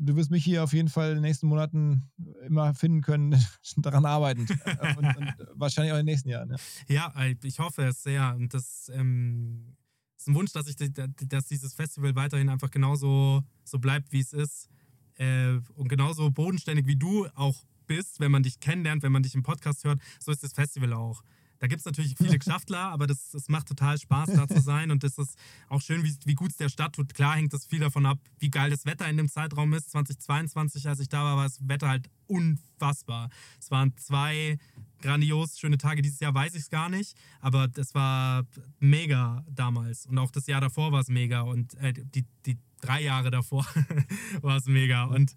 du 0.00 0.16
wirst 0.16 0.30
mich 0.30 0.44
hier 0.44 0.62
auf 0.64 0.72
jeden 0.72 0.88
Fall 0.88 1.10
in 1.10 1.16
den 1.16 1.22
nächsten 1.22 1.48
Monaten 1.48 2.10
immer 2.46 2.74
finden 2.74 3.02
können, 3.02 3.30
daran 3.76 4.04
arbeitend. 4.06 4.50
Äh, 4.64 4.96
und, 4.96 5.16
und 5.16 5.34
wahrscheinlich 5.54 5.92
auch 5.92 5.98
in 5.98 6.06
den 6.06 6.12
nächsten 6.12 6.28
Jahren. 6.28 6.56
Ja. 6.88 7.12
Ja, 7.14 7.26
ich 7.42 7.58
hoffe 7.58 7.82
es 7.84 8.02
sehr. 8.02 8.34
Und 8.34 8.54
das 8.54 8.90
ähm, 8.94 9.76
ist 10.16 10.28
ein 10.28 10.34
Wunsch, 10.34 10.52
dass, 10.52 10.66
ich, 10.68 10.76
dass 10.76 11.46
dieses 11.46 11.74
Festival 11.74 12.14
weiterhin 12.14 12.48
einfach 12.48 12.70
genauso 12.70 13.42
so 13.64 13.78
bleibt, 13.78 14.12
wie 14.12 14.20
es 14.20 14.32
ist. 14.32 14.68
Äh, 15.16 15.58
und 15.74 15.88
genauso 15.88 16.30
bodenständig 16.30 16.86
wie 16.86 16.96
du 16.96 17.26
auch 17.34 17.64
bist, 17.88 18.20
wenn 18.20 18.30
man 18.30 18.44
dich 18.44 18.60
kennenlernt, 18.60 19.02
wenn 19.02 19.12
man 19.12 19.24
dich 19.24 19.34
im 19.34 19.42
Podcast 19.42 19.82
hört, 19.82 20.00
so 20.20 20.30
ist 20.30 20.44
das 20.44 20.52
Festival 20.52 20.92
auch. 20.92 21.22
Da 21.58 21.66
gibt 21.66 21.80
es 21.80 21.84
natürlich 21.84 22.14
viele 22.16 22.38
Geschäftler, 22.38 22.78
aber 22.78 23.06
das, 23.06 23.30
das 23.30 23.48
macht 23.48 23.68
total 23.68 23.98
Spaß, 23.98 24.30
da 24.32 24.46
zu 24.46 24.60
sein. 24.60 24.90
Und 24.90 25.02
das 25.02 25.18
ist 25.18 25.36
auch 25.68 25.80
schön, 25.80 26.04
wie, 26.04 26.16
wie 26.24 26.34
gut 26.34 26.52
es 26.52 26.56
der 26.56 26.68
Stadt 26.68 26.94
tut. 26.94 27.14
Klar 27.14 27.36
hängt 27.36 27.52
das 27.52 27.66
viel 27.66 27.80
davon 27.80 28.06
ab, 28.06 28.18
wie 28.38 28.50
geil 28.50 28.70
das 28.70 28.86
Wetter 28.86 29.08
in 29.08 29.16
dem 29.16 29.28
Zeitraum 29.28 29.72
ist. 29.74 29.90
2022, 29.90 30.88
als 30.88 31.00
ich 31.00 31.08
da 31.08 31.24
war, 31.24 31.36
war 31.36 31.44
das 31.44 31.66
Wetter 31.66 31.88
halt 31.88 32.08
unfassbar. 32.26 33.28
Es 33.58 33.70
waren 33.70 33.96
zwei 33.96 34.58
grandios 35.00 35.58
schöne 35.58 35.78
Tage. 35.78 36.02
Dieses 36.02 36.20
Jahr 36.20 36.34
weiß 36.34 36.54
ich 36.54 36.62
es 36.62 36.70
gar 36.70 36.88
nicht, 36.88 37.16
aber 37.40 37.68
das 37.68 37.94
war 37.94 38.46
mega 38.78 39.44
damals. 39.50 40.06
Und 40.06 40.18
auch 40.18 40.30
das 40.30 40.46
Jahr 40.46 40.60
davor 40.60 40.92
war 40.92 41.00
es 41.00 41.08
mega. 41.08 41.42
Und 41.42 41.74
äh, 41.74 41.92
die, 41.92 42.24
die 42.46 42.58
drei 42.80 43.02
Jahre 43.02 43.30
davor 43.30 43.66
war 44.42 44.56
es 44.56 44.66
mega. 44.66 45.04
Und 45.04 45.34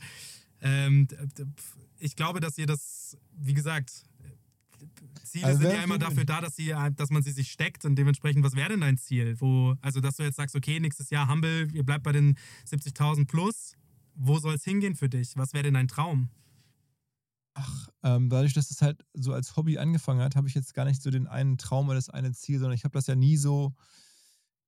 ähm, 0.61 1.07
ich 2.01 2.15
glaube, 2.15 2.39
dass 2.39 2.57
ihr 2.57 2.65
das, 2.65 3.17
wie 3.37 3.53
gesagt, 3.53 4.03
Ziele 5.23 5.45
Also 5.45 5.61
sind 5.61 5.71
ja 5.71 5.83
immer 5.83 5.99
dafür 5.99 6.25
da, 6.25 6.41
dass, 6.41 6.55
sie, 6.55 6.75
dass 6.95 7.09
man 7.09 7.23
sie 7.23 7.31
sich 7.31 7.51
steckt 7.51 7.85
und 7.85 7.95
dementsprechend, 7.95 8.43
was 8.43 8.55
wäre 8.55 8.69
denn 8.69 8.81
dein 8.81 8.97
Ziel? 8.97 9.39
Wo, 9.39 9.75
also, 9.81 10.01
dass 10.01 10.17
du 10.17 10.23
jetzt 10.23 10.35
sagst, 10.35 10.55
okay, 10.55 10.79
nächstes 10.79 11.09
Jahr 11.09 11.29
Humble, 11.29 11.69
ihr 11.71 11.83
bleibt 11.83 12.03
bei 12.03 12.11
den 12.11 12.37
70.000 12.67 13.27
plus. 13.27 13.75
Wo 14.15 14.39
soll 14.39 14.55
es 14.55 14.63
hingehen 14.63 14.95
für 14.95 15.07
dich? 15.07 15.37
Was 15.37 15.53
wäre 15.53 15.63
denn 15.63 15.75
dein 15.75 15.87
Traum? 15.87 16.29
Ach, 17.53 17.89
ähm, 18.03 18.29
dadurch, 18.29 18.53
dass 18.53 18.71
es 18.71 18.81
halt 18.81 19.03
so 19.13 19.33
als 19.33 19.55
Hobby 19.55 19.77
angefangen 19.77 20.21
hat, 20.21 20.35
habe 20.35 20.47
ich 20.47 20.53
jetzt 20.53 20.73
gar 20.73 20.85
nicht 20.85 21.01
so 21.01 21.09
den 21.11 21.27
einen 21.27 21.57
Traum 21.57 21.87
oder 21.87 21.95
das 21.95 22.09
eine 22.09 22.31
Ziel, 22.33 22.59
sondern 22.59 22.75
ich 22.75 22.83
habe 22.83 22.93
das 22.93 23.07
ja 23.07 23.15
nie 23.15 23.37
so 23.37 23.73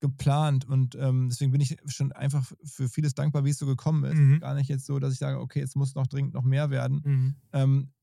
geplant 0.03 0.67
und 0.67 0.95
ähm, 0.95 1.29
deswegen 1.29 1.53
bin 1.53 1.61
ich 1.61 1.77
schon 1.85 2.11
einfach 2.11 2.51
für 2.65 2.89
vieles 2.89 3.15
dankbar, 3.15 3.45
wie 3.45 3.51
es 3.51 3.57
so 3.57 3.65
gekommen 3.65 4.03
ist. 4.03 4.17
Mhm. 4.17 4.41
Gar 4.41 4.55
nicht 4.55 4.67
jetzt 4.67 4.85
so, 4.85 4.99
dass 4.99 5.13
ich 5.13 5.19
sage, 5.19 5.39
okay, 5.39 5.61
jetzt 5.61 5.77
muss 5.77 5.95
noch 5.95 6.07
dringend 6.07 6.33
noch 6.33 6.43
mehr 6.43 6.69
werden. 6.69 7.01
Mhm. 7.05 7.35
Ähm, 7.53 7.93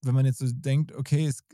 wenn 0.00 0.14
man 0.14 0.24
jetzt 0.24 0.38
so 0.38 0.50
denkt, 0.50 0.92
okay, 0.92 1.26
es 1.26 1.44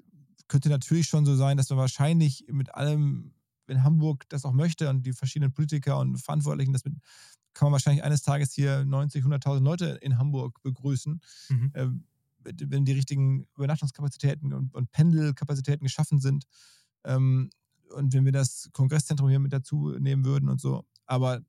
könnte 0.47 0.69
natürlich 0.69 1.09
schon 1.09 1.27
so 1.27 1.35
sein, 1.35 1.57
dass 1.57 1.69
man 1.69 1.81
wahrscheinlich 1.81 2.45
mit 2.49 2.73
allem, 2.77 3.35
wenn 3.67 3.83
Hamburg 3.83 4.25
das 4.29 4.45
auch 4.45 4.53
möchte 4.53 4.89
und 4.89 5.05
die 5.05 5.13
verschiedenen 5.13 5.53
Politiker 5.53 5.99
und 5.99 6.17
Verantwortlichen 6.19 6.73
das 6.73 6.85
mit, 6.85 6.95
kann 7.55 7.67
man 7.67 7.73
wahrscheinlich 7.73 8.05
eines 8.05 8.23
Tages 8.23 8.53
hier 8.53 8.85
90, 8.85 9.25
100.000 9.25 9.65
Leute 9.65 9.87
in 10.01 10.17
Hamburg 10.17 10.63
begrüßen. 10.63 11.21
Mhm. 11.49 11.73
Ähm, 11.75 12.05
wenn 12.45 12.85
die 12.85 12.93
richtigen 12.93 13.49
Übernachtungskapazitäten 13.57 14.53
und, 14.53 14.73
und 14.75 14.93
Pendelkapazitäten 14.93 15.83
geschaffen 15.83 16.21
sind. 16.21 16.45
Ähm, 17.03 17.51
und 17.95 18.13
wenn 18.13 18.25
wir 18.25 18.33
das 18.33 18.69
Kongresszentrum 18.73 19.29
hier 19.29 19.39
mit 19.39 19.53
dazu 19.53 19.97
nehmen 19.99 20.25
würden 20.25 20.49
und 20.49 20.61
so. 20.61 20.85
Aber 21.07 21.41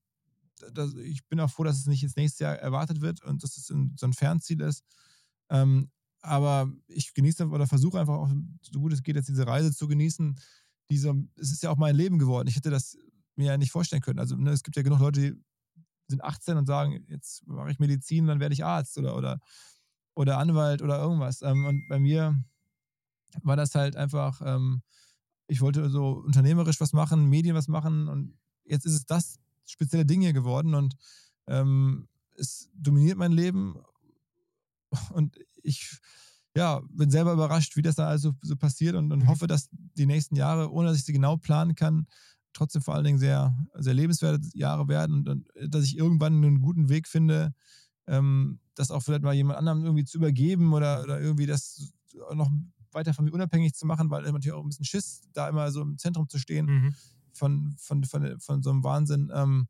das, 0.74 0.94
ich 0.96 1.26
bin 1.28 1.40
auch 1.40 1.50
froh, 1.50 1.64
dass 1.64 1.78
es 1.78 1.86
nicht 1.86 2.04
ins 2.04 2.16
nächste 2.16 2.46
Jahr 2.46 2.56
erwartet 2.56 3.02
wird 3.02 3.24
und 3.24 3.44
dass 3.44 3.58
es 3.58 3.68
so 3.68 3.76
ein 3.76 4.14
Fernziel 4.14 4.62
ist. 4.62 4.84
Ähm, 5.50 5.92
aber 6.22 6.72
ich 6.88 7.14
genieße 7.14 7.48
oder 7.48 7.68
versuche 7.68 8.00
einfach 8.00 8.16
auch, 8.16 8.30
so 8.62 8.80
gut 8.80 8.94
es 8.94 9.04
geht, 9.04 9.16
jetzt 9.16 9.30
diese 9.30 9.46
Reise 9.46 9.72
zu 9.74 9.88
genießen. 9.88 10.36
Diese, 10.90 11.14
es 11.36 11.52
ist 11.52 11.64
ja 11.64 11.70
auch 11.70 11.78
mein 11.78 11.96
Leben 11.96 12.18
geworden. 12.20 12.48
Ich 12.48 12.56
hätte 12.56 12.72
das 12.72 12.98
mir 13.36 13.48
ja 13.48 13.58
nicht 13.58 13.72
vorstellen 13.72 14.02
können. 14.02 14.20
Also 14.20 14.36
ne, 14.36 14.52
es 14.52 14.64
gibt 14.64 14.76
ja 14.76 14.84
genug 14.84 15.00
Leute, 15.00 15.20
die 15.20 15.44
sind 16.08 16.24
18 16.24 16.58
und 16.58 16.66
sagen, 16.66 17.06
jetzt 17.10 17.46
mache 17.48 17.72
ich 17.72 17.80
Medizin, 17.80 18.28
dann 18.28 18.40
werde 18.40 18.54
ich 18.54 18.64
Arzt 18.64 18.98
oder, 18.98 19.16
oder, 19.16 19.40
oder 20.16 20.38
Anwalt 20.38 20.82
oder 20.82 21.00
irgendwas. 21.00 21.42
Ähm, 21.42 21.66
und 21.66 21.88
bei 21.88 22.00
mir 22.00 22.36
war 23.44 23.56
das 23.56 23.76
halt 23.76 23.96
einfach, 23.96 24.42
ähm, 24.44 24.82
ich 25.48 25.62
wollte 25.62 25.90
so 25.90 26.24
unternehmerisch 26.26 26.80
was 26.80 26.94
machen, 26.94 27.26
Medien 27.26 27.56
was 27.56 27.68
machen 27.68 28.08
und 28.08 28.38
jetzt 28.64 28.86
ist 28.86 28.94
es 28.94 29.06
das 29.06 29.40
spezielle 29.66 30.06
Ding 30.06 30.22
hier 30.22 30.34
geworden 30.34 30.74
und 30.74 30.96
ähm, 31.48 32.08
es 32.38 32.70
dominiert 32.74 33.18
mein 33.18 33.32
Leben 33.32 33.76
und 35.14 35.38
ich 35.64 36.00
ja, 36.56 36.82
bin 36.90 37.12
selber 37.12 37.34
überrascht, 37.34 37.76
wie 37.76 37.82
das 37.82 37.96
da 37.96 38.08
also 38.08 38.34
so 38.42 38.56
passiert 38.56 38.96
und, 38.96 39.12
und 39.12 39.24
mhm. 39.24 39.28
hoffe, 39.28 39.46
dass 39.46 39.68
die 39.72 40.06
nächsten 40.06 40.36
Jahre, 40.36 40.72
ohne 40.72 40.88
dass 40.88 40.98
ich 40.98 41.04
sie 41.04 41.12
genau 41.14 41.36
planen 41.36 41.76
kann, 41.76 42.08
trotzdem 42.54 42.82
vor 42.82 42.96
allen 42.96 43.04
Dingen 43.04 43.20
sehr, 43.20 43.54
sehr 43.74 43.94
lebenswerte 43.94 44.48
Jahre 44.54 44.88
werden 44.88 45.28
und, 45.28 45.30
und 45.30 45.74
dass 45.74 45.84
ich 45.84 45.98
irgendwann 45.98 46.36
einen 46.36 46.62
guten 46.62 46.88
Weg 46.88 47.08
finde, 47.10 47.54
ähm, 48.08 48.60
das 48.76 48.92
auch 48.92 49.02
vielleicht 49.02 49.24
mal 49.24 49.34
jemand 49.34 49.60
anderem 49.60 49.84
irgendwie 49.84 50.06
zu 50.06 50.18
übergeben 50.18 50.74
oder, 50.74 51.04
oder 51.04 51.20
irgendwie 51.20 51.46
das 51.46 51.92
noch 52.34 52.50
weiter 52.96 53.14
von 53.14 53.26
mir 53.26 53.34
unabhängig 53.34 53.76
zu 53.76 53.86
machen, 53.86 54.10
weil 54.10 54.24
natürlich 54.24 54.54
auch 54.54 54.64
ein 54.64 54.70
bisschen 54.70 54.86
Schiss, 54.86 55.22
da 55.34 55.48
immer 55.50 55.72
so 55.72 55.82
im 55.82 55.98
Zentrum 55.98 56.28
zu 56.28 56.40
stehen 56.40 56.66
mhm. 56.66 56.96
von, 57.34 57.76
von, 57.78 58.04
von, 58.04 58.40
von, 58.40 58.64
so 58.64 58.72
einem 58.72 58.84
Wahnsinn. 58.84 59.32
Ähm, 59.34 59.68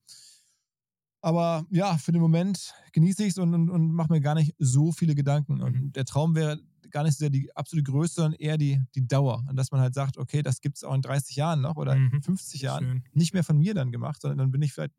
aber 1.21 1.65
ja, 1.71 1.97
für 1.97 2.11
den 2.11 2.21
Moment 2.21 2.73
genieße 2.93 3.23
ich 3.23 3.29
es 3.29 3.37
und, 3.39 3.53
und, 3.53 3.69
und 3.69 3.91
mache 3.91 4.13
mir 4.13 4.21
gar 4.21 4.35
nicht 4.35 4.53
so 4.59 4.91
viele 4.91 5.15
Gedanken. 5.15 5.61
Und 5.61 5.75
mhm. 5.75 5.91
der 5.91 6.05
Traum 6.05 6.35
wäre 6.35 6.59
gar 6.91 7.03
nicht 7.03 7.13
so 7.13 7.23
sehr 7.23 7.29
die 7.31 7.53
absolute 7.55 7.91
Größe, 7.91 8.13
sondern 8.13 8.39
eher 8.39 8.57
die, 8.57 8.79
die 8.93 9.07
Dauer. 9.07 9.43
Und 9.49 9.55
dass 9.55 9.71
man 9.71 9.81
halt 9.81 9.95
sagt, 9.95 10.17
okay, 10.17 10.43
das 10.43 10.61
gibt 10.61 10.77
es 10.77 10.83
auch 10.83 10.93
in 10.93 11.01
30 11.01 11.35
Jahren 11.35 11.61
noch 11.61 11.77
oder 11.77 11.95
mhm. 11.95 12.11
in 12.13 12.21
50 12.21 12.61
Jahren. 12.61 12.83
Schön. 12.83 13.03
Nicht 13.13 13.33
mehr 13.33 13.43
von 13.43 13.57
mir 13.57 13.73
dann 13.73 13.91
gemacht, 13.91 14.21
sondern 14.21 14.37
dann 14.37 14.51
bin 14.51 14.61
ich 14.61 14.73
vielleicht 14.73 14.93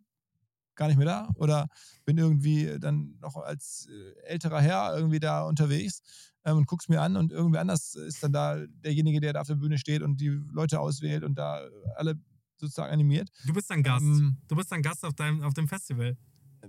gar 0.76 0.88
nicht 0.88 0.96
mehr 0.96 1.06
da 1.06 1.28
oder 1.36 1.68
bin 2.04 2.18
irgendwie 2.18 2.78
dann 2.78 3.16
noch 3.20 3.36
als 3.36 3.88
äh, 3.90 4.26
älterer 4.26 4.60
Herr 4.60 4.96
irgendwie 4.96 5.20
da 5.20 5.42
unterwegs 5.44 6.02
ähm, 6.44 6.58
und 6.58 6.66
guck's 6.66 6.88
mir 6.88 7.00
an 7.00 7.16
und 7.16 7.32
irgendwie 7.32 7.58
anders 7.58 7.94
ist 7.94 8.22
dann 8.22 8.32
da 8.32 8.56
derjenige, 8.66 9.20
der 9.20 9.32
da 9.32 9.40
auf 9.40 9.46
der 9.46 9.56
Bühne 9.56 9.78
steht 9.78 10.02
und 10.02 10.20
die 10.20 10.40
Leute 10.52 10.80
auswählt 10.80 11.24
und 11.24 11.36
da 11.36 11.60
alle 11.96 12.18
sozusagen 12.58 12.92
animiert. 12.92 13.30
Du 13.46 13.52
bist 13.52 13.70
dann 13.70 13.82
Gast. 13.82 14.04
Ähm, 14.04 14.36
du 14.48 14.56
bist 14.56 14.70
dann 14.72 14.82
Gast 14.82 15.04
auf, 15.04 15.14
deinem, 15.14 15.42
auf 15.42 15.54
dem 15.54 15.68
Festival. 15.68 16.16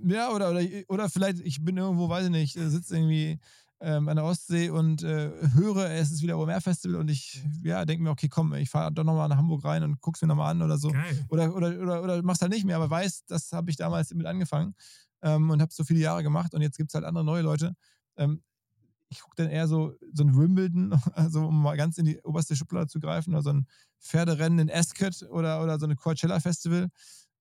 Ja, 0.03 0.31
oder, 0.31 0.51
oder, 0.51 0.61
oder 0.89 1.09
vielleicht, 1.09 1.39
ich 1.39 1.63
bin 1.63 1.77
irgendwo, 1.77 2.09
weiß 2.09 2.25
ich 2.25 2.31
nicht, 2.31 2.53
sitze 2.53 2.95
irgendwie 2.95 3.39
ähm, 3.79 4.09
an 4.09 4.15
der 4.15 4.25
Ostsee 4.25 4.69
und 4.69 5.03
äh, 5.03 5.31
höre, 5.53 5.91
es 5.91 6.11
ist 6.11 6.21
wieder 6.21 6.37
OMR-Festival 6.39 6.99
und 6.99 7.09
ich 7.09 7.43
ja, 7.63 7.85
denke 7.85 8.03
mir, 8.03 8.09
okay, 8.09 8.27
komm, 8.27 8.53
ich 8.55 8.69
fahre 8.69 8.91
doch 8.91 9.03
nochmal 9.03 9.29
nach 9.29 9.37
Hamburg 9.37 9.63
rein 9.63 9.83
und 9.83 10.01
guck's 10.01 10.21
mir 10.21 10.27
nochmal 10.27 10.51
an 10.51 10.61
oder 10.61 10.77
so. 10.77 10.91
Geil. 10.91 11.25
Oder, 11.29 11.55
oder, 11.55 11.79
oder, 11.79 12.03
oder 12.03 12.23
mach's 12.23 12.41
halt 12.41 12.51
nicht 12.51 12.65
mehr, 12.65 12.75
aber 12.75 12.89
weiß, 12.89 13.25
das 13.27 13.51
habe 13.51 13.69
ich 13.69 13.77
damals 13.77 14.13
mit 14.13 14.25
angefangen 14.25 14.75
ähm, 15.21 15.49
und 15.49 15.61
habe 15.61 15.71
so 15.71 15.83
viele 15.83 15.99
Jahre 15.99 16.23
gemacht 16.23 16.53
und 16.53 16.61
jetzt 16.61 16.77
gibt 16.77 16.89
es 16.89 16.95
halt 16.95 17.05
andere 17.05 17.23
neue 17.23 17.43
Leute. 17.43 17.75
Ähm, 18.17 18.41
ich 19.09 19.21
gucke 19.21 19.35
dann 19.37 19.49
eher 19.49 19.67
so, 19.67 19.93
so 20.11 20.23
ein 20.23 20.35
Wimbledon, 20.35 20.93
also 21.13 21.47
um 21.47 21.61
mal 21.61 21.77
ganz 21.77 21.97
in 21.97 22.05
die 22.05 22.19
oberste 22.21 22.55
Schublade 22.55 22.87
zu 22.87 22.99
greifen, 22.99 23.33
oder 23.33 23.43
so 23.43 23.51
ein 23.51 23.67
Pferderennen 23.99 24.59
in 24.59 24.71
Ascot 24.71 25.23
oder, 25.29 25.63
oder 25.63 25.79
so 25.79 25.85
eine 25.85 25.95
Coachella-Festival 25.95 26.89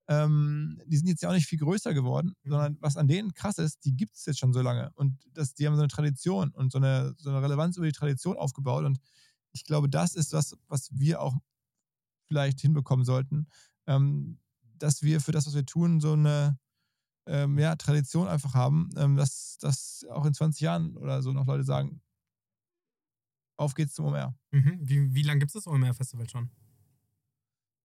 ähm, 0.09 0.81
die 0.87 0.97
sind 0.97 1.09
jetzt 1.09 1.23
ja 1.23 1.29
auch 1.29 1.35
nicht 1.35 1.47
viel 1.47 1.59
größer 1.59 1.93
geworden, 1.93 2.35
mhm. 2.43 2.51
sondern 2.51 2.77
was 2.81 2.97
an 2.97 3.09
denen 3.09 3.35
krass 3.35 3.59
ist, 3.59 3.85
die 3.85 3.97
gibt 3.97 4.15
es 4.17 4.25
jetzt 4.27 4.39
schon 4.39 4.53
so 4.53 4.63
lange. 4.63 4.91
Und 4.95 5.19
das, 5.33 5.55
die 5.55 5.67
haben 5.67 5.75
so 5.75 5.83
eine 5.83 5.89
Tradition 5.89 6.51
und 6.51 6.73
so 6.73 6.79
eine, 6.79 7.15
so 7.19 7.31
eine 7.31 7.43
Relevanz 7.43 7.77
über 7.77 7.87
die 7.87 7.93
Tradition 7.93 8.37
aufgebaut. 8.37 8.85
Und 8.85 8.99
ich 9.53 9.65
glaube, 9.65 9.89
das 9.89 10.15
ist 10.15 10.33
was, 10.33 10.57
was 10.69 10.89
wir 10.93 11.21
auch 11.21 11.37
vielleicht 12.27 12.61
hinbekommen 12.61 13.05
sollten, 13.05 13.49
ähm, 13.87 14.39
dass 14.79 15.03
wir 15.03 15.21
für 15.21 15.33
das, 15.33 15.47
was 15.47 15.55
wir 15.55 15.67
tun, 15.67 16.01
so 16.01 16.13
eine 16.13 16.59
ähm, 17.27 17.59
ja, 17.59 17.75
Tradition 17.77 18.29
einfach 18.29 18.55
haben, 18.55 18.91
ähm, 18.97 19.17
dass, 19.17 19.59
dass 19.59 20.05
auch 20.11 20.25
in 20.27 20.35
20 20.35 20.61
Jahren 20.61 20.97
oder 20.97 21.23
so 21.23 21.33
noch 21.33 21.47
Leute 21.47 21.65
sagen, 21.65 22.01
auf 23.57 23.75
geht's 23.75 23.95
zum 23.95 24.07
OMR. 24.07 24.35
Mhm. 24.53 24.79
Wie, 24.83 25.15
wie 25.15 25.23
lange 25.23 25.41
gibt 25.41 25.51
es 25.51 25.65
das 25.65 25.67
OMR-Festival 25.67 26.29
schon? 26.29 26.51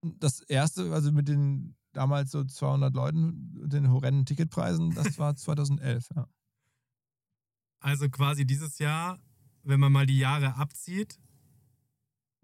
Das 0.02 0.42
erste, 0.42 0.94
also 0.94 1.12
mit 1.12 1.28
den 1.28 1.76
damals 1.94 2.32
so 2.32 2.44
200 2.44 2.94
Leuten 2.94 3.70
den 3.70 3.92
horrenden 3.92 4.26
Ticketpreisen, 4.26 4.94
das 4.96 5.18
war 5.20 5.36
2011, 5.36 6.10
ja. 6.16 6.28
Also 7.80 8.10
quasi 8.10 8.46
dieses 8.46 8.78
Jahr, 8.80 9.20
wenn 9.64 9.80
man 9.80 9.92
mal 9.92 10.06
die 10.06 10.20
Jahre 10.20 10.56
abzieht. 10.56 11.20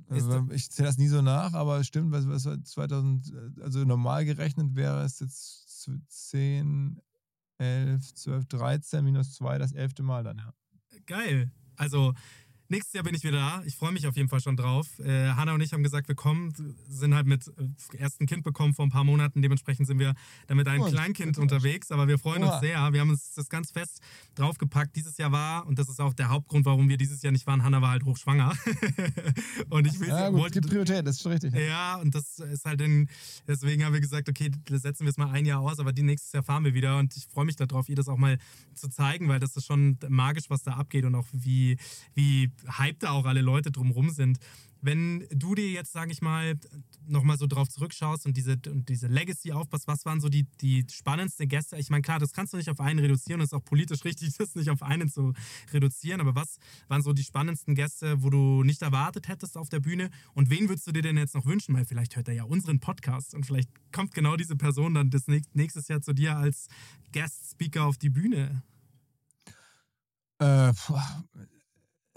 Also 0.09 0.47
ich 0.51 0.69
zähle 0.71 0.87
das 0.87 0.97
nie 0.97 1.07
so 1.07 1.21
nach, 1.21 1.53
aber 1.53 1.79
es 1.79 1.87
stimmt, 1.87 2.11
was, 2.11 2.27
was 2.27 2.43
2000, 2.43 3.33
also 3.61 3.83
normal 3.83 4.25
gerechnet 4.25 4.75
wäre 4.75 5.03
es 5.03 5.19
jetzt 5.19 5.89
10, 6.07 7.01
11, 7.57 8.13
12, 8.13 8.45
13 8.45 9.03
minus 9.03 9.33
2, 9.33 9.57
das 9.57 9.73
elfte 9.73 10.03
Mal 10.03 10.23
dann, 10.23 10.37
ja. 10.37 10.53
Geil. 11.05 11.51
Also 11.75 12.13
Nächstes 12.69 12.93
Jahr 12.93 13.03
bin 13.03 13.15
ich 13.15 13.23
wieder 13.23 13.37
da. 13.37 13.61
Ich 13.65 13.77
freue 13.77 13.93
mich 13.93 14.07
auf 14.07 14.17
jeden 14.17 14.27
Fall 14.27 14.41
schon 14.41 14.57
drauf. 14.57 14.99
Äh, 14.99 15.29
Hanna 15.29 15.53
und 15.53 15.61
ich 15.61 15.71
haben 15.71 15.83
gesagt, 15.83 16.09
wir 16.09 16.15
kommen, 16.15 16.53
sind 16.89 17.15
halt 17.15 17.25
mit 17.25 17.47
äh, 17.47 17.97
ersten 17.97 18.25
Kind 18.25 18.43
bekommen 18.43 18.73
vor 18.73 18.85
ein 18.85 18.89
paar 18.89 19.05
Monaten. 19.05 19.41
Dementsprechend 19.41 19.87
sind 19.87 19.99
wir 19.99 20.15
dann 20.47 20.57
mit 20.57 20.67
einem 20.67 20.81
oh, 20.81 20.89
Kleinkind 20.89 21.37
unterwegs. 21.37 21.91
Aber 21.91 22.09
wir 22.09 22.19
freuen 22.19 22.43
oh. 22.43 22.51
uns 22.51 22.59
sehr. 22.59 22.91
Wir 22.91 22.99
haben 22.99 23.09
uns 23.09 23.33
das 23.35 23.49
ganz 23.49 23.71
fest 23.71 24.01
draufgepackt. 24.35 24.97
Dieses 24.97 25.17
Jahr 25.17 25.31
war, 25.31 25.65
und 25.65 25.79
das 25.79 25.87
ist 25.87 26.01
auch 26.01 26.13
der 26.13 26.29
Hauptgrund, 26.29 26.65
warum 26.65 26.89
wir 26.89 26.97
dieses 26.97 27.21
Jahr 27.21 27.31
nicht 27.31 27.47
waren, 27.47 27.63
Hanna 27.63 27.81
war 27.81 27.91
halt 27.91 28.03
hochschwanger. 28.03 28.53
und 29.69 29.87
ich 29.87 29.97
will, 30.01 30.09
ja, 30.09 30.29
gut, 30.29 30.39
wollte, 30.39 30.59
die 30.59 30.67
Priorität, 30.67 31.07
das 31.07 31.15
ist 31.15 31.21
schon 31.21 31.31
richtig. 31.31 31.53
Ja, 31.53 31.95
und 31.95 32.13
das 32.15 32.39
ist 32.39 32.65
halt 32.65 32.81
in, 32.81 33.07
deswegen 33.47 33.85
haben 33.85 33.93
wir 33.93 34.01
gesagt, 34.01 34.27
okay, 34.27 34.51
setzen 34.69 35.05
wir 35.05 35.11
es 35.11 35.17
mal 35.17 35.31
ein 35.31 35.45
Jahr 35.45 35.61
aus, 35.61 35.79
aber 35.79 35.93
die 35.93 36.03
nächstes 36.03 36.33
Jahr 36.33 36.43
fahren 36.43 36.65
wir 36.65 36.73
wieder. 36.73 36.97
Und 36.97 37.15
ich 37.15 37.27
freue 37.27 37.45
mich 37.45 37.55
darauf, 37.55 37.87
ihr 37.87 37.95
das 37.95 38.09
auch 38.09 38.17
mal 38.17 38.37
zu 38.73 38.89
zeigen, 38.89 39.29
weil 39.29 39.39
das 39.39 39.55
ist 39.55 39.65
schon 39.65 39.97
magisch, 40.09 40.49
was 40.49 40.63
da 40.63 40.73
abgeht 40.73 41.05
und 41.05 41.15
auch 41.15 41.25
wie, 41.31 41.77
wie 42.13 42.51
hyped 42.77 43.03
da 43.03 43.11
auch 43.11 43.25
alle 43.25 43.41
Leute 43.41 43.71
drumherum 43.71 44.09
sind. 44.09 44.39
Wenn 44.81 45.27
du 45.31 45.55
dir 45.55 45.69
jetzt, 45.71 45.91
sage 45.91 46.11
ich 46.11 46.21
mal, 46.21 46.55
nochmal 47.07 47.37
so 47.37 47.47
drauf 47.47 47.67
zurückschaust 47.67 48.25
und 48.25 48.37
diese, 48.37 48.57
und 48.67 48.87
diese 48.89 49.07
Legacy 49.07 49.51
aufpasst, 49.51 49.87
was 49.87 50.05
waren 50.05 50.21
so 50.21 50.29
die, 50.29 50.43
die 50.61 50.85
spannendsten 50.91 51.47
Gäste? 51.47 51.77
Ich 51.77 51.89
meine, 51.89 52.03
klar, 52.03 52.19
das 52.19 52.31
kannst 52.31 52.53
du 52.53 52.57
nicht 52.57 52.69
auf 52.69 52.79
einen 52.79 52.99
reduzieren, 52.99 53.39
das 53.39 53.49
ist 53.49 53.53
auch 53.53 53.63
politisch 53.63 54.05
richtig, 54.05 54.33
das 54.37 54.55
nicht 54.55 54.69
auf 54.69 54.83
einen 54.83 55.09
zu 55.09 55.33
reduzieren, 55.73 56.21
aber 56.21 56.35
was 56.35 56.57
waren 56.87 57.01
so 57.01 57.13
die 57.13 57.23
spannendsten 57.23 57.75
Gäste, 57.75 58.21
wo 58.21 58.29
du 58.29 58.63
nicht 58.63 58.81
erwartet 58.81 59.27
hättest 59.27 59.57
auf 59.57 59.69
der 59.69 59.79
Bühne? 59.79 60.09
Und 60.33 60.49
wen 60.49 60.69
würdest 60.69 60.85
du 60.87 60.91
dir 60.91 61.01
denn 61.01 61.17
jetzt 61.17 61.33
noch 61.33 61.45
wünschen? 61.45 61.75
Weil 61.75 61.85
vielleicht 61.85 62.15
hört 62.15 62.27
er 62.27 62.35
ja 62.35 62.43
unseren 62.43 62.79
Podcast 62.79 63.33
und 63.33 63.45
vielleicht 63.45 63.69
kommt 63.91 64.13
genau 64.13 64.35
diese 64.35 64.55
Person 64.55 64.93
dann 64.93 65.09
das 65.09 65.25
nächstes 65.53 65.87
Jahr 65.87 66.01
zu 66.01 66.13
dir 66.13 66.37
als 66.37 66.67
Guest 67.13 67.51
Speaker 67.51 67.85
auf 67.85 67.97
die 67.97 68.09
Bühne. 68.09 68.63
Äh, 70.39 70.71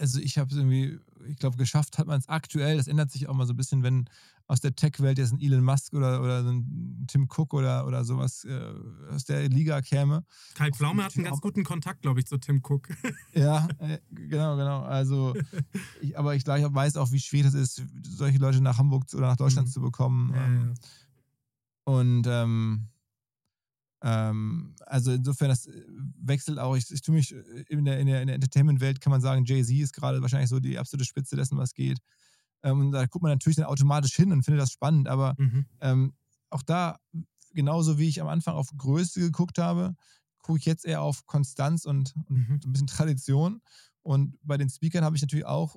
also 0.01 0.19
ich 0.19 0.37
habe 0.39 0.49
es 0.49 0.57
irgendwie, 0.57 0.99
ich 1.27 1.37
glaube, 1.37 1.55
geschafft 1.57 1.99
hat 1.99 2.07
man 2.07 2.19
es 2.19 2.27
aktuell. 2.27 2.77
Das 2.77 2.87
ändert 2.87 3.11
sich 3.11 3.29
auch 3.29 3.35
mal 3.35 3.45
so 3.45 3.53
ein 3.53 3.57
bisschen, 3.57 3.83
wenn 3.83 4.09
aus 4.47 4.59
der 4.59 4.75
Tech-Welt 4.75 5.19
jetzt 5.19 5.31
ein 5.31 5.39
Elon 5.39 5.63
Musk 5.63 5.93
oder, 5.93 6.21
oder 6.21 6.39
ein 6.39 7.05
Tim 7.07 7.29
Cook 7.29 7.53
oder, 7.53 7.85
oder 7.85 8.03
sowas 8.03 8.43
äh, 8.43 8.73
aus 9.13 9.23
der 9.25 9.47
Liga 9.47 9.81
käme. 9.81 10.25
Kai 10.55 10.71
Pflaume 10.71 11.03
hat 11.03 11.15
einen 11.15 11.25
ganz 11.25 11.39
guten 11.39 11.63
Kontakt, 11.63 12.01
glaube 12.01 12.19
ich, 12.19 12.25
zu 12.25 12.37
Tim 12.39 12.61
Cook. 12.67 12.89
ja, 13.33 13.67
äh, 13.77 13.99
genau, 14.09 14.57
genau. 14.57 14.81
Also, 14.81 15.35
ich, 16.01 16.17
aber 16.17 16.35
ich, 16.35 16.47
ich 16.47 16.47
weiß 16.47 16.97
auch, 16.97 17.11
wie 17.11 17.19
schwierig 17.19 17.53
es 17.53 17.77
ist, 17.77 17.83
solche 18.03 18.39
Leute 18.39 18.59
nach 18.59 18.79
Hamburg 18.79 19.05
oder 19.13 19.27
nach 19.27 19.37
Deutschland 19.37 19.67
mhm. 19.67 19.71
zu 19.71 19.81
bekommen. 19.81 20.33
Ja, 20.33 20.45
ähm, 20.45 20.73
ja. 20.73 21.93
Und 21.93 22.27
ähm, 22.27 22.87
ähm, 24.03 24.75
also 24.85 25.11
insofern, 25.11 25.49
das 25.49 25.67
äh, 25.67 25.83
wechselt 26.21 26.59
auch. 26.59 26.75
Ich, 26.75 26.89
ich 26.91 27.01
tue 27.01 27.15
mich 27.15 27.33
äh, 27.33 27.63
in 27.69 27.85
der, 27.85 27.99
in 27.99 28.07
der, 28.07 28.21
in 28.21 28.27
der 28.27 28.35
Entertainment-Welt, 28.35 28.99
kann 28.99 29.11
man 29.11 29.21
sagen, 29.21 29.45
Jay-Z 29.45 29.75
ist 29.77 29.93
gerade 29.93 30.21
wahrscheinlich 30.21 30.49
so 30.49 30.59
die 30.59 30.79
absolute 30.79 31.05
Spitze 31.05 31.35
dessen, 31.35 31.57
was 31.57 31.73
geht. 31.73 31.99
Ähm, 32.63 32.79
und 32.79 32.91
da 32.91 33.05
guckt 33.05 33.23
man 33.23 33.31
natürlich 33.31 33.57
dann 33.57 33.65
automatisch 33.65 34.15
hin 34.15 34.31
und 34.31 34.43
findet 34.43 34.61
das 34.61 34.71
spannend. 34.71 35.07
Aber 35.07 35.35
mhm. 35.37 35.65
ähm, 35.81 36.13
auch 36.49 36.63
da, 36.63 36.97
genauso 37.53 37.99
wie 37.99 38.07
ich 38.07 38.21
am 38.21 38.27
Anfang 38.27 38.55
auf 38.55 38.69
Größe 38.75 39.19
geguckt 39.19 39.57
habe, 39.57 39.95
gucke 40.41 40.59
ich 40.59 40.65
jetzt 40.65 40.85
eher 40.85 41.01
auf 41.01 41.25
Konstanz 41.27 41.85
und, 41.85 42.13
und 42.27 42.29
mhm. 42.29 42.59
ein 42.65 42.71
bisschen 42.71 42.87
Tradition. 42.87 43.61
Und 44.01 44.35
bei 44.41 44.57
den 44.57 44.69
Speakern 44.69 45.03
habe 45.03 45.15
ich 45.15 45.21
natürlich 45.21 45.45
auch 45.45 45.75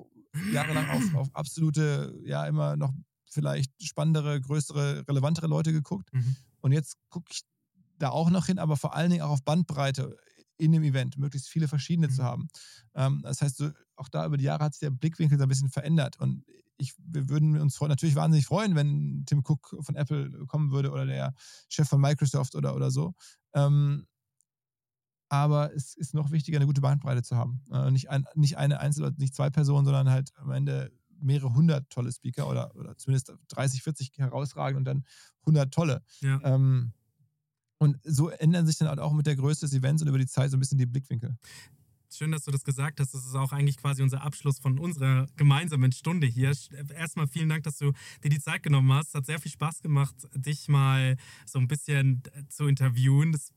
jahrelang 0.51 0.89
auf, 0.89 1.15
auf 1.15 1.35
absolute, 1.35 2.19
ja, 2.25 2.45
immer 2.47 2.75
noch 2.75 2.91
vielleicht 3.29 3.71
spannendere, 3.83 4.41
größere, 4.41 5.03
relevantere 5.07 5.47
Leute 5.47 5.71
geguckt. 5.71 6.11
Mhm. 6.11 6.35
Und 6.61 6.71
jetzt 6.71 6.97
gucke 7.09 7.27
ich 7.31 7.41
da 7.97 8.09
auch 8.09 8.29
noch 8.29 8.47
hin, 8.47 8.59
aber 8.59 8.77
vor 8.77 8.95
allen 8.95 9.09
Dingen 9.11 9.23
auch 9.23 9.29
auf 9.31 9.43
Bandbreite 9.43 10.17
in 10.57 10.71
dem 10.71 10.83
Event, 10.83 11.17
möglichst 11.17 11.49
viele 11.49 11.67
verschiedene 11.67 12.09
zu 12.09 12.21
Mhm. 12.21 12.25
haben. 12.25 12.47
Ähm, 12.95 13.21
das 13.23 13.41
heißt, 13.41 13.57
so, 13.57 13.71
auch 13.97 14.07
da 14.09 14.25
über 14.25 14.37
die 14.37 14.45
Jahre 14.45 14.63
hat 14.63 14.73
sich 14.73 14.79
der 14.79 14.89
Blickwinkel 14.91 15.37
so 15.37 15.43
ein 15.43 15.49
bisschen 15.49 15.69
verändert. 15.69 16.17
Und 16.17 16.45
ich, 16.77 16.93
wir 16.97 17.29
würden 17.29 17.59
uns 17.59 17.79
natürlich 17.81 18.15
wahnsinnig 18.15 18.45
freuen, 18.45 18.75
wenn 18.75 19.23
Tim 19.25 19.39
Cook 19.45 19.75
von 19.81 19.95
Apple 19.95 20.45
kommen 20.47 20.71
würde 20.71 20.91
oder 20.91 21.05
der 21.05 21.33
Chef 21.69 21.87
von 21.89 21.99
Microsoft 22.01 22.55
oder, 22.55 22.75
oder 22.75 22.89
so. 22.91 23.13
Ähm, 23.53 24.07
aber 25.29 25.73
es 25.73 25.95
ist 25.95 26.13
noch 26.13 26.31
wichtiger, 26.31 26.57
eine 26.57 26.67
gute 26.67 26.81
Bandbreite 26.81 27.23
zu 27.23 27.35
haben. 27.35 27.61
Äh, 27.71 27.91
nicht, 27.91 28.09
ein, 28.09 28.25
nicht 28.35 28.57
eine 28.57 28.79
Einzel- 28.79 29.13
nicht 29.17 29.35
zwei 29.35 29.49
Personen, 29.49 29.85
sondern 29.85 30.09
halt 30.09 30.31
am 30.37 30.51
Ende 30.51 30.91
mehrere 31.19 31.53
hundert 31.53 31.89
tolle 31.89 32.11
Speaker 32.11 32.47
oder, 32.47 32.75
oder 32.75 32.95
zumindest 32.97 33.33
30, 33.47 33.81
40 33.83 34.11
herausragend 34.17 34.77
und 34.77 34.85
dann 34.85 35.05
100 35.45 35.73
tolle. 35.73 36.03
Ja. 36.21 36.39
Ähm, 36.43 36.93
und 37.77 37.97
so 38.03 38.29
ändern 38.29 38.65
sich 38.65 38.77
dann 38.77 38.87
halt 38.87 38.99
auch 38.99 39.13
mit 39.13 39.25
der 39.25 39.35
Größe 39.35 39.65
des 39.65 39.73
Events 39.73 40.01
und 40.01 40.07
über 40.07 40.17
die 40.17 40.27
Zeit 40.27 40.51
so 40.51 40.57
ein 40.57 40.59
bisschen 40.59 40.77
die 40.77 40.85
Blickwinkel. 40.85 41.37
Schön, 42.09 42.31
dass 42.31 42.45
du 42.45 42.51
das 42.51 42.63
gesagt 42.63 42.99
hast. 43.01 43.13
Das 43.13 43.25
ist 43.25 43.35
auch 43.35 43.51
eigentlich 43.51 43.75
quasi 43.77 44.01
unser 44.01 44.21
Abschluss 44.21 44.59
von 44.59 44.79
unserer 44.79 45.27
gemeinsamen 45.35 45.91
Stunde 45.91 46.27
hier. 46.27 46.53
Erstmal 46.95 47.27
vielen 47.27 47.49
Dank, 47.49 47.63
dass 47.63 47.77
du 47.77 47.91
dir 48.23 48.29
die 48.29 48.39
Zeit 48.39 48.63
genommen 48.63 48.93
hast. 48.93 49.13
Hat 49.13 49.25
sehr 49.25 49.39
viel 49.39 49.51
Spaß 49.51 49.81
gemacht, 49.81 50.15
dich 50.33 50.69
mal 50.69 51.17
so 51.45 51.59
ein 51.59 51.67
bisschen 51.67 52.23
zu 52.47 52.67
interviewen. 52.67 53.33
Das, 53.33 53.51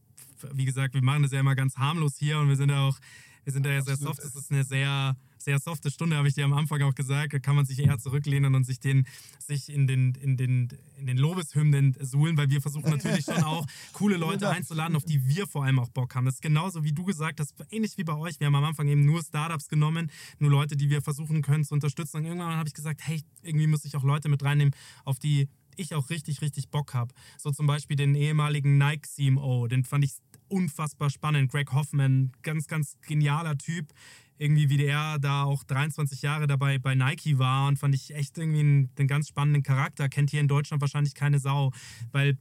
wie 0.52 0.64
gesagt, 0.64 0.94
wir 0.94 1.04
machen 1.04 1.22
das 1.22 1.30
ja 1.30 1.38
immer 1.38 1.54
ganz 1.54 1.76
harmlos 1.76 2.16
hier 2.18 2.38
und 2.40 2.48
wir 2.48 2.56
sind 2.56 2.70
ja 2.70 2.88
auch, 2.88 2.98
wir 3.44 3.52
sind 3.52 3.64
ja 3.64 3.80
sehr 3.80 3.96
soft. 3.96 4.24
Das 4.24 4.34
ist 4.34 4.50
eine 4.50 4.64
sehr, 4.64 5.16
sehr 5.48 5.58
softe 5.60 5.90
Stunde, 5.90 6.16
habe 6.16 6.28
ich 6.28 6.34
dir 6.34 6.44
am 6.44 6.52
Anfang 6.52 6.82
auch 6.82 6.94
gesagt. 6.94 7.32
Da 7.32 7.38
kann 7.38 7.56
man 7.56 7.64
sich 7.64 7.78
eher 7.78 7.98
zurücklehnen 7.98 8.54
und 8.54 8.64
sich, 8.64 8.80
den, 8.80 9.06
sich 9.38 9.70
in, 9.70 9.86
den, 9.86 10.14
in, 10.16 10.36
den, 10.36 10.68
in 10.98 11.06
den 11.06 11.16
Lobeshymnen 11.16 11.96
suhlen, 12.02 12.36
weil 12.36 12.50
wir 12.50 12.60
versuchen 12.60 12.90
natürlich 12.90 13.24
schon 13.24 13.42
auch 13.42 13.64
coole 13.94 14.16
Leute 14.26 14.50
einzuladen, 14.50 14.94
auf 14.94 15.06
die 15.06 15.26
wir 15.26 15.46
vor 15.46 15.64
allem 15.64 15.78
auch 15.78 15.88
Bock 15.88 16.14
haben. 16.14 16.26
Das 16.26 16.34
ist 16.34 16.42
genauso 16.42 16.84
wie 16.84 16.92
du 16.92 17.02
gesagt 17.02 17.40
hast, 17.40 17.54
ähnlich 17.70 17.96
wie 17.96 18.04
bei 18.04 18.14
euch. 18.14 18.38
Wir 18.40 18.48
haben 18.48 18.56
am 18.56 18.64
Anfang 18.64 18.88
eben 18.88 19.06
nur 19.06 19.22
Startups 19.22 19.68
genommen, 19.68 20.10
nur 20.38 20.50
Leute, 20.50 20.76
die 20.76 20.90
wir 20.90 21.00
versuchen 21.00 21.40
können 21.40 21.64
zu 21.64 21.72
unterstützen. 21.72 22.18
Und 22.18 22.26
irgendwann 22.26 22.54
habe 22.54 22.68
ich 22.68 22.74
gesagt, 22.74 23.00
hey, 23.04 23.22
irgendwie 23.42 23.68
muss 23.68 23.86
ich 23.86 23.96
auch 23.96 24.04
Leute 24.04 24.28
mit 24.28 24.42
reinnehmen, 24.42 24.74
auf 25.06 25.18
die 25.18 25.48
ich 25.76 25.94
auch 25.94 26.10
richtig, 26.10 26.42
richtig 26.42 26.68
Bock 26.68 26.92
habe. 26.92 27.14
So 27.38 27.52
zum 27.52 27.66
Beispiel 27.66 27.96
den 27.96 28.14
ehemaligen 28.14 28.76
Nike 28.76 29.06
CMO, 29.06 29.66
den 29.66 29.84
fand 29.84 30.04
ich 30.04 30.12
unfassbar 30.48 31.08
spannend. 31.08 31.50
Greg 31.50 31.72
Hoffman, 31.72 32.32
ganz, 32.42 32.66
ganz 32.66 32.98
genialer 33.06 33.56
Typ. 33.56 33.94
Irgendwie, 34.38 34.70
wie 34.70 34.76
der 34.76 35.18
da 35.18 35.42
auch 35.42 35.64
23 35.64 36.22
Jahre 36.22 36.46
dabei 36.46 36.78
bei 36.78 36.94
Nike 36.94 37.38
war 37.38 37.68
und 37.68 37.78
fand 37.78 37.94
ich 37.94 38.14
echt 38.14 38.38
irgendwie 38.38 38.60
einen, 38.60 38.90
einen 38.96 39.08
ganz 39.08 39.28
spannenden 39.28 39.62
Charakter. 39.62 40.08
Kennt 40.08 40.30
hier 40.30 40.40
in 40.40 40.48
Deutschland 40.48 40.80
wahrscheinlich 40.80 41.14
keine 41.14 41.38
Sau, 41.38 41.72
weil 42.12 42.38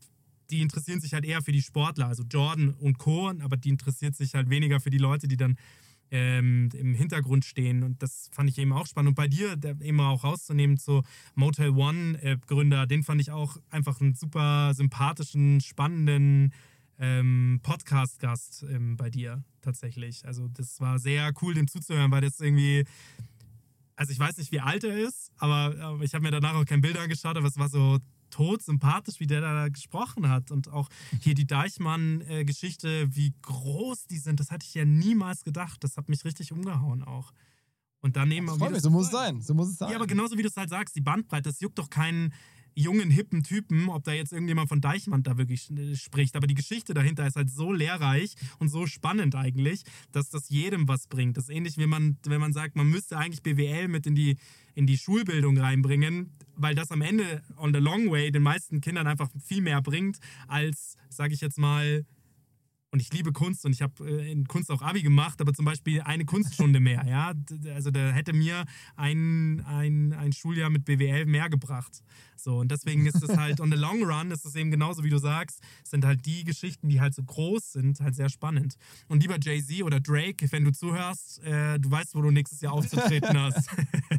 die 0.49 0.61
interessieren 0.61 1.01
sich 1.01 1.13
halt 1.13 1.25
eher 1.25 1.41
für 1.41 1.51
die 1.51 1.61
Sportler, 1.61 2.07
also 2.07 2.23
Jordan 2.23 2.69
und 2.69 2.97
Co., 2.97 3.29
aber 3.41 3.57
die 3.57 3.69
interessiert 3.69 4.15
sich 4.15 4.33
halt 4.33 4.49
weniger 4.49 4.79
für 4.79 4.89
die 4.89 4.97
Leute, 4.97 5.27
die 5.27 5.37
dann 5.37 5.57
ähm, 6.11 6.69
im 6.73 6.93
Hintergrund 6.93 7.45
stehen. 7.45 7.83
Und 7.83 8.01
das 8.01 8.29
fand 8.31 8.49
ich 8.49 8.57
eben 8.57 8.73
auch 8.73 8.87
spannend. 8.87 9.09
Und 9.09 9.15
bei 9.15 9.27
dir 9.27 9.57
eben 9.81 9.99
auch 9.99 10.23
rauszunehmen 10.23 10.77
zu 10.77 11.03
Motel 11.35 11.71
One 11.71 12.21
äh, 12.21 12.87
den 12.87 13.03
fand 13.03 13.21
ich 13.21 13.31
auch 13.31 13.57
einfach 13.69 13.99
einen 13.99 14.15
super 14.15 14.73
sympathischen, 14.73 15.61
spannenden 15.61 16.53
ähm, 16.99 17.59
Podcast-Gast 17.63 18.65
ähm, 18.69 18.97
bei 18.97 19.09
dir 19.09 19.43
tatsächlich. 19.61 20.25
Also 20.25 20.47
das 20.47 20.79
war 20.79 20.99
sehr 20.99 21.31
cool, 21.41 21.53
dem 21.53 21.67
zuzuhören, 21.67 22.11
weil 22.11 22.21
das 22.21 22.39
irgendwie 22.39 22.85
also 23.97 24.11
ich 24.11 24.19
weiß 24.19 24.37
nicht, 24.37 24.51
wie 24.51 24.59
alt 24.59 24.83
er 24.83 24.95
ist, 24.95 25.31
aber, 25.37 25.75
aber 25.81 26.03
ich 26.03 26.13
habe 26.13 26.23
mir 26.23 26.31
danach 26.31 26.53
auch 26.53 26.65
kein 26.65 26.81
Bild 26.81 26.97
angeschaut, 26.97 27.35
aber 27.35 27.47
es 27.47 27.57
war 27.57 27.67
so 27.67 27.97
tot 28.29 28.61
sympathisch, 28.61 29.19
wie 29.19 29.25
der 29.27 29.41
da 29.41 29.67
gesprochen 29.69 30.29
hat. 30.29 30.51
Und 30.51 30.69
auch 30.69 30.89
hier 31.21 31.33
die 31.33 31.47
Deichmann-Geschichte, 31.47 33.07
wie 33.15 33.33
groß 33.41 34.05
die 34.05 34.19
sind, 34.19 34.39
das 34.39 34.51
hatte 34.51 34.65
ich 34.67 34.73
ja 34.75 34.85
niemals 34.85 35.43
gedacht. 35.43 35.83
Das 35.83 35.97
hat 35.97 36.09
mich 36.09 36.25
richtig 36.25 36.51
umgehauen 36.51 37.03
auch. 37.03 37.31
Und 37.99 38.15
daneben 38.15 38.45
Das 38.45 38.57
freut 38.57 38.71
mich, 38.71 38.81
so 38.81 38.91
muss 38.91 39.07
es 39.07 39.11
sein. 39.11 39.41
So 39.41 39.55
muss 39.55 39.69
es 39.69 39.77
sein. 39.77 39.89
ja, 39.89 39.95
aber 39.95 40.07
genauso 40.07 40.37
wie 40.37 40.43
du 40.43 40.49
es 40.49 40.57
halt 40.57 40.69
sagst, 40.69 40.95
die 40.95 41.01
Bandbreite, 41.01 41.49
das 41.49 41.59
juckt 41.59 41.79
doch 41.79 41.89
keinen 41.89 42.33
jungen, 42.78 43.09
hippen 43.09 43.43
Typen, 43.43 43.89
ob 43.89 44.03
da 44.03 44.13
jetzt 44.13 44.32
irgendjemand 44.32 44.69
von 44.69 44.82
Deichmann 44.82 45.23
da 45.23 45.38
wirklich 45.38 45.71
äh, 45.71 45.95
spricht. 45.95 46.36
Aber 46.36 46.45
die 46.45 46.53
Geschichte 46.53 46.93
dahinter 46.93 47.25
ist 47.25 47.36
halt 47.36 47.49
so 47.49 47.73
lehrreich 47.73 48.36
und 48.59 48.69
so 48.69 48.86
spannend 48.86 49.36
eigentlich, 49.36 49.84
dass 50.11 50.30
das 50.30 50.49
jedem 50.49 50.88
was 50.88 51.07
bringt. 51.07 51.38
Das 51.38 51.45
ist 51.45 51.49
ähnlich, 51.49 51.78
wie 51.78 51.88
man, 51.88 52.17
wenn 52.25 52.39
man 52.39 52.53
sagt, 52.53 52.75
man 52.75 52.88
müsste 52.88 53.17
eigentlich 53.17 53.41
BWL 53.41 53.88
mit 53.88 54.05
in 54.05 54.13
die, 54.13 54.38
in 54.75 54.86
die 54.86 54.97
Schulbildung 54.97 55.57
reinbringen, 55.57 56.30
weil 56.55 56.75
das 56.75 56.91
am 56.91 57.01
Ende 57.01 57.41
on 57.57 57.73
the 57.73 57.80
long 57.80 58.11
way 58.11 58.32
den 58.32 58.43
meisten 58.43 58.80
Kindern 58.80 59.07
einfach 59.07 59.30
viel 59.43 59.61
mehr 59.61 59.82
bringt, 59.82 60.19
als, 60.47 60.97
sage 61.09 61.34
ich 61.34 61.41
jetzt 61.41 61.57
mal, 61.57 62.05
und 62.91 63.01
ich 63.01 63.11
liebe 63.13 63.33
Kunst 63.33 63.65
und 63.65 63.73
ich 63.73 63.81
habe 63.81 64.09
äh, 64.09 64.31
in 64.31 64.47
Kunst 64.47 64.71
auch 64.71 64.81
Abi 64.81 65.01
gemacht, 65.01 65.41
aber 65.41 65.53
zum 65.53 65.65
Beispiel 65.65 66.01
eine 66.01 66.25
Kunststunde 66.25 66.79
mehr, 66.79 67.05
ja. 67.05 67.33
Also 67.73 67.91
da 67.91 68.11
hätte 68.11 68.33
mir 68.33 68.65
ein, 68.95 69.63
ein, 69.65 70.13
ein 70.13 70.31
Schuljahr 70.31 70.69
mit 70.69 70.85
BWL 70.85 71.25
mehr 71.25 71.49
gebracht. 71.49 72.01
So, 72.38 72.59
und 72.59 72.71
deswegen 72.71 73.05
ist 73.05 73.21
es 73.21 73.35
halt, 73.35 73.59
on 73.59 73.71
the 73.71 73.77
long 73.77 74.03
run 74.03 74.31
ist 74.31 74.45
es 74.45 74.55
eben 74.55 74.71
genauso, 74.71 75.03
wie 75.03 75.09
du 75.09 75.17
sagst, 75.17 75.59
sind 75.83 76.05
halt 76.05 76.25
die 76.25 76.43
Geschichten, 76.43 76.88
die 76.88 77.01
halt 77.01 77.13
so 77.13 77.23
groß 77.23 77.73
sind, 77.73 77.99
halt 77.99 78.15
sehr 78.15 78.29
spannend. 78.29 78.75
Und 79.07 79.21
lieber 79.21 79.38
Jay-Z 79.41 79.83
oder 79.83 79.99
Drake, 79.99 80.49
wenn 80.51 80.63
du 80.63 80.71
zuhörst, 80.71 81.43
äh, 81.43 81.79
du 81.79 81.91
weißt, 81.91 82.15
wo 82.15 82.21
du 82.21 82.31
nächstes 82.31 82.61
Jahr 82.61 82.73
aufzutreten 82.73 83.38
hast. 83.38 83.69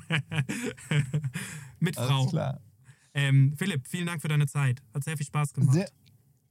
mit 1.79 1.97
Frau. 1.97 2.21
Alles 2.21 2.31
klar. 2.31 2.61
Ähm, 3.15 3.55
Philipp, 3.57 3.89
vielen 3.89 4.07
Dank 4.07 4.21
für 4.21 4.29
deine 4.29 4.47
Zeit. 4.47 4.83
Hat 4.93 5.05
sehr 5.05 5.17
viel 5.17 5.27
Spaß 5.27 5.55
gemacht. 5.55 5.75
Sehr, 5.75 5.89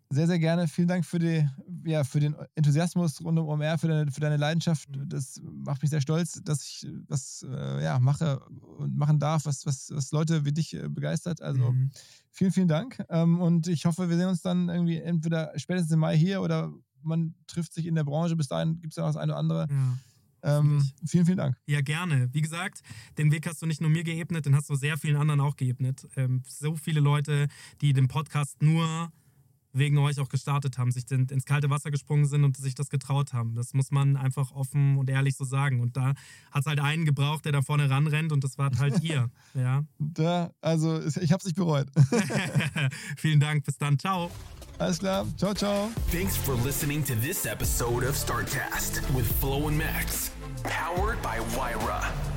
sehr, 0.09 0.27
sehr 0.27 0.39
gerne. 0.39 0.67
Vielen 0.67 0.87
Dank 0.87 1.05
für, 1.05 1.19
die, 1.19 1.47
ja, 1.85 2.03
für 2.03 2.19
den 2.19 2.35
Enthusiasmus 2.55 3.21
rund 3.21 3.37
um 3.39 3.47
OMR, 3.47 3.77
für 3.77 3.87
deine, 3.87 4.11
für 4.11 4.21
deine 4.21 4.37
Leidenschaft. 4.37 4.87
Das 5.05 5.41
macht 5.43 5.81
mich 5.81 5.91
sehr 5.91 6.01
stolz, 6.01 6.41
dass 6.43 6.63
ich 6.63 6.87
das 7.07 7.45
äh, 7.49 7.83
ja, 7.83 7.99
mache 7.99 8.39
und 8.77 8.95
machen 8.95 9.19
darf, 9.19 9.45
was, 9.45 9.65
was, 9.65 9.89
was 9.93 10.11
Leute 10.11 10.45
wie 10.45 10.53
dich 10.53 10.73
äh, 10.73 10.87
begeistert. 10.87 11.41
Also 11.41 11.71
Mhm. 11.71 11.91
vielen, 12.31 12.51
vielen 12.51 12.67
Dank. 12.67 13.03
Ähm, 13.09 13.39
und 13.41 13.67
ich 13.67 13.85
hoffe, 13.85 14.09
wir 14.09 14.17
sehen 14.17 14.29
uns 14.29 14.41
dann 14.41 14.69
irgendwie 14.69 14.97
entweder 14.97 15.51
spätestens 15.57 15.91
im 15.91 15.99
Mai 15.99 16.17
hier 16.17 16.41
oder 16.41 16.71
man 17.01 17.35
trifft 17.47 17.73
sich 17.73 17.85
in 17.85 17.95
der 17.95 18.03
Branche. 18.03 18.35
Bis 18.35 18.47
dahin 18.47 18.79
gibt 18.79 18.93
es 18.93 18.97
ja 18.97 19.03
noch 19.03 19.09
das 19.09 19.17
eine 19.17 19.33
oder 19.33 19.39
andere. 19.39 19.67
Ja. 19.69 19.97
Ähm, 20.59 20.89
vielen, 21.05 21.25
vielen 21.25 21.37
Dank. 21.37 21.57
Ja, 21.65 21.81
gerne. 21.81 22.29
Wie 22.33 22.41
gesagt, 22.41 22.81
den 23.17 23.31
Weg 23.31 23.47
hast 23.47 23.61
du 23.61 23.65
nicht 23.65 23.81
nur 23.81 23.89
mir 23.89 24.03
geebnet, 24.03 24.45
den 24.45 24.55
hast 24.55 24.69
du 24.69 24.75
sehr 24.75 24.97
vielen 24.97 25.17
anderen 25.17 25.41
auch 25.41 25.55
geebnet. 25.57 26.07
Ähm, 26.15 26.43
so 26.47 26.75
viele 26.75 26.99
Leute, 27.01 27.47
die 27.81 27.91
den 27.91 28.07
Podcast 28.07 28.61
nur 28.61 29.11
wegen 29.77 29.97
euch 29.97 30.19
auch 30.19 30.29
gestartet 30.29 30.77
haben, 30.77 30.91
sich 30.91 31.09
ins 31.11 31.45
kalte 31.45 31.69
Wasser 31.69 31.91
gesprungen 31.91 32.25
sind 32.25 32.43
und 32.43 32.57
sich 32.57 32.75
das 32.75 32.89
getraut 32.89 33.33
haben. 33.33 33.55
Das 33.55 33.73
muss 33.73 33.91
man 33.91 34.17
einfach 34.17 34.51
offen 34.51 34.97
und 34.97 35.09
ehrlich 35.09 35.35
so 35.35 35.45
sagen. 35.45 35.79
Und 35.79 35.97
da 35.97 36.13
hat 36.51 36.61
es 36.61 36.65
halt 36.65 36.79
einen 36.79 37.05
gebraucht, 37.05 37.45
der 37.45 37.51
da 37.51 37.61
vorne 37.61 37.89
ranrennt 37.89 38.31
und 38.31 38.43
das 38.43 38.57
wart 38.57 38.79
halt 38.79 38.99
ihr. 39.03 39.29
Ja. 39.53 39.83
Da, 39.99 40.51
also 40.61 41.01
ich 41.01 41.31
habe 41.31 41.39
es 41.39 41.45
nicht 41.45 41.55
bereut. 41.55 41.87
Vielen 43.17 43.39
Dank. 43.39 43.63
Bis 43.63 43.77
dann. 43.77 43.97
Ciao. 43.99 44.31
Alles 44.79 44.99
klar. 44.99 45.25
Ciao, 45.37 45.53
ciao. 45.53 45.89
Thanks 46.11 46.37
for 46.37 46.55
listening 46.63 47.03
to 47.05 47.15
this 47.15 47.45
episode 47.45 48.03
of 48.03 48.15
Startcast 48.15 49.01
with 49.15 49.25
Flo 49.39 49.67
and 49.67 49.77
Max, 49.77 50.31
powered 50.63 51.21
by 51.21 51.39
Wyra. 51.55 52.36